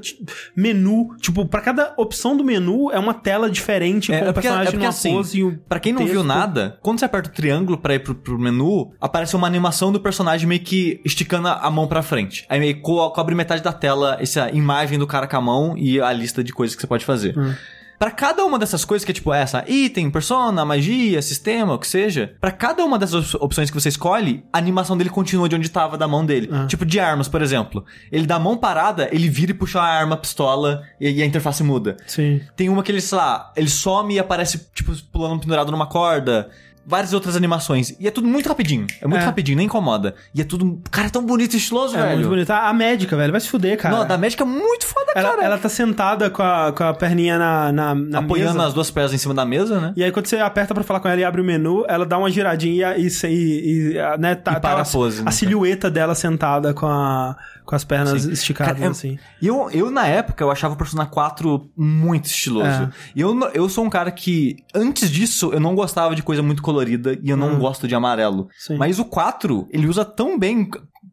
menu, 0.56 1.16
tipo, 1.20 1.46
pra 1.46 1.62
cada 1.62 1.94
opção 1.98 2.36
do 2.38 2.44
menu 2.44 2.92
é 2.92 3.00
uma 3.00 3.14
tela 3.14 3.50
diferente 3.50 4.12
É, 4.14 4.20
com 4.20 4.26
é 4.26 4.30
o 4.30 4.34
personagem 4.34 4.62
é 4.62 4.66
porque 4.72 4.78
numa 4.78 4.90
assim, 4.90 5.12
pose 5.14 5.42
e 5.42 5.52
Pra 5.68 5.80
quem 5.80 5.92
não 5.94 6.04
viu 6.06 6.16
texto. 6.22 6.26
nada, 6.28 6.78
quando 6.82 7.00
você 7.00 7.06
aperta 7.06 7.30
o 7.30 7.34
triângulo 7.34 7.78
pra 7.78 7.96
ir 7.96 8.00
pro, 8.00 8.16
pro 8.16 8.40
menu, 8.40 8.92
aparece 9.02 9.36
uma 9.36 9.48
animação 9.48 9.92
do 9.92 10.00
personagem 10.00 10.48
meio 10.48 10.62
que 10.62 11.02
esticando 11.04 11.48
a 11.48 11.70
mão 11.70 11.88
pra 11.88 12.02
frente. 12.02 12.46
Aí 12.50 12.60
meio 12.60 12.76
que 12.76 12.82
co 12.82 13.10
cobre 13.12 13.36
metade 13.36 13.62
da 13.64 13.74
tela 13.74 14.18
essa 14.20 14.50
imagem 14.52 14.98
do 15.00 15.08
cara 15.08 15.28
com 15.28 15.36
a 15.38 15.42
mão 15.42 15.76
e 15.78 16.00
a 16.00 16.14
lista 16.20 16.44
de 16.44 16.52
coisas 16.54 16.76
que 16.76 16.82
você 16.82 16.88
pode 16.88 17.06
fazer. 17.06 17.38
Hum. 17.38 17.54
Pra 17.98 18.12
cada 18.12 18.46
uma 18.46 18.58
dessas 18.58 18.86
coisas, 18.86 19.04
que 19.04 19.12
é 19.12 19.14
tipo 19.14 19.34
essa, 19.34 19.62
item, 19.68 20.10
persona, 20.10 20.64
magia, 20.64 21.22
sistema, 21.22 21.74
o 21.74 21.78
que 21.78 21.86
seja, 21.86 22.34
pra 22.40 22.50
cada 22.50 22.82
uma 22.86 22.98
dessas 22.98 23.34
op- 23.36 23.44
opções 23.44 23.70
que 23.70 23.76
você 23.78 23.90
escolhe, 23.90 24.42
a 24.54 24.58
animação 24.58 24.96
dele 24.98 25.10
continua 25.10 25.50
de 25.50 25.56
onde 25.58 25.68
tava 25.68 25.98
da 25.98 26.08
mão 26.08 26.26
dele. 26.26 26.48
Ah. 26.50 26.66
Tipo 26.66 26.86
de 26.86 26.98
armas, 26.98 27.28
por 27.28 27.42
exemplo. 27.42 27.84
Ele 28.10 28.26
dá 28.26 28.36
a 28.36 28.40
mão 28.40 28.56
parada, 28.56 29.10
ele 29.12 29.28
vira 29.28 29.52
e 29.52 29.54
puxa 29.54 29.82
a 29.82 29.84
arma, 29.84 30.16
a 30.16 30.18
pistola, 30.18 30.82
e, 30.98 31.10
e 31.12 31.22
a 31.22 31.26
interface 31.26 31.62
muda. 31.62 31.98
Sim. 32.08 32.40
Tem 32.56 32.70
uma 32.70 32.84
que 32.84 32.90
ele, 32.90 33.02
sei 33.02 33.18
lá, 33.18 33.52
ele 33.54 33.70
some 33.70 34.14
e 34.14 34.20
aparece, 34.20 34.70
tipo, 34.74 34.94
pulando 35.12 35.42
pendurado 35.42 35.70
numa 35.70 35.88
corda. 35.88 36.50
Várias 36.86 37.14
outras 37.14 37.36
animações. 37.36 37.96
E 38.00 38.08
é 38.08 38.12
tudo 38.12 38.28
muito 38.28 38.48
rapidinho. 38.50 38.88
É 39.02 39.08
muito 39.08 39.22
É. 39.22 39.26
rapidinho, 39.26 39.58
nem 39.58 39.66
incomoda. 39.68 40.16
E 40.34 40.42
é 40.42 40.44
tudo. 40.44 40.82
Cara, 40.90 41.08
é 41.08 41.10
tão 41.10 41.24
bonito 41.24 41.54
e 41.54 41.58
estiloso, 41.58 41.96
É 41.96 42.02
velho. 42.02 42.16
muito 42.16 42.30
bonita. 42.30 42.56
A 42.58 42.74
médica, 42.74 43.16
velho, 43.16 43.32
vai 43.32 43.40
se 43.42 43.48
fuder, 43.48 43.78
cara. 43.78 43.96
Não, 43.96 44.02
a 44.02 44.06
da 44.06 44.18
médica 44.18 44.44
é 44.44 44.48
muito 44.48 44.86
foda, 44.88 45.12
ela, 45.16 45.30
cara. 45.30 45.44
ela 45.44 45.58
tá 45.58 45.70
sentada 45.70 46.30
com 46.30 46.42
a, 46.42 46.72
com 46.72 46.84
a 46.84 46.94
perninha 46.94 47.38
na, 47.38 47.72
na, 47.72 47.96
na 47.96 48.20
Apoiando 48.20 48.54
mesa. 48.54 48.68
as 48.68 48.74
duas 48.74 48.90
pernas 48.90 49.14
em 49.14 49.18
cima 49.18 49.34
da 49.34 49.46
mesa, 49.46 49.80
né? 49.80 49.94
E 49.96 50.04
aí, 50.04 50.12
quando 50.12 50.26
você 50.28 50.38
aperta 50.38 50.74
pra 50.74 50.84
falar 50.84 51.00
com 51.00 51.08
ela 51.08 51.20
e 51.20 51.24
abre 51.24 51.42
o 51.42 51.44
menu, 51.46 51.86
ela 51.88 52.06
dá 52.06 52.18
uma 52.18 52.30
giradinha 52.32 52.96
e, 52.98 53.08
e, 53.08 53.28
e, 53.28 53.92
e, 53.98 54.18
né, 54.18 54.36
tá, 54.36 54.54
E 54.54 54.60
para 54.60 54.78
tá 54.78 54.82
a 54.82 54.86
pose, 54.86 55.22
a 55.22 55.26
né, 55.26 55.32
silhueta 55.32 55.90
dela 55.92 56.16
sentada 56.16 56.74
com, 56.74 56.88
a, 56.88 57.36
com 57.70 57.76
as 57.76 57.84
pernas 57.84 58.24
Sim. 58.24 58.32
esticadas, 58.32 58.74
Cara, 58.74 58.86
é- 58.88 58.90
assim. 58.90 59.20
Eu, 59.40 59.70
eu, 59.70 59.92
na 59.92 60.08
época, 60.08 60.44
eu 60.44 60.50
achava 60.50 60.74
o 60.74 60.78
Persona 60.78 61.06
4 61.06 61.70
muito 61.78 62.26
estiloso. 62.26 62.66
É. 62.68 62.90
E 63.16 63.22
eu, 63.22 63.36
n- 63.36 63.52
eu 63.54 63.70
sou 63.70 63.86
um 63.86 63.90
cara 63.92 64.10
que, 64.10 64.56
antes 64.74 65.08
disso, 65.12 65.52
eu 65.54 65.60
não 65.60 65.76
gostava 65.76 66.16
de 66.16 66.24
coisa 66.24 66.42
muito 66.42 66.64
colorida 66.64 67.16
e 67.22 67.30
eu 67.30 67.38
não 67.38 67.54
Hum. 67.54 67.60
gosto 67.60 67.88
de 67.88 67.94
amarelo. 67.94 68.48
Sim. 68.58 68.76
Mas 68.78 68.98
o 68.98 69.06
4, 69.06 69.68
ele 69.70 69.86
usa 69.86 70.04
tão 70.04 70.40
bem 70.40 70.68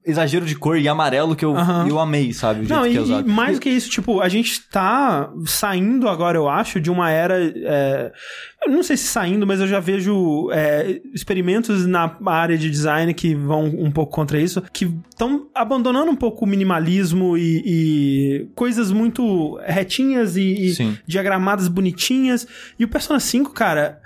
exagero 0.07 0.46
de 0.46 0.54
cor 0.54 0.78
e 0.78 0.88
amarelo 0.88 1.34
que 1.34 1.44
eu, 1.44 1.57
Aham. 1.57 1.86
eu 1.88 1.98
amei, 1.98 2.32
sabe? 2.32 2.68
Não, 2.68 2.86
e, 2.86 2.96
é 2.96 3.00
e 3.00 3.24
mais 3.24 3.59
do 3.59 3.61
que 3.61 3.68
isso, 3.68 3.90
tipo, 3.90 4.20
a 4.20 4.28
gente 4.28 4.62
tá 4.68 5.30
saindo 5.44 6.09
agora, 6.09 6.38
eu 6.38 6.48
acho, 6.48 6.80
de 6.80 6.90
uma 6.90 7.11
era. 7.11 7.34
é, 7.38 8.12
eu 8.64 8.72
não 8.72 8.82
sei 8.82 8.96
se 8.96 9.07
saindo, 9.07 9.46
mas 9.46 9.61
eu 9.61 9.66
já 9.66 9.80
vejo 9.80 10.50
é, 10.52 11.00
experimentos 11.12 11.86
na 11.86 12.16
área 12.26 12.57
de 12.57 12.70
design 12.70 13.12
que 13.12 13.34
vão 13.34 13.64
um 13.64 13.90
pouco 13.90 14.12
contra 14.12 14.40
isso, 14.40 14.62
que 14.72 14.84
estão 15.11 15.48
abandonando 15.54 16.11
um 16.11 16.16
pouco 16.16 16.44
o 16.44 16.48
minimalismo 16.48 17.36
e, 17.36 17.62
e 17.64 18.48
coisas 18.54 18.92
muito 18.92 19.59
retinhas 19.64 20.36
e, 20.36 20.70
e 20.70 20.98
diagramadas 21.07 21.66
bonitinhas. 21.68 22.46
E 22.78 22.84
o 22.84 22.88
Persona 22.88 23.18
5, 23.18 23.52
cara. 23.52 24.00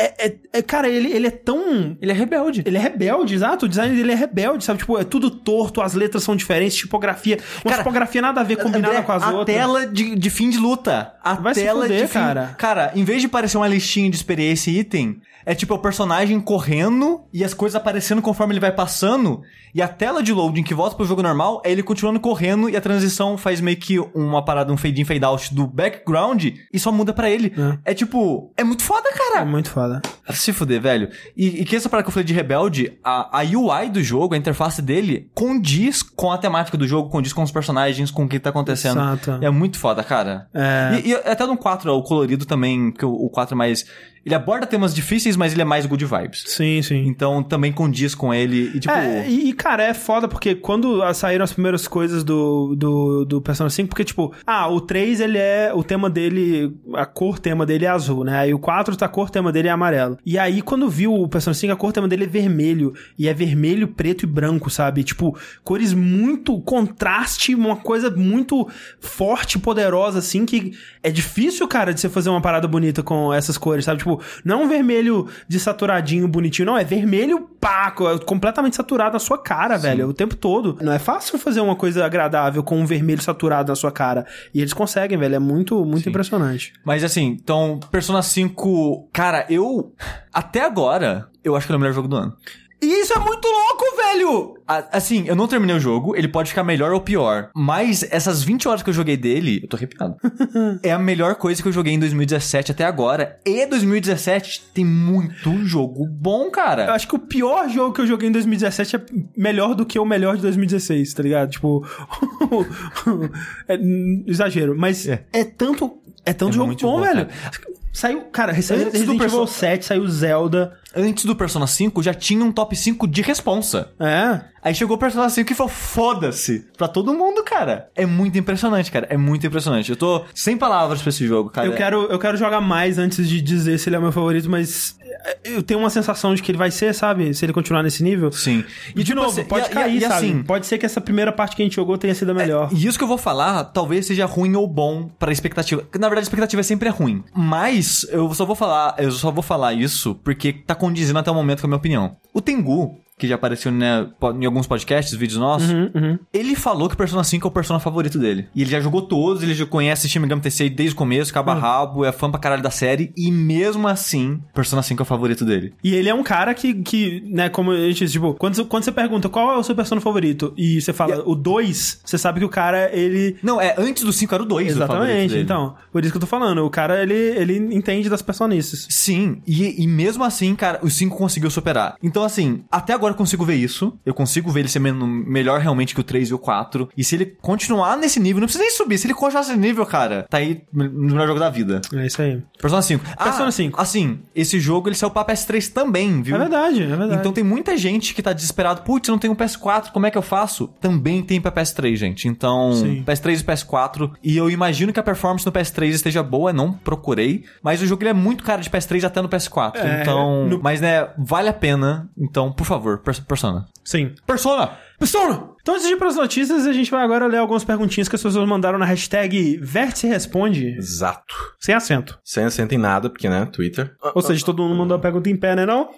É, 0.00 0.26
é- 0.26 0.36
é- 0.54 0.62
cara, 0.62 0.88
ele, 0.88 1.12
ele 1.12 1.26
é 1.26 1.30
tão. 1.30 1.96
Ele 2.00 2.10
é 2.10 2.14
rebelde. 2.14 2.62
Ele 2.64 2.76
é 2.76 2.80
rebelde, 2.80 3.34
exato. 3.34 3.66
O 3.66 3.68
design 3.68 3.94
dele 3.94 4.12
é 4.12 4.14
rebelde, 4.14 4.64
sabe? 4.64 4.78
Tipo, 4.78 4.98
é 4.98 5.04
tudo 5.04 5.30
torto, 5.30 5.80
as 5.82 5.94
letras 5.94 6.22
são 6.22 6.34
diferentes, 6.34 6.76
tipografia. 6.76 7.38
Uma 7.64 7.70
Cara, 7.70 7.76
tipografia 7.78 8.22
nada 8.22 8.40
a 8.40 8.44
ver 8.44 8.56
combinada 8.56 8.94
André, 8.94 9.02
com 9.02 9.12
as 9.12 9.22
a 9.22 9.30
outras. 9.32 9.56
tela 9.56 9.86
de, 9.86 10.14
de 10.16 10.30
fim 10.30 10.48
de 10.50 10.58
luta. 10.58 11.12
A 11.22 11.34
Vai 11.34 11.54
tela 11.54 11.82
fuder, 11.82 12.02
de 12.02 12.06
fim... 12.06 12.12
cara. 12.14 12.54
Cara, 12.58 12.92
em 12.94 13.04
vez 13.04 13.20
de 13.22 13.28
parecer 13.28 13.56
uma 13.56 13.68
listinha 13.68 14.08
de 14.10 14.16
experiência 14.16 14.70
e 14.70 14.78
item, 14.78 15.20
é 15.44 15.54
tipo 15.54 15.74
o 15.74 15.78
personagem 15.78 16.38
correndo 16.40 17.22
e 17.32 17.42
as 17.44 17.54
coisas 17.54 17.74
aparecendo 17.76 18.20
conforme 18.22 18.52
ele 18.54 18.60
vai 18.60 18.72
passando. 18.72 19.42
E 19.74 19.80
a 19.80 19.86
tela 19.88 20.20
de 20.22 20.32
loading 20.32 20.64
que 20.64 20.74
volta 20.74 20.96
pro 20.96 21.04
jogo 21.06 21.22
normal 21.22 21.62
é 21.64 21.70
ele 21.70 21.82
continuando 21.82 22.18
correndo 22.18 22.68
e 22.68 22.76
a 22.76 22.80
transição 22.80 23.38
faz 23.38 23.60
meio 23.60 23.76
que 23.76 23.98
uma 24.14 24.44
parada, 24.44 24.72
um 24.72 24.76
fade 24.76 25.00
in, 25.00 25.04
fade 25.04 25.24
out 25.24 25.54
do 25.54 25.64
background 25.66 26.44
e 26.72 26.78
só 26.78 26.90
muda 26.90 27.12
pra 27.12 27.30
ele. 27.30 27.52
É, 27.84 27.94
tipo, 27.94 28.52
é 28.56 28.64
muito 28.64 28.82
foda, 28.82 29.08
É 29.08 29.12
cara. 29.32 29.44
muito 29.44 29.70
foda. 29.70 29.89
Se 30.30 30.52
fuder, 30.52 30.80
velho. 30.80 31.08
E, 31.36 31.62
e 31.62 31.64
que 31.64 31.76
essa 31.76 31.88
parada 31.88 32.04
que 32.04 32.08
eu 32.08 32.12
falei 32.12 32.26
de 32.26 32.32
Rebelde, 32.32 32.98
a, 33.02 33.40
a 33.40 33.42
UI 33.42 33.90
do 33.90 34.02
jogo, 34.02 34.34
a 34.34 34.36
interface 34.38 34.80
dele, 34.82 35.28
condiz 35.34 36.02
com 36.02 36.30
a 36.30 36.38
temática 36.38 36.76
do 36.76 36.86
jogo, 36.86 37.10
condiz 37.10 37.32
com 37.32 37.42
os 37.42 37.50
personagens, 37.50 38.10
com 38.10 38.24
o 38.24 38.28
que 38.28 38.38
tá 38.38 38.50
acontecendo. 38.50 39.00
Exato. 39.00 39.38
É 39.40 39.50
muito 39.50 39.78
foda, 39.78 40.02
cara. 40.02 40.48
É. 40.54 41.00
E, 41.04 41.10
e 41.10 41.14
até 41.14 41.46
no 41.46 41.56
4, 41.56 41.92
o 41.92 42.02
colorido 42.02 42.44
também, 42.44 42.90
que 42.92 43.04
o, 43.04 43.12
o 43.12 43.30
4 43.30 43.54
é 43.54 43.56
mais. 43.56 43.86
Ele 44.24 44.34
aborda 44.34 44.66
temas 44.66 44.94
difíceis, 44.94 45.36
mas 45.36 45.52
ele 45.52 45.62
é 45.62 45.64
mais 45.64 45.86
good 45.86 46.04
vibes. 46.04 46.44
Sim, 46.46 46.82
sim. 46.82 47.06
Então 47.06 47.42
também 47.42 47.72
condiz 47.72 48.14
com 48.14 48.32
ele. 48.34 48.70
E 48.74 48.80
tipo. 48.80 48.92
É, 48.92 49.28
e, 49.28 49.48
e, 49.48 49.52
cara, 49.52 49.82
é 49.82 49.94
foda 49.94 50.28
porque 50.28 50.54
quando 50.54 51.00
saíram 51.14 51.44
as 51.44 51.52
primeiras 51.52 51.88
coisas 51.88 52.22
do, 52.22 52.74
do, 52.76 53.24
do 53.24 53.40
Persona 53.40 53.70
5, 53.70 53.88
porque, 53.88 54.04
tipo, 54.04 54.34
ah, 54.46 54.68
o 54.68 54.80
3, 54.80 55.20
ele 55.20 55.38
é. 55.38 55.72
O 55.74 55.82
tema 55.82 56.10
dele. 56.10 56.74
A 56.94 57.06
cor 57.06 57.38
tema 57.38 57.64
dele 57.64 57.86
é 57.86 57.88
azul, 57.88 58.24
né? 58.24 58.38
Aí 58.38 58.54
o 58.54 58.58
4, 58.58 58.96
tá, 58.96 59.06
a 59.06 59.08
cor 59.08 59.30
tema 59.30 59.50
dele 59.50 59.68
é 59.68 59.70
amarelo. 59.70 60.18
E 60.24 60.38
aí, 60.38 60.60
quando 60.60 60.88
viu 60.88 61.14
o 61.14 61.28
Persona 61.28 61.54
5, 61.54 61.72
a 61.72 61.76
cor 61.76 61.92
tema 61.92 62.08
dele 62.08 62.24
é 62.24 62.28
vermelho. 62.28 62.92
E 63.18 63.26
é 63.26 63.32
vermelho, 63.34 63.88
preto 63.88 64.24
e 64.24 64.26
branco, 64.26 64.68
sabe? 64.68 65.02
Tipo, 65.02 65.36
cores 65.64 65.94
muito. 65.94 66.60
Contraste, 66.60 67.54
uma 67.54 67.76
coisa 67.76 68.10
muito 68.10 68.68
forte, 69.00 69.58
poderosa, 69.58 70.18
assim, 70.18 70.44
que 70.44 70.72
é 71.02 71.10
difícil, 71.10 71.66
cara, 71.66 71.94
de 71.94 72.00
você 72.00 72.08
fazer 72.08 72.28
uma 72.28 72.40
parada 72.40 72.68
bonita 72.68 73.02
com 73.02 73.32
essas 73.32 73.56
cores, 73.56 73.84
sabe? 73.84 73.98
Tipo, 73.98 74.09
não 74.44 74.60
é 74.62 74.64
um 74.64 74.68
vermelho 74.68 75.28
desaturadinho, 75.48 76.26
bonitinho, 76.26 76.66
não. 76.66 76.78
É 76.78 76.84
vermelho, 76.84 77.48
pá, 77.60 77.90
co- 77.90 78.18
completamente 78.20 78.74
saturado 78.76 79.12
na 79.12 79.18
sua 79.18 79.36
cara, 79.38 79.76
velho, 79.76 80.08
o 80.08 80.14
tempo 80.14 80.34
todo. 80.34 80.78
Não 80.80 80.92
é 80.92 80.98
fácil 80.98 81.38
fazer 81.38 81.60
uma 81.60 81.76
coisa 81.76 82.04
agradável 82.04 82.62
com 82.62 82.78
um 82.80 82.86
vermelho 82.86 83.20
saturado 83.22 83.70
na 83.70 83.76
sua 83.76 83.92
cara. 83.92 84.26
E 84.54 84.60
eles 84.60 84.72
conseguem, 84.72 85.18
velho. 85.18 85.34
É 85.34 85.38
muito, 85.38 85.84
muito 85.84 86.08
impressionante. 86.08 86.72
Mas 86.84 87.04
assim, 87.04 87.26
então, 87.40 87.78
Persona 87.90 88.22
5. 88.22 89.08
Cara, 89.12 89.46
eu. 89.50 89.92
Até 90.32 90.64
agora, 90.64 91.28
eu 91.44 91.54
acho 91.56 91.66
que 91.66 91.72
é 91.72 91.76
o 91.76 91.78
melhor 91.78 91.92
jogo 91.94 92.08
do 92.08 92.16
ano. 92.16 92.34
E 92.82 92.86
isso 93.02 93.12
é 93.12 93.18
muito 93.18 93.46
louco, 93.46 93.84
velho! 93.96 94.54
Assim, 94.92 95.24
eu 95.26 95.34
não 95.36 95.46
terminei 95.48 95.76
o 95.76 95.80
jogo, 95.80 96.16
ele 96.16 96.28
pode 96.28 96.48
ficar 96.50 96.62
melhor 96.64 96.92
ou 96.92 97.00
pior. 97.00 97.50
Mas 97.54 98.02
essas 98.10 98.42
20 98.42 98.68
horas 98.68 98.82
que 98.82 98.88
eu 98.90 98.94
joguei 98.94 99.16
dele, 99.16 99.60
eu 99.62 99.68
tô 99.68 99.76
arrepiado. 99.76 100.16
é 100.82 100.90
a 100.92 100.98
melhor 100.98 101.34
coisa 101.34 101.60
que 101.60 101.68
eu 101.68 101.72
joguei 101.72 101.92
em 101.92 101.98
2017 101.98 102.70
até 102.72 102.84
agora. 102.84 103.38
E 103.44 103.66
2017 103.66 104.70
tem 104.72 104.84
muito 104.84 105.62
jogo 105.64 106.06
bom, 106.06 106.44
Eu 106.44 106.50
cara. 106.50 106.92
acho 106.94 107.06
que 107.08 107.16
o 107.16 107.18
pior 107.18 107.68
jogo 107.68 107.92
que 107.94 108.00
eu 108.00 108.06
joguei 108.06 108.28
em 108.28 108.32
2017 108.32 108.96
é 108.96 109.00
melhor 109.36 109.74
do 109.74 109.84
que 109.84 109.98
o 109.98 110.04
melhor 110.04 110.36
de 110.36 110.42
2016, 110.42 111.12
tá 111.12 111.22
ligado? 111.22 111.50
Tipo. 111.50 111.84
é, 113.68 113.78
exagero. 114.26 114.74
Mas 114.78 115.06
é, 115.06 115.24
É. 115.32 115.44
tanto. 115.44 115.98
É 116.24 116.32
tanto 116.34 116.50
É 116.50 116.54
jogo 116.56 116.74
bom, 116.74 116.78
bom, 116.80 117.00
velho. 117.00 117.26
cara. 117.26 117.60
Saiu, 117.92 118.22
cara, 118.32 118.52
saiu 118.62 118.82
Antes 118.86 118.92
do 118.92 119.12
Resident 119.12 119.20
Evil 119.22 119.38
perso- 119.40 119.46
7, 119.46 119.84
saiu 119.84 120.06
Zelda. 120.08 120.76
Antes 120.94 121.24
do 121.24 121.34
Persona 121.36 121.66
5 121.66 122.02
já 122.02 122.12
tinha 122.14 122.44
um 122.44 122.50
top 122.52 122.74
5 122.76 123.06
de 123.06 123.22
responsa. 123.22 123.90
É. 123.98 124.40
Aí 124.62 124.74
chegou 124.74 124.96
o 124.96 124.98
Persona 124.98 125.28
5 125.28 125.52
e 125.52 125.54
falou: 125.54 125.70
foda-se 125.70 126.66
pra 126.76 126.86
todo 126.88 127.14
mundo, 127.14 127.42
cara. 127.44 127.88
É 127.94 128.04
muito 128.06 128.36
impressionante, 128.38 128.90
cara. 128.90 129.06
É 129.10 129.16
muito 129.16 129.46
impressionante. 129.46 129.90
Eu 129.90 129.96
tô 129.96 130.24
sem 130.34 130.56
palavras 130.56 131.00
pra 131.00 131.10
esse 131.10 131.26
jogo, 131.26 131.50
cara. 131.50 131.66
Eu 131.66 131.74
quero, 131.74 132.02
eu 132.10 132.18
quero 132.18 132.36
jogar 132.36 132.60
mais 132.60 132.98
antes 132.98 133.28
de 133.28 133.40
dizer 133.40 133.78
se 133.78 133.88
ele 133.88 133.96
é 133.96 133.98
o 133.98 134.02
meu 134.02 134.12
favorito, 134.12 134.48
mas 134.50 134.96
eu 135.44 135.62
tenho 135.62 135.80
uma 135.80 135.90
sensação 135.90 136.34
de 136.34 136.42
que 136.42 136.50
ele 136.50 136.58
vai 136.58 136.70
ser, 136.70 136.94
sabe? 136.94 137.32
Se 137.34 137.44
ele 137.44 137.52
continuar 137.52 137.82
nesse 137.82 138.02
nível. 138.02 138.30
Sim. 138.32 138.64
E, 138.90 138.94
de 138.98 139.04
tipo 139.04 139.16
novo, 139.16 139.30
assim, 139.40 139.44
pode 139.48 139.66
e- 139.66 139.70
e- 139.70 139.74
cair, 139.74 139.96
e 139.96 140.00
sabe? 140.00 140.14
assim, 140.14 140.42
Pode 140.42 140.66
ser 140.66 140.78
que 140.78 140.86
essa 140.86 141.00
primeira 141.00 141.32
parte 141.32 141.56
que 141.56 141.62
a 141.62 141.64
gente 141.64 141.76
jogou 141.76 141.96
tenha 141.98 142.14
sido 142.14 142.30
a 142.30 142.34
melhor. 142.34 142.68
E 142.72 142.86
isso 142.86 142.96
que 142.98 143.04
eu 143.04 143.08
vou 143.08 143.18
falar, 143.18 143.64
talvez 143.64 144.06
seja 144.06 144.26
ruim 144.26 144.54
ou 144.56 144.66
bom 144.66 145.08
pra 145.18 145.32
expectativa. 145.32 145.82
Na 145.98 146.08
verdade, 146.08 146.20
a 146.20 146.28
expectativa 146.28 146.62
sempre 146.62 146.88
é 146.88 146.92
ruim. 146.92 147.22
Mas 147.34 148.06
eu 148.10 148.32
só 148.34 148.44
vou 148.44 148.54
falar, 148.56 148.94
eu 148.98 149.10
só 149.10 149.30
vou 149.30 149.42
falar 149.42 149.72
isso 149.74 150.14
porque 150.16 150.52
tá 150.52 150.74
condizendo 150.74 151.18
até 151.18 151.30
o 151.30 151.34
momento 151.34 151.60
com 151.60 151.66
a 151.66 151.68
minha 151.68 151.76
opinião. 151.78 152.16
O 152.32 152.40
Tengu, 152.40 152.98
que 153.20 153.28
já 153.28 153.34
apareceu 153.36 153.70
né, 153.70 154.06
em 154.40 154.44
alguns 154.46 154.66
podcasts, 154.66 155.14
vídeos 155.14 155.38
nossos, 155.38 155.70
Uhum, 155.70 155.90
uhum. 155.94 156.18
ele 156.32 156.54
falou 156.56 156.88
que 156.88 156.94
o 156.94 156.98
Persona 156.98 157.22
5 157.22 157.46
é 157.46 157.48
o 157.48 157.52
Persona 157.52 157.78
favorito 157.78 158.18
dele. 158.18 158.48
E 158.54 158.62
ele 158.62 158.70
já 158.70 158.80
jogou 158.80 159.02
todos, 159.02 159.42
ele 159.42 159.54
já 159.54 159.66
conhece 159.66 160.08
Shin 160.08 160.18
Megami 160.20 160.40
Tensei 160.42 160.68
desde 160.70 160.94
o 160.94 160.98
começo, 160.98 161.32
cabo 161.32 161.50
a 161.50 161.54
Hum. 161.54 161.58
rabo, 161.58 162.04
é 162.04 162.12
fã 162.12 162.30
pra 162.30 162.40
caralho 162.40 162.62
da 162.62 162.70
série, 162.70 163.12
e 163.16 163.30
mesmo 163.30 163.86
assim, 163.86 164.40
Persona 164.54 164.82
5 164.82 165.02
é 165.02 165.04
o 165.04 165.06
favorito 165.06 165.44
dele. 165.44 165.74
E 165.84 165.94
ele 165.94 166.08
é 166.08 166.14
um 166.14 166.22
cara 166.22 166.54
que, 166.54 166.74
que 166.74 167.22
né, 167.26 167.48
como 167.48 167.70
a 167.72 167.76
gente 167.76 167.98
disse, 168.00 168.12
tipo, 168.14 168.34
quando, 168.34 168.54
você- 168.54 168.64
quando 168.64 168.84
você 168.84 168.92
pergunta 168.92 169.28
qual 169.28 169.52
é 169.52 169.56
o 169.58 169.62
seu 169.62 169.74
personagem 169.74 170.02
favorito 170.02 170.52
e 170.56 170.80
você 170.80 170.92
fala 170.92 171.22
o 171.26 171.34
2, 171.34 172.00
você 172.04 172.16
sabe 172.18 172.40
que 172.40 172.46
o 172.46 172.48
cara, 172.48 172.90
ele. 172.96 173.36
Não, 173.42 173.60
é, 173.60 173.74
antes 173.78 174.02
do 174.04 174.12
5 174.12 174.34
era 174.34 174.42
o 174.42 174.46
2 174.46 174.74
o 174.74 174.78
favorito 174.78 174.94
Exatamente, 175.04 175.30
dele. 175.30 175.42
então. 175.42 175.74
Por 175.92 176.02
isso 176.02 176.12
que 176.12 176.16
eu 176.16 176.20
tô 176.20 176.26
falando. 176.26 176.64
O 176.64 176.70
cara, 176.70 177.02
ele, 177.02 177.14
ele 177.14 177.56
entende 177.74 178.08
das 178.08 178.22
personices. 178.22 178.86
Sim, 178.90 179.42
e, 179.46 179.82
e 179.82 179.86
mesmo 179.86 180.24
assim, 180.24 180.54
cara, 180.54 180.78
o 180.82 180.88
5 180.90 181.16
conseguiu 181.16 181.50
superar. 181.50 181.96
Então, 182.02 182.22
assim, 182.24 182.62
até 182.70 182.92
agora 182.92 183.09
eu 183.12 183.16
consigo 183.16 183.44
ver 183.44 183.54
isso. 183.54 183.98
Eu 184.04 184.14
consigo 184.14 184.50
ver 184.50 184.60
ele 184.60 184.68
ser 184.68 184.80
melhor 184.80 185.60
realmente 185.60 185.94
que 185.94 186.00
o 186.00 186.04
3 186.04 186.30
e 186.30 186.34
o 186.34 186.38
4. 186.38 186.88
E 186.96 187.04
se 187.04 187.14
ele 187.14 187.26
continuar 187.40 187.96
nesse 187.96 188.20
nível, 188.20 188.40
não 188.40 188.46
precisa 188.46 188.64
nem 188.64 188.72
subir. 188.72 188.98
Se 188.98 189.06
ele 189.06 189.14
continuar 189.14 189.42
nesse 189.44 189.56
nível, 189.56 189.84
cara, 189.86 190.26
tá 190.28 190.38
aí 190.38 190.62
no 190.72 190.90
melhor 190.90 191.26
jogo 191.26 191.40
da 191.40 191.50
vida. 191.50 191.80
É 191.94 192.06
isso 192.06 192.20
aí. 192.22 192.42
Persona 192.58 192.82
5. 192.82 193.04
Persona 193.22 193.48
ah, 193.48 193.52
5. 193.52 193.80
Assim, 193.80 194.20
esse 194.34 194.58
jogo 194.60 194.88
ele 194.88 194.96
saiu 194.96 195.10
pra 195.10 195.24
PS3 195.24 195.72
também, 195.72 196.22
viu? 196.22 196.36
É 196.36 196.38
verdade, 196.38 196.82
é 196.82 196.86
verdade. 196.86 197.14
Então 197.20 197.32
tem 197.32 197.44
muita 197.44 197.76
gente 197.76 198.14
que 198.14 198.22
tá 198.22 198.32
desesperado. 198.32 198.82
Putz, 198.82 199.08
eu 199.08 199.12
não 199.12 199.18
tenho 199.18 199.32
um 199.32 199.36
PS4, 199.36 199.90
como 199.92 200.06
é 200.06 200.10
que 200.10 200.18
eu 200.18 200.22
faço? 200.22 200.68
Também 200.80 201.22
tem 201.22 201.40
pra 201.40 201.52
PS3, 201.52 201.96
gente. 201.96 202.28
Então, 202.28 202.72
Sim. 202.74 203.04
PS3 203.06 203.40
e 203.40 203.44
PS4. 203.44 204.10
E 204.22 204.36
eu 204.36 204.50
imagino 204.50 204.92
que 204.92 205.00
a 205.00 205.02
performance 205.02 205.44
no 205.44 205.52
PS3 205.52 205.88
esteja 205.88 206.22
boa, 206.22 206.52
não 206.52 206.72
procurei. 206.72 207.44
Mas 207.62 207.82
o 207.82 207.86
jogo 207.86 208.02
ele 208.02 208.10
é 208.10 208.14
muito 208.14 208.44
caro 208.44 208.62
de 208.62 208.70
PS3 208.70 209.04
até 209.04 209.20
no 209.20 209.28
PS4. 209.28 209.76
É, 209.76 210.02
então. 210.02 210.46
no- 210.46 210.60
Mas 210.62 210.80
né, 210.80 211.08
vale 211.18 211.48
a 211.48 211.52
pena. 211.52 212.08
Então, 212.18 212.52
por 212.52 212.64
favor, 212.64 212.98
Persona. 213.00 213.66
Sim. 213.84 214.14
Persona! 214.26 214.70
Persona! 214.98 215.50
Então, 215.62 215.74
antes 215.74 215.86
de 215.86 215.94
ir 215.94 215.96
para 215.96 216.08
as 216.08 216.16
notícias, 216.16 216.66
a 216.66 216.72
gente 216.72 216.90
vai 216.90 217.02
agora 217.04 217.26
ler 217.26 217.38
algumas 217.38 217.64
perguntinhas 217.64 218.08
que 218.08 218.16
as 218.16 218.22
pessoas 218.22 218.48
mandaram 218.48 218.78
na 218.78 218.84
hashtag 218.84 219.58
Vértice 219.62 220.06
Responde, 220.06 220.76
Exato. 220.76 221.34
sem 221.58 221.74
acento. 221.74 222.18
Sem 222.24 222.44
acento 222.44 222.74
em 222.74 222.78
nada, 222.78 223.10
porque, 223.10 223.28
né, 223.28 223.46
Twitter. 223.46 223.94
Ou 224.14 224.22
seja, 224.22 224.44
todo 224.44 224.62
mundo 224.62 224.76
mandou 224.76 224.96
a 224.96 225.00
pergunta 225.00 225.28
em 225.28 225.36
pé, 225.36 225.54
né 225.54 225.66
não? 225.66 225.90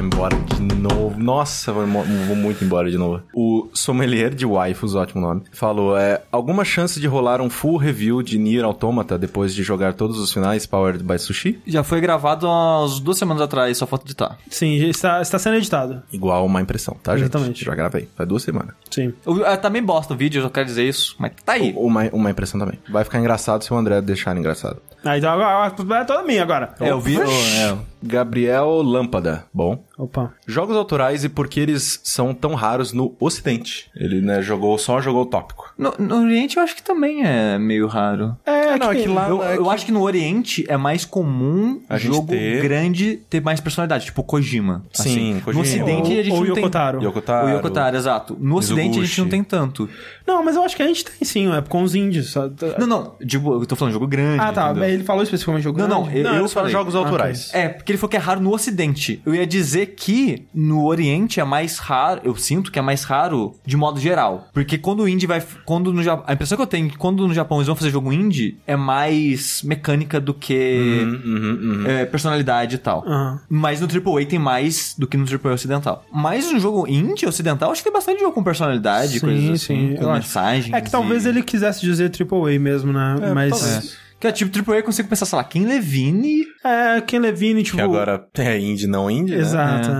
Eu 0.00 0.04
vou 0.04 0.06
embora 0.06 0.36
de 0.36 0.62
novo. 0.62 1.20
Nossa, 1.20 1.72
vou, 1.72 1.86
muito 1.86 2.64
embora 2.64 2.90
de 2.90 2.96
novo. 2.96 3.22
O 3.34 3.68
Sommelier 3.74 4.34
de 4.34 4.46
Waifus, 4.46 4.94
ótimo 4.94 5.20
nome, 5.20 5.42
falou: 5.52 5.94
é, 5.94 6.22
alguma 6.32 6.64
chance 6.64 6.98
de 6.98 7.06
rolar 7.06 7.42
um 7.42 7.50
full 7.50 7.76
review 7.76 8.22
de 8.22 8.38
Nier 8.38 8.64
Automata 8.64 9.18
depois 9.18 9.54
de 9.54 9.62
jogar 9.62 9.92
todos 9.92 10.18
os 10.18 10.32
finais 10.32 10.64
Powered 10.64 11.04
by 11.04 11.18
Sushi? 11.18 11.60
Já 11.66 11.82
foi 11.82 12.00
gravado 12.00 12.46
há 12.46 12.80
umas 12.80 12.98
duas 12.98 13.18
semanas 13.18 13.42
atrás, 13.42 13.76
só 13.76 13.86
falta 13.86 14.06
editar. 14.06 14.38
Sim, 14.48 14.72
está, 14.88 15.20
está 15.20 15.38
sendo 15.38 15.56
editado. 15.56 16.02
Igual 16.10 16.46
uma 16.46 16.62
impressão, 16.62 16.96
tá, 17.02 17.14
gente? 17.14 17.24
Exatamente. 17.24 17.62
Já 17.62 17.74
gravei. 17.74 18.08
Faz 18.16 18.26
duas 18.26 18.42
semanas. 18.42 18.74
Sim. 18.90 19.12
Eu, 19.26 19.44
eu 19.44 19.56
também 19.58 19.82
bosta 19.82 20.14
o 20.14 20.16
vídeo, 20.16 20.38
eu 20.38 20.44
só 20.44 20.48
quero 20.48 20.64
dizer 20.64 20.88
isso, 20.88 21.14
mas 21.18 21.32
tá 21.44 21.52
aí. 21.52 21.74
Uma, 21.76 22.08
uma 22.10 22.30
impressão 22.30 22.58
também. 22.58 22.78
Vai 22.88 23.04
ficar 23.04 23.18
engraçado 23.18 23.62
se 23.62 23.70
o 23.70 23.76
André 23.76 24.00
deixar 24.00 24.34
engraçado. 24.34 24.78
Ah, 25.04 25.18
então 25.18 25.30
agora 25.30 25.74
é 26.00 26.04
toda 26.04 26.22
minha 26.22 26.42
agora. 26.42 26.74
É, 26.80 26.94
o 26.94 27.00
vídeo. 27.00 27.24
É, 27.24 27.89
Gabriel 28.02 28.82
Lâmpada. 28.84 29.44
Bom. 29.52 29.84
Opa. 29.98 30.32
Jogos 30.50 30.76
autorais 30.76 31.24
e 31.24 31.28
por 31.28 31.48
que 31.48 31.60
eles 31.60 32.00
são 32.04 32.34
tão 32.34 32.54
raros 32.54 32.92
no 32.92 33.14
Ocidente. 33.20 33.90
Ele, 33.96 34.20
né, 34.20 34.42
jogou, 34.42 34.76
só 34.78 35.00
jogou 35.00 35.22
o 35.22 35.26
tópico. 35.26 35.72
no, 35.78 35.94
no 35.98 36.22
Oriente 36.22 36.56
eu 36.56 36.62
acho 36.62 36.74
que 36.76 36.82
também 36.82 37.24
é 37.24 37.58
meio 37.58 37.86
raro. 37.86 38.36
É, 38.44 38.76
não, 38.78 38.90
é 38.92 38.96
que 38.96 39.08
lá- 39.08 39.28
Eu, 39.28 39.42
é 39.42 39.56
eu 39.56 39.64
que- 39.64 39.70
acho 39.70 39.86
que 39.86 39.92
no 39.92 40.02
Oriente 40.02 40.64
é 40.68 40.76
mais 40.76 41.04
comum 41.04 41.80
A 41.88 41.96
jogo 41.98 42.28
ter- 42.28 42.62
grande 42.62 43.20
ter 43.28 43.40
mais 43.40 43.60
personalidade, 43.60 44.06
tipo 44.06 44.22
Kojima. 44.22 44.84
Sim, 44.92 45.02
assim. 45.34 45.40
Kojima. 45.44 45.52
No 45.54 45.68
Ocidente 45.68 46.18
a 46.18 46.22
gente 46.22 46.32
ou 46.32 46.44
não 46.44 46.54
tem... 46.54 46.62
Yokotaro. 46.64 47.02
Yokotaro. 47.02 47.46
O 47.46 47.50
Yokotaro, 47.50 47.96
exato. 47.96 48.36
No 48.40 48.56
Ocidente 48.56 48.80
a 48.80 48.84
gente 48.84 49.00
Mizuguchi. 49.00 49.20
não 49.20 49.28
tem 49.28 49.44
tanto. 49.44 49.88
Não, 50.26 50.44
mas 50.44 50.56
eu 50.56 50.62
acho 50.62 50.76
que 50.76 50.82
a 50.82 50.86
gente 50.86 51.04
tem 51.04 51.14
sim, 51.26 51.52
é 51.52 51.60
com 51.62 51.82
os 51.82 51.94
indies. 51.94 52.26
só- 52.30 52.50
Não, 52.78 52.86
não, 52.86 53.14
tipo, 53.26 53.52
eu 53.54 53.66
tô 53.66 53.76
falando 53.76 53.92
jogo 53.94 54.06
grande. 54.06 54.40
Ah, 54.42 54.52
tá. 54.52 54.70
entendeu? 54.70 54.88
Ele 54.88 55.04
falou 55.04 55.22
especificamente 55.22 55.62
jogo 55.64 55.78
Não, 55.78 55.88
não, 55.88 56.02
grande? 56.04 56.18
eu, 56.18 56.24
Não, 56.24 56.34
eu 56.34 56.40
eles 56.40 56.52
falam 56.52 56.70
falei. 56.70 56.72
jogos 56.72 56.94
autorais. 56.94 57.50
É, 57.54 57.68
porque 57.68 57.92
ele 57.92 57.98
falou 57.98 58.10
que 58.10 58.16
é 58.16 58.20
raro 58.20 58.40
no 58.40 58.52
Ocidente. 58.52 59.20
Eu 59.24 59.34
ia 59.34 59.46
dizer 59.46 59.86
que 59.96 60.39
no 60.54 60.84
Oriente 60.86 61.40
é 61.40 61.44
mais 61.44 61.78
raro, 61.78 62.20
eu 62.24 62.34
sinto 62.36 62.70
que 62.70 62.78
é 62.78 62.82
mais 62.82 63.04
raro 63.04 63.54
de 63.64 63.76
modo 63.76 64.00
geral. 64.00 64.48
Porque 64.52 64.78
quando 64.78 65.00
o 65.00 65.08
indie 65.08 65.26
vai. 65.26 65.42
Quando 65.64 65.92
no 65.92 66.02
Japão. 66.02 66.24
A 66.26 66.32
impressão 66.32 66.56
que 66.56 66.62
eu 66.62 66.66
tenho 66.66 66.86
é 66.86 66.90
que 66.90 66.96
quando 66.98 67.26
no 67.26 67.34
Japão 67.34 67.58
eles 67.58 67.66
vão 67.66 67.76
fazer 67.76 67.90
jogo 67.90 68.12
indie 68.12 68.58
é 68.66 68.76
mais 68.76 69.62
mecânica 69.62 70.20
do 70.20 70.32
que 70.34 70.80
Uhum, 70.80 71.58
uhum. 71.62 71.86
é, 71.86 72.04
personalidade 72.04 72.76
e 72.76 72.78
tal. 72.78 73.04
Mas 73.48 73.80
no 73.80 73.86
AAA 73.86 74.26
tem 74.26 74.38
mais 74.38 74.94
do 74.98 75.06
que 75.06 75.16
no 75.16 75.24
AAA 75.24 75.54
ocidental. 75.54 76.04
Mas 76.12 76.50
no 76.52 76.58
jogo 76.60 76.86
indie 76.88 77.26
ocidental, 77.26 77.70
acho 77.70 77.80
que 77.82 77.84
tem 77.84 77.92
bastante 77.92 78.20
jogo 78.20 78.32
com 78.32 78.42
personalidade, 78.42 79.14
Sim, 79.14 79.20
coisas 79.20 79.44
assim, 79.50 79.90
sim, 79.90 79.96
com 79.96 80.12
mensagens. 80.12 80.74
É 80.74 80.80
que 80.80 80.90
talvez 80.90 81.24
e- 81.26 81.28
ele 81.28 81.42
quisesse 81.42 81.80
dizer 81.80 82.10
AAA 82.10 82.58
mesmo, 82.58 82.92
né? 82.92 83.16
mas. 83.34 83.98
Que 84.20 84.26
é 84.26 84.32
tipo 84.32 84.70
AAA 84.70 84.80
eu 84.80 84.84
consigo 84.84 85.08
pensar, 85.08 85.24
sei 85.24 85.36
lá, 85.38 85.42
Kim 85.44 85.64
Levine. 85.64 86.46
É, 86.62 87.00
Ken 87.00 87.18
Levine, 87.18 87.62
tipo. 87.62 87.78
Que 87.78 87.82
agora 87.82 88.22
é 88.36 88.58
indie, 88.58 88.86
não 88.86 89.10
indie, 89.10 89.34
né? 89.34 89.40
Exato. 89.40 89.90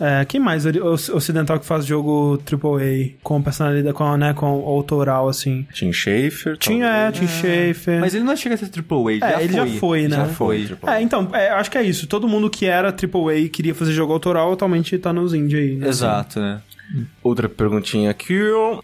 É. 0.00 0.24
quem 0.24 0.40
mais 0.40 0.64
ocidental 1.14 1.60
que 1.60 1.64
faz 1.64 1.86
jogo 1.86 2.42
AAA 2.44 3.18
com 3.22 3.40
personalidade, 3.40 3.94
com, 3.94 4.16
né, 4.16 4.34
com 4.34 4.46
autoral, 4.46 5.28
assim? 5.28 5.64
Tim 5.72 5.92
Schafer. 5.92 6.56
Tinha, 6.58 6.86
é. 6.88 7.12
Tim 7.12 7.28
Schaefer. 7.28 8.00
Mas 8.00 8.12
ele 8.12 8.24
não 8.24 8.36
chega 8.36 8.56
a 8.56 8.58
ser 8.58 8.66
AAA, 8.66 9.18
É, 9.18 9.18
já 9.20 9.40
ele 9.42 9.52
foi. 9.52 9.56
já 9.68 9.78
foi, 9.78 10.02
né? 10.08 10.16
Já 10.16 10.26
foi. 10.26 10.64
Tipo, 10.66 10.90
É, 10.90 11.00
então, 11.00 11.28
é, 11.32 11.50
acho 11.50 11.70
que 11.70 11.78
é 11.78 11.84
isso. 11.84 12.08
Todo 12.08 12.26
mundo 12.26 12.50
que 12.50 12.66
era 12.66 12.88
AAA 12.88 13.36
e 13.36 13.48
queria 13.48 13.76
fazer 13.76 13.92
jogo 13.92 14.12
autoral 14.12 14.52
atualmente 14.52 14.98
tá 14.98 15.12
nos 15.12 15.32
indie 15.34 15.56
aí. 15.56 15.76
Né? 15.76 15.86
Exato, 15.86 16.40
né? 16.40 16.60
Outra 17.22 17.48
perguntinha 17.48 18.10
aqui. 18.10 18.40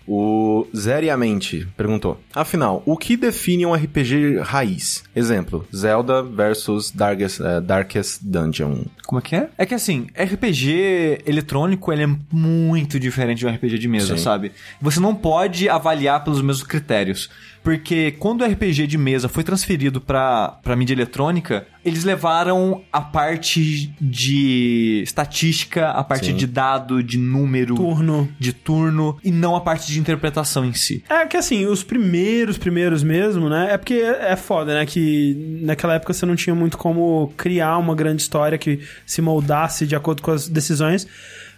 O 0.07 0.67
Zeriamente 0.75 1.67
perguntou. 1.77 2.21
Afinal, 2.35 2.83
o 2.87 2.97
que 2.97 3.17
define 3.17 3.67
um 3.67 3.75
RPG 3.75 4.39
raiz? 4.41 5.05
Exemplo, 5.15 5.67
Zelda 5.75 6.23
versus 6.23 6.91
Darkest, 6.91 7.41
eh, 7.41 7.61
Darkest 7.61 8.21
Dungeon. 8.23 8.85
Como 9.07 9.19
é 9.19 9.23
que 9.23 9.37
é? 9.37 9.49
É 9.57 9.67
que 9.67 9.75
assim, 9.75 10.07
RPG 10.15 11.23
eletrônico, 11.27 11.93
ele 11.93 12.05
é 12.05 12.17
muito 12.31 13.01
diferente 13.01 13.39
de 13.39 13.47
um 13.47 13.51
RPG 13.51 13.79
de 13.79 13.89
mesa, 13.89 14.17
Sim. 14.17 14.23
sabe? 14.23 14.53
Você 14.81 15.01
não 15.01 15.15
pode 15.15 15.69
avaliar 15.69 16.23
pelos 16.23 16.43
mesmos 16.43 16.63
critérios. 16.63 17.31
Porque 17.63 18.13
quando 18.13 18.43
o 18.43 18.45
RPG 18.45 18.87
de 18.87 18.97
mesa 18.97 19.29
foi 19.29 19.45
transferido 19.45 20.01
pra, 20.01 20.59
pra 20.63 20.77
mídia 20.77 20.95
eletrônica, 20.95 21.67
eles 21.85 22.05
levaram 22.05 22.83
a 22.93 23.01
parte 23.01 23.93
de 24.01 25.03
estatística, 25.03 25.91
a 25.91 26.03
parte 26.05 26.27
Sim. 26.27 26.35
de 26.35 26.47
dado, 26.47 27.03
de 27.03 27.19
número, 27.19 27.75
Turno. 27.75 28.29
de 28.39 28.53
turno, 28.53 29.19
e 29.25 29.31
não 29.31 29.57
a 29.57 29.61
parte 29.61 29.91
de 29.93 29.99
interpretação 29.99 30.65
em 30.65 30.73
si. 30.73 31.03
É 31.09 31.27
que 31.27 31.37
assim, 31.37 31.67
os 31.67 31.83
primeiros, 31.83 32.59
primeiros 32.59 33.03
mesmo, 33.03 33.49
né? 33.49 33.69
É 33.73 33.79
porque 33.79 33.95
é 33.95 34.37
foda, 34.37 34.75
né? 34.75 34.87
Que 34.87 35.61
naquela 35.63 35.95
época 35.95 36.13
você 36.13 36.25
não 36.27 36.37
tinha 36.37 36.55
muito 36.55 36.77
como 36.79 37.33
criar 37.37 37.79
uma 37.79 37.95
grande 37.95 38.23
história 38.23 38.59
que 38.59 38.81
se 39.07 39.21
moldasse 39.21 39.87
de 39.87 39.97
acordo 39.97 40.23
com 40.23 40.31
as 40.31 40.49
decisões. 40.49 41.07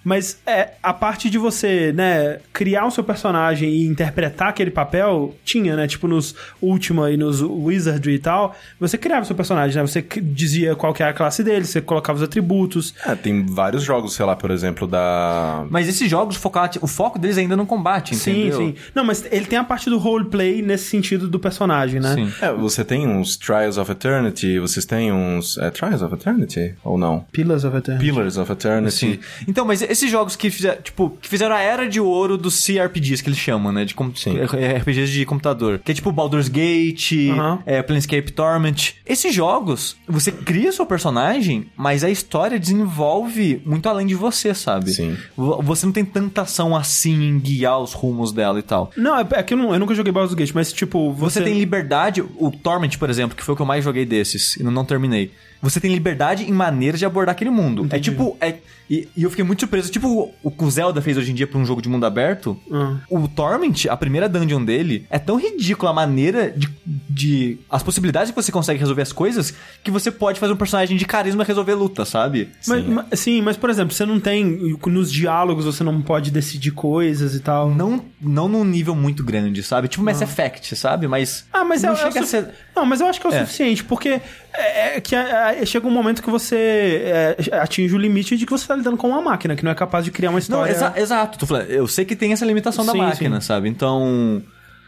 Mas 0.02 0.40
é 0.46 0.70
a 0.82 0.92
parte 0.92 1.28
de 1.28 1.38
você, 1.38 1.92
né, 1.92 2.38
criar 2.52 2.86
o 2.86 2.90
seu 2.90 3.04
personagem 3.04 3.68
e 3.70 3.86
interpretar 3.86 4.48
aquele 4.48 4.70
papel, 4.70 5.34
tinha, 5.44 5.76
né? 5.76 5.86
Tipo 5.86 6.08
nos 6.08 6.34
Ultima 6.60 7.10
e 7.10 7.16
nos 7.16 7.42
Wizardry 7.42 8.14
e 8.14 8.18
tal, 8.18 8.54
você 8.78 8.96
criava 8.96 9.22
o 9.22 9.26
seu 9.26 9.36
personagem, 9.36 9.76
né? 9.76 9.86
Você 9.86 10.02
dizia 10.22 10.74
qual 10.74 10.94
que 10.94 11.02
era 11.02 11.10
a 11.10 11.14
classe 11.14 11.44
dele, 11.44 11.64
você 11.64 11.80
colocava 11.80 12.16
os 12.16 12.22
atributos. 12.22 12.94
É, 13.04 13.14
tem 13.14 13.44
vários 13.44 13.82
jogos, 13.82 14.14
sei 14.14 14.24
lá, 14.24 14.34
por 14.34 14.50
exemplo, 14.50 14.86
da... 14.86 15.66
Mas 15.70 15.88
esses 15.88 16.08
jogos, 16.08 16.36
focar, 16.36 16.70
o 16.80 16.86
foco 16.86 17.18
deles 17.18 17.36
ainda 17.38 17.56
no 17.56 17.66
combate, 17.66 18.14
Sim, 18.16 18.48
entendeu? 18.48 18.58
sim. 18.58 18.74
Não, 18.94 19.04
mas 19.04 19.24
ele 19.30 19.46
tem 19.46 19.58
a 19.58 19.64
parte 19.64 19.90
do 19.90 19.98
roleplay 19.98 20.62
nesse 20.62 20.84
sentido 20.84 21.28
do 21.28 21.38
personagem, 21.38 22.00
né? 22.00 22.14
Sim. 22.14 22.32
É, 22.40 22.52
você 22.52 22.84
tem 22.84 23.06
uns 23.06 23.36
Trials 23.36 23.76
of 23.76 23.90
Eternity, 23.90 24.58
vocês 24.58 24.84
têm 24.86 25.12
uns... 25.12 25.58
É 25.58 25.70
Trials 25.70 26.02
of 26.02 26.14
Eternity? 26.14 26.74
Ou 26.82 26.96
não? 26.96 27.26
Pillars 27.32 27.64
of 27.64 27.76
Eternity. 27.76 28.04
Pillars 28.04 28.36
of 28.36 28.50
Eternity. 28.50 28.96
Sim. 28.96 29.18
Então, 29.46 29.64
mas 29.64 29.82
esses 29.90 30.10
jogos 30.10 30.36
que 30.36 30.50
fizeram, 30.50 30.80
tipo, 30.82 31.10
que 31.20 31.28
fizeram 31.28 31.54
a 31.54 31.60
era 31.60 31.88
de 31.88 32.00
ouro 32.00 32.38
dos 32.38 32.64
CRPGs, 32.64 33.22
que 33.22 33.28
eles 33.28 33.38
chamam, 33.38 33.72
né? 33.72 33.84
De 33.84 33.94
com- 33.94 34.14
Sim. 34.14 34.36
é, 34.38 34.76
RPGs 34.78 35.12
de 35.12 35.24
computador. 35.26 35.78
Que 35.84 35.92
é 35.92 35.94
tipo 35.94 36.10
Baldur's 36.12 36.48
Gate, 36.48 37.12
Aham. 37.32 37.58
é, 37.66 37.82
Planescape 37.82 38.32
Torment. 38.32 38.94
Esses 39.06 39.34
jogos, 39.34 39.96
você 40.08 40.30
cria 40.32 40.72
seu 40.72 40.86
personagem, 40.86 41.66
mas 41.76 42.04
a 42.04 42.10
história 42.10 42.58
desenvolve 42.58 43.62
muito 43.64 43.88
além 43.88 44.06
de 44.06 44.14
você, 44.14 44.54
sabe? 44.54 44.92
Sim. 44.92 45.16
Vo- 45.36 45.60
Você 45.62 45.86
não 45.86 45.92
tem 45.92 46.04
tanta 46.04 46.42
ação 46.42 46.74
assim 46.76 47.22
em 47.28 47.38
guiar 47.38 47.78
os 47.80 47.92
rumos 47.92 48.32
dela 48.32 48.58
e 48.58 48.62
tal. 48.62 48.90
Não, 48.96 49.16
é, 49.18 49.26
é 49.32 49.42
que 49.42 49.54
eu, 49.54 49.58
não- 49.58 49.72
eu 49.72 49.78
nunca 49.78 49.94
joguei 49.94 50.12
Baldur's 50.12 50.34
Gate, 50.34 50.52
mas 50.54 50.72
tipo, 50.72 51.12
você... 51.12 51.40
Você 51.40 51.44
tem 51.44 51.58
liberdade, 51.58 52.22
o 52.36 52.50
Torment, 52.50 52.90
por 52.98 53.08
exemplo, 53.08 53.36
que 53.36 53.42
foi 53.42 53.52
o 53.52 53.56
que 53.56 53.62
eu 53.62 53.66
mais 53.66 53.84
joguei 53.84 54.04
desses, 54.04 54.56
e 54.56 54.62
não 54.62 54.84
terminei. 54.84 55.30
Você 55.62 55.78
tem 55.80 55.92
liberdade 55.92 56.44
em 56.48 56.52
maneiras 56.52 56.98
de 56.98 57.04
abordar 57.06 57.34
aquele 57.34 57.50
mundo. 57.50 57.86
É 57.90 57.98
tipo. 57.98 58.36
É, 58.40 58.54
e, 58.88 59.06
e 59.16 59.22
eu 59.22 59.30
fiquei 59.30 59.44
muito 59.44 59.60
surpreso. 59.60 59.90
Tipo 59.90 60.32
o, 60.42 60.50
que 60.50 60.64
o 60.64 60.70
Zelda 60.70 61.00
fez 61.02 61.16
hoje 61.16 61.30
em 61.30 61.34
dia 61.34 61.46
pra 61.46 61.58
um 61.58 61.64
jogo 61.66 61.82
de 61.82 61.88
mundo 61.88 62.04
aberto. 62.06 62.58
Ah. 62.72 62.96
O 63.10 63.28
Torment, 63.28 63.86
a 63.88 63.96
primeira 63.96 64.28
dungeon 64.28 64.64
dele, 64.64 65.06
é 65.10 65.18
tão 65.18 65.36
ridícula 65.36 65.90
a 65.90 65.94
maneira 65.94 66.50
de, 66.50 66.68
de. 67.08 67.58
As 67.70 67.82
possibilidades 67.82 68.30
que 68.30 68.36
você 68.42 68.50
consegue 68.50 68.80
resolver 68.80 69.02
as 69.02 69.12
coisas 69.12 69.52
que 69.84 69.90
você 69.90 70.10
pode 70.10 70.40
fazer 70.40 70.52
um 70.52 70.56
personagem 70.56 70.96
de 70.96 71.04
carisma 71.04 71.44
resolver 71.44 71.74
luta, 71.74 72.04
sabe? 72.04 72.48
Mas, 72.66 72.84
ma- 72.86 73.06
sim, 73.12 73.42
mas 73.42 73.56
por 73.56 73.68
exemplo, 73.70 73.94
você 73.94 74.06
não 74.06 74.18
tem. 74.18 74.76
Nos 74.86 75.12
diálogos 75.12 75.64
você 75.66 75.84
não 75.84 76.00
pode 76.02 76.30
decidir 76.30 76.70
coisas 76.72 77.34
e 77.34 77.40
tal. 77.40 77.70
Não, 77.70 78.02
não 78.20 78.48
num 78.48 78.64
nível 78.64 78.94
muito 78.96 79.22
grande, 79.22 79.62
sabe? 79.62 79.88
Tipo 79.88 80.02
Mass 80.04 80.22
Effect, 80.22 80.74
sabe? 80.74 81.06
Mas. 81.06 81.44
Ah, 81.52 81.64
mas 81.64 81.82
não 81.82 81.90
é, 81.90 81.92
é 81.92 81.94
o 81.94 81.98
chega 81.98 82.20
a 82.20 82.22
su- 82.22 82.28
ser. 82.30 82.48
Não, 82.74 82.86
mas 82.86 83.00
eu 83.00 83.06
acho 83.06 83.20
que 83.20 83.26
é 83.26 83.30
o 83.30 83.34
É. 83.34 83.40
suficiente, 83.44 83.84
porque 83.84 84.20
é, 84.54 84.96
é 84.96 85.00
que 85.00 85.14
é, 85.14 85.58
é, 85.60 85.66
chega 85.66 85.86
um 85.86 85.90
momento 85.90 86.22
que 86.22 86.30
você 86.30 87.02
é, 87.04 87.36
atinge 87.56 87.94
o 87.94 87.98
limite 87.98 88.36
de 88.36 88.44
que 88.46 88.52
você 88.52 88.66
tá 88.66 88.74
lidando 88.76 88.96
com 88.96 89.08
uma 89.08 89.20
máquina, 89.20 89.54
que 89.56 89.64
não 89.64 89.70
é 89.70 89.74
capaz 89.74 90.04
de 90.04 90.10
criar 90.10 90.30
uma 90.30 90.34
Não, 90.34 90.38
história. 90.38 90.72
exa- 90.72 90.94
exato. 90.96 91.46
Falando, 91.46 91.70
eu 91.70 91.86
sei 91.86 92.04
que 92.04 92.16
tem 92.16 92.32
essa 92.32 92.44
limitação 92.44 92.84
da 92.84 92.92
Sim, 92.92 92.98
máquina, 92.98 93.40
sim. 93.40 93.46
sabe? 93.46 93.68
Então. 93.68 94.42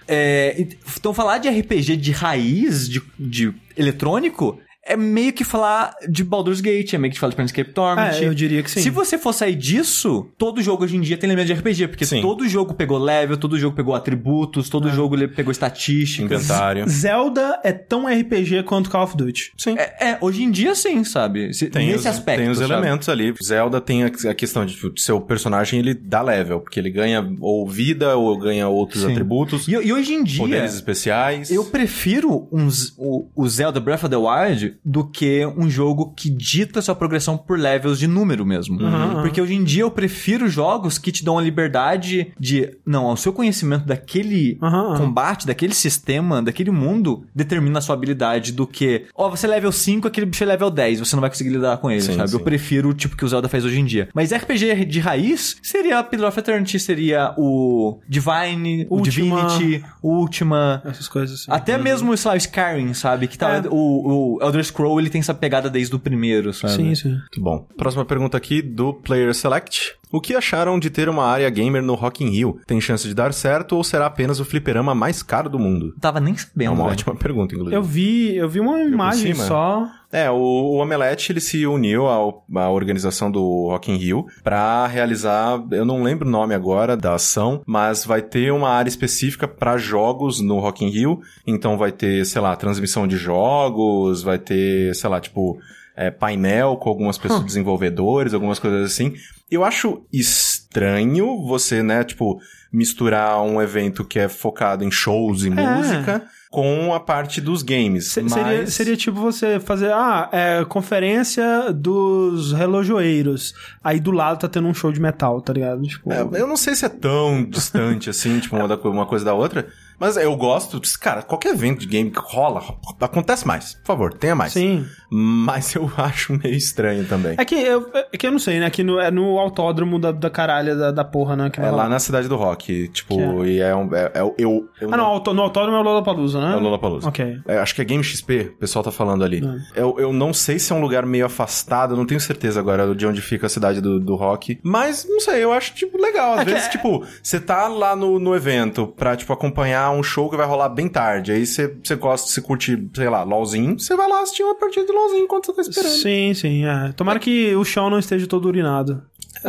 é, 0.09 0.66
então, 0.97 1.14
falar 1.14 1.39
de 1.39 1.48
RPG 1.48 1.97
de 1.97 2.10
raiz, 2.12 2.89
de, 2.89 3.02
de 3.18 3.52
eletrônico, 3.76 4.59
é 4.85 4.97
meio 4.97 5.33
que 5.33 5.45
falar 5.45 5.95
de 6.09 6.25
Baldur's 6.25 6.61
Gate, 6.61 6.95
é 6.95 6.99
meio 6.99 7.13
que 7.13 7.19
falar 7.21 7.31
de 7.31 7.37
Planescape 7.37 7.71
Torment. 7.73 8.03
É, 8.21 8.25
eu 8.27 8.35
diria 8.35 8.63
que 8.63 8.71
sim. 8.71 8.81
Se 8.81 8.91
você 8.91 9.17
for 9.17 9.33
sair 9.33 9.55
disso, 9.55 10.29
todo 10.37 10.61
jogo 10.63 10.83
hoje 10.85 10.97
em 10.97 11.01
dia 11.01 11.17
tem 11.17 11.29
elemento 11.31 11.47
de 11.47 11.53
RPG, 11.55 11.89
porque 11.89 12.05
Sim. 12.05 12.21
todo 12.21 12.49
jogo 12.49 12.75
pegou 12.75 12.99
level, 12.99 13.37
todo 13.37 13.59
jogo 13.59 13.77
pegou 13.77 13.95
atributos, 13.95 14.69
todo 14.69 14.89
É. 14.89 14.93
jogo 14.93 15.17
pegou 15.29 15.53
estatísticas. 15.53 16.45
Inventário. 16.45 16.89
Zelda 16.89 17.61
é 17.63 17.73
tão 17.73 18.07
RPG 18.09 18.65
quanto 18.65 18.91
Call 18.91 19.05
of 19.05 19.17
Duty. 19.17 19.53
Sim. 19.57 19.77
É, 19.79 20.11
é, 20.11 20.19
hoje 20.21 20.43
em 20.43 20.51
dia 20.51 20.75
sim, 20.75 21.05
sabe? 21.05 21.53
Se- 21.55 21.71
Tem 21.71 21.87
Nesse 21.87 21.99
os, 22.01 22.07
aspecto. 22.07 22.41
tem 22.41 22.51
os 22.51 22.59
sabe? 22.59 22.73
elementos 22.73 23.09
ali. 23.09 23.35
Zelda 23.43 23.81
tem 23.81 24.03
a, 24.05 24.07
a 24.07 24.35
questão 24.35 24.67
de 24.67 24.75
tipo, 24.75 24.99
seu 24.99 25.21
personagem 25.21 25.79
ele 25.79 25.95
dá 25.95 26.23
level, 26.23 26.61
porque 26.61 26.79
ele 26.81 26.91
ganha 26.91 27.25
ou 27.41 27.69
vida 27.69 28.17
ou 28.17 28.37
ganha 28.39 28.69
outros 28.69 29.03
Sim. 29.03 29.13
atributos, 29.13 29.69
E, 29.69 29.73
e 29.73 29.93
hoje 29.93 30.13
em 30.15 30.25
dia. 30.25 30.39
poderes 30.43 30.75
especiais. 30.75 31.51
Eu 31.51 31.65
prefiro 31.67 32.49
um 32.53 32.69
Z- 32.69 32.93
o, 32.99 33.27
o 33.35 33.49
Zelda 33.49 33.79
Breath 33.81 34.05
of 34.05 34.09
the 34.11 34.17
Wild 34.17 34.72
do 34.85 35.05
que 35.05 35.47
um 35.57 35.69
jogo 35.69 36.12
que 36.16 36.28
dita 36.31 36.81
sua 36.82 36.94
progressão 36.94 37.36
por 37.36 37.59
levels 37.59 37.99
de 37.99 38.07
número 38.07 38.44
mesmo. 38.47 38.81
Uhum, 38.81 39.23
Porque 39.23 39.40
hoje 39.40 39.55
em 39.55 39.65
dia 39.65 39.82
eu 39.82 39.90
prefiro 39.90 40.49
jogos 40.49 40.99
que 40.99 41.11
te 41.12 41.24
dão 41.24 41.39
a 41.39 41.43
liberdade 41.43 42.32
de, 42.39 42.77
não, 42.86 43.11
o 43.12 43.16
seu 43.16 43.32
conhecimento 43.32 43.85
daquele 43.86 44.59
Uhum, 44.62 44.69
uhum. 44.93 44.97
combate, 44.99 45.47
daquele 45.47 45.74
sistema, 45.74 46.43
daquele 46.43 46.70
mundo, 46.70 47.24
determina 47.35 47.78
a 47.78 47.82
sua 47.82 47.94
habilidade 47.94 48.53
do 48.53 48.66
que, 48.66 49.07
ó, 49.15 49.28
você 49.31 49.47
é 49.47 49.51
level 49.51 49.73
5, 49.73 50.07
aquele 50.09 50.27
bicho 50.27 50.43
é 50.44 50.47
level 50.47 50.70
10, 50.70 51.01
você 51.01 51.16
não 51.16 51.20
vai 51.20 51.31
conseguir 51.31 51.51
lidar 51.51 51.77
com 51.78 51.90
ele, 51.90 52.01
Sim, 52.01 52.15
sabe? 52.16 52.31
sim. 52.31 52.36
Eu 52.36 52.40
prefiro 52.40 52.89
o 52.90 52.94
tipo 52.94 53.16
que 53.16 53.24
o 53.24 53.28
Zelda 53.28 53.49
faz 53.49 53.65
hoje 53.65 53.81
em 53.81 53.85
dia. 53.85 54.09
Mas 54.15 54.32
RPG 54.32 54.85
de 54.86 55.01
raiz 55.01 55.57
seria 55.62 56.03
Pillar 56.03 56.28
of 56.28 56.39
Eternity, 56.39 56.78
seria 56.78 57.35
o 57.36 57.99
Divine, 58.09 58.86
o 58.90 58.97
Ultima. 58.99 59.47
Divinity, 59.49 59.85
o 60.03 60.09
Ultima. 60.19 60.82
Essas 60.85 61.09
coisas 61.09 61.40
assim. 61.40 61.51
Até 61.51 61.77
mesmo, 61.78 62.16
sei 62.16 62.28
lá, 62.28 62.35
o 62.35 62.39
Skyrim, 62.39 62.94
sabe? 62.94 63.27
Que 63.28 63.36
tá, 63.39 63.57
É. 63.57 63.62
o, 63.69 64.39
o 64.39 64.43
Elder 64.43 64.61
Scroll, 64.64 65.01
ele 65.01 65.10
tem 65.10 65.20
essa 65.20 65.34
pegada 65.34 65.68
desde 65.68 65.94
o 65.94 65.98
primeiro, 65.98 66.52
sabe? 66.52 66.74
Sim, 66.74 66.94
sim. 66.94 67.10
Muito 67.10 67.40
bom. 67.40 67.66
Próxima 67.76 68.05
pergunta 68.05 68.36
aqui 68.36 68.62
do 68.62 68.94
Player 68.94 69.34
Select. 69.34 69.94
O 70.12 70.20
que 70.20 70.34
acharam 70.34 70.78
de 70.78 70.90
ter 70.90 71.09
uma 71.09 71.24
área 71.24 71.48
gamer 71.48 71.82
no 71.82 71.94
Rock 71.94 72.22
in 72.22 72.28
Rio? 72.28 72.59
Tem 72.66 72.80
chance 72.80 73.09
de 73.09 73.14
dar 73.14 73.32
certo 73.32 73.76
ou 73.76 73.82
será 73.82 74.06
apenas 74.06 74.39
o 74.40 74.44
fliperama 74.44 74.94
mais 74.94 75.22
caro 75.22 75.48
do 75.48 75.59
mundo? 75.59 75.94
Tava 76.01 76.20
nem 76.20 76.34
É 76.34 76.36
sabendo, 76.36 76.72
uma 76.72 76.82
velho. 76.84 76.93
ótima 76.93 77.16
pergunta, 77.16 77.55
inclusive. 77.55 77.74
Eu 77.76 77.82
vi, 77.82 78.36
eu 78.36 78.48
vi 78.48 78.60
uma 78.60 78.80
imagem 78.82 79.32
cima? 79.32 79.47
só. 79.47 79.89
É, 80.12 80.30
o, 80.30 80.34
o 80.34 80.76
Omelete 80.76 81.32
ele 81.32 81.40
se 81.40 81.66
uniu 81.66 82.06
ao, 82.06 82.44
à 82.55 82.68
organização 82.68 83.30
do 83.30 83.68
Rock 83.70 83.90
in 83.90 83.97
Rio 83.97 84.26
pra 84.44 84.86
realizar, 84.86 85.59
eu 85.70 85.86
não 85.86 86.02
lembro 86.02 86.28
o 86.28 86.30
nome 86.30 86.55
agora 86.55 86.94
da 86.94 87.14
ação, 87.14 87.62
mas 87.66 88.05
vai 88.05 88.20
ter 88.20 88.52
uma 88.52 88.68
área 88.68 88.90
específica 88.90 89.48
pra 89.48 89.78
jogos 89.78 90.39
no 90.43 90.59
Rock 90.59 90.84
in 90.84 90.90
Rio. 90.90 91.20
Então 91.47 91.78
vai 91.78 91.90
ter, 91.90 92.26
sei 92.26 92.43
lá, 92.43 92.55
transmissão 92.55 93.06
de 93.09 93.16
jogos, 93.16 94.22
vai 94.22 94.39
ter, 94.39 94.94
sei 94.94 95.09
lá, 95.09 95.18
tipo 95.20 95.59
é, 95.97 96.10
painel 96.10 96.76
com 96.76 96.89
algumas 96.90 97.16
pessoas 97.18 97.44
desenvolvedores, 97.47 98.34
algumas 98.34 98.59
coisas 98.59 98.90
assim. 98.93 99.14
Eu 99.55 99.65
acho 99.65 100.03
estranho 100.12 101.43
você, 101.47 101.83
né, 101.83 102.05
tipo 102.05 102.41
misturar 102.73 103.43
um 103.43 103.61
evento 103.61 104.03
que 104.03 104.19
é 104.19 104.29
focado 104.29 104.83
em 104.83 104.91
shows 104.91 105.45
e 105.45 105.51
música 105.51 106.23
com 106.51 106.95
a 106.95 107.01
parte 107.01 107.39
dos 107.41 107.62
games. 107.62 108.09
Se- 108.12 108.23
mas... 108.23 108.33
Seria, 108.33 108.66
seria 108.66 108.97
tipo 108.97 109.20
você 109.20 109.61
fazer, 109.61 109.93
ah, 109.93 110.29
é 110.33 110.65
conferência 110.65 111.70
dos 111.73 112.53
relojoeiros. 112.53 113.53
Aí 113.85 114.01
do 114.01 114.11
lado 114.11 114.39
tá 114.41 114.49
tendo 114.49 114.69
um 114.69 114.74
show 114.74 114.91
de 114.91 115.01
metal, 115.01 115.41
tá 115.43 115.53
ligado? 115.53 115.83
Tipo, 115.83 116.11
É, 116.12 116.20
eu 116.41 116.47
não 116.47 116.57
sei 116.57 116.74
se 116.74 116.85
é 116.87 116.89
tão 116.89 117.45
distante 117.45 118.09
assim, 118.09 118.41
tipo, 118.41 118.57
uma, 118.57 118.74
uma 118.85 119.07
coisa 119.07 119.24
da 119.24 119.35
outra. 119.35 119.69
Mas 120.03 120.16
eu 120.16 120.35
gosto, 120.37 120.81
cara, 121.01 121.23
qualquer 121.23 121.55
evento 121.55 121.79
de 121.81 121.87
game 121.87 122.11
que 122.11 122.19
rola, 122.20 122.61
acontece 123.01 123.47
mais. 123.47 123.74
Por 123.74 123.87
favor, 123.87 124.12
tenha 124.12 124.35
mais. 124.35 124.53
sim. 124.53 124.85
Mas 125.15 125.74
eu 125.74 125.91
acho 125.97 126.33
meio 126.43 126.57
estranho 126.57 127.05
também. 127.07 127.35
É 127.39 127.45
que 127.45 127.55
eu, 127.55 127.89
é 127.95 128.16
que 128.16 128.27
eu 128.27 128.33
não 128.33 128.39
sei, 128.39 128.59
né? 128.59 128.69
Que 128.70 128.83
no, 128.83 128.99
é 128.99 129.11
no 129.11 129.39
autódromo 129.39 129.99
da, 129.99 130.11
da 130.11 130.31
caralha 130.31 130.74
da, 130.74 130.91
da 130.91 131.05
porra, 131.05 131.37
né? 131.37 131.51
É 131.59 131.70
lá 131.70 131.89
na 131.89 131.99
cidade 131.99 132.29
do 132.29 132.37
rock, 132.37 132.89
tipo, 132.89 133.15
Que 133.43 133.51
e 133.51 133.61
é 133.61 133.74
um. 133.77 133.95
É, 133.95 134.11
é, 134.15 134.20
eu, 134.39 134.69
eu 134.81 134.89
Ah, 134.91 134.97
não, 134.97 135.05
auto- 135.05 135.35
no 135.35 135.43
autódromo 135.43 135.77
é 135.77 135.81
o 135.81 135.83
Lollapalooza, 135.83 136.41
né? 136.41 136.55
É 136.55 136.57
o 136.57 136.61
Lollapalooza. 136.61 137.07
Ok. 137.09 137.39
É, 137.47 137.59
acho 137.59 137.74
que 137.74 137.83
é 137.83 137.85
Game 137.85 138.03
XP, 138.03 138.53
o 138.55 138.59
pessoal 138.59 138.83
tá 138.83 138.91
falando 138.91 139.23
ali. 139.23 139.41
Eu, 139.77 139.97
eu 139.99 140.12
não 140.12 140.33
sei 140.33 140.59
se 140.59 140.73
é 140.73 140.74
um 140.77 140.81
lugar 140.81 141.05
meio 141.07 141.27
afastado, 141.27 141.95
não 141.97 142.07
tenho 142.07 142.20
certeza 142.20 142.59
agora 142.59 142.95
de 142.95 143.07
onde 143.07 143.20
fica 143.20 143.47
a 143.47 143.51
cidade 143.51 143.81
do, 143.81 144.01
do 144.01 144.15
rock. 144.16 144.59
Mas, 144.65 145.07
não 145.09 145.20
sei, 145.20 145.45
eu 145.45 145.53
acho, 145.53 145.74
tipo, 145.74 145.97
legal. 146.01 146.33
Às 146.35 146.41
É 146.41 146.45
vezes, 146.47 146.65
é- 146.66 146.70
tipo, 146.70 147.05
você 147.23 147.39
tá 147.39 147.69
lá 147.69 147.95
no, 147.95 148.19
no 148.19 148.35
evento 148.35 148.87
pra, 148.87 149.15
tipo, 149.15 149.31
acompanhar 149.33 149.91
um 149.93 150.02
show 150.02 150.28
que 150.28 150.36
vai 150.36 150.47
rolar 150.47 150.69
bem 150.69 150.89
tarde. 150.89 151.32
Aí 151.32 151.47
você 151.47 151.69
gosta, 151.98 152.28
você 152.28 152.40
curte, 152.40 152.90
sei 152.94 153.09
lá, 153.09 153.23
LOLzinho, 153.23 153.78
você 153.78 153.94
vai 153.97 154.09
lá 154.09 154.23
assistir 154.23 154.43
uma 154.43 154.55
partida 154.55 154.86
de 154.86 154.93
LOLzinho 154.93 155.24
enquanto 155.24 155.47
você 155.47 155.55
tá 155.55 155.62
esperando. 155.62 155.93
Sim, 155.93 156.35
sim. 156.35 156.64
É. 156.64 156.93
Tomara 156.93 157.19
que 157.19 157.55
o 157.55 157.64
chão 157.64 157.89
não 157.90 157.98
esteja 157.98 158.27
todo 158.27 158.47
urinado. 158.47 159.02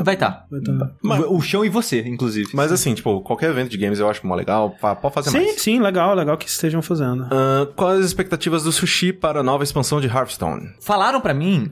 Vai 0.04 0.18
tá. 0.18 0.46
Vai 0.50 0.62
tá- 0.62 0.92
Mas- 1.02 1.26
O 1.28 1.40
chão 1.42 1.64
e 1.66 1.70
você, 1.70 2.02
inclusive. 2.02 2.50
Mas 2.54 2.72
assim, 2.72 2.94
tipo, 2.94 3.22
qualquer 3.22 3.50
evento 3.50 3.70
de 3.70 3.78
games 3.78 4.00
eu 4.00 4.10
acho 4.10 4.26
mó 4.26 4.36
legal, 4.36 4.76
pode 5.02 5.14
fazer 5.14 5.30
Sim, 5.30 5.38
mais. 5.38 5.62
sim, 5.62 5.80
legal, 5.80 6.14
legal 6.16 6.38
que 6.38 6.48
estejam 6.48 6.82
fazendo. 6.82 7.24
Ahn, 7.32 7.66
quais 7.76 8.00
as 8.00 8.06
expectativas 8.06 8.64
do 8.64 8.72
Sushi 8.72 9.14
para 9.14 9.42
a 9.42 9.44
nova 9.44 9.64
expansão 9.64 10.00
de 10.02 10.08
Hearthstone? 10.08 10.70
Falaram 10.82 11.22
pra 11.22 11.34
mim, 11.34 11.70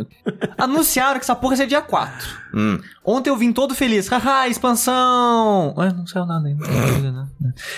anunciaram 0.58 1.20
que 1.20 1.24
essa 1.26 1.36
porra 1.36 1.54
ia 1.54 1.58
ser 1.58 1.68
dia 1.68 1.82
4. 1.82 2.28
Hum. 2.54 2.80
Ontem 3.06 3.30
eu 3.30 3.38
vim 3.38 3.52
todo 3.52 3.74
feliz. 3.74 4.08
Haha, 4.08 4.48
expansão! 4.48 5.74
Ué, 5.78 5.92
não 5.94 6.06
saiu 6.06 6.26
nada 6.26 6.48
ainda. 6.48 6.68
Não 6.68 6.88
saiu 6.88 7.12
nada. 7.12 7.30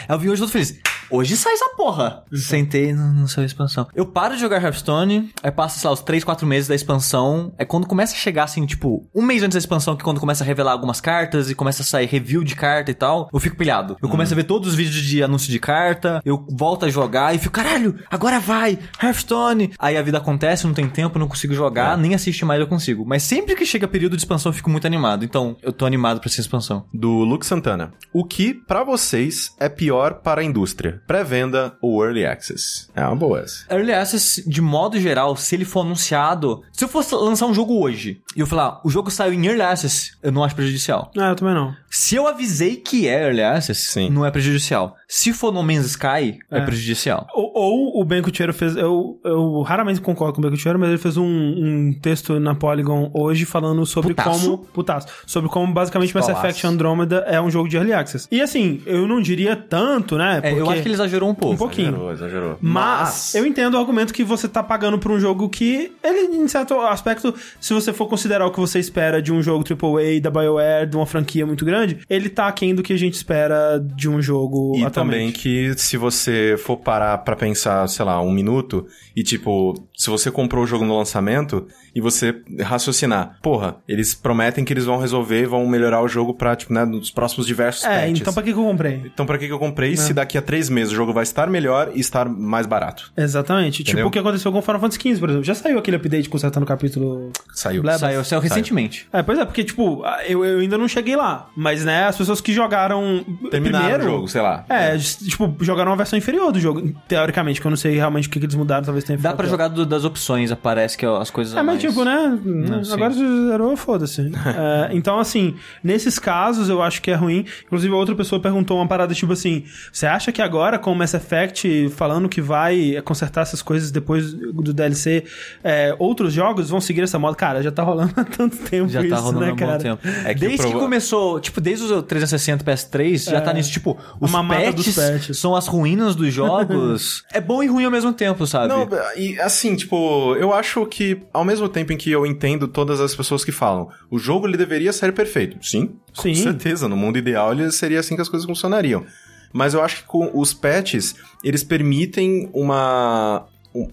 Aí 0.07 0.15
eu 0.15 0.20
vim 0.20 0.30
hoje 0.30 0.41
todo 0.41 0.52
feliz. 0.52 0.80
Hoje 1.14 1.38
sai 1.38 1.53
essa 1.53 1.69
porra. 1.77 2.23
Sentei, 2.34 2.91
não, 2.91 3.14
não 3.14 3.27
saiu 3.27 3.45
expansão. 3.45 3.88
Eu 3.94 4.03
paro 4.03 4.34
de 4.34 4.41
jogar 4.41 4.60
Hearthstone, 4.60 5.31
aí 5.44 5.52
passa, 5.52 5.77
sei 5.77 5.88
lá, 5.88 5.94
os 5.94 6.02
3, 6.02 6.23
4 6.23 6.48
meses 6.48 6.68
da 6.68 6.73
expansão. 6.73 7.53
É 7.56 7.64
quando 7.64 7.85
começa 7.85 8.15
a 8.15 8.18
chegar, 8.18 8.45
assim, 8.45 8.65
tipo, 8.65 9.07
um 9.14 9.22
mês 9.22 9.44
antes 9.44 9.53
da 9.53 9.60
expansão, 9.60 9.95
que 9.95 10.02
é 10.02 10.06
quando 10.06 10.19
começa 10.19 10.44
a 10.44 10.48
revelar 10.48 10.72
algumas 10.72 10.99
cartas 10.99 11.52
e 11.52 11.56
começa 11.56 11.84
a 11.84 11.85
sair 11.85 12.07
review 12.07 12.44
de 12.44 12.56
carta 12.56 12.90
e 12.90 12.95
tal, 12.95 13.30
eu 13.31 13.40
fico 13.40 13.56
pilhado. 13.56 13.95
Eu 14.02 14.10
começo 14.10 14.34
a 14.34 14.35
ver 14.35 14.45
todos 14.45 14.69
os 14.69 14.73
vídeos 14.73 15.03
de 15.03 15.22
anúncio 15.22 15.52
de 15.52 15.60
carta, 15.60 16.19
eu 16.26 16.48
volto 16.49 16.85
a 16.85 16.90
jogar 16.90 17.35
e 17.35 17.38
fico, 17.38 17.53
caralho, 17.53 17.95
agora 18.10 18.40
vai, 18.40 18.80
Hearthstone. 18.99 19.72
Aí 19.77 19.95
a 19.95 20.02
vida 20.02 20.18
acontece, 20.18 20.65
não 20.65 20.73
tem 20.73 20.90
tempo, 20.90 21.19
não 21.19 21.27
consigo 21.27 21.53
jogar, 21.53 21.95
nem 21.95 22.15
assistir 22.15 22.44
mais 22.44 22.60
eu 22.60 22.65
consigo. 22.65 23.06
Mas 23.06 23.22
sempre 23.22 23.56
que 23.56 23.68
chega 23.68 23.88
período 23.88 24.18
de 24.18 24.23
expansão, 24.23 24.49
eu 24.49 24.56
fico 24.56 24.69
muito 24.72 24.88
animado. 24.88 25.23
Então, 25.23 25.56
eu 25.61 25.72
tô 25.72 25.85
animado 25.85 26.19
pra 26.19 26.27
essa 26.27 26.41
expansão. 26.41 26.88
Do 26.91 27.23
Luke 27.23 27.45
Santana. 27.45 27.94
O 28.11 28.26
que, 28.26 28.56
pra 28.56 28.84
vocês, 28.84 29.56
é 29.60 29.69
pior 29.69 30.15
para 30.15 30.41
a 30.41 30.44
indústria? 30.44 31.03
Pré-venda 31.08 31.76
ou 31.82 32.04
early 32.04 32.26
access? 32.26 32.88
É 32.96 33.06
uma 33.06 33.16
boa 33.16 33.40
essa. 33.42 33.66
Early 33.74 33.94
Access, 33.94 34.44
de 34.48 34.62
modo 34.62 35.00
geral, 35.00 35.36
se 35.36 35.56
ele 35.56 35.66
for 35.66 35.82
anunciado. 35.82 36.64
Se 36.72 36.84
eu 36.86 36.88
fosse 36.88 37.14
lançar 37.14 37.46
um 37.46 37.54
jogo 37.54 37.80
hoje 37.82 38.22
e 38.36 38.40
eu 38.40 38.48
falar, 38.48 38.80
o 38.84 38.90
jogo 38.90 39.12
saiu 39.12 39.34
em 39.34 39.46
Early 39.46 39.62
Access, 39.62 40.14
eu 40.22 40.32
não 40.32 40.44
acho 40.44 40.56
prejudicial. 40.56 41.12
Ah, 41.18 41.30
eu 41.30 41.36
também 41.36 41.54
não. 41.54 41.76
Se 41.95 42.15
eu 42.15 42.28
avisei 42.28 42.76
que 42.78 43.07
é 43.07 43.24
Early 43.28 43.44
Access, 43.44 43.80
Sim. 43.91 44.10
não 44.10 44.26
é 44.26 44.32
prejudicial. 44.32 44.95
Se 45.07 45.32
for 45.32 45.53
No 45.53 45.61
Man's 45.61 45.86
Sky, 45.86 46.40
é, 46.49 46.57
É. 46.57 46.61
prejudicial. 46.61 47.28
Ou, 47.36 47.52
ou 47.53 48.02
o 48.02 48.03
Ben 48.03 48.20
Cutiero 48.24 48.52
fez. 48.52 48.76
Eu, 48.76 49.20
eu 49.24 49.61
raramente 49.61 50.02
concordo 50.02 50.34
com 50.34 50.40
o 50.40 50.41
Ben 50.41 50.49
Cutiero, 50.49 50.80
mas 50.80 50.90
ele 50.90 50.98
fez 50.98 51.18
um, 51.18 51.24
um 51.24 51.94
texto 52.02 52.40
na 52.40 52.56
Polygon 52.56 53.11
hoje 53.14 53.45
falando 53.45 53.86
sobre 53.86 54.15
Putaço? 54.15 54.40
como. 54.41 54.57
Putaço. 54.74 55.07
Sobre 55.28 55.52
como 55.52 55.72
basicamente 55.72 56.15
Mass. 56.15 56.30
Effect 56.30 56.65
Andromeda 56.65 57.18
é 57.28 57.40
um 57.40 57.52
jogo 57.52 57.70
de 57.70 57.78
early 57.78 57.94
access. 57.94 58.28
E 58.32 58.41
assim, 58.41 58.82
eu 58.88 59.07
não 59.07 59.22
diria 59.22 59.56
tanto, 59.56 60.18
né? 60.18 60.40
É, 60.41 60.52
eu 60.52 60.57
porque- 60.57 60.72
acho 60.74 60.82
que 60.82 60.88
ele 60.88 60.95
exagerou 60.95 61.30
um 61.30 61.36
pouco. 61.36 61.53
Um 61.53 61.57
pouquinho. 61.57 61.90
Exagerou, 61.90 62.11
exagerou. 62.11 62.57
Mas, 62.60 63.36
eu 63.36 63.45
entendo 63.45 63.76
o 63.76 63.78
argumento 63.78 64.11
que 64.15 64.24
você 64.24 64.48
tá 64.48 64.64
pagando 64.64 64.98
por 64.98 65.11
um 65.11 65.20
jogo 65.20 65.48
que, 65.48 65.91
ele, 66.03 66.38
em 66.38 66.48
certo 66.48 66.74
aspecto, 66.82 67.36
se 67.61 67.72
você 67.72 67.94
for 67.94 68.07
considerar 68.07 68.48
o 68.48 68.52
que 68.52 68.60
você 68.60 68.80
espera 68.80 69.22
de 69.22 69.32
um 69.32 69.44
jogo 69.44 69.64
AAA 69.64 70.20
da 70.20 70.32
BioWare, 70.32 70.88
de 70.90 70.95
uma 70.98 71.06
franquia 71.06 71.45
muito 71.45 71.64
grande, 71.64 71.83
ele 72.10 72.30
tá 72.30 72.48
aquém 72.48 72.74
do 72.76 72.82
que 72.84 72.94
a 72.94 72.98
gente 72.98 73.14
espera 73.16 73.80
de 73.80 74.10
um 74.10 74.22
jogo 74.22 74.74
E 74.78 74.84
atualmente. 74.86 74.94
também 74.94 75.32
que 75.32 75.74
se 75.78 75.98
você 75.98 76.56
for 76.58 76.78
parar 76.78 77.18
pra 77.20 77.36
pensar, 77.36 77.88
sei 77.88 78.06
lá, 78.06 78.22
um 78.22 78.32
minuto, 78.32 78.86
e 79.16 79.24
tipo, 79.24 79.74
se 79.96 80.10
você 80.10 80.32
comprou 80.32 80.64
o 80.64 80.68
jogo 80.68 80.86
no 80.86 80.98
lançamento 80.98 81.68
e 81.96 82.02
você 82.02 82.36
raciocinar, 82.62 83.38
porra, 83.42 83.78
eles 83.88 84.14
prometem 84.14 84.66
que 84.66 84.74
eles 84.74 84.86
vão 84.86 84.98
resolver, 84.98 85.46
vão 85.48 85.66
melhorar 85.68 86.02
o 86.02 86.08
jogo 86.08 86.34
pra, 86.34 86.56
tipo, 86.56 86.74
né, 86.74 86.84
nos 86.86 87.12
próximos 87.12 87.46
diversos 87.46 87.84
É, 87.84 88.02
patches. 88.02 88.22
então 88.22 88.34
pra 88.34 88.44
que 88.44 88.52
que 88.54 88.60
eu 88.60 88.64
comprei? 88.64 89.02
Então 89.06 89.26
pra 89.26 89.38
que 89.38 89.46
que 89.48 89.54
eu 89.54 89.60
comprei 89.60 89.96
se 89.96 90.14
daqui 90.14 90.38
a 90.38 90.42
três 90.42 90.70
meses 90.70 90.92
o 90.92 90.96
jogo 90.96 91.14
vai 91.14 91.24
estar 91.24 91.48
melhor 91.50 91.92
e 91.94 92.00
estar 92.00 92.28
mais 92.28 92.66
barato? 92.66 93.12
Exatamente. 93.16 93.78
Tipo 93.84 93.92
Entendeu? 93.92 94.08
o 94.08 94.12
que 94.12 94.20
aconteceu 94.20 94.52
com 94.52 94.62
Final 94.62 94.80
Fantasy 94.82 95.00
XV, 95.02 95.20
por 95.20 95.30
exemplo. 95.30 95.46
Já 95.46 95.56
saiu 95.56 95.78
aquele 95.80 95.98
update 95.98 96.30
consertando 96.30 96.64
o 96.66 96.68
capítulo. 96.68 97.32
Saiu. 97.54 97.84
Saiu, 97.98 98.24
saiu 98.24 98.42
recentemente. 98.42 99.08
É, 99.14 99.22
pois 99.22 99.38
é, 99.40 99.46
porque, 99.46 99.64
tipo, 99.64 100.04
eu, 100.28 100.44
eu 100.44 100.60
ainda 100.60 100.78
não 100.78 100.88
cheguei 100.88 101.16
lá. 101.16 101.50
Mas, 101.56 101.73
né, 101.84 102.06
as 102.08 102.18
pessoas 102.18 102.41
que 102.41 102.54
jogaram 102.54 103.24
Terminaram 103.50 103.86
primeiro. 103.86 104.04
o 104.04 104.16
jogo, 104.16 104.28
sei 104.28 104.41
lá. 104.41 104.66
É, 104.70 104.98
tipo, 104.98 105.56
jogaram 105.62 105.91
uma 105.91 105.98
versão 105.98 106.18
inferior 106.18 106.52
do 106.52 106.60
jogo, 106.60 106.94
teoricamente, 107.08 107.60
que 107.62 107.68
eu 107.68 107.70
não 107.70 107.78
sei 107.78 107.95
realmente 107.95 108.28
o 108.28 108.32
que, 108.32 108.40
que 108.40 108.45
eles 108.45 108.56
mudaram, 108.56 108.84
talvez 108.84 109.04
tenha 109.06 109.18
Dá 109.18 109.30
pra 109.34 109.44
pior. 109.45 109.50
jogar 109.52 109.68
do- 109.70 109.86
das 109.86 110.04
opções, 110.06 110.52
aparece 110.52 110.98
que 110.98 111.06
as 111.06 111.30
coisas 111.32 111.54
É, 111.54 111.58
mas 111.64 111.66
mais. 111.66 111.82
tipo, 111.82 112.04
né? 112.04 112.40
sim. 112.84 112.94
agora 112.94 113.14
você 113.14 113.48
zerou, 113.48 113.76
foda-se. 113.78 114.32
É, 114.56 114.90
então, 114.94 115.20
assim, 115.20 115.56
nesses 115.84 116.20
casos 116.20 116.70
eu 116.70 116.82
acho 116.82 117.02
que 117.02 117.10
é 117.12 117.16
ruim. 117.16 117.45
Inclusive, 117.66 117.94
outra 117.94 118.14
pessoa 118.16 118.40
perguntou 118.41 118.78
uma 118.78 118.88
parada 118.88 119.14
tipo 119.14 119.34
assim: 119.34 119.64
você 119.91 120.06
acha 120.06 120.32
que 120.32 120.41
agora, 120.41 120.78
com 120.78 120.91
o 120.91 120.95
Mass 120.95 121.14
Effect 121.14 121.90
falando 121.95 122.28
que 122.30 122.41
vai 122.41 123.02
consertar 123.04 123.41
essas 123.41 123.62
coisas 123.62 123.90
depois 123.91 124.34
do 124.34 124.74
DLC, 124.74 125.24
é, 125.64 125.95
outros 126.00 126.34
jogos 126.34 126.70
vão 126.70 126.80
seguir 126.82 127.02
essa 127.02 127.18
moda? 127.18 127.36
Cara, 127.36 127.62
já 127.64 127.72
tá 127.72 127.84
rolando 127.84 128.14
há 128.18 128.24
tanto 128.24 128.58
tempo 128.58 128.90
Já 128.90 129.02
isso, 129.02 129.10
tá 129.10 129.18
rolando 129.18 129.45
né, 129.45 129.52
há 129.52 129.56
cara? 129.56 129.78
tempo. 129.80 130.02
É 130.26 130.34
que 130.34 130.40
desde 130.41 130.68
que 130.68 130.74
começou, 130.74 131.40
tipo, 131.40 131.60
desde 131.64 131.85
os 131.85 132.03
360 132.03 132.64
PS3, 132.64 133.31
já 133.31 133.41
tá 133.41 133.53
nisso, 133.53 133.72
tipo, 133.72 133.98
os 134.19 134.31
patches. 134.31 135.38
são 135.38 135.56
as 135.56 135.65
ruínas 135.68 136.15
dos 136.15 136.31
jogos. 136.34 137.23
é 137.34 137.41
bom 137.41 137.64
e 137.64 137.68
ruim 137.68 137.85
ao 137.85 137.91
mesmo 137.91 138.14
tempo, 138.14 138.45
sabe? 138.45 138.68
Não, 138.68 138.88
e 139.15 139.40
assim, 139.40 139.76
tipo, 139.76 140.35
eu 140.35 140.53
acho 140.53 140.85
que 140.85 141.22
ao 141.34 141.44
mesmo 141.44 141.68
tempo 141.69 141.94
em 141.94 141.98
que 141.98 142.11
eu 142.11 142.26
entendo 142.26 142.68
todas 142.68 142.99
as 142.99 143.15
pessoas 143.15 143.44
que 143.44 143.52
falam, 143.52 143.90
o 144.11 144.19
jogo 144.19 144.48
ele 144.48 144.57
deveria 144.57 144.94
ser 144.94 145.14
perfeito. 145.14 145.57
Sim, 145.65 145.91
Sim. 146.14 146.30
com 146.30 146.35
certeza. 146.35 146.88
No 146.88 146.95
mundo 146.98 147.18
ideal 147.18 147.52
ele 147.53 147.72
seria 147.72 147.99
assim 147.99 148.15
que 148.15 148.22
as 148.22 148.30
coisas 148.30 148.45
funcionariam. 148.45 149.06
Mas 149.52 149.73
eu 149.73 149.81
acho 149.84 149.98
que 149.98 150.03
com 150.03 150.31
os 150.34 150.53
patches, 150.53 151.15
eles 151.44 151.64
permitem 151.64 152.49
uma 152.53 153.45
um- 153.73 153.88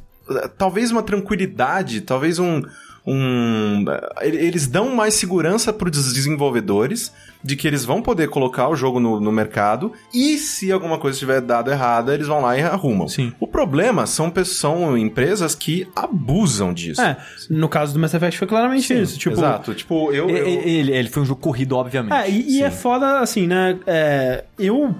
talvez 0.56 0.90
uma 0.90 1.02
tranquilidade, 1.02 2.00
talvez 2.00 2.38
um 2.38 2.62
um. 3.06 3.84
Eles 4.20 4.66
dão 4.66 4.94
mais 4.94 5.14
segurança 5.14 5.72
para 5.72 5.88
os 5.88 6.12
desenvolvedores 6.12 7.12
de 7.42 7.56
que 7.56 7.66
eles 7.66 7.84
vão 7.84 8.02
poder 8.02 8.28
colocar 8.28 8.68
o 8.68 8.76
jogo 8.76 9.00
no, 9.00 9.20
no 9.20 9.32
mercado 9.32 9.92
e 10.12 10.36
se 10.38 10.70
alguma 10.70 10.98
coisa 10.98 11.18
tiver 11.18 11.40
dado 11.40 11.70
errada, 11.70 12.14
eles 12.14 12.26
vão 12.26 12.40
lá 12.40 12.56
e 12.56 12.62
arrumam. 12.62 13.08
Sim. 13.08 13.32
O 13.40 13.46
problema 13.46 14.06
são, 14.06 14.32
são 14.44 14.96
empresas 14.96 15.54
que 15.54 15.88
abusam 15.94 16.72
disso. 16.72 17.00
É, 17.00 17.16
no 17.48 17.68
caso 17.68 17.92
do 17.92 17.98
Mass 17.98 18.14
Effect 18.14 18.38
foi 18.38 18.48
claramente 18.48 18.86
Sim, 18.86 19.02
isso. 19.02 19.18
Tipo, 19.18 19.36
Exato. 19.36 19.74
Tipo, 19.74 20.12
eu. 20.12 20.28
eu... 20.28 20.46
Ele, 20.46 20.92
ele 20.92 21.08
foi 21.08 21.22
um 21.22 21.26
jogo 21.26 21.40
corrido, 21.40 21.76
obviamente. 21.76 22.12
É, 22.12 22.30
e, 22.30 22.58
e 22.58 22.62
é 22.62 22.70
foda, 22.70 23.20
assim, 23.20 23.46
né? 23.46 23.78
É, 23.86 24.44
eu, 24.58 24.94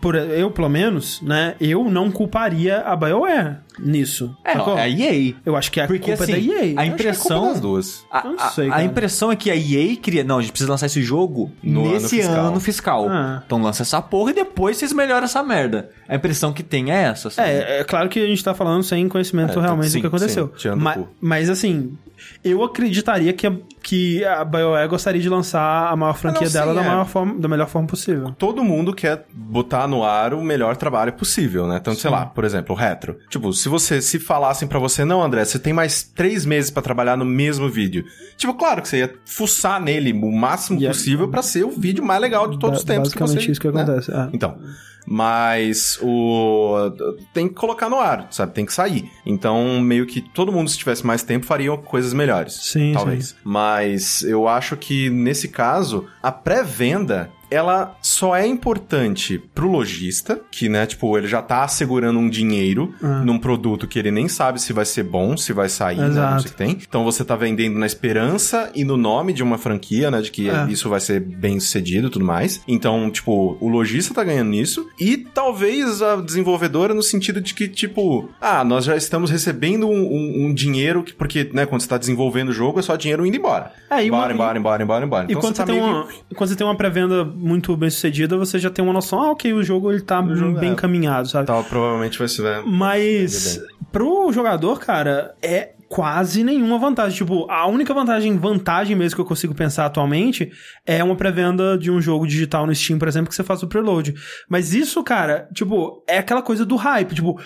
por, 0.00 0.14
eu, 0.14 0.50
pelo 0.50 0.68
menos, 0.68 1.20
né? 1.22 1.54
Eu 1.60 1.84
não 1.84 2.10
culparia 2.10 2.80
a 2.80 2.96
BioWare 2.96 3.63
nisso. 3.78 4.36
É, 4.44 4.56
não, 4.56 4.78
é 4.78 4.82
a 4.82 4.88
EA. 4.88 5.34
Eu 5.44 5.56
acho 5.56 5.70
que 5.70 5.80
a 5.80 5.86
Porque, 5.86 6.00
culpa 6.10 6.24
assim, 6.24 6.32
é 6.32 6.36
da 6.36 6.40
EA. 6.42 6.46
a 6.48 6.54
Acho 6.54 6.64
que 6.64 6.68
é 6.70 6.74
culpa 6.74 6.92
impressão... 6.92 7.48
das 7.48 7.60
duas. 7.60 8.04
A, 8.10 8.18
Eu 8.24 8.32
não 8.32 8.40
a- 8.40 8.50
sei, 8.50 8.66
a 8.68 8.70
cara. 8.70 8.84
impressão 8.84 9.32
é 9.32 9.36
que 9.36 9.50
a 9.50 9.56
EA 9.56 9.96
queria. 9.96 10.24
Não, 10.24 10.38
a 10.38 10.40
gente 10.42 10.52
precisa 10.52 10.70
lançar 10.70 10.86
esse 10.86 11.02
jogo 11.02 11.50
No 11.62 11.84
ano 11.84 11.92
nesse 11.94 12.16
fiscal. 12.16 12.44
ano 12.46 12.60
fiscal. 12.60 13.06
Ah. 13.08 13.42
Então 13.44 13.60
lança 13.62 13.82
essa 13.82 14.00
porra 14.00 14.30
e 14.30 14.34
depois 14.34 14.76
vocês 14.76 14.92
melhoram 14.92 15.24
essa 15.24 15.42
merda. 15.42 15.90
A 16.08 16.14
impressão 16.16 16.52
que 16.52 16.62
tem 16.62 16.90
é 16.90 17.02
essa. 17.04 17.30
sabe? 17.30 17.48
É, 17.48 17.80
é 17.80 17.84
claro 17.84 18.08
que 18.08 18.20
a 18.20 18.26
gente 18.26 18.42
tá 18.44 18.54
falando 18.54 18.82
sem 18.82 19.08
conhecimento 19.08 19.58
É, 19.58 19.62
realmente 19.62 19.90
sim, 19.90 19.98
do 19.98 20.00
que 20.02 20.06
aconteceu. 20.06 20.52
sim, 20.56 20.70
Ma- 20.76 20.94
cu. 20.94 21.08
mas 21.20 21.48
assim, 21.50 21.96
eu 22.44 22.62
acreditaria 22.62 23.32
que 23.32 23.46
a, 23.46 23.52
que 23.82 24.24
a 24.24 24.44
BioWare 24.44 24.88
gostaria 24.88 25.20
de 25.20 25.28
lançar 25.28 25.90
a 25.90 25.96
maior 25.96 26.14
franquia 26.16 26.46
não, 26.46 26.52
dela 26.52 26.72
sim, 26.72 26.78
da, 26.78 26.84
é. 26.84 26.88
maior 26.88 27.06
forma, 27.06 27.34
da 27.38 27.48
melhor 27.48 27.66
forma 27.68 27.88
possível. 27.88 28.32
todo 28.38 28.62
mundo 28.62 28.94
quer 28.94 29.24
botar 29.32 29.86
no 29.88 30.04
ar 30.04 30.32
o 30.34 30.42
melhor 30.42 30.76
trabalho 30.76 31.12
possível, 31.12 31.66
né? 31.66 31.78
Então, 31.80 31.94
sei 31.94 32.10
lá, 32.10 32.26
por 32.26 32.44
exemplo, 32.44 32.74
o 32.74 32.78
retro. 32.78 33.18
Tipo, 33.28 33.52
se 33.64 33.68
você 33.70 34.02
se 34.02 34.18
falassem 34.18 34.68
pra 34.68 34.78
você, 34.78 35.06
não, 35.06 35.22
André, 35.22 35.42
você 35.42 35.58
tem 35.58 35.72
mais 35.72 36.02
três 36.02 36.44
meses 36.44 36.70
pra 36.70 36.82
trabalhar 36.82 37.16
no 37.16 37.24
mesmo 37.24 37.66
vídeo. 37.66 38.04
Tipo, 38.36 38.52
claro 38.52 38.82
que 38.82 38.88
você 38.88 38.98
ia 38.98 39.14
fuçar 39.24 39.80
nele 39.80 40.12
o 40.12 40.30
máximo 40.30 40.78
E 40.78 40.84
é- 40.84 40.88
possível 40.88 41.28
pra 41.28 41.40
ser 41.42 41.64
o 41.64 41.70
vídeo 41.70 42.04
mais 42.04 42.20
legal 42.20 42.46
de 42.46 42.58
todos 42.58 42.80
os 42.80 42.84
Ba- 42.84 42.92
tempos 42.94 43.14
que 43.14 43.20
basicamente 43.20 43.46
você... 43.46 43.52
isso 43.52 43.60
que 43.62 43.70
né? 43.70 43.82
acontece. 43.82 44.10
é. 44.12 44.28
Então, 44.34 44.58
mas 45.06 45.98
o 46.02 46.90
tem 47.32 47.48
que 47.48 47.54
colocar 47.54 47.88
no 47.88 47.98
ar, 47.98 48.26
sabe? 48.30 48.52
Tem 48.52 48.66
que 48.66 48.72
sair. 48.72 49.10
Então, 49.24 49.80
meio 49.80 50.04
que 50.06 50.20
todo 50.20 50.52
mundo 50.52 50.68
se 50.68 50.76
tivesse 50.78 51.06
mais 51.06 51.22
tempo 51.22 51.46
faria 51.46 51.74
coisas 51.78 52.12
melhores. 52.12 52.52
Sim, 52.54 52.92
talvez. 52.94 53.34
Mas 53.42 54.22
eu 54.22 54.46
acho 54.46 54.76
que 54.76 55.08
nesse 55.10 55.48
caso, 55.48 56.06
a 56.22 56.30
pré-venda 56.30 57.30
ela 57.54 57.96
só 58.02 58.34
é 58.36 58.46
importante 58.46 59.38
pro 59.54 59.68
lojista, 59.70 60.40
que, 60.50 60.68
né, 60.68 60.86
tipo, 60.86 61.16
ele 61.16 61.26
já 61.26 61.40
tá 61.42 61.62
assegurando 61.64 62.18
um 62.18 62.28
dinheiro 62.28 62.92
Ah. 63.02 63.22
num 63.24 63.38
produto 63.38 63.86
que 63.86 63.98
ele 63.98 64.10
nem 64.10 64.28
sabe 64.28 64.60
se 64.60 64.72
vai 64.72 64.84
ser 64.84 65.02
bom, 65.04 65.36
se 65.36 65.52
vai 65.52 65.68
sair, 65.68 65.96
né, 65.98 66.08
não 66.08 66.38
sei 66.40 66.48
o 66.48 66.52
que 66.52 66.56
tem. 66.56 66.70
Então 66.88 67.04
você 67.04 67.24
tá 67.24 67.36
vendendo 67.36 67.78
na 67.78 67.86
esperança 67.86 68.70
e 68.74 68.84
no 68.84 68.96
nome 68.96 69.32
de 69.32 69.42
uma 69.42 69.58
franquia, 69.58 70.10
né, 70.10 70.20
de 70.20 70.30
que 70.30 70.48
É. 70.50 70.66
isso 70.68 70.88
vai 70.88 71.00
ser 71.00 71.20
bem 71.20 71.58
sucedido 71.60 72.08
e 72.08 72.10
tudo 72.10 72.24
mais. 72.24 72.60
Então, 72.66 73.10
tipo, 73.10 73.56
o 73.60 73.68
lojista 73.68 74.12
tá 74.14 74.24
ganhando 74.24 74.50
nisso 74.50 74.86
e 74.98 75.16
talvez 75.16 76.02
a 76.02 76.16
desenvolvedora 76.16 76.94
no 76.94 77.02
sentido 77.02 77.40
de 77.40 77.54
que, 77.54 77.68
tipo, 77.68 78.28
ah, 78.40 78.64
nós 78.64 78.84
já 78.84 78.96
estamos 78.96 79.30
recebendo 79.30 79.86
um, 79.88 79.92
um- 80.04 80.46
um 80.46 80.54
dinheiro 80.54 81.02
que, 81.02 81.12
porque, 81.12 81.48
né, 81.52 81.66
quando 81.66 81.82
você 81.82 81.88
tá 81.88 81.98
desenvolvendo 81.98 82.48
o 82.48 82.52
jogo 82.52 82.78
é 82.78 82.82
só 82.82 82.96
dinheiro 82.96 83.24
indo 83.26 83.36
embora. 83.36 83.72
É, 83.90 84.04
e 84.04 84.10
uma- 84.10 84.18
embora, 84.18 84.32
embora, 84.32 84.58
embora, 84.58 84.82
embora, 84.82 85.04
embora. 85.04 85.24
E 85.24 85.32
Então 85.32 85.40
quando 85.40 85.56
você, 85.56 85.64
tá 85.64 85.72
uma, 85.72 86.06
que- 86.06 86.34
quando 86.34 86.50
você 86.50 86.56
tem 86.56 86.66
uma 86.66 86.74
pré-venda 86.76 87.24
muito 87.44 87.76
bem 87.76 87.90
sucedida, 87.90 88.38
você 88.38 88.58
já 88.58 88.70
tem 88.70 88.82
uma 88.82 88.94
noção, 88.94 89.20
ah, 89.20 89.30
ok, 89.32 89.52
o 89.52 89.62
jogo 89.62 89.92
ele 89.92 90.00
tá 90.00 90.24
jogo 90.34 90.58
bem 90.58 90.70
é. 90.70 90.72
encaminhado, 90.72 91.28
sabe? 91.28 91.46
Tal, 91.46 91.62
provavelmente 91.64 92.18
vai 92.18 92.26
ser. 92.26 92.42
né? 92.42 92.62
Mas 92.66 93.60
pro 93.92 94.32
jogador, 94.32 94.80
cara, 94.80 95.34
é 95.42 95.74
quase 95.88 96.42
nenhuma 96.42 96.78
vantagem. 96.78 97.16
Tipo, 97.16 97.48
a 97.50 97.66
única 97.66 97.92
vantagem, 97.94 98.36
vantagem 98.36 98.96
mesmo 98.96 99.14
que 99.14 99.20
eu 99.20 99.26
consigo 99.26 99.54
pensar 99.54 99.86
atualmente 99.86 100.50
é 100.86 101.04
uma 101.04 101.14
pré-venda 101.14 101.78
de 101.78 101.90
um 101.90 102.00
jogo 102.00 102.26
digital 102.26 102.66
no 102.66 102.74
Steam, 102.74 102.98
por 102.98 103.06
exemplo, 103.06 103.28
que 103.28 103.34
você 103.34 103.44
faz 103.44 103.62
o 103.62 103.68
preload. 103.68 104.14
Mas 104.48 104.74
isso, 104.74 105.02
cara, 105.04 105.48
tipo, 105.54 106.02
é 106.08 106.18
aquela 106.18 106.42
coisa 106.42 106.64
do 106.64 106.76
hype, 106.76 107.14
tipo, 107.14 107.40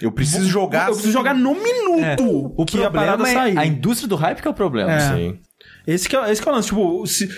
Eu 0.00 0.10
preciso 0.10 0.48
jogar. 0.48 0.88
eu 0.88 0.94
preciso 0.94 1.12
jogar 1.12 1.34
no 1.34 1.54
minuto 1.54 2.52
O 2.56 2.64
que 2.64 2.82
a 2.82 2.90
parada 2.90 3.22
é 3.28 3.32
sair. 3.32 3.58
a 3.58 3.66
indústria 3.66 4.08
do 4.08 4.16
hype 4.16 4.40
que 4.40 4.48
é 4.48 4.50
o 4.50 4.54
problema. 4.54 4.92
É. 4.92 5.00
Sim. 5.14 5.38
Esse 5.86 6.08
que, 6.08 6.16
é, 6.16 6.30
esse 6.30 6.40
que 6.40 6.48
é 6.48 6.52
o 6.52 6.54
lance, 6.54 6.68
tipo, 6.68 7.06
se, 7.06 7.28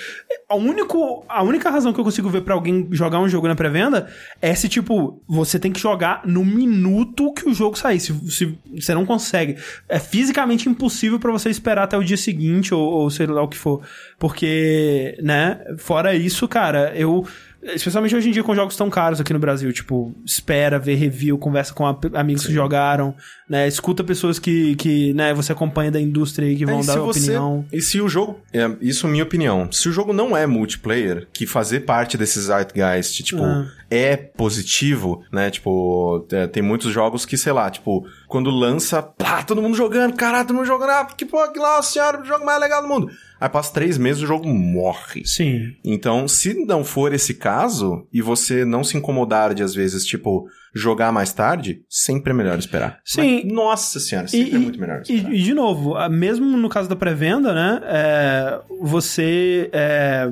a, 0.48 0.54
único, 0.54 1.24
a 1.28 1.42
única 1.42 1.70
razão 1.70 1.92
que 1.92 2.00
eu 2.00 2.04
consigo 2.04 2.28
ver 2.28 2.42
pra 2.42 2.54
alguém 2.54 2.86
jogar 2.90 3.20
um 3.20 3.28
jogo 3.28 3.48
na 3.48 3.54
pré-venda 3.54 4.08
é 4.40 4.54
se, 4.54 4.68
tipo, 4.68 5.22
você 5.26 5.58
tem 5.58 5.72
que 5.72 5.80
jogar 5.80 6.22
no 6.26 6.44
minuto 6.44 7.32
que 7.32 7.48
o 7.48 7.54
jogo 7.54 7.78
sair. 7.78 8.00
Se, 8.00 8.12
se 8.30 8.58
você 8.74 8.94
não 8.94 9.06
consegue. 9.06 9.56
É 9.88 9.98
fisicamente 9.98 10.68
impossível 10.68 11.18
pra 11.18 11.32
você 11.32 11.48
esperar 11.48 11.84
até 11.84 11.96
o 11.96 12.04
dia 12.04 12.16
seguinte 12.16 12.74
ou, 12.74 12.82
ou 12.82 13.10
sei 13.10 13.26
lá 13.26 13.42
o 13.42 13.48
que 13.48 13.56
for. 13.56 13.82
Porque, 14.18 15.18
né, 15.22 15.60
fora 15.78 16.14
isso, 16.14 16.46
cara, 16.46 16.92
eu. 16.94 17.26
Especialmente 17.65 18.15
hoje 18.15 18.28
em 18.28 18.32
dia 18.32 18.43
com 18.45 18.55
jogos 18.55 18.77
tão 18.77 18.91
caros 18.91 19.20
aqui 19.20 19.32
no 19.32 19.39
Brasil, 19.39 19.73
tipo, 19.73 20.15
espera, 20.24 20.78
vê 20.78 20.95
review, 20.95 21.39
conversa 21.39 21.73
com 21.73 21.86
a- 21.86 21.99
amigos 22.15 22.47
que 22.47 22.53
jogaram, 22.53 23.15
né? 23.49 23.66
Escuta 23.66 24.05
pessoas 24.05 24.39
que, 24.39 24.74
que 24.77 25.15
né, 25.15 25.32
você 25.32 25.53
acompanha 25.53 25.91
da 25.91 26.01
indústria 26.01 26.47
aí 26.49 26.57
que 26.57 26.66
vão 26.66 26.81
É, 26.81 26.82
e 26.82 26.86
dar 26.86 26.99
você- 26.99 27.20
opinião. 27.20 27.65
E 27.73 27.81
se 27.81 28.01
o 28.01 28.09
jogo. 28.09 28.41
É, 28.53 28.70
isso 28.81 29.07
é 29.07 29.11
minha 29.11 29.24
opinião. 29.24 29.70
Se 29.73 29.89
o 29.89 29.93
jogo 29.93 30.12
não 30.12 30.36
é 30.36 30.47
multiplayer, 30.47 31.27
que 31.32 31.47
fazer 31.47 31.81
parte 31.81 32.19
desses 32.19 32.45
Zeitgeist, 32.45 33.23
tipo, 33.23 33.43
Ah. 33.43 33.66
é 33.91 34.16
positivo, 34.16 35.23
né? 35.32 35.51
Tipo, 35.51 36.27
é, 36.32 36.47
tem 36.47 36.62
muitos 36.62 36.93
jogos 36.93 37.24
que, 37.24 37.36
sei 37.36 37.53
lá, 37.53 37.70
tipo, 37.70 38.07
quando 38.28 38.51
lança, 38.51 39.03
pá, 39.03 39.43
todo 39.43 39.62
mundo 39.62 39.77
jogando, 39.77 40.15
caralho, 40.15 40.47
todo 40.47 40.57
mundo 40.57 40.66
jogando, 40.66 40.91
ah, 40.91 41.05
que 41.07 41.24
pô, 41.24 41.47
que 41.51 41.59
lá, 41.59 41.81
senhora, 41.82 42.20
o 42.20 42.24
jogo 42.24 42.45
mais 42.45 42.61
legal 42.61 42.82
do 42.82 42.89
mundo. 42.89 43.11
Aí 43.44 43.50
passa 43.50 43.74
três 43.74 43.98
meses 43.98 44.22
o 44.22 44.26
jogo 44.26 44.48
morre. 44.48 45.22
Sim. 45.26 45.72
Então, 45.84 46.26
se 46.26 46.54
não 46.64 46.82
for 46.82 47.12
esse 47.12 47.34
caso, 47.34 48.06
e 48.10 48.22
você 48.22 48.64
não 48.64 48.82
se 48.82 48.96
incomodar 48.96 49.52
de, 49.54 49.62
às 49.62 49.74
vezes, 49.74 50.06
tipo, 50.06 50.46
jogar 50.74 51.12
mais 51.12 51.30
tarde, 51.34 51.82
sempre 51.88 52.32
é 52.32 52.34
melhor 52.34 52.58
esperar. 52.58 53.00
Sim. 53.04 53.42
Mas, 53.44 53.52
nossa 53.52 54.00
senhora, 54.00 54.26
sempre 54.28 54.56
é 54.56 54.58
muito 54.58 54.80
melhor 54.80 55.02
E, 55.06 55.14
esperar. 55.14 55.34
e, 55.34 55.42
de 55.42 55.52
novo, 55.52 55.94
mesmo 56.08 56.46
no 56.56 56.68
caso 56.70 56.88
da 56.88 56.96
pré-venda, 56.96 57.52
né? 57.52 57.80
é, 57.84 58.60
você 58.80 59.68
é, 59.72 60.26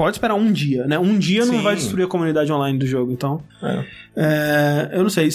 pode 0.00 0.16
esperar 0.16 0.34
um 0.34 0.50
dia, 0.50 0.86
né? 0.86 0.98
Um 0.98 1.18
dia 1.18 1.44
não 1.44 1.56
Sim. 1.56 1.62
vai 1.62 1.74
destruir 1.76 2.04
a 2.04 2.08
comunidade 2.08 2.50
online 2.50 2.78
do 2.78 2.86
jogo, 2.86 3.12
então. 3.12 3.42
É. 3.62 3.84
é, 4.16 4.88
eu 4.94 5.02
não 5.02 5.10
sei. 5.10 5.28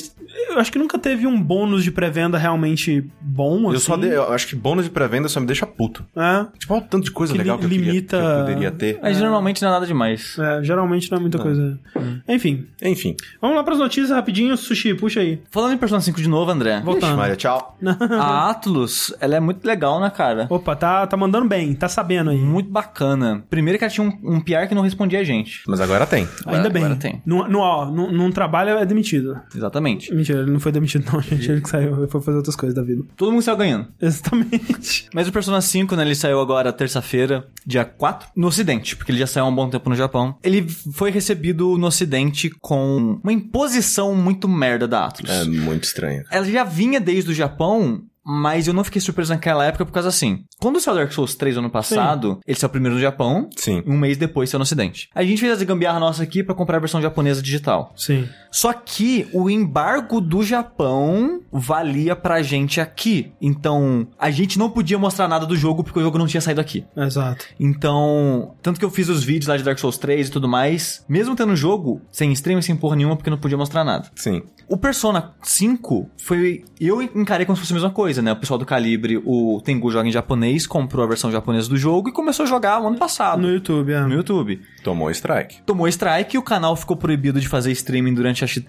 Eu 0.50 0.60
acho 0.60 0.72
que 0.72 0.80
nunca 0.80 0.98
teve 0.98 1.28
um 1.28 1.40
bônus 1.40 1.84
de 1.84 1.92
pré-venda 1.92 2.36
realmente 2.38 3.08
bom, 3.22 3.68
assim. 3.68 3.74
Eu 3.76 3.80
só 3.80 3.96
de- 3.96 4.08
eu 4.08 4.34
acho 4.34 4.48
que 4.48 4.56
bônus 4.56 4.86
de 4.86 4.90
pré-venda 4.92 5.28
só 5.30 5.40
me 5.40 5.46
deixa 5.46 5.68
puto. 5.68 6.04
É, 6.16 6.46
Tipo, 6.58 6.74
olha 6.74 6.84
o 6.84 6.88
tanto 6.88 7.06
de 7.06 7.12
coisa 7.12 7.32
Que 7.32 7.38
legal 7.38 7.56
li- 7.58 7.60
que 7.62 7.66
eu, 7.66 7.70
queria, 7.70 7.86
limita- 7.92 8.18
que 8.18 8.24
eu 8.26 8.40
poderia 8.40 8.72
ter. 8.72 9.00
Mas 9.04 9.20
normalmente 9.22 9.62
não 9.62 9.70
é 9.70 9.72
nada 9.74 9.86
demais. 9.86 10.36
é, 10.40 10.64
geralmente 10.64 11.12
não 11.12 11.20
é 11.20 11.22
muita 11.22 11.38
coisa. 11.38 11.80
Enfim, 12.28 12.66
Enfim. 12.82 13.16
vamos 13.40 13.56
lá 13.56 13.64
pras 13.64 13.78
notícias 13.78 14.10
rapidinho. 14.10 14.58
Sushi, 14.58 14.96
puxa 14.96 15.20
aí. 15.20 15.40
Falando 15.52 15.74
em 15.74 15.78
Persona 15.78 16.02
5 16.02 16.20
de 16.20 16.28
novo, 16.28 16.50
André. 16.50 16.82
Voltando. 16.84 17.12
Ixi, 17.12 17.18
Maria, 17.18 17.36
tchau. 17.36 17.78
A 18.20 18.50
Atlus, 18.50 19.14
ela 19.22 19.36
é 19.36 19.40
muito 19.40 19.64
legal, 19.64 20.00
né, 20.02 20.10
cara? 20.10 20.48
Opa, 20.50 20.76
tá, 20.76 21.06
tá 21.08 21.16
mandando 21.16 21.48
bem, 21.48 21.74
tá 21.76 21.88
sabendo 21.88 22.32
aí. 22.32 22.38
Muito 22.40 22.70
bacana. 22.72 23.44
Primeiro 23.50 23.78
que 23.78 23.86
ela 23.86 23.94
tinha 23.94 24.08
um, 24.08 24.36
um 24.36 24.42
PR 24.56 24.68
que 24.68 24.76
não 24.76 24.82
respondia 24.82 25.20
a 25.20 25.24
gente. 25.24 25.64
Mas 25.68 25.82
agora 25.82 26.06
tem. 26.06 26.28
Ainda 26.46 26.70
bem. 26.70 26.84
agora 26.84 27.00
tem. 27.00 27.22
Ó, 27.30 27.92
não, 27.92 28.12
não 28.12 28.32
trabalha, 28.32 28.72
é 28.72 28.86
demitido. 28.86 29.40
Exatamente. 29.56 30.14
Mentira, 30.14 30.40
ele 30.42 30.52
não 30.52 30.60
foi 30.60 30.72
demitido, 30.72 31.06
não, 31.12 31.22
gente. 31.22 31.50
Ele 31.50 31.62
que 31.62 31.70
saiu, 31.70 31.98
ele 31.98 32.08
foi 32.08 32.22
fazer 32.22 32.38
outras 32.38 32.56
coisas 32.56 32.76
da 32.76 32.82
vida. 32.82 33.04
Todo 33.16 33.32
mundo 33.32 33.42
saiu 33.42 33.58
ganhando. 33.58 33.88
Exatamente. 34.02 35.08
Mas 35.14 35.28
o 35.28 35.32
Persona 35.32 35.62
5, 35.62 35.96
né, 35.96 36.04
ele 36.04 36.16
saiu 36.16 36.40
agora 36.40 36.72
terça-feira, 36.72 37.48
dia 37.66 37.86
4, 37.86 38.30
no 38.36 38.48
ocidente, 38.48 38.96
porque 38.96 39.12
ele 39.12 39.20
já 39.20 39.28
saiu 39.28 39.46
há 39.46 39.50
um 39.50 39.56
bom 39.56 39.70
tempo 39.70 39.90
no 39.90 39.96
Japão. 39.96 40.38
Ele 40.44 40.68
foi 40.94 41.12
recebido 41.12 41.78
no 41.78 41.88
ocidente 41.88 42.50
com 42.62 43.20
uma 43.22 43.34
imposição 43.34 44.16
muito 44.16 44.48
merda 44.48 44.88
da 44.88 45.06
Atlus. 45.06 45.30
É 45.30 45.44
muito 45.44 45.84
estranho. 45.84 46.24
Ela 46.32 46.46
já 46.46 46.64
vinha 46.64 47.00
desde 47.00 47.32
o 47.32 47.34
Japão, 47.34 48.04
mas 48.26 48.68
eu 48.68 48.74
não 48.74 48.84
fiquei 48.84 49.00
surpreso 49.00 49.32
naquela 49.32 49.66
época 49.66 49.86
por 49.86 49.92
causa 49.92 50.10
assim. 50.10 50.44
Quando 50.60 50.80
saiu 50.80 50.96
Dark 50.96 51.12
Souls 51.12 51.36
3 51.36 51.58
ano 51.58 51.70
passado, 51.70 52.40
ele 52.48 52.58
saiu 52.58 52.70
primeiro 52.70 52.96
no 52.96 53.02
Japão, 53.02 53.50
Sim. 53.56 53.84
um 53.86 53.98
mês 53.98 54.18
depois 54.18 54.50
saiu 54.50 54.60
no 54.60 54.64
ocidente. 54.64 55.10
A 55.14 55.24
gente 55.24 55.40
fez 55.40 55.62
a 55.62 55.66
gambiarra 55.66 56.00
nossa 56.00 56.24
aqui 56.24 56.44
pra 56.44 56.56
comprar 56.56 56.78
a 56.78 56.80
versão 56.80 57.02
japonesa 57.02 57.42
digital. 57.42 57.94
Sim. 57.96 58.28
Só 58.52 58.74
que 58.74 59.28
o 59.34 59.50
embargo 59.50 60.20
do 60.20 60.42
Japão 60.42 61.42
valia 61.52 62.16
pra 62.16 62.42
gente 62.42 62.82
aqui. 62.82 63.34
Então, 63.42 64.08
a 64.18 64.32
gente 64.32 64.58
não 64.58 64.70
podia 64.70 64.98
mostrar 64.98 65.28
nada 65.28 65.46
do 65.46 65.56
jogo 65.56 65.84
porque 65.84 66.00
o 66.00 66.02
jogo 66.02 66.18
não 66.18 66.26
tinha 66.28 66.42
saído 66.42 66.62
aqui. 66.62 66.86
Exato. 66.96 67.46
Então, 67.60 68.56
tanto 68.62 68.80
que 68.80 68.86
eu 68.86 68.90
fiz 68.90 69.10
os 69.10 69.24
vídeos 69.24 69.48
lá 69.48 69.58
de 69.58 69.64
Dark 69.64 69.78
Souls 69.78 69.98
3 69.98 70.28
e 70.28 70.32
tudo 70.32 70.48
mais, 70.48 71.06
mesmo 71.08 71.36
tendo 71.36 71.54
o 71.54 71.56
jogo, 71.56 72.02
sem 72.12 72.32
stream 72.32 72.60
e 72.60 72.64
sem 72.64 72.76
porra 72.76 72.96
nenhuma, 72.96 73.16
porque 73.16 73.30
não 73.30 73.38
podia 73.38 73.58
mostrar 73.58 73.84
nada. 73.84 74.10
Sim. 74.16 74.42
O 74.68 74.78
Persona 74.78 75.34
5 75.42 76.10
foi. 76.18 76.64
Eu 76.80 77.02
encarei 77.02 77.46
como 77.46 77.56
se 77.56 77.62
fosse 77.62 77.74
a 77.74 77.76
mesma 77.76 77.92
coisa, 77.92 78.22
né? 78.22 78.32
O 78.32 78.36
pessoal 78.36 78.58
do 78.58 78.66
Calibre, 78.66 79.22
o 79.24 79.62
Tengu 79.64 79.92
joga 79.92 80.08
em 80.08 80.12
japonês, 80.12 80.66
comprou 80.66 81.04
a 81.04 81.08
versão 81.08 81.32
japonesa 81.32 81.70
do 81.70 81.78
jogo 81.78 82.10
e 82.10 82.12
começou 82.12 82.44
a 82.44 82.48
jogar 82.48 82.82
no 82.82 82.88
ano 82.88 82.98
passado. 82.98 83.42
No 83.42 83.50
YouTube, 83.50 83.94
é. 83.94 84.02
no 84.02 84.14
YouTube. 84.14 84.62
Tomou 84.84 85.12
strike. 85.12 85.62
Tomou 85.64 85.88
strike 85.88 86.36
e 86.36 86.40
o 86.40 86.44
canal 86.44 86.76
ficou 86.76 86.98
proibido 86.98 87.40
de 87.40 87.48
fazer 87.48 87.72
streaming 87.72 88.14
durante 88.14 88.44
acho 88.44 88.64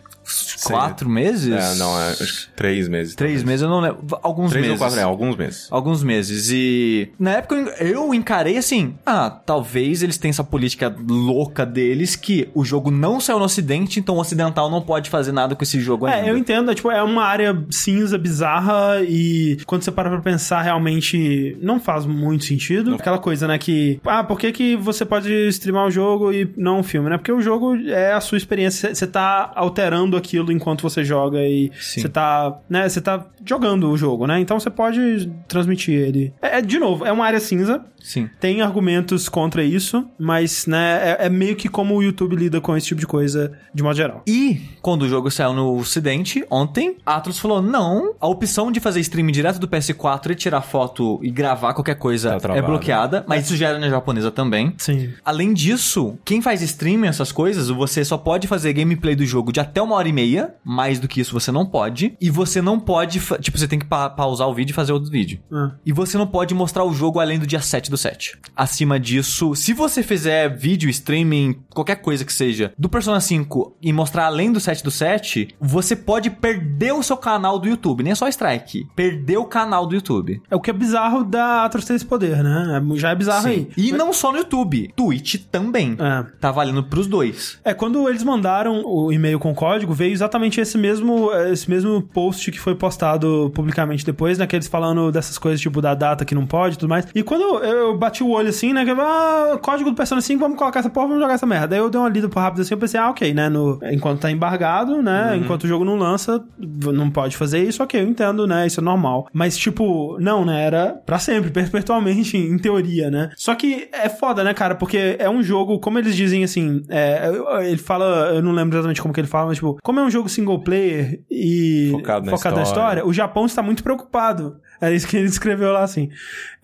quatro 0.65 1.09
meses? 1.09 1.53
É, 1.53 1.75
não, 1.79 2.01
é, 2.01 2.11
acho 2.11 2.47
que 2.49 2.53
três 2.55 2.89
meses. 2.89 3.15
Três 3.15 3.43
talvez. 3.43 3.45
meses, 3.45 3.63
eu 3.63 3.69
não 3.69 3.81
lembro. 3.81 4.05
Alguns 4.23 4.51
Três 4.51 4.67
meses. 4.67 4.81
ou 4.81 4.87
quatro, 4.87 5.01
é, 5.01 5.03
alguns 5.03 5.37
meses. 5.37 5.69
Alguns 5.71 6.03
meses. 6.03 6.51
E 6.51 7.13
na 7.19 7.33
época 7.33 7.55
eu 7.81 8.13
encarei 8.15 8.57
assim: 8.57 8.95
ah, 9.05 9.31
talvez 9.31 10.03
eles 10.03 10.19
tenham 10.19 10.31
essa 10.31 10.45
política 10.45 10.95
louca 11.09 11.65
deles 11.65 12.17
que 12.17 12.49
o 12.55 12.65
jogo 12.65 12.91
não 12.91 13.21
saiu 13.21 13.39
no 13.39 13.45
ocidente, 13.45 14.01
então 14.01 14.17
o 14.17 14.21
ocidental 14.21 14.71
não 14.71 14.83
pode 14.83 15.11
fazer 15.11 15.33
nada 15.33 15.55
com 15.55 15.63
esse 15.63 15.81
jogo 15.81 16.07
ainda. 16.07 16.27
É, 16.27 16.31
eu 16.31 16.37
entendo, 16.37 16.71
é, 16.71 16.75
tipo, 16.75 16.91
é 16.91 17.03
uma 17.03 17.25
área 17.25 17.57
cinza, 17.71 18.19
bizarra, 18.19 19.03
e 19.03 19.59
quando 19.67 19.83
você 19.83 19.93
para 19.93 20.11
pra 20.11 20.21
pensar, 20.21 20.63
realmente 20.63 21.57
não 21.61 21.79
faz 21.79 22.07
muito 22.07 22.45
sentido. 22.45 22.95
Aquela 22.95 23.19
coisa, 23.19 23.47
né, 23.47 23.59
que, 23.59 24.01
ah, 24.05 24.25
por 24.25 24.39
que, 24.39 24.53
que 24.53 24.77
você 24.77 25.05
pode 25.05 25.33
streamar 25.49 25.87
o 25.87 25.91
jogo 25.91 26.33
e 26.33 26.51
não 26.57 26.81
um 26.81 26.83
filme, 26.83 27.09
né? 27.09 27.17
Porque 27.17 27.33
o 27.33 27.41
jogo 27.41 27.77
é 27.77 28.13
a 28.13 28.21
sua 28.21 28.39
experiência, 28.39 28.95
você 28.95 29.07
tá 29.07 29.53
alterando 29.55 30.16
aquilo 30.17 30.53
enquanto 30.53 30.83
você 30.83 31.05
joga 31.05 31.41
e 31.43 31.71
Sim. 31.81 32.01
você 32.01 32.09
tá, 32.09 32.59
né, 32.69 32.89
você 32.89 33.01
tá 33.01 33.25
jogando 33.47 33.91
o 33.91 33.97
jogo, 33.97 34.27
né? 34.27 34.41
Então 34.41 34.59
você 34.59 34.71
pode 34.71 35.31
transmitir 35.49 35.95
ele. 35.95 36.33
É, 36.43 36.59
é, 36.59 36.63
de 36.63 36.79
novo, 36.79 37.05
é 37.05 37.13
uma 37.13 37.25
área 37.25 37.41
cinza, 37.41 37.85
Sim. 38.01 38.29
tem 38.41 38.63
argumentos 38.63 39.29
contra 39.29 39.65
isso, 39.65 40.09
mas, 40.19 40.67
né, 40.67 41.17
é, 41.21 41.27
é 41.27 41.29
meio 41.29 41.57
que 41.57 41.69
como 41.69 41.95
o 41.97 42.03
YouTube 42.03 42.37
lida 42.37 42.61
com 42.61 42.77
esse 42.77 42.89
tipo 42.89 43.01
de 43.01 43.07
coisa 43.07 43.53
de 43.73 43.83
modo 43.83 43.97
geral. 43.97 44.23
E 44.27 44.61
quando 44.83 45.03
o 45.03 45.09
jogo 45.09 45.31
saiu 45.31 45.53
no 45.53 45.77
ocidente, 45.77 46.45
ontem, 46.51 46.97
a 47.05 47.17
Atlus 47.17 47.39
falou: 47.39 47.61
não, 47.63 48.15
a 48.21 48.27
opção 48.27 48.71
de 48.71 48.81
fazer 48.81 49.01
streaming 49.01 49.33
direto 49.33 49.59
do 49.59 49.69
PS4 49.69 50.31
e 50.31 50.35
tirar 50.35 50.63
foto 50.63 51.19
e 51.23 51.31
gravar 51.31 51.75
qualquer 51.75 51.97
coisa 51.97 52.39
Tá 52.41 52.55
é 52.55 52.63
bloqueada, 52.63 53.25
mas 53.27 53.47
isso 53.47 53.57
já 53.57 53.69
era 53.69 53.79
na 53.79 53.89
japonesa 53.89 54.31
também. 54.31 54.75
Sim. 54.79 55.13
Além 55.25 55.53
disso, 55.53 56.19
quem 56.25 56.41
faz 56.41 56.63
streaming, 56.63 57.09
essas 57.09 57.33
coisas, 57.33 57.69
você 57.69 58.05
só 58.05 58.17
pode 58.17 58.47
fazer 58.47 58.73
gameplay 58.73 59.15
do 59.15 59.25
jogo 59.25 59.53
de 59.53 59.61
até 59.61 59.81
uma 59.81 59.95
hora 59.95 60.09
e 60.09 60.13
meia. 60.13 60.55
Mais 60.65 60.99
do 60.99 61.09
que 61.09 61.21
isso, 61.21 61.33
você 61.33 61.51
não 61.51 61.67
pode. 61.67 62.17
E 62.21 62.31
você 62.31 62.61
não 62.61 62.79
pode. 62.79 63.21
Tipo, 63.39 63.59
você 63.59 63.69
tem 63.69 63.79
que 63.79 63.85
pa 63.87 64.09
pausar 64.11 64.49
o 64.49 64.55
vídeo 64.55 64.73
e 64.73 64.75
fazer 64.75 64.93
outro 64.93 65.11
vídeo. 65.11 65.39
Ah. 65.53 65.73
E 65.85 65.93
você 65.93 66.17
não 66.19 66.27
pode 66.27 66.55
mostrar 66.55 66.85
o 66.85 66.93
jogo 66.93 67.21
além 67.21 67.39
do 67.39 67.47
dia 67.47 67.61
7 67.61 67.91
do 67.91 67.97
7. 67.97 68.39
Acima 68.55 68.99
disso, 68.99 69.55
se 69.55 69.73
você 69.73 70.03
fizer 70.03 70.49
vídeo, 70.57 70.89
streaming, 70.91 71.57
qualquer 71.75 71.97
coisa 71.97 72.25
que 72.25 72.33
seja, 72.33 72.73
do 72.79 72.89
Persona 72.89 73.21
5 73.21 73.77
e 73.83 73.93
mostrar 73.93 74.27
além 74.27 74.53
do 74.53 74.61
7 74.61 74.83
do 74.83 74.91
7, 74.91 75.49
você 75.61 75.95
pode 75.97 76.31
perder 76.31 76.93
o 76.93 77.03
seu 77.03 77.17
canal 77.17 77.59
do 77.59 77.69
YouTube. 77.69 78.03
Nem 78.03 78.13
é 78.13 78.15
só 78.15 78.29
strike. 78.29 78.87
Perder 78.95 79.37
o 79.39 79.45
canal 79.45 79.87
do 79.87 79.95
YouTube. 79.95 80.41
É 80.51 80.57
o 80.57 80.61
que 80.61 80.71
é 80.71 80.73
bizarro 80.73 81.25
da 81.25 81.65
Atlas 81.65 81.85
ter 81.85 81.95
esse 81.95 82.05
poder, 82.05 82.43
né? 82.43 82.81
É- 82.83 82.97
Já 82.97 83.11
é 83.11 83.15
bizarro 83.15 83.49
aí. 83.49 83.69
E 83.77 83.93
não 83.93 84.13
só 84.13 84.31
no 84.33 84.39
YouTube. 84.39 84.93
Twitch 84.97 85.37
também. 85.51 85.97
É. 85.99 86.25
Tá 86.41 86.51
valendo 86.51 86.83
pros 86.85 87.07
dois. 87.07 87.59
É, 87.65 87.75
quando 87.75 88.09
eles 88.09 88.23
mandaram 88.23 88.83
o 88.85 89.13
e-mail 89.13 89.39
com 89.39 89.55
código, 89.55 89.93
veio 89.93 90.13
exatamente 90.13 90.61
esse 90.61 90.77
mesmo, 90.79 91.33
esse 91.33 91.69
mesmo 91.69 92.03
post 92.03 92.51
que 92.51 92.59
foi 92.61 92.75
postado 92.75 93.26
publicamente 93.55 94.05
depois, 94.05 94.39
né? 94.39 94.47
Que 94.47 94.57
eles 94.57 94.69
falando 94.69 95.11
dessas 95.13 95.39
coisas, 95.39 95.61
tipo, 95.61 95.81
da 95.81 95.95
data 95.95 96.25
que 96.25 96.35
não 96.35 96.47
pode 96.47 96.75
e 96.75 96.79
tudo 96.79 96.89
mais. 96.89 97.07
E 97.15 97.23
quando 97.23 97.43
eu, 97.43 97.65
eu 97.65 97.99
bati 97.99 98.23
o 98.23 98.31
olho 98.31 98.49
assim, 98.49 98.73
né? 98.73 98.85
Que 98.85 98.91
eu, 98.91 99.01
ah, 99.01 99.59
código 99.61 99.91
do 99.91 99.97
Persona 99.97 100.21
5, 100.21 100.41
vamos 100.41 100.59
colocar 100.59 100.81
essa 100.81 100.91
porra, 100.91 101.07
vamos 101.09 101.23
jogar 101.23 101.35
essa 101.35 101.47
merda. 101.47 101.75
Aí 101.75 101.81
eu 101.81 101.91
dei 101.91 102.01
uma 102.01 102.09
lida 102.09 102.29
por 102.29 102.41
rápido 102.41 102.63
assim, 102.63 102.75
eu 102.75 102.79
pensei, 102.79 102.99
ah, 103.01 103.11
ok, 103.11 103.33
né? 103.35 103.49
No, 103.49 103.79
enquanto 103.91 104.21
tá 104.21 104.31
embargado, 104.31 105.03
né? 105.03 105.37
Enquanto 105.37 105.65
o 105.65 105.69
jogo 105.69 105.85
não 105.85 105.97
lança, 105.97 106.43
não 106.59 107.11
pode 107.11 107.37
fazer 107.37 107.63
isso, 107.63 107.83
ok, 107.83 108.01
eu 108.01 108.07
entendo, 108.09 108.47
né? 108.47 108.67
Isso 108.67 108.81
é 108.81 108.83
normal. 108.83 109.29
Mas, 109.33 109.57
tipo, 109.57 110.17
não, 110.21 110.45
né? 110.45 110.65
Era 110.65 111.01
pra 111.05 111.19
sempre, 111.19 111.51
perpetualmente, 111.53 112.37
em 112.37 112.59
teoria, 112.59 113.11
né? 113.11 113.31
Só 113.37 113.55
que 113.55 113.89
é 113.93 114.09
foda, 114.09 114.43
né, 114.45 114.53
cara? 114.55 114.75
Porque 114.75 115.17
é 115.19 115.29
um 115.29 115.43
jogo, 115.43 115.79
como 115.81 115.99
eles 115.99 116.15
dizem 116.17 116.45
assim, 116.45 116.83
é, 116.89 117.31
ele 117.63 117.79
fala, 117.79 118.33
eu 118.35 118.43
não 118.43 118.53
lembro 118.53 118.77
exatamente 118.77 119.01
como 119.03 119.13
que 119.13 119.21
ele 119.21 119.29
fala, 119.29 119.47
mas 119.47 119.57
tipo, 119.59 119.79
como 119.83 120.01
é 120.01 120.03
um 120.03 120.11
jogo 120.11 120.29
single 120.29 120.61
player 120.61 121.21
e 121.31 121.89
Focado 121.93 122.27
na 122.27 122.33
na 122.33 122.37
história. 122.37 122.63
história, 122.63 123.07
o 123.07 123.13
Japão 123.17 123.47
está 123.47 123.63
muito 123.63 123.83
preocupado. 123.83 124.61
É 124.81 124.93
isso 124.93 125.09
que 125.09 125.17
ele 125.17 125.27
escreveu 125.29 125.73
lá, 125.73 125.83
assim. 125.83 126.11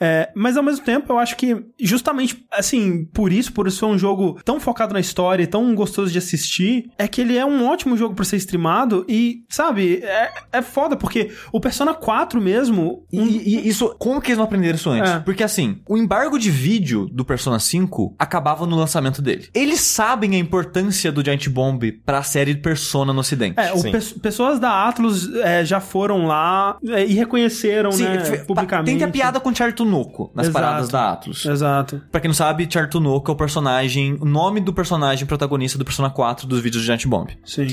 É, 0.04 0.30
mas 0.34 0.56
ao 0.56 0.62
mesmo 0.62 0.84
tempo, 0.84 1.12
eu 1.12 1.18
acho 1.18 1.36
que 1.36 1.56
justamente, 1.80 2.44
assim, 2.50 3.04
por 3.12 3.32
isso, 3.32 3.52
por 3.52 3.66
isso 3.68 3.78
ser 3.78 3.84
um 3.84 3.96
jogo 3.98 4.38
tão 4.44 4.58
focado 4.58 4.92
na 4.92 5.00
história 5.00 5.44
e 5.44 5.46
tão 5.46 5.74
gostoso 5.74 6.10
de 6.10 6.18
assistir, 6.18 6.90
é 6.98 7.06
que 7.06 7.20
ele 7.20 7.36
é 7.36 7.44
um 7.46 7.66
ótimo 7.68 7.96
jogo 7.96 8.14
pra 8.14 8.24
ser 8.24 8.36
streamado 8.36 9.04
e, 9.08 9.44
sabe, 9.48 10.00
é, 10.02 10.30
é 10.54 10.62
foda, 10.62 10.96
porque 10.96 11.30
o 11.52 11.60
Persona 11.60 11.94
4 11.94 12.40
mesmo, 12.40 13.04
E, 13.12 13.18
e 13.20 13.68
isso, 13.68 13.94
como 13.98 14.20
que 14.20 14.28
eles 14.30 14.38
não 14.38 14.44
aprenderam 14.44 14.74
isso 14.76 14.90
antes? 14.90 15.10
É. 15.12 15.18
Porque 15.20 15.42
assim, 15.44 15.80
o 15.88 15.96
embargo 15.96 16.38
de 16.38 16.50
vídeo 16.50 17.06
do 17.12 17.24
Persona 17.24 17.58
5 17.58 18.14
acabava 18.18 18.66
no 18.66 18.76
lançamento 18.76 19.22
dele. 19.22 19.48
Eles 19.54 19.80
sabem 19.80 20.34
a 20.34 20.38
importância 20.38 21.12
do 21.12 21.24
Giant 21.24 21.48
Bomb 21.48 21.92
pra 22.04 22.22
série 22.22 22.54
Persona 22.56 23.12
no 23.12 23.20
ocidente. 23.20 23.58
É, 23.60 23.70
pe- 23.80 24.18
pessoas 24.20 24.58
da 24.58 24.88
Atlus 24.88 25.32
é, 25.36 25.64
já 25.64 25.80
foram 25.80 26.26
lá 26.26 26.76
é, 26.88 27.04
e 27.04 27.12
reconheceram, 27.14 27.92
Sim, 27.92 28.04
né, 28.04 28.36
publicamente. 28.46 28.86
tem 28.86 28.98
que 28.98 29.04
a 29.04 29.08
piada 29.08 29.38
com 29.40 29.52
Chartunoco 29.92 30.30
nas 30.34 30.46
Exato. 30.46 30.52
paradas 30.52 30.88
da 30.88 31.12
Atlus. 31.12 31.44
Exato. 31.44 32.02
Pra 32.10 32.20
quem 32.20 32.28
não 32.28 32.34
sabe, 32.34 32.66
Chartunoco 32.70 33.30
é 33.30 33.34
o 33.34 33.36
personagem, 33.36 34.16
o 34.20 34.24
nome 34.24 34.60
do 34.60 34.72
personagem 34.72 35.26
protagonista 35.26 35.78
do 35.78 35.84
Persona 35.84 36.08
4 36.10 36.46
dos 36.46 36.60
vídeos 36.60 36.82
do 36.82 36.86
Giant 36.86 37.06
Bomb. 37.06 37.30
Sim. 37.44 37.66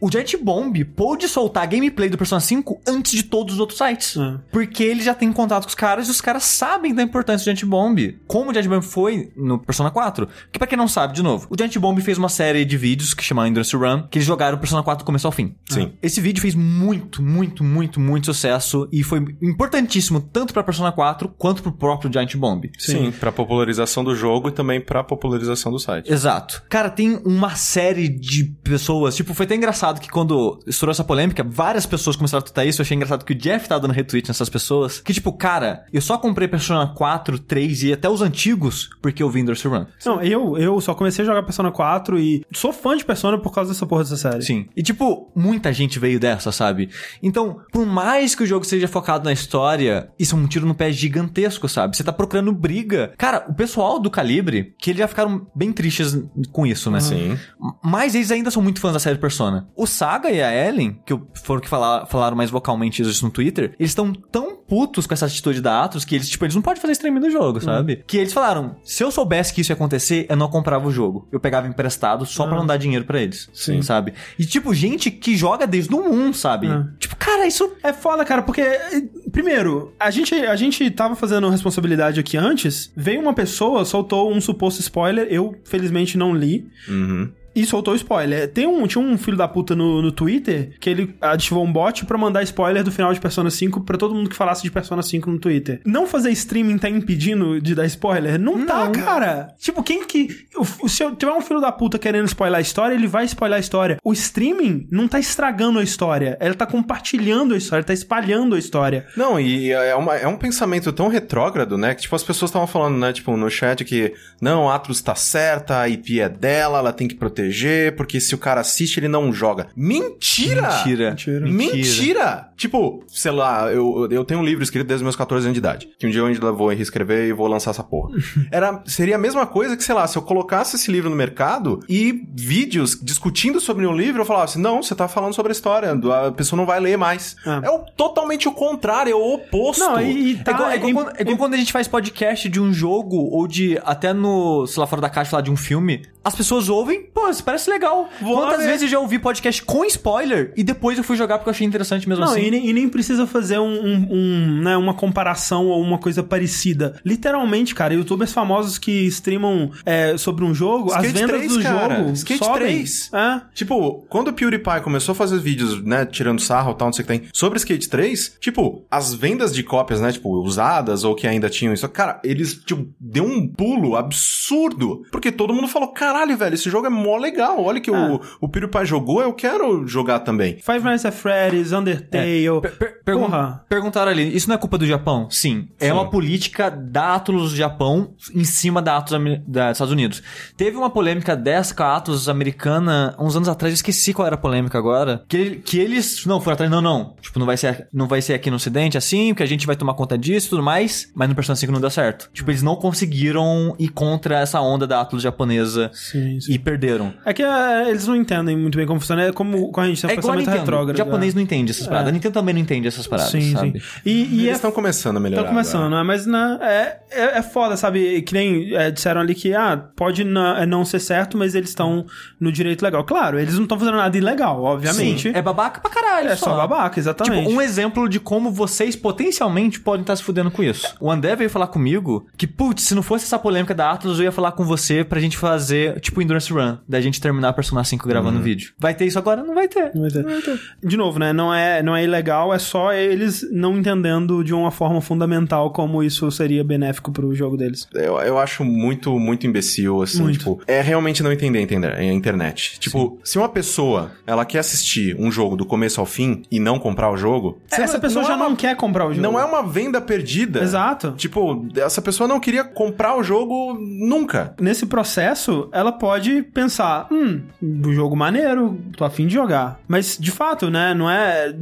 O 0.00 0.10
Giant 0.10 0.34
Bomb 0.42 0.84
pôde 0.84 1.28
soltar 1.28 1.62
a 1.62 1.66
gameplay 1.66 2.08
do 2.08 2.18
Persona 2.18 2.40
5 2.40 2.80
antes 2.86 3.12
de 3.12 3.22
todos 3.22 3.54
os 3.54 3.60
outros 3.60 3.78
sites. 3.78 4.16
É. 4.16 4.38
Porque 4.50 4.82
ele 4.82 5.02
já 5.02 5.14
tem 5.14 5.32
contato 5.32 5.64
com 5.64 5.68
os 5.68 5.74
caras 5.74 6.08
e 6.08 6.10
os 6.10 6.20
caras 6.20 6.44
sabem 6.44 6.94
da 6.94 7.02
importância 7.02 7.44
do 7.44 7.56
Giant 7.56 7.68
Bomb. 7.68 8.18
Como 8.26 8.50
o 8.50 8.54
Giant 8.54 8.66
Bomb 8.66 8.82
foi 8.82 9.32
no 9.36 9.58
Persona 9.58 9.90
4. 9.90 10.28
Que 10.50 10.58
pra 10.58 10.66
quem 10.66 10.76
não 10.76 10.88
sabe, 10.88 11.14
de 11.14 11.22
novo, 11.22 11.46
o 11.50 11.56
Giant 11.56 11.76
Bomb 11.78 12.00
fez 12.00 12.18
uma 12.18 12.28
série 12.28 12.64
de 12.64 12.76
vídeos 12.76 13.14
que 13.14 13.22
chama 13.22 13.48
Endurance 13.48 13.74
Run, 13.74 14.02
que 14.10 14.18
eles 14.18 14.26
jogaram 14.26 14.56
o 14.56 14.60
Persona 14.60 14.82
4 14.82 15.04
do 15.04 15.06
começo 15.06 15.26
ao 15.26 15.32
fim. 15.32 15.54
Sim. 15.68 15.92
Esse 16.02 16.20
vídeo 16.20 16.40
fez 16.40 16.54
muito, 16.54 17.22
muito, 17.22 17.64
muito, 17.64 18.00
muito 18.00 18.26
sucesso 18.26 18.88
e 18.92 19.02
foi 19.02 19.18
importantíssimo 19.40 20.20
tanto 20.20 20.52
pra 20.52 20.62
Persona 20.62 20.92
4 20.92 21.28
quanto 21.38 21.61
pro 21.62 21.72
próprio 21.72 22.12
Giant 22.12 22.36
Bomb. 22.36 22.70
Sim, 22.78 23.10
pra 23.12 23.32
popularização 23.32 24.04
do 24.04 24.14
jogo 24.14 24.48
e 24.48 24.52
também 24.52 24.80
pra 24.80 25.02
popularização 25.02 25.72
do 25.72 25.78
site. 25.78 26.12
Exato. 26.12 26.62
Cara, 26.68 26.90
tem 26.90 27.20
uma 27.24 27.54
série 27.54 28.08
de 28.08 28.44
pessoas. 28.62 29.16
Tipo, 29.16 29.34
foi 29.34 29.46
até 29.46 29.54
engraçado 29.54 30.00
que 30.00 30.08
quando 30.08 30.60
estourou 30.66 30.92
essa 30.92 31.04
polêmica, 31.04 31.44
várias 31.44 31.86
pessoas 31.86 32.16
começaram 32.16 32.42
a 32.42 32.46
tutar 32.46 32.64
isso. 32.64 32.80
Eu 32.80 32.84
achei 32.84 32.96
engraçado 32.96 33.24
que 33.24 33.32
o 33.32 33.36
Jeff 33.36 33.68
tá 33.68 33.78
dando 33.78 33.92
retweet 33.92 34.28
nessas 34.28 34.48
pessoas. 34.48 35.00
Que, 35.00 35.12
tipo, 35.12 35.32
cara, 35.32 35.84
eu 35.92 36.00
só 36.00 36.18
comprei 36.18 36.48
Persona 36.48 36.86
4, 36.86 37.38
3 37.38 37.84
e 37.84 37.92
até 37.92 38.08
os 38.08 38.22
antigos 38.22 38.90
porque 39.00 39.22
eu 39.22 39.30
vi 39.30 39.40
Endurance 39.40 39.66
Run. 39.66 39.86
Não, 40.04 40.22
eu, 40.22 40.56
eu 40.56 40.80
só 40.80 40.94
comecei 40.94 41.24
a 41.24 41.26
jogar 41.26 41.42
Persona 41.42 41.70
4 41.70 42.18
e 42.18 42.44
sou 42.52 42.72
fã 42.72 42.96
de 42.96 43.04
Persona 43.04 43.38
por 43.38 43.52
causa 43.52 43.72
dessa 43.72 43.86
porra 43.86 44.02
dessa 44.02 44.16
série. 44.16 44.42
Sim. 44.42 44.66
E, 44.76 44.82
tipo, 44.82 45.30
muita 45.34 45.72
gente 45.72 45.98
veio 45.98 46.18
dessa, 46.18 46.52
sabe? 46.52 46.90
Então, 47.22 47.60
por 47.72 47.86
mais 47.86 48.34
que 48.34 48.42
o 48.42 48.46
jogo 48.46 48.64
seja 48.64 48.88
focado 48.88 49.24
na 49.24 49.32
história, 49.32 50.10
isso 50.18 50.34
é 50.34 50.38
um 50.38 50.46
tiro 50.46 50.66
no 50.66 50.74
pé 50.74 50.90
gigantesco, 50.92 51.41
sabe? 51.50 51.96
Você 51.96 52.04
tá 52.04 52.12
procurando 52.12 52.52
briga. 52.52 53.12
Cara, 53.16 53.44
o 53.48 53.54
pessoal 53.54 53.98
do 53.98 54.10
Calibre, 54.10 54.74
que 54.78 54.90
eles 54.90 54.98
já 54.98 55.08
ficaram 55.08 55.46
bem 55.54 55.72
tristes 55.72 56.18
com 56.50 56.66
isso, 56.66 56.90
né? 56.90 57.00
Sim. 57.00 57.38
Mas 57.82 58.14
eles 58.14 58.30
ainda 58.30 58.50
são 58.50 58.62
muito 58.62 58.80
fãs 58.80 58.92
da 58.92 58.98
série 58.98 59.18
Persona. 59.18 59.68
O 59.76 59.86
Saga 59.86 60.30
e 60.30 60.42
a 60.42 60.68
Ellen, 60.68 60.98
que 61.04 61.18
foram 61.44 61.60
que 61.60 61.68
falar, 61.68 62.06
falaram 62.06 62.36
mais 62.36 62.50
vocalmente 62.50 63.02
isso 63.02 63.24
no 63.24 63.30
Twitter, 63.30 63.74
eles 63.78 63.90
estão 63.90 64.12
tão 64.12 64.61
putos 64.68 65.06
com 65.06 65.14
essa 65.14 65.26
atitude 65.26 65.60
da 65.60 65.82
Atlus 65.84 66.04
que 66.04 66.14
eles, 66.14 66.28
tipo, 66.28 66.44
eles 66.44 66.54
não 66.54 66.62
podem 66.62 66.80
fazer 66.80 66.92
streaming 66.92 67.20
do 67.20 67.30
jogo, 67.30 67.60
sabe? 67.60 68.02
Que 68.06 68.18
eles 68.18 68.32
falaram, 68.32 68.76
se 68.84 69.02
eu 69.02 69.10
soubesse 69.10 69.52
que 69.52 69.60
isso 69.60 69.72
ia 69.72 69.74
acontecer, 69.74 70.26
eu 70.28 70.36
não 70.36 70.48
comprava 70.48 70.86
o 70.86 70.90
jogo. 70.92 71.28
Eu 71.30 71.38
pegava 71.40 71.66
emprestado 71.68 72.24
só 72.26 72.46
pra 72.46 72.56
não 72.56 72.66
dar 72.66 72.76
dinheiro 72.76 73.04
pra 73.04 73.20
eles. 73.20 73.48
Sim. 73.52 73.82
Sabe? 73.82 74.14
E, 74.38 74.44
tipo, 74.46 74.72
gente 74.74 75.10
que 75.10 75.36
joga 75.36 75.66
desde 75.66 75.94
o 75.94 76.00
1, 76.00 76.32
sabe? 76.32 76.68
É. 76.68 76.84
Tipo, 76.98 77.16
cara, 77.16 77.46
isso... 77.46 77.72
É 77.82 77.92
foda, 77.92 78.24
cara, 78.24 78.42
porque, 78.42 78.60
eh, 78.60 79.02
primeiro, 79.30 79.92
a 79.98 80.10
gente, 80.10 80.34
a 80.34 80.56
gente 80.56 80.90
tava 80.90 81.14
fazendo 81.14 81.48
responsabilidade 81.48 82.18
aqui 82.20 82.36
antes, 82.36 82.92
veio 82.96 83.20
uma 83.20 83.34
pessoa, 83.34 83.84
soltou 83.84 84.32
um 84.32 84.40
suposto 84.40 84.80
spoiler, 84.80 85.26
eu 85.30 85.54
felizmente 85.64 86.16
não 86.16 86.34
li, 86.34 86.70
Uhum. 86.88 87.30
E 87.54 87.64
soltou 87.66 87.94
spoiler. 87.94 88.48
Tem 88.48 88.66
um, 88.66 88.86
tinha 88.86 89.02
um 89.04 89.16
filho 89.18 89.36
da 89.36 89.46
puta 89.48 89.74
no, 89.74 90.00
no 90.02 90.12
Twitter 90.12 90.72
que 90.80 90.88
ele 90.88 91.14
ativou 91.20 91.64
um 91.64 91.72
bot 91.72 92.04
pra 92.06 92.16
mandar 92.18 92.42
spoiler 92.42 92.82
do 92.82 92.90
final 92.92 93.12
de 93.12 93.20
Persona 93.20 93.50
5 93.50 93.80
pra 93.82 93.98
todo 93.98 94.14
mundo 94.14 94.30
que 94.30 94.36
falasse 94.36 94.62
de 94.62 94.70
Persona 94.70 95.02
5 95.02 95.30
no 95.30 95.38
Twitter. 95.38 95.80
Não 95.84 96.06
fazer 96.06 96.30
streaming 96.30 96.78
tá 96.78 96.88
impedindo 96.88 97.60
de 97.60 97.74
dar 97.74 97.86
spoiler? 97.86 98.38
Não, 98.38 98.64
tá, 98.66 98.88
cara. 98.90 99.54
Tipo, 99.58 99.82
quem 99.82 100.04
que. 100.06 100.28
o- 100.56 100.88
Se 100.88 101.02
eu 101.02 101.14
tiver 101.14 101.32
um 101.32 101.40
filho 101.40 101.60
da 101.60 101.70
puta 101.72 101.98
querendo 101.98 102.26
spoiler 102.26 102.58
a 102.58 102.60
história, 102.62 102.94
ele 102.94 103.06
vai 103.06 103.24
spoiler 103.26 103.56
a 103.56 103.60
história. 103.60 103.98
O 104.04 104.12
streaming 104.12 104.86
não 104.90 105.06
tá 105.08 105.18
estragando 105.18 105.78
a 105.78 105.82
história. 105.82 106.36
Ele 106.40 106.54
tá 106.54 106.66
compartilhando 106.66 107.54
a 107.54 107.56
história, 107.56 107.84
tá 107.84 107.92
espalhando 107.92 108.54
a 108.54 108.58
história. 108.58 109.06
Não, 109.16 109.38
e 109.40 109.70
é, 109.72 109.94
uma- 109.94 110.16
é 110.16 110.26
um 110.26 110.36
pensamento 110.36 110.92
tão 110.92 111.08
retrógrado, 111.08 111.76
né? 111.78 111.94
Que, 111.94 112.02
tipo, 112.02 112.16
as 112.16 112.22
pessoas 112.22 112.50
estavam 112.50 112.66
falando, 112.66 112.96
né? 112.98 113.12
Tipo, 113.12 113.36
no 113.36 113.50
chat 113.50 113.84
que, 113.84 114.12
não, 114.40 114.70
a 114.70 114.78
tá 115.04 115.14
certa, 115.14 115.80
a 115.80 115.88
IP 115.88 116.20
é 116.20 116.28
dela, 116.28 116.78
ela 116.78 116.92
tem 116.92 117.08
que 117.08 117.14
proteger 117.14 117.41
proteger, 117.42 117.96
porque 117.96 118.20
se 118.20 118.34
o 118.34 118.38
cara 118.38 118.60
assiste, 118.60 118.98
ele 118.98 119.08
não 119.08 119.32
joga. 119.32 119.68
Mentira! 119.76 120.62
Mentira. 120.62 121.10
Mentira. 121.10 121.46
Mentira! 121.46 122.51
Tipo, 122.62 123.02
sei 123.08 123.32
lá, 123.32 123.72
eu, 123.72 124.06
eu 124.08 124.24
tenho 124.24 124.38
um 124.38 124.44
livro 124.44 124.62
escrito 124.62 124.86
desde 124.86 125.02
os 125.02 125.04
meus 125.04 125.16
14 125.16 125.46
anos 125.46 125.54
de 125.54 125.58
idade. 125.58 125.88
Que 125.98 126.06
um 126.06 126.10
dia 126.10 126.20
eu 126.20 126.26
ainda 126.26 126.52
vou 126.52 126.68
reescrever 126.68 127.26
e 127.28 127.32
vou 127.32 127.48
lançar 127.48 127.72
essa 127.72 127.82
porra. 127.82 128.10
Era, 128.52 128.80
seria 128.86 129.16
a 129.16 129.18
mesma 129.18 129.44
coisa 129.46 129.76
que, 129.76 129.82
sei 129.82 129.96
lá, 129.96 130.06
se 130.06 130.16
eu 130.16 130.22
colocasse 130.22 130.76
esse 130.76 130.88
livro 130.92 131.10
no 131.10 131.16
mercado 131.16 131.80
e 131.88 132.24
vídeos 132.32 132.96
discutindo 133.02 133.58
sobre 133.60 133.84
um 133.84 133.92
livro, 133.96 134.22
eu 134.22 134.24
falasse, 134.24 134.60
não, 134.60 134.80
você 134.80 134.94
tá 134.94 135.08
falando 135.08 135.34
sobre 135.34 135.50
a 135.50 135.54
história, 135.54 135.90
a 135.92 136.30
pessoa 136.30 136.56
não 136.56 136.64
vai 136.64 136.78
ler 136.78 136.96
mais. 136.96 137.34
Ah. 137.44 137.60
É 137.64 137.68
o, 137.70 137.80
totalmente 137.96 138.46
o 138.46 138.52
contrário, 138.52 139.10
é 139.10 139.14
o 139.16 139.34
oposto. 139.34 139.80
Não, 139.80 140.00
e, 140.00 140.30
e 140.34 140.38
tá, 140.38 140.52
é 140.52 140.54
igual, 140.54 140.70
é 140.70 140.76
igual 140.76 140.88
em- 140.90 140.94
quando, 140.94 141.16
é 141.18 141.22
igual 141.22 141.36
quando 141.38 141.54
a 141.54 141.56
gente 141.56 141.72
faz 141.72 141.88
podcast 141.88 142.48
de 142.48 142.60
um 142.60 142.72
jogo 142.72 143.16
ou 143.16 143.48
de 143.48 143.76
até 143.84 144.12
no, 144.12 144.68
sei 144.68 144.80
lá, 144.80 144.86
fora 144.86 145.02
da 145.02 145.10
caixa 145.10 145.32
falar 145.32 145.42
de 145.42 145.50
um 145.50 145.56
filme. 145.56 146.02
As 146.24 146.36
pessoas 146.36 146.68
ouvem, 146.68 147.02
pô, 147.12 147.28
isso 147.28 147.42
parece 147.42 147.68
legal. 147.68 148.08
Vou 148.20 148.38
lá 148.38 148.50
Quantas 148.52 148.64
vezes 148.64 148.82
eu 148.82 148.88
já 148.88 149.00
ouvi 149.00 149.18
podcast 149.18 149.60
com 149.64 149.84
spoiler 149.86 150.52
e 150.56 150.62
depois 150.62 150.96
eu 150.96 151.02
fui 151.02 151.16
jogar 151.16 151.38
porque 151.38 151.48
eu 151.48 151.52
achei 151.52 151.66
interessante 151.66 152.08
mesmo 152.08 152.24
Não, 152.24 152.30
assim. 152.30 152.42
E, 152.52 152.60
nem- 152.60 152.68
e 152.68 152.72
nem 152.72 152.88
precisa 152.88 153.26
fazer 153.26 153.58
um, 153.58 153.64
um- 153.72 154.08
um, 154.10 154.60
né, 154.62 154.76
uma 154.76 154.94
comparação 154.94 155.66
ou 155.66 155.80
uma 155.82 155.98
coisa 155.98 156.22
parecida. 156.22 157.00
Literalmente, 157.04 157.74
cara, 157.74 157.94
youtubers 157.94 158.32
famosos 158.32 158.78
que 158.78 158.90
streamam 159.06 159.70
é, 159.84 160.16
sobre 160.16 160.44
um 160.44 160.54
jogo, 160.54 160.92
as 160.92 161.04
Skate 161.04 161.12
vendas 161.20 161.36
3, 161.36 161.52
do 161.56 161.62
cara. 161.62 161.96
jogo 161.96 162.12
Skate 162.12 162.44
sobem. 162.44 162.62
3. 162.62 163.10
É. 163.12 163.40
Tipo, 163.54 164.04
quando 164.08 164.28
o 164.28 164.32
PewDiePie 164.32 164.80
começou 164.82 165.12
a 165.12 165.16
fazer 165.16 165.38
vídeos, 165.38 165.82
né, 165.82 166.04
tirando 166.06 166.40
sarro 166.40 166.74
tal, 166.74 166.88
não 166.88 166.92
sei 166.92 167.04
o 167.04 167.06
que 167.06 167.18
tem, 167.18 167.28
sobre 167.32 167.58
Skate 167.58 167.88
3, 167.88 168.36
tipo, 168.40 168.84
as 168.90 169.14
vendas 169.14 169.54
de 169.54 169.62
cópias, 169.62 170.00
né, 170.00 170.12
tipo, 170.12 170.28
usadas 170.42 171.04
ou 171.04 171.14
que 171.14 171.26
ainda 171.26 171.48
tinham 171.48 171.72
isso, 171.74 171.88
cara, 171.88 172.20
eles, 172.24 172.54
tipo, 172.54 172.86
deu 173.00 173.24
um 173.24 173.46
pulo 173.48 173.96
absurdo. 173.96 175.02
Porque 175.10 175.30
todo 175.32 175.52
mundo 175.54 175.68
falou, 175.68 175.88
caralho, 175.88 176.36
velho, 176.36 176.54
esse 176.54 176.70
jogo 176.70 176.86
é 176.86 176.90
mó 176.90 177.16
legal, 177.16 177.62
olha 177.62 177.80
que 177.80 177.90
o, 177.90 178.20
o 178.40 178.48
PewDiePie 178.48 178.84
jogou, 178.86 179.20
eu 179.22 179.32
quero 179.32 179.86
jogar 179.86 180.20
também. 180.20 180.56
Five 180.58 180.80
Nights 180.84 181.04
at 181.04 181.14
Freddy's, 181.14 181.72
Undertale. 181.72 182.41
Per- 182.60 182.76
per- 182.76 183.00
pergun- 183.04 183.24
Porra. 183.26 183.64
Perguntaram 183.68 184.10
ali, 184.10 184.34
isso 184.36 184.48
não 184.48 184.54
é 184.54 184.58
culpa 184.58 184.76
do 184.78 184.86
Japão? 184.86 185.28
Sim. 185.30 185.68
É 185.80 185.86
Sim. 185.86 185.92
uma 185.92 186.08
política 186.10 186.70
da 186.70 187.14
Atlus 187.14 187.50
do 187.50 187.56
Japão 187.56 188.14
em 188.34 188.44
cima 188.44 188.80
da 188.82 188.96
Atlus 188.96 189.20
da 189.46 189.68
dos 189.68 189.72
Estados 189.76 189.92
Unidos. 189.92 190.22
Teve 190.56 190.76
uma 190.76 190.90
polêmica 190.90 191.36
dessa 191.36 191.74
com 191.74 191.82
a 191.82 191.96
Atlus 191.96 192.28
americana 192.28 193.14
uns 193.18 193.36
anos 193.36 193.48
atrás, 193.48 193.72
eu 193.72 193.74
esqueci 193.76 194.12
qual 194.12 194.26
era 194.26 194.34
a 194.34 194.38
polêmica 194.38 194.78
agora. 194.78 195.22
Que, 195.28 195.56
que 195.56 195.78
eles. 195.78 196.24
Não, 196.26 196.40
foram 196.40 196.54
atrás, 196.54 196.70
não, 196.70 196.80
não. 196.80 197.14
Tipo, 197.20 197.38
não 197.38 197.46
vai, 197.46 197.56
ser, 197.56 197.88
não 197.92 198.06
vai 198.06 198.20
ser 198.22 198.34
aqui 198.34 198.50
no 198.50 198.56
Ocidente 198.56 198.96
assim, 198.98 199.28
porque 199.28 199.42
a 199.42 199.46
gente 199.46 199.66
vai 199.66 199.76
tomar 199.76 199.94
conta 199.94 200.16
disso 200.18 200.46
e 200.46 200.50
tudo 200.50 200.62
mais. 200.62 201.10
Mas 201.14 201.28
no 201.28 201.34
Persona 201.34 201.56
5 201.56 201.72
não 201.72 201.80
deu 201.80 201.90
certo. 201.90 202.30
Tipo, 202.32 202.50
eles 202.50 202.62
não 202.62 202.76
conseguiram 202.76 203.74
ir 203.78 203.88
contra 203.88 204.38
essa 204.38 204.60
onda 204.60 204.86
da 204.86 205.00
Atlus 205.00 205.22
japonesa 205.22 205.90
Sim, 205.92 206.40
sim. 206.40 206.52
e 206.52 206.58
perderam. 206.58 207.12
É 207.24 207.32
que 207.32 207.42
é, 207.42 207.90
eles 207.90 208.06
não 208.06 208.16
entendem 208.16 208.56
muito 208.56 208.76
bem 208.78 208.86
como 208.86 209.00
funciona. 209.00 209.22
É 209.24 209.32
como 209.32 209.70
quando 209.72 209.86
a 209.86 209.88
gente 209.88 210.00
tem 210.00 210.10
um 210.10 210.12
É 210.12 210.16
pensamento 210.16 210.50
retrógrado. 210.50 210.94
O 210.94 210.98
japonês 210.98 211.32
é. 211.32 211.36
não 211.36 211.42
entende 211.42 211.70
essas 211.72 211.86
paradas. 211.86 212.12
Nintendo 212.22 212.34
também 212.34 212.54
não 212.54 212.60
entende 212.60 212.86
essas 212.86 213.06
paradas, 213.06 213.32
Sim, 213.32 213.52
sabe? 213.52 213.80
sim. 213.80 213.86
E, 214.06 214.10
e 214.24 214.38
eles 214.42 214.48
é 214.48 214.52
estão 214.52 214.70
começando 214.70 215.16
a 215.16 215.20
melhorar. 215.20 215.42
Tá 215.42 215.48
começando, 215.48 215.86
agora. 215.86 215.96
né? 215.96 216.02
Mas 216.04 216.26
né, 216.26 216.58
é, 216.62 216.96
é, 217.10 217.38
é 217.38 217.42
foda, 217.42 217.76
sabe? 217.76 218.22
Que 218.22 218.32
nem 218.32 218.74
é, 218.76 218.90
disseram 218.90 219.20
ali 219.20 219.34
que, 219.34 219.52
ah, 219.54 219.76
pode 219.96 220.22
na- 220.24 220.60
é, 220.62 220.66
não 220.66 220.84
ser 220.84 221.00
certo, 221.00 221.36
mas 221.36 221.54
eles 221.54 221.70
estão 221.70 222.06
no 222.40 222.52
direito 222.52 222.82
legal. 222.82 223.04
Claro, 223.04 223.38
eles 223.40 223.54
não 223.54 223.64
estão 223.64 223.78
fazendo 223.78 223.96
nada 223.96 224.16
ilegal, 224.16 224.62
obviamente. 224.62 225.28
É 225.34 225.42
babaca 225.42 225.80
pra 225.80 225.90
caralho. 225.90 226.28
É 226.28 226.36
só 226.36 226.56
babaca, 226.56 226.98
exatamente. 226.98 227.42
Tipo, 227.46 227.54
um 227.56 227.60
exemplo 227.60 228.08
de 228.08 228.20
como 228.20 228.50
vocês 228.50 228.94
potencialmente 228.94 229.80
podem 229.80 230.02
estar 230.02 230.14
se 230.16 230.22
fudendo 230.22 230.50
com 230.50 230.62
isso. 230.62 230.94
O 231.00 231.10
André 231.10 231.34
veio 231.36 231.50
falar 231.50 231.66
comigo 231.66 232.26
que, 232.36 232.46
putz, 232.46 232.82
se 232.84 232.94
não 232.94 233.02
fosse 233.02 233.24
essa 233.24 233.38
polêmica 233.38 233.74
da 233.74 233.90
Atlas, 233.90 234.18
eu 234.18 234.24
ia 234.24 234.32
falar 234.32 234.52
com 234.52 234.64
você 234.64 235.02
pra 235.04 235.20
gente 235.20 235.36
fazer, 235.36 236.00
tipo, 236.00 236.20
Endurance 236.22 236.52
Run. 236.52 236.76
Da 236.88 237.00
gente 237.00 237.20
terminar 237.20 237.48
a 237.48 237.52
Persona 237.52 237.82
5 237.84 238.06
gravando 238.06 238.36
Uhum. 238.38 238.42
vídeo. 238.44 238.72
Vai 238.78 238.94
ter 238.94 239.06
isso 239.06 239.18
agora? 239.18 239.42
Não 239.42 239.54
vai 239.54 239.68
ter. 239.68 239.90
Não 239.94 240.02
vai 240.02 240.10
ter. 240.10 240.60
De 240.82 240.96
novo, 240.96 241.18
né? 241.18 241.32
Não 241.32 241.52
é, 241.54 241.82
não 241.82 241.94
é 241.96 242.04
ilegal, 242.04 242.11
é 242.18 242.58
só 242.58 242.92
eles 242.92 243.46
não 243.52 243.78
entendendo 243.78 244.42
de 244.44 244.52
uma 244.54 244.70
forma 244.70 245.00
fundamental 245.00 245.70
como 245.70 246.02
isso 246.02 246.30
seria 246.30 246.62
benéfico 246.64 247.10
pro 247.12 247.34
jogo 247.34 247.56
deles. 247.56 247.86
Eu, 247.94 248.18
eu 248.20 248.38
acho 248.38 248.64
muito, 248.64 249.18
muito 249.18 249.46
imbecil, 249.46 250.02
assim, 250.02 250.22
Muito. 250.22 250.38
tipo, 250.38 250.60
é 250.66 250.80
realmente 250.80 251.22
não 251.22 251.32
entender 251.32 251.58
a 251.58 251.62
entender- 251.62 251.92
a 251.94 252.04
internet. 252.04 252.78
Tipo, 252.80 253.18
se 253.24 253.38
uma 253.38 253.48
pessoa, 253.48 254.12
ela 254.26 254.44
quer 254.44 254.58
assistir 254.60 255.16
um 255.18 255.30
jogo 255.30 255.56
do 255.56 255.64
começo 255.64 256.00
ao 256.00 256.06
fim 256.06 256.42
e 256.50 256.58
não 256.60 256.78
comprar 256.78 257.10
o 257.10 257.16
jogo... 257.16 257.58
Essa 257.70 257.98
pessoa 257.98 258.22
não 258.22 258.28
já 258.28 258.34
é 258.34 258.36
uma- 258.36 258.48
não 258.48 258.56
quer 258.56 258.76
comprar 258.76 259.06
o 259.06 259.10
jogo. 259.10 259.22
Não 259.22 259.38
é 259.38 259.44
uma 259.44 259.62
venda 259.62 260.00
perdida. 260.00 260.60
Exato. 260.62 261.12
Tipo, 261.16 261.66
essa 261.76 262.00
pessoa 262.02 262.26
não 262.28 262.40
queria 262.40 262.64
comprar 262.64 263.16
o 263.16 263.22
jogo 263.22 263.74
nunca. 263.78 264.54
Nesse 264.60 264.86
processo, 264.86 265.68
ela 265.72 265.92
pode 265.92 266.42
pensar, 266.42 267.08
hum, 267.10 267.40
um 267.62 267.92
jogo 267.92 268.16
maneiro, 268.16 268.78
tô 268.96 269.04
afim 269.04 269.26
de 269.26 269.34
jogar. 269.34 269.80
Mas, 269.88 270.16
de 270.18 270.30
fato, 270.30 270.70
né, 270.70 270.94
não 270.94 271.10
é... 271.10 271.54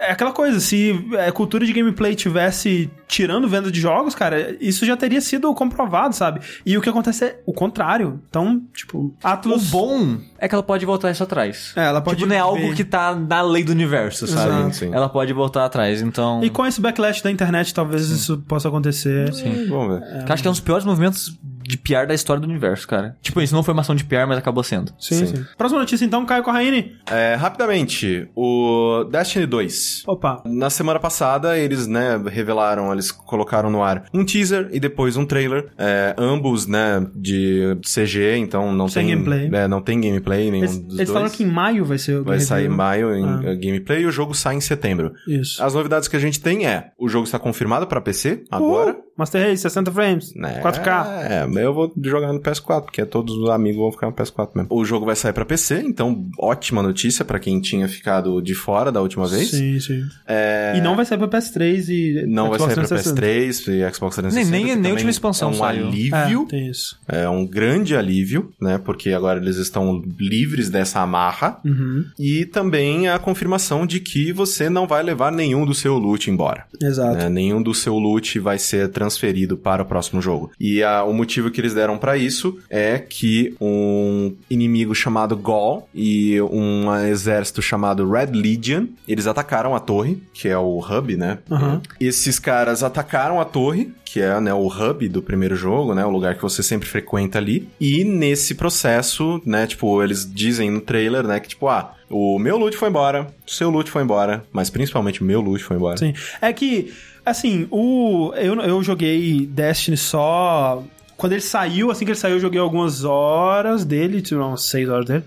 É 0.00 0.12
aquela 0.12 0.32
coisa, 0.32 0.60
se 0.60 0.94
a 1.26 1.32
cultura 1.32 1.64
de 1.64 1.72
gameplay 1.72 2.14
tivesse 2.14 2.90
tirando 3.06 3.48
venda 3.48 3.70
de 3.70 3.80
jogos, 3.80 4.14
cara, 4.14 4.56
isso 4.60 4.84
já 4.84 4.96
teria 4.96 5.20
sido 5.20 5.52
comprovado, 5.54 6.14
sabe? 6.14 6.40
E 6.64 6.76
o 6.76 6.80
que 6.80 6.88
acontece 6.88 7.24
é 7.24 7.40
o 7.46 7.52
contrário. 7.52 8.20
Então, 8.28 8.62
tipo, 8.74 8.98
O 8.98 9.14
Atlus... 9.22 9.70
bom 9.70 10.18
é 10.38 10.46
que 10.46 10.54
ela 10.54 10.62
pode 10.62 10.84
voltar 10.84 11.10
isso 11.10 11.22
atrás. 11.22 11.72
É, 11.76 11.86
ela 11.86 12.00
pode 12.00 12.18
Tipo, 12.18 12.28
não 12.28 12.36
é 12.36 12.38
algo 12.38 12.74
que 12.74 12.84
tá 12.84 13.14
na 13.14 13.40
lei 13.42 13.64
do 13.64 13.72
universo, 13.72 14.26
sabe? 14.26 14.50
Exato. 14.50 14.76
Sim. 14.76 14.90
Ela 14.92 15.08
pode 15.08 15.32
voltar 15.32 15.64
atrás, 15.64 16.02
então... 16.02 16.42
E 16.42 16.50
com 16.50 16.66
esse 16.66 16.80
backlash 16.80 17.22
da 17.22 17.30
internet, 17.30 17.72
talvez 17.72 18.10
isso 18.10 18.38
possa 18.46 18.68
acontecer. 18.68 19.32
Sim. 19.32 19.66
Vamos 19.68 20.00
ver. 20.00 20.06
Eu 20.26 20.32
acho 20.32 20.42
que 20.42 20.48
é 20.48 20.50
um 20.50 20.52
dos 20.52 20.60
piores 20.60 20.84
movimentos 20.84 21.38
de 21.68 21.76
PR 21.76 22.06
da 22.08 22.14
história 22.14 22.40
do 22.40 22.48
universo, 22.48 22.88
cara. 22.88 23.16
Tipo, 23.20 23.40
isso 23.42 23.54
não 23.54 23.62
foi 23.62 23.74
uma 23.74 23.82
ação 23.82 23.94
de 23.94 24.02
PR, 24.04 24.26
mas 24.26 24.38
acabou 24.38 24.62
sendo. 24.64 24.92
Sim, 24.98 25.26
sim. 25.26 25.44
Próxima 25.56 25.78
notícia, 25.80 26.04
então, 26.04 26.24
Caio 26.24 26.42
Corraine. 26.42 26.96
É, 27.10 27.34
rapidamente, 27.34 28.28
o 28.34 29.04
Destiny 29.10 29.44
2. 29.46 30.04
Opa. 30.06 30.42
Na 30.46 30.70
semana 30.70 30.98
passada, 30.98 31.58
eles, 31.58 31.86
né, 31.86 32.20
revelaram, 32.26 32.90
eles 32.92 33.12
colocaram 33.12 33.70
no 33.70 33.82
ar 33.82 34.04
um 34.14 34.24
teaser 34.24 34.68
e 34.72 34.80
depois 34.80 35.16
um 35.16 35.26
trailer, 35.26 35.66
é, 35.76 36.14
ambos, 36.16 36.66
né, 36.66 37.06
de 37.14 37.76
CG, 37.82 38.36
então 38.38 38.72
não 38.72 38.88
Sem 38.88 39.06
tem... 39.06 39.14
gameplay. 39.14 39.50
É, 39.52 39.68
não 39.68 39.82
tem 39.82 40.00
gameplay 40.00 40.50
nenhum 40.50 40.64
Eles, 40.64 40.76
dos 40.78 40.84
eles 40.86 40.96
dois. 40.96 41.10
falaram 41.10 41.30
que 41.30 41.42
em 41.44 41.46
maio 41.46 41.84
vai 41.84 41.98
ser 41.98 42.20
o 42.20 42.24
Vai 42.24 42.40
sair 42.40 42.66
em 42.66 42.68
maio 42.70 43.14
em 43.14 43.24
Ah. 43.24 43.40
eh, 43.44 43.56
gameplay 43.56 44.02
e 44.02 44.06
o 44.06 44.10
jogo 44.10 44.34
sai 44.34 44.54
em 44.54 44.60
setembro. 44.60 45.12
Isso. 45.26 45.62
As 45.62 45.74
novidades 45.74 46.08
que 46.08 46.16
a 46.16 46.20
gente 46.20 46.40
tem 46.40 46.66
é, 46.66 46.92
o 46.98 47.08
jogo 47.08 47.24
está 47.24 47.38
confirmado 47.38 47.86
para 47.86 48.00
PC 48.00 48.44
agora. 48.50 48.92
Uh, 48.92 49.07
Master 49.18 49.42
Race, 49.48 49.62
60 49.62 49.90
frames, 49.90 50.32
Né? 50.34 50.60
4K. 50.62 51.06
É, 51.28 51.64
eu 51.64 51.74
vou 51.74 51.92
jogar 52.04 52.32
no 52.32 52.40
PS4, 52.40 52.82
porque 52.84 53.04
todos 53.04 53.34
os 53.36 53.50
amigos 53.50 53.80
vão 53.80 53.90
ficar 53.92 54.06
no 54.06 54.12
PS4 54.12 54.50
mesmo. 54.54 54.68
O 54.70 54.84
jogo 54.84 55.04
vai 55.04 55.16
sair 55.16 55.32
pra 55.32 55.44
PC, 55.44 55.82
então 55.84 56.26
ótima 56.38 56.82
notícia 56.82 57.24
pra 57.24 57.38
quem 57.38 57.60
tinha 57.60 57.88
ficado 57.88 58.40
de 58.40 58.54
fora 58.54 58.92
da 58.92 59.02
última 59.02 59.26
vez. 59.26 59.50
Sim, 59.50 59.78
sim. 59.80 60.04
É, 60.26 60.74
E 60.76 60.80
não 60.80 60.94
vai 60.96 61.04
sair 61.04 61.18
pra 61.18 61.26
PS3 61.28 61.88
e 61.88 62.26
não 62.26 62.48
vai 62.50 62.58
Xbox 62.58 62.74
sair 62.74 62.86
pra 62.86 62.96
360. 62.96 63.20
PS3 63.20 63.90
e 63.90 63.94
Xbox 63.94 64.14
360. 64.16 64.50
Nem- 64.50 64.64
nem- 64.64 64.76
nem 64.76 64.92
última 64.92 65.10
expansão 65.10 65.48
É 65.48 65.52
um 65.52 65.54
saiu. 65.54 65.86
alívio. 65.88 66.42
É, 66.46 66.50
tem 66.50 66.68
isso. 66.68 66.96
É 67.08 67.28
um 67.28 67.44
grande 67.46 67.96
alívio, 67.96 68.52
né? 68.60 68.78
Porque 68.78 69.10
agora 69.12 69.40
eles 69.40 69.56
estão 69.56 70.02
livres 70.18 70.70
dessa 70.70 71.00
amarra. 71.00 71.58
Uhum. 71.64 72.04
E 72.18 72.44
também 72.44 73.08
a 73.08 73.18
confirmação 73.18 73.86
de 73.86 74.00
que 74.00 74.32
você 74.32 74.68
não 74.70 74.86
vai 74.86 75.02
levar 75.02 75.32
nenhum 75.32 75.64
do 75.66 75.74
seu 75.74 75.96
loot 75.98 76.30
embora. 76.30 76.64
Exato. 76.80 77.16
né? 77.16 77.28
Nenhum 77.28 77.62
do 77.62 77.74
seu 77.74 77.94
loot 77.98 78.38
vai 78.38 78.58
ser 78.58 78.88
transferido 79.12 79.56
para 79.56 79.82
o 79.82 79.86
próximo 79.86 80.20
jogo. 80.20 80.50
E 80.60 80.82
a- 80.82 81.02
o 81.02 81.12
motivo 81.12 81.50
que 81.50 81.60
eles 81.60 81.72
deram 81.74 81.96
pra 81.98 82.16
isso 82.16 82.58
é 82.68 82.98
que 82.98 83.54
um 83.60 84.34
inimigo 84.50 84.94
chamado 84.94 85.34
Gaul 85.36 85.88
e 85.94 86.40
um 86.42 86.94
exército 87.06 87.62
chamado 87.62 88.08
Red 88.08 88.26
Legion, 88.32 88.86
eles 89.06 89.26
atacaram 89.26 89.74
a 89.74 89.80
torre, 89.80 90.22
que 90.32 90.48
é 90.48 90.58
o 90.58 90.78
hub, 90.78 91.16
né? 91.16 91.38
Aham. 91.50 91.80
Esses 91.98 92.38
caras 92.38 92.82
atacaram 92.82 93.40
a 93.40 93.44
torre, 93.44 93.90
que 94.04 94.20
é 94.20 94.38
né, 94.40 94.52
o 94.54 94.66
hub 94.66 95.08
do 95.08 95.22
primeiro 95.22 95.56
jogo, 95.56 95.94
né? 95.94 96.04
O 96.04 96.10
lugar 96.10 96.34
que 96.34 96.42
você 96.42 96.62
sempre 96.62 96.86
frequenta 96.88 97.38
ali. 97.38 97.68
E 97.80 98.04
nesse 98.04 98.54
processo, 98.54 99.40
né? 99.44 99.66
Tipo, 99.66 100.02
eles 100.02 100.30
dizem 100.30 100.70
no 100.70 100.80
trailer, 100.80 101.26
né? 101.26 101.40
Que 101.40 101.48
tipo, 101.48 101.68
ah, 101.68 101.94
o 102.10 102.38
meu 102.38 102.56
loot 102.56 102.76
foi 102.76 102.88
embora, 102.88 103.26
o 103.46 103.50
seu 103.50 103.68
loot 103.70 103.90
foi 103.90 104.02
embora, 104.02 104.44
mas 104.52 104.70
principalmente 104.70 105.20
o 105.20 105.24
meu 105.24 105.40
loot 105.40 105.62
foi 105.62 105.76
embora. 105.76 105.96
Sim. 105.98 106.14
É 106.40 106.52
que, 106.52 106.92
assim, 107.28 107.66
o 107.70 108.32
eu, 108.36 108.54
eu 108.60 108.82
joguei 108.82 109.46
Destiny 109.46 109.96
só... 109.96 110.82
Quando 111.16 111.32
ele 111.32 111.40
saiu, 111.42 111.90
assim 111.90 112.04
que 112.04 112.12
ele 112.12 112.18
saiu, 112.18 112.36
eu 112.36 112.40
joguei 112.40 112.60
algumas 112.60 113.04
horas 113.04 113.84
dele, 113.84 114.22
tipo, 114.22 114.40
umas 114.40 114.62
6 114.64 114.88
horas 114.88 115.04
dele. 115.06 115.24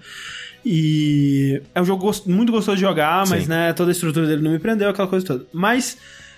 E 0.66 1.62
é 1.76 1.82
um 1.82 1.86
jogo 1.86 2.10
muito 2.28 2.52
gostoso 2.52 2.76
de 2.78 2.82
jogar, 2.82 3.28
mas, 3.28 3.44
Sim. 3.44 3.50
né, 3.50 3.74
toda 3.74 3.92
a 3.92 3.94
estrutura 3.94 4.26
dele 4.28 4.42
não 4.42 4.52
me 4.52 4.60
prendeu, 4.60 4.90
aquela 4.90 5.08
coisa 5.08 5.26
toda. 5.26 5.46
Mas... 5.52 5.98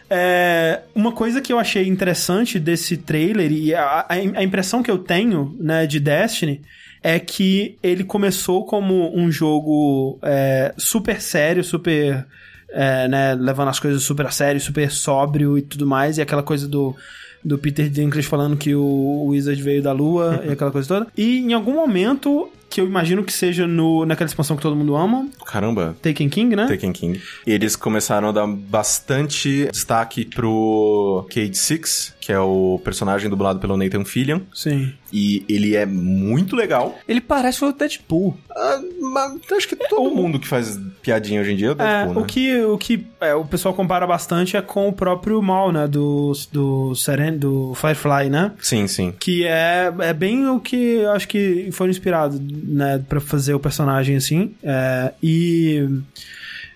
é, 0.10 0.82
uma 0.94 1.12
coisa 1.12 1.40
que 1.42 1.52
eu 1.52 1.58
achei 1.60 1.88
interessante 1.88 2.60
desse 2.60 2.98
trailer 2.98 3.52
e 3.52 3.74
a, 3.74 4.06
a- 4.08 4.08
a 4.10 4.44
impressão 4.44 4.84
que 4.84 4.92
eu 4.92 4.98
tenho, 4.98 5.56
né, 5.60 5.86
de 5.88 6.00
Destiny 6.00 6.62
é 7.02 7.20
que 7.20 7.78
ele 7.82 8.04
começou 8.04 8.66
como 8.66 9.16
um 9.18 9.32
jogo 9.32 10.20
é, 10.22 10.74
super 10.78 11.20
sério, 11.22 11.64
super 11.64 12.26
é, 12.74 13.08
né, 13.08 13.36
levando 13.36 13.70
as 13.70 13.80
coisas 13.80 14.04
super 14.04 14.26
a 14.26 14.32
sério, 14.32 14.60
super 14.60 14.92
sóbrio 14.92 15.58
e 15.58 15.62
tudo 15.62 15.86
mais, 15.86 16.18
e 16.18 16.22
aquela 16.22 16.44
coisa 16.44 16.68
do 16.68 16.96
do 17.44 17.58
Peter 17.58 17.90
Dinklage 17.90 18.28
falando 18.28 18.56
que 18.56 18.74
o 18.74 19.26
Wizard 19.26 19.62
veio 19.62 19.84
da 19.84 19.92
lua 19.92 20.42
e 20.46 20.52
aquela 20.52 20.72
coisa 20.72 20.88
toda. 20.88 21.08
E 21.18 21.40
em 21.40 21.52
algum 21.52 21.74
momento, 21.74 22.50
que 22.74 22.82
eu 22.82 22.88
imagino 22.88 23.24
que 23.24 23.32
seja 23.32 23.68
no, 23.68 24.04
naquela 24.04 24.28
expansão 24.28 24.56
que 24.56 24.64
todo 24.64 24.76
mundo 24.76 24.96
ama, 24.96 25.28
Caramba. 25.46 25.96
Taken 26.02 26.28
King, 26.28 26.56
né? 26.56 26.66
Taken 26.66 26.92
King. 26.92 27.22
Eles 27.46 27.76
começaram 27.76 28.30
a 28.30 28.32
dar 28.32 28.48
bastante 28.48 29.68
destaque 29.72 30.26
pro 30.26 31.28
Cade 31.32 31.56
Six, 31.56 32.16
que 32.20 32.32
é 32.32 32.40
o 32.40 32.82
personagem 32.84 33.30
dublado 33.30 33.60
pelo 33.60 33.78
Nathan 33.78 34.04
Fillion. 34.06 34.40
Sim. 34.54 34.92
E 35.12 35.46
ele 35.48 35.76
é 35.76 35.86
muito 35.86 36.56
legal. 36.56 36.98
Ele 37.08 37.22
parece 37.22 37.64
o 37.64 37.72
Deadpool. 37.72 38.36
Ah, 38.50 38.82
mas 39.00 39.40
acho 39.52 39.68
que 39.68 39.76
todo 39.76 40.16
mundo 40.16 40.40
que 40.40 40.48
faz 40.48 40.80
piadinha 41.04 41.40
hoje 41.42 41.52
em 41.52 41.56
dia 41.56 41.68
é 41.68 41.70
o 41.70 41.74
É, 41.74 41.76
Deadpool, 41.76 42.16
né? 42.16 42.22
o 42.22 42.26
que, 42.26 42.62
o, 42.64 42.78
que 42.80 43.06
é, 43.22 43.36
o 43.36 43.46
pessoal 43.46 43.76
compara 43.76 44.08
bastante 44.08 44.58
é 44.58 44.62
com 44.62 44.88
o 44.88 44.94
próprio 44.94 45.40
mal, 45.42 45.72
né? 45.72 45.88
Do, 45.88 46.32
do, 46.52 46.96
Seren, 46.96 47.38
do 47.38 47.76
Firefly, 47.76 48.30
né? 48.30 48.54
Sim, 48.60 48.88
sim. 48.88 49.14
Que 49.20 49.46
é, 49.46 49.94
é 50.00 50.14
bem 50.14 50.48
o 50.48 50.60
que 50.60 50.76
eu 50.96 51.12
acho 51.12 51.28
que 51.28 51.70
foram 51.72 51.92
inspirados, 51.92 52.40
né? 52.64 53.04
Pra 53.08 53.20
fazer 53.20 53.54
o 53.54 53.60
personagem 53.60 54.16
assim. 54.16 54.54
É, 54.64 55.14
e. 55.22 55.88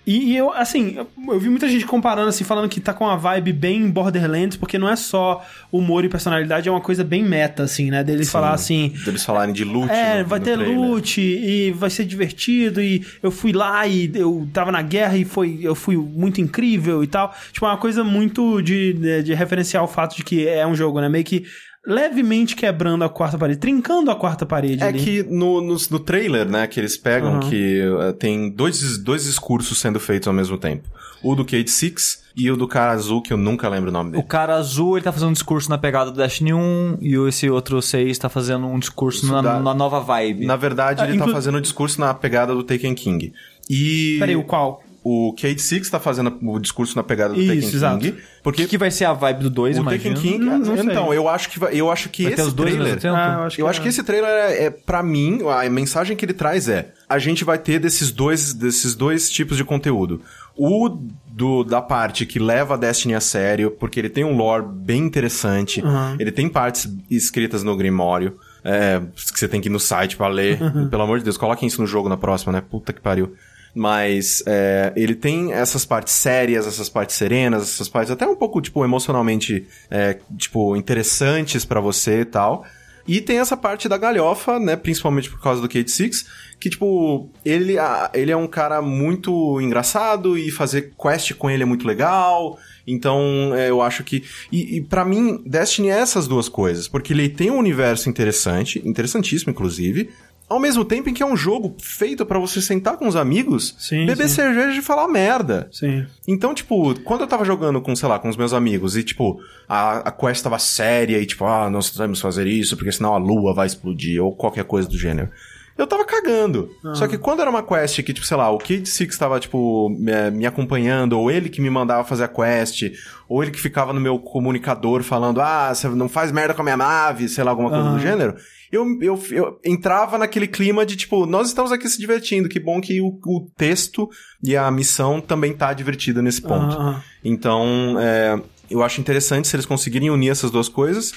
E, 0.10 0.38
eu, 0.38 0.54
assim, 0.54 0.96
eu, 1.28 1.38
vi 1.38 1.50
muita 1.50 1.68
gente 1.68 1.86
comparando, 1.86 2.30
assim, 2.30 2.46
falando 2.46 2.70
que 2.70 2.80
tá 2.80 2.94
com 2.94 3.04
uma 3.04 3.18
vibe 3.18 3.52
bem 3.52 3.90
Borderlands, 3.92 4.56
porque 4.56 4.78
não 4.78 4.88
é 4.88 4.96
só 4.96 5.46
humor 5.70 6.06
e 6.06 6.08
personalidade, 6.08 6.70
é 6.70 6.72
uma 6.72 6.80
coisa 6.80 7.04
bem 7.04 7.22
meta, 7.26 7.64
assim, 7.64 7.92
né? 7.92 8.06
Dele 8.06 8.24
Sim. 8.24 8.32
falar 8.32 8.54
assim. 8.54 8.94
Deles 9.04 9.26
falarem 9.26 9.54
de 9.54 9.66
loot. 9.66 9.92
É, 9.92 10.24
no- 10.24 10.30
vai 10.30 10.40
no 10.40 10.46
ter 10.46 10.58
trailer. 10.58 10.80
loot 10.80 11.20
e 11.20 11.72
vai 11.72 11.90
ser 11.90 12.06
divertido 12.06 12.82
e 12.82 13.06
eu 13.22 13.30
fui 13.32 13.52
lá 13.52 13.86
e 13.86 14.10
eu 14.16 14.48
tava 14.54 14.72
na 14.72 14.82
guerra 14.82 15.18
e 15.18 15.26
foi 15.26 15.60
eu 15.62 15.76
fui 15.76 15.98
muito 15.98 16.40
incrível 16.40 17.04
e 17.04 17.08
tal. 17.08 17.36
Tipo, 17.52 17.66
é 17.66 17.70
uma 17.70 17.78
coisa 17.78 18.02
muito 18.02 18.62
de, 18.62 18.94
de, 18.94 19.24
de 19.24 19.34
referenciar 19.34 19.84
o 19.84 19.88
fato 19.90 20.16
de 20.16 20.24
que 20.24 20.48
é 20.48 20.66
um 20.66 20.74
jogo, 20.74 21.02
né? 21.02 21.10
Meio 21.10 21.26
que 21.26 21.44
levemente 21.88 22.56
quebrando 22.56 23.04
a 23.06 23.10
quarta 23.10 23.38
parede, 23.38 23.60
trincando 23.60 24.12
a 24.12 24.16
quarta 24.16 24.46
parede 24.46 24.84
É 24.84 24.88
ali. 24.88 25.00
que 25.02 25.24
no, 25.24 25.62
no, 25.62 25.78
no 25.90 26.00
trailer, 26.00 26.46
né, 26.48 26.68
que 26.68 26.80
eles 26.80 26.98
pegam 26.98 27.38
Aham. 27.38 27.50
que 27.50 27.80
eh, 27.82 28.12
tem 28.14 28.50
dois, 28.50 28.98
dois 28.98 29.24
discursos 29.24 29.78
sendo 29.80 30.00
feitos 30.00 30.28
ao 30.28 30.34
mesmo 30.34 30.58
tempo. 30.58 30.84
O 31.24 31.34
do 31.34 31.44
Cade 31.46 31.70
Six 31.72 32.24
e 32.36 32.52
o 32.52 32.56
do 32.58 32.68
cara 32.68 32.92
azul, 32.92 33.22
que 33.24 33.34
eu 33.34 33.38
nunca 33.38 33.68
lembro 33.68 33.90
o 33.90 33.94
nome 33.94 34.10
O 34.10 34.12
dele. 34.14 34.24
cara 34.26 34.56
azul, 34.56 34.98
ele 34.98 35.04
tá 35.04 35.12
fazendo 35.12 35.30
um 35.30 35.34
discurso 35.34 35.70
na 35.70 35.78
pegada 35.78 36.12
do 36.12 36.18
Destiny 36.18 36.54
1 36.54 36.98
e 37.02 37.18
o- 37.18 37.28
esse 37.28 37.50
outro 37.50 37.82
6 37.82 38.20
tá 38.20 38.30
fazendo 38.30 38.68
um 38.68 38.78
discurso 38.78 39.26
na, 39.26 39.42
dá- 39.42 39.60
na 39.60 39.74
nova 39.74 40.00
vibe. 40.00 40.46
Na 40.46 40.56
verdade, 40.56 41.02
Ah, 41.02 41.06
ele 41.06 41.16
inclu- 41.16 41.28
tá 41.28 41.34
fazendo 41.34 41.56
o 41.56 41.62
discurso 41.62 42.00
na 42.00 42.14
pegada 42.14 42.54
do 42.54 42.62
Taken 42.64 42.94
King. 42.94 43.34
E 43.70 44.18
Peraí, 44.20 44.36
o 44.36 44.44
qual? 44.44 44.84
O 45.30 45.34
Cade 45.34 45.62
Six 45.62 45.90
tá 45.90 46.00
fazendo 46.00 46.38
o 46.42 46.60
discurso 46.60 46.96
na 46.96 47.04
pegada 47.04 47.34
do 47.34 47.40
Isso, 47.40 47.54
Taken 47.54 47.70
exato. 47.70 48.00
King. 48.00 48.18
O 48.18 48.44
Porque 48.44 48.64
que, 48.64 48.70
que 48.70 48.78
vai 48.78 48.92
ser 48.92 49.06
a 49.06 49.14
vibe 49.14 49.44
do 49.44 49.50
2, 49.50 49.78
o 49.78 49.82
imagina? 49.82 50.16
Taken 50.16 50.22
King... 50.22 50.46
Não- 50.46 50.58
não 50.60 50.76
sei. 50.78 50.86
então, 50.86 51.14
eu 51.14 51.28
acho 51.30 51.50
que, 51.50 51.60
vai- 51.60 51.74
eu 51.74 51.92
acho 51.92 52.10
que 52.10 52.24
Vai 52.24 52.34
ter 52.34 52.42
esse 52.42 52.48
os 52.50 52.54
dois 52.54 52.74
ao 52.74 52.82
trailer... 52.82 53.00
Ah, 53.16 53.34
eu 53.40 53.44
acho 53.44 53.56
que, 53.56 53.62
Eu 53.62 53.68
acho 53.68 53.82
que 53.82 53.88
esse 53.88 54.04
trailer 54.04 54.30
é, 54.30 54.66
é 54.66 54.70
para 54.70 55.02
mim, 55.04 55.40
a 55.48 55.70
mensagem 55.70 56.16
que 56.18 56.26
ele 56.26 56.34
traz 56.34 56.68
é: 56.70 56.92
a 57.08 57.20
gente 57.20 57.44
vai 57.44 57.58
ter 57.58 57.80
desses 57.80 58.12
dois, 58.12 58.54
desses 58.54 58.96
dois 58.96 59.30
tipos 59.30 59.56
de 59.58 59.64
conteúdo. 59.64 60.22
O 60.56 60.90
do, 61.28 61.64
da 61.64 61.82
parte 61.82 62.26
que 62.26 62.40
leva 62.40 62.74
a 62.74 62.78
Destiny 62.78 63.14
a 63.16 63.22
sério, 63.22 63.70
porque 63.72 64.00
ele 64.00 64.10
tem 64.10 64.24
um 64.24 64.36
lore 64.36 64.66
bem 64.68 65.04
interessante, 65.04 65.82
Uhum. 65.82 66.16
ele 66.20 66.32
tem 66.32 66.50
partes 66.50 66.88
escritas 67.10 67.64
no 67.64 67.76
Grimório. 67.78 68.38
É, 68.64 69.00
que 69.16 69.40
você 69.40 69.48
tem 69.48 69.62
que 69.62 69.70
ir 69.70 69.72
no 69.72 69.80
site 69.80 70.18
pra 70.18 70.28
ler. 70.28 70.60
Pelo 70.90 71.02
amor 71.04 71.20
de 71.20 71.24
Deus, 71.24 71.38
coloquem 71.38 71.68
isso 71.68 71.80
no 71.80 71.88
jogo 71.88 72.10
na 72.10 72.18
próxima, 72.18 72.52
né? 72.52 72.62
Puta 72.62 72.92
que 72.92 73.00
pariu. 73.00 73.34
Mas 73.78 74.41
é, 74.48 74.91
ele 74.95 75.14
tem 75.14 75.54
essas 75.54 75.86
partes 75.86 76.14
sérias, 76.14 76.66
essas 76.66 76.90
partes 76.90 77.16
serenas, 77.16 77.62
essas 77.62 77.88
partes 77.88 78.10
até 78.10 78.26
um 78.26 78.36
pouco, 78.36 78.60
tipo, 78.60 78.84
emocionalmente, 78.84 79.68
é, 79.91 80.18
tipo, 80.36 80.76
interessantes 80.76 81.64
pra 81.64 81.80
você 81.80 82.22
e 82.22 82.26
tal. 82.26 82.66
E 83.08 83.22
tem 83.22 83.38
essa 83.38 83.56
parte 83.56 83.88
da 83.88 83.95
galhofa, 83.95 84.60
né? 84.60 84.76
Principalmente 84.76 85.30
por 85.30 85.40
causa 85.40 85.62
do 85.62 85.70
Kate 85.70 85.91
Six, 85.91 86.26
que, 86.60 86.72
tipo, 86.72 87.30
ele, 87.45 87.78
ah, 87.78 88.10
ele 88.16 88.32
é 88.32 88.36
um 88.36 88.48
cara 88.48 88.82
muito 88.82 89.62
engraçado 89.62 90.36
e 90.38 90.49
fazer 90.49 90.94
quest 90.99 91.34
com 91.36 91.48
ele 91.48 91.62
é 91.62 91.66
muito 91.66 91.88
legal. 91.88 92.58
Então, 92.86 93.54
é, 93.56 93.70
eu 93.70 93.80
acho 93.80 94.04
que. 94.04 94.24
E, 94.52 94.78
e 94.78 94.82
para 94.82 95.06
mim, 95.06 95.40
Destiny 95.45 95.90
é 95.90 95.99
essas 95.99 96.28
duas 96.28 96.49
coisas, 96.49 96.88
porque 96.88 97.14
ele 97.14 97.30
tem 97.30 97.52
um 97.52 97.60
universo 97.60 98.10
interessante, 98.10 98.82
interessantíssimo, 98.84 99.52
inclusive. 99.52 100.10
Ao 100.49 100.60
mesmo 100.61 100.86
tempo 100.86 101.10
em 101.10 101.14
que 101.14 101.22
é 101.22 101.26
um 101.26 101.36
jogo 101.36 101.76
feito 101.78 102.26
pra 102.26 102.40
você 102.40 102.61
sentar 102.61 102.95
com 102.95 103.06
os 103.06 103.18
amigos, 103.18 103.76
Sim, 103.78 104.06
beber 104.06 104.30
sim. 104.30 104.36
cerveja 104.36 104.80
e 104.80 104.82
falar 104.82 105.07
merda. 105.10 105.68
Sim. 105.72 106.06
Então, 106.26 106.53
tipo, 106.53 106.98
quando 107.02 107.22
eu 107.22 107.28
tava 107.28 107.44
jogando 107.44 107.82
com, 107.82 107.94
sei 107.95 108.07
lá, 108.07 108.18
com 108.18 108.30
os 108.30 108.38
meus 108.38 108.53
amigos 108.53 108.95
e, 108.95 109.03
tipo, 109.03 109.41
a, 109.68 109.98
a 109.98 110.11
quest 110.11 110.41
tava 110.41 110.57
séria 110.57 111.19
e, 111.19 111.26
tipo, 111.26 111.44
ah, 111.44 111.69
nós 111.69 111.91
temos 111.91 112.22
fazer 112.22 112.48
isso 112.48 112.78
porque 112.78 112.94
senão 112.94 113.14
a 113.14 113.18
lua 113.18 113.53
vai 113.53 113.68
explodir 113.68 114.24
ou 114.24 114.34
qualquer 114.34 114.64
coisa 114.64 114.88
do 114.88 114.98
gênero. 114.98 115.30
Eu 115.78 115.86
tava 115.86 116.03
cagando. 116.06 116.72
Só 116.95 117.07
que 117.07 117.19
quando 117.19 117.41
era 117.41 117.49
uma 117.49 117.61
quest 117.61 118.02
que, 118.02 118.11
tipo, 118.11 118.26
sei 118.26 118.36
lá, 118.36 118.49
o 118.49 118.57
Kid 118.57 118.90
Six 118.90 119.15
tava, 119.15 119.40
tipo, 119.40 119.90
me, 119.90 120.45
acompanhando, 120.45 121.19
ou 121.19 121.30
ele 121.30 121.49
que 121.49 121.61
me 121.61 121.69
mandava 121.69 122.03
fazer 122.03 122.24
a 122.24 122.28
quest, 122.28 122.84
ou 123.30 123.44
ele 123.44 123.52
que 123.52 123.60
ficava 123.60 123.94
no 123.94 123.99
meu 124.02 124.18
comunicador 124.18 125.03
falando, 125.03 125.40
ah, 125.40 125.72
você 125.76 125.88
não 125.90 126.10
faz 126.10 126.32
merda 126.32 126.56
com 126.56 126.61
a 126.61 126.64
minha 126.64 126.78
nave, 126.78 127.30
sei 127.30 127.44
lá, 127.44 127.52
alguma 127.52 127.69
coisa 127.69 127.84
do 127.84 127.90
Aham. 127.90 127.99
gênero. 127.99 128.36
Eu, 128.72 128.85
eu, 129.02 129.23
eu 129.31 129.60
entrava 129.64 130.18
naquele 130.18 130.48
clima 130.48 130.85
de, 130.85 130.95
tipo, 130.98 131.26
nós 131.26 131.48
estamos 131.48 131.72
aqui 131.72 131.88
se 131.88 131.99
divertindo, 131.99 132.49
que 132.49 132.60
bom 132.60 132.81
que 132.81 132.99
o, 133.02 133.07
o 133.26 133.48
texto 133.57 134.10
e 134.44 134.56
a 134.57 134.69
missão 134.69 135.22
também 135.22 135.53
tá 135.53 135.72
divertida 135.73 136.22
nesse 136.22 136.41
ponto. 136.41 136.76
Ah, 136.77 137.02
Então, 137.23 137.95
é, 137.99 138.39
eu 138.69 138.84
acho 138.84 138.99
interessante 138.99 139.48
se 139.48 139.56
eles 139.56 139.65
conseguirem 139.65 140.10
unir 140.10 140.30
essas 140.30 140.52
duas 140.52 140.68
coisas. 140.68 141.14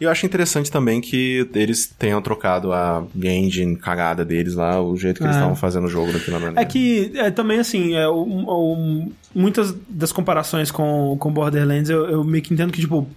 E 0.00 0.04
eu 0.04 0.10
acho 0.10 0.26
interessante 0.26 0.70
também 0.72 1.00
que 1.00 1.48
eles 1.54 1.86
tenham 1.86 2.20
trocado 2.20 2.72
a 2.72 3.06
engine 3.22 3.76
cagada 3.76 4.24
deles 4.24 4.54
lá, 4.54 4.80
o 4.82 4.96
jeito 4.96 5.18
que 5.18 5.22
eles 5.24 5.36
É. 5.36 5.38
estavam 5.38 5.54
fazendo 5.54 5.84
o 5.84 5.88
jogo 5.88 6.12
daquela 6.12 6.38
maneira. 6.40 6.60
É 6.60 6.64
que 6.64 7.12
é, 7.14 7.30
também 7.30 7.60
assim, 7.60 7.94
é, 7.94 8.06
o- 8.08 8.22
o- 8.26 9.12
muitas 9.32 9.72
das 9.88 10.10
comparações 10.10 10.70
com, 10.72 11.16
com 11.18 11.32
Borderlands 11.32 11.88
eu, 11.90 12.06
eu 12.10 12.24
meio 12.24 12.42
que 12.42 12.52
entendo 12.52 12.72
que, 12.72 12.80
tipo, 12.80 13.08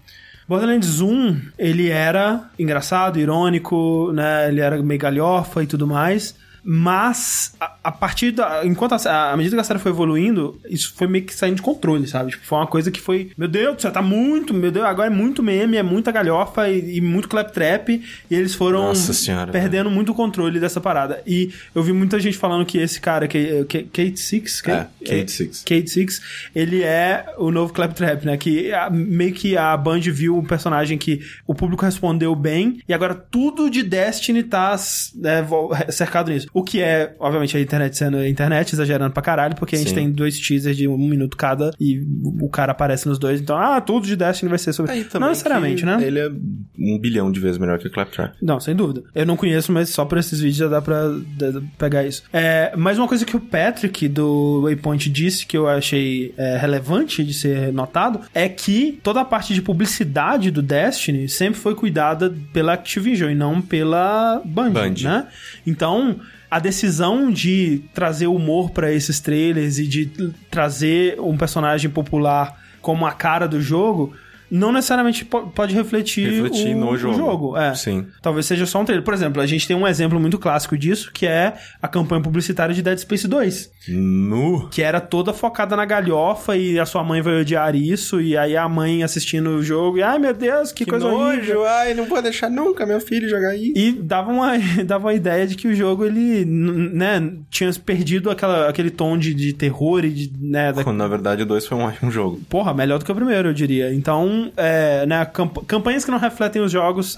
Borderlands 0.47 1.01
1, 1.01 1.41
ele 1.57 1.89
era 1.89 2.49
engraçado, 2.57 3.19
irônico, 3.19 4.11
né? 4.13 4.47
Ele 4.47 4.61
era 4.61 4.81
meio 4.81 4.99
galhofa 4.99 5.61
e 5.61 5.67
tudo 5.67 5.85
mais. 5.85 6.35
Mas, 6.69 7.53
a, 7.61 7.75
a 7.85 7.91
partir 7.93 8.31
da. 8.31 8.65
Enquanto 8.65 8.91
a, 8.93 9.31
à 9.31 9.37
medida 9.37 9.55
que 9.55 9.61
a 9.61 9.63
série 9.63 9.79
foi 9.79 9.89
evoluindo, 9.91 10.59
isso 10.69 10.93
foi 10.97 11.07
meio 11.07 11.23
que 11.23 11.33
saindo 11.33 11.55
de 11.55 11.61
controle, 11.61 12.05
sabe? 12.07 12.31
Tipo, 12.31 12.45
foi 12.45 12.57
uma 12.57 12.67
coisa 12.67 12.91
que 12.91 12.99
foi. 12.99 13.31
Meu 13.37 13.47
Deus, 13.47 13.81
você 13.81 13.89
tá 13.89 14.01
muito. 14.01 14.53
Meu 14.53 14.69
Deus, 14.69 14.85
agora 14.85 15.07
é 15.07 15.15
muito 15.15 15.41
meme, 15.41 15.77
é 15.77 15.83
muita 15.83 16.11
galhofa 16.11 16.67
e, 16.69 16.97
e 16.97 17.01
muito 17.01 17.29
claptrap. 17.29 17.87
E 18.29 18.35
eles 18.35 18.53
foram 18.53 18.81
Nossa 18.89 19.13
senhora, 19.13 19.49
perdendo 19.49 19.89
muito 19.89 20.11
o 20.11 20.15
controle 20.15 20.59
dessa 20.59 20.81
parada. 20.81 21.21
E 21.25 21.53
eu 21.73 21.81
vi 21.81 21.93
muita 21.93 22.19
gente 22.19 22.37
falando 22.37 22.65
que 22.65 22.77
esse 22.79 22.99
cara, 22.99 23.29
que, 23.29 23.63
que, 23.63 23.83
Kate 23.83 24.19
Six, 24.19 24.59
que, 24.59 24.69
É, 24.71 24.87
Kate 25.05 25.31
Six. 25.31 25.59
Kate 25.65 25.87
Six, 25.89 26.21
ele 26.53 26.83
é 26.83 27.33
o 27.37 27.49
novo 27.49 27.71
Claptrap, 27.71 28.25
né? 28.25 28.35
Que 28.35 28.73
a- 28.73 28.89
meio 28.89 29.31
que 29.31 29.55
a 29.55 29.77
Band 29.77 30.01
viu 30.01 30.37
um 30.37 30.43
personagem 30.43 30.97
que 30.97 31.21
o 31.47 31.55
público 31.55 31.85
respondeu 31.85 32.35
bem 32.35 32.81
e 32.89 32.93
agora 32.93 33.15
tudo 33.15 33.69
de 33.69 33.83
Destiny 33.83 34.43
tá 34.43 34.75
né, 35.15 35.47
cercado 35.91 36.29
nisso. 36.29 36.47
O 36.57 36.63
que 36.63 36.81
é, 36.81 37.15
obviamente, 37.19 37.55
a 37.55 37.61
internet 37.61 37.97
sendo 37.97 38.17
a 38.17 38.27
internet, 38.27 38.73
exagerando 38.73 39.11
pra 39.13 39.21
caralho, 39.21 39.55
porque 39.55 39.75
a 39.75 39.77
gente 39.79 39.89
Sim. 39.89 39.95
tem 39.95 40.11
dois 40.11 40.39
teasers 40.39 40.75
de 40.75 40.87
um 40.87 40.97
minuto 40.97 41.37
cada 41.37 41.71
e 41.79 42.01
o 42.41 42.49
cara 42.49 42.71
aparece 42.71 43.07
nos 43.07 43.19
dois. 43.19 43.39
Então, 43.39 43.55
ah, 43.57 43.79
tudo 43.79 44.07
de 44.07 44.15
Destiny 44.15 44.49
vai 44.49 44.57
ser 44.57 44.73
sobre. 44.73 44.91
Aí 44.91 45.05
Não 45.19 45.29
necessariamente, 45.29 45.85
né? 45.85 45.97
Ele 46.01 46.19
é 46.19 46.29
um 46.29 46.97
bilhão 46.99 47.31
de 47.31 47.39
vezes 47.39 47.57
melhor 47.57 47.77
que 47.79 47.87
o 47.87 47.91
Claptrap. 47.91 48.33
Não, 48.41 48.59
sem 48.59 48.75
dúvida. 48.75 49.03
Eu 49.13 49.25
não 49.25 49.37
conheço, 49.37 49.71
mas 49.71 49.89
só 49.89 50.03
por 50.05 50.17
esses 50.17 50.39
vídeos 50.39 50.57
já 50.57 50.67
dá 50.67 50.81
pra 50.81 51.03
dá- 51.37 51.51
dá 51.51 51.59
pra 51.59 51.69
pegar 51.77 52.03
isso. 52.05 52.23
É, 52.33 52.73
mas 52.75 52.97
uma 52.97 53.07
coisa 53.07 53.23
que 53.25 53.35
o 53.35 53.39
Patrick 53.39 54.07
do 54.07 54.61
Waypoint 54.63 55.09
disse 55.09 55.45
que 55.45 55.55
eu 55.57 55.67
achei 55.67 56.33
é, 56.37 56.57
relevante 56.57 57.23
de 57.23 57.33
ser 57.33 57.71
notado 57.71 58.21
é 58.33 58.49
que 58.49 58.99
toda 59.03 59.21
a 59.21 59.25
parte 59.25 59.53
de 59.53 59.61
publicidade 59.61 60.49
do 60.51 60.61
Destiny 60.61 61.29
sempre 61.29 61.59
foi 61.59 61.75
cuidada 61.75 62.33
pela 62.51 62.73
Activision 62.73 63.29
e 63.29 63.35
não 63.35 63.61
pela 63.61 64.41
Band, 64.45 64.71
Band. 64.71 64.93
né? 65.03 65.27
Então, 65.65 66.19
a 66.49 66.59
decisão 66.59 67.29
de 67.31 67.83
trazer 67.93 68.27
humor 68.27 68.71
pra 68.71 68.91
esses 68.91 69.19
trailers 69.19 69.77
e 69.79 69.87
de 69.87 70.05
trazer 70.49 71.19
um 71.19 71.37
personagem 71.37 71.89
popular 71.89 72.61
como 72.81 73.05
a 73.05 73.11
cara 73.11 73.47
do 73.47 73.61
jogo 73.61 74.13
não 74.49 74.71
necessariamente 74.71 75.25
po- 75.25 75.47
pode 75.47 75.73
refletir, 75.75 76.29
Refletir 76.29 76.75
o, 76.75 76.79
no 76.79 76.89
o 76.91 76.97
jogo. 76.97 77.57
É. 77.57 77.75
Sim. 77.75 78.05
Talvez 78.21 78.45
seja 78.45 78.65
só 78.65 78.81
um 78.81 78.85
trailer. 78.85 79.03
Por 79.03 79.13
exemplo, 79.13 79.41
a 79.41 79.45
gente 79.45 79.67
tem 79.67 79.75
um 79.75 79.87
exemplo 79.87 80.19
muito 80.19 80.37
clássico 80.39 80.77
disso, 80.77 81.11
que 81.13 81.25
é 81.25 81.53
a 81.81 81.87
campanha 81.87 82.21
publicitária 82.21 82.73
de 82.73 82.81
Dead 82.81 82.97
Space 82.99 83.27
2. 83.27 83.71
Nu. 83.89 84.67
Que 84.69 84.81
era 84.81 84.99
toda 84.99 85.33
focada 85.33 85.75
na 85.75 85.85
galhofa 85.85 86.55
e 86.55 86.79
a 86.79 86.85
sua 86.85 87.03
mãe 87.03 87.21
vai 87.21 87.41
odiar 87.41 87.75
isso, 87.75 88.19
e 88.21 88.37
aí 88.37 88.55
a 88.57 88.67
mãe 88.67 89.03
assistindo 89.03 89.49
o 89.51 89.63
jogo, 89.63 89.97
e 89.97 90.03
ai 90.03 90.19
meu 90.19 90.33
Deus, 90.33 90.71
que, 90.71 90.85
coisa 90.85 91.07
horrível. 91.07 91.65
ai, 91.65 91.93
não 91.93 92.05
vou 92.05 92.21
deixar 92.21 92.49
nunca 92.49 92.85
meu 92.85 92.99
filho 92.99 93.29
jogar 93.29 93.55
isso. 93.55 93.73
E 93.75 93.91
dava 93.91 94.31
uma, 94.31 94.53
dava 94.85 95.07
uma 95.07 95.13
ideia 95.13 95.47
de 95.47 95.55
que 95.55 95.67
o 95.67 95.75
jogo, 95.75 96.05
ele, 96.05 96.45
né, 96.45 97.31
tinha 97.49 97.71
perdido 97.73 98.29
aquela, 98.29 98.69
aquele 98.69 98.89
tom 98.89 99.17
de, 99.17 99.33
de 99.33 99.53
terror 99.53 100.03
e 100.05 100.09
de, 100.09 100.31
né, 100.39 100.71
da, 100.73 100.83
Quando 100.83 100.97
na 100.97 101.07
verdade 101.07 101.43
o 101.43 101.45
2 101.45 101.65
foi 101.65 101.77
um 101.77 101.81
ótimo 101.83 102.11
jogo. 102.11 102.39
porra, 102.49 102.73
melhor 102.73 102.99
do 102.99 103.05
que 103.05 103.11
o 103.11 103.15
primeiro, 103.15 103.49
eu 103.49 103.53
diria. 103.53 103.93
Então, 103.93 104.36
Então, 104.37 104.51
é, 104.55 105.05
né, 105.05 105.25
camp 105.25 105.57
campanhas 105.65 106.05
que 106.05 106.11
não 106.11 106.19
refletem 106.19 106.61
os 106.61 106.71
jogos 106.71 107.17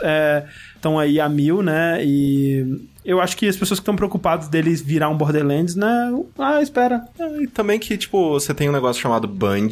estão 0.76 0.98
aí 0.98 1.20
a 1.20 1.28
mil, 1.28 1.62
né? 1.62 2.00
E 2.04 2.88
eu 3.04 3.20
acho 3.20 3.36
que 3.36 3.48
as 3.48 3.58
pessoas 3.58 3.80
que 3.80 3.82
estão 3.82 3.96
preocupadas 3.96 4.48
deles 4.48 4.82
virar 4.82 5.10
um 5.10 5.18
Borderlands, 5.18 5.76
né? 5.76 6.12
Ah, 6.38 6.62
espera. 6.62 7.04
É, 7.20 7.44
e 7.44 7.48
também 7.48 7.80
que, 7.80 7.98
tipo, 7.98 8.32
você 8.32 8.54
tem 8.54 8.70
um 8.70 8.72
negócio 8.72 9.02
chamado 9.02 9.28
Band, 9.28 9.70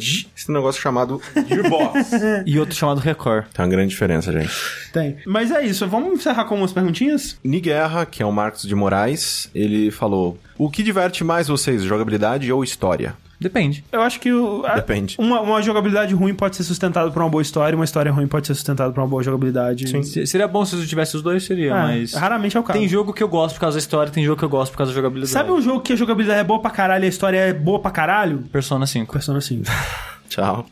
um 0.48 0.52
negócio 0.52 0.80
chamado 0.80 1.20
Gearbox. 1.46 2.10
e 2.44 2.58
outro 2.58 2.74
chamado 2.74 3.00
Record. 3.00 3.46
Tem 3.52 3.64
uma 3.64 3.70
grande 3.70 3.90
diferença, 3.90 4.32
gente. 4.32 4.50
Tem. 4.92 5.16
Mas 5.26 5.50
é 5.50 5.64
isso, 5.64 5.86
vamos 5.86 6.12
encerrar 6.12 6.44
com 6.44 6.56
umas 6.56 6.72
perguntinhas? 6.72 7.38
Niguerra, 7.42 8.04
que 8.04 8.22
é 8.22 8.26
o 8.26 8.32
Marcos 8.32 8.62
de 8.62 8.74
Moraes, 8.74 9.50
ele 9.54 9.90
falou: 9.90 10.38
O 10.58 10.70
que 10.70 10.82
diverte 10.82 11.24
mais 11.24 11.48
vocês, 11.48 11.82
jogabilidade 11.82 12.52
ou 12.52 12.62
história? 12.62 13.14
Depende. 13.40 13.84
Eu 13.92 14.02
acho 14.02 14.18
que 14.18 14.32
o, 14.32 14.64
a, 14.66 14.74
Depende. 14.74 15.16
Uma, 15.18 15.40
uma, 15.40 15.62
jogabilidade 15.62 16.12
ruim 16.14 16.34
pode 16.34 16.56
ser 16.56 16.64
sustentada 16.64 17.10
por 17.10 17.22
uma 17.22 17.28
boa 17.28 17.42
história, 17.42 17.76
uma 17.76 17.84
história 17.84 18.10
ruim 18.10 18.26
pode 18.26 18.46
ser 18.46 18.54
sustentada 18.54 18.92
por 18.92 19.00
uma 19.00 19.06
boa 19.06 19.22
jogabilidade. 19.22 19.88
Sim. 19.88 20.26
Seria 20.26 20.48
bom 20.48 20.64
se 20.64 20.74
eu 20.74 20.86
tivesse 20.86 21.16
os 21.16 21.22
dois, 21.22 21.44
seria, 21.44 21.70
é, 21.70 21.74
mas. 21.74 22.14
Raramente 22.14 22.56
é 22.56 22.60
o 22.60 22.62
caso. 22.62 22.78
Tem 22.78 22.88
jogo 22.88 23.12
que 23.12 23.22
eu 23.22 23.28
gosto 23.28 23.54
por 23.54 23.60
causa 23.60 23.76
da 23.76 23.80
história, 23.80 24.12
tem 24.12 24.24
jogo 24.24 24.38
que 24.38 24.44
eu 24.44 24.48
gosto 24.48 24.72
por 24.72 24.78
causa 24.78 24.92
da 24.92 24.96
jogabilidade. 24.96 25.32
Sabe 25.32 25.52
um 25.52 25.60
jogo 25.60 25.80
que 25.80 25.92
a 25.92 25.96
jogabilidade 25.96 26.40
é 26.40 26.44
boa 26.44 26.60
pra 26.60 26.70
caralho 26.70 27.04
e 27.04 27.06
a 27.06 27.10
história 27.10 27.38
é 27.38 27.52
boa 27.52 27.78
pra 27.78 27.90
caralho? 27.90 28.38
Persona 28.50 28.86
5. 28.86 29.12
Persona 29.12 29.40
5. 29.40 29.64
Tchau. 30.28 30.66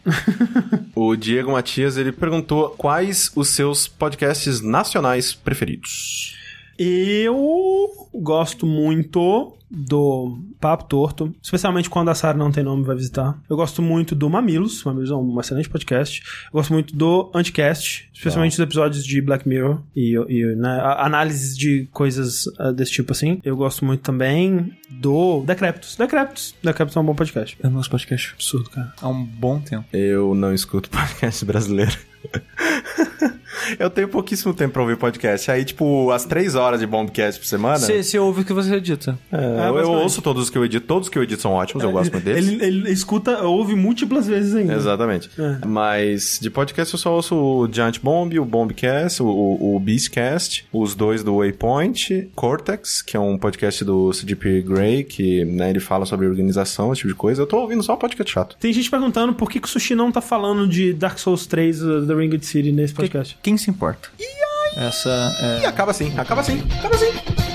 o 0.94 1.16
Diego 1.16 1.52
Matias, 1.52 1.96
ele 1.96 2.12
perguntou 2.12 2.70
quais 2.70 3.30
os 3.34 3.48
seus 3.48 3.88
podcasts 3.88 4.60
nacionais 4.60 5.32
preferidos. 5.32 6.36
Eu 6.78 8.08
gosto 8.12 8.66
muito 8.66 9.56
do 9.70 10.38
Papo 10.60 10.84
Torto, 10.84 11.34
especialmente 11.42 11.90
quando 11.90 12.08
a 12.08 12.14
Sara 12.14 12.36
não 12.36 12.52
tem 12.52 12.62
nome 12.62 12.84
vai 12.84 12.96
visitar. 12.96 13.38
Eu 13.48 13.56
gosto 13.56 13.82
muito 13.82 14.14
do 14.14 14.30
Mamilos, 14.30 14.84
Mamilos 14.84 15.10
é 15.10 15.14
um 15.14 15.40
excelente 15.40 15.68
podcast. 15.68 16.22
Eu 16.46 16.52
gosto 16.52 16.72
muito 16.72 16.94
do 16.94 17.30
Anticast, 17.34 18.08
especialmente 18.12 18.52
os 18.52 18.58
episódios 18.58 19.04
de 19.04 19.20
Black 19.20 19.48
Mirror 19.48 19.80
e, 19.94 20.14
e 20.28 20.56
né, 20.56 20.80
análises 20.98 21.56
de 21.56 21.88
coisas 21.92 22.46
uh, 22.58 22.72
desse 22.72 22.92
tipo 22.92 23.12
assim. 23.12 23.40
Eu 23.44 23.56
gosto 23.56 23.84
muito 23.84 24.02
também 24.02 24.72
do 24.88 25.42
Decreptus. 25.42 25.96
Decreptus. 25.96 26.54
Decreptus 26.62 26.96
é 26.96 27.00
um 27.00 27.04
bom 27.04 27.14
podcast. 27.14 27.56
É 27.62 27.66
o 27.66 27.70
nosso 27.70 27.90
podcast. 27.90 28.34
Absurdo, 28.34 28.70
cara. 28.70 28.92
Há 29.00 29.08
um 29.08 29.24
bom 29.24 29.60
tempo. 29.60 29.84
Eu 29.92 30.34
não 30.34 30.54
escuto 30.54 30.88
podcast 30.90 31.44
brasileiro. 31.44 31.96
eu 33.78 33.90
tenho 33.90 34.08
pouquíssimo 34.08 34.54
tempo 34.54 34.74
pra 34.74 34.82
ouvir 34.82 34.96
podcast. 34.96 35.50
Aí, 35.50 35.64
tipo, 35.64 36.10
as 36.10 36.24
três 36.24 36.54
horas 36.54 36.80
de 36.80 36.86
Bombcast 36.86 37.40
por 37.40 37.46
semana. 37.46 37.78
Você 37.78 38.18
ouve 38.18 38.42
o 38.42 38.44
que 38.44 38.52
você 38.52 38.74
edita. 38.74 39.18
É, 39.30 39.36
é, 39.36 39.68
eu, 39.68 39.78
eu 39.78 39.90
ouço 39.90 40.22
todos 40.22 40.44
os 40.44 40.50
que 40.50 40.58
eu 40.58 40.64
edito. 40.64 40.86
Todos 40.86 41.06
os 41.06 41.08
que 41.10 41.18
eu 41.18 41.22
edito 41.22 41.42
são 41.42 41.52
ótimos, 41.52 41.82
eu 41.82 41.92
gosto 41.92 42.12
muito 42.12 42.24
deles. 42.24 42.48
Ele, 42.48 42.64
ele 42.64 42.90
escuta, 42.90 43.42
ouve 43.42 43.74
múltiplas 43.74 44.26
vezes 44.26 44.54
ainda. 44.54 44.74
Exatamente. 44.74 45.30
É. 45.38 45.66
Mas 45.66 46.38
de 46.40 46.50
podcast 46.50 46.94
eu 46.94 46.98
só 46.98 47.14
ouço 47.14 47.34
o 47.34 47.68
Giant 47.72 47.98
Bomb, 48.02 48.38
o 48.38 48.44
Bombcast, 48.44 49.22
o, 49.22 49.26
o, 49.26 49.76
o 49.76 49.80
Beastcast, 49.80 50.66
os 50.72 50.94
dois 50.94 51.22
do 51.22 51.38
Waypoint, 51.38 52.30
Cortex, 52.34 53.02
que 53.02 53.16
é 53.16 53.20
um 53.20 53.38
podcast 53.38 53.84
do 53.84 54.10
CGP 54.10 54.62
Grey, 54.62 55.04
que 55.04 55.44
né, 55.44 55.70
ele 55.70 55.80
fala 55.80 56.06
sobre 56.06 56.26
organização, 56.26 56.92
esse 56.92 57.00
tipo 57.00 57.12
de 57.12 57.18
coisa. 57.18 57.42
Eu 57.42 57.46
tô 57.46 57.58
ouvindo 57.58 57.82
só 57.82 57.96
podcast 57.96 58.32
chato. 58.32 58.56
Tem 58.58 58.72
gente 58.72 58.90
perguntando 58.90 59.32
por 59.34 59.50
que, 59.50 59.60
que 59.60 59.66
o 59.66 59.70
Sushi 59.70 59.94
não 59.94 60.12
tá 60.12 60.20
falando 60.20 60.66
de 60.66 60.92
Dark 60.92 61.18
Souls 61.18 61.46
3 61.46 61.82
uh, 61.82 62.06
The 62.06 62.14
Ringed 62.14 62.44
City 62.44 62.72
nesse 62.72 62.94
podcast. 62.94 63.34
Que, 63.42 63.45
quem 63.46 63.56
se 63.56 63.70
importa? 63.70 64.08
E 64.18 64.24
aí? 64.24 64.88
Essa 64.88 65.32
é... 65.40 65.62
E 65.62 65.66
acaba 65.66 65.92
assim, 65.92 66.12
acaba 66.18 66.40
assim, 66.40 66.66
acaba 66.80 66.96
assim. 66.96 67.45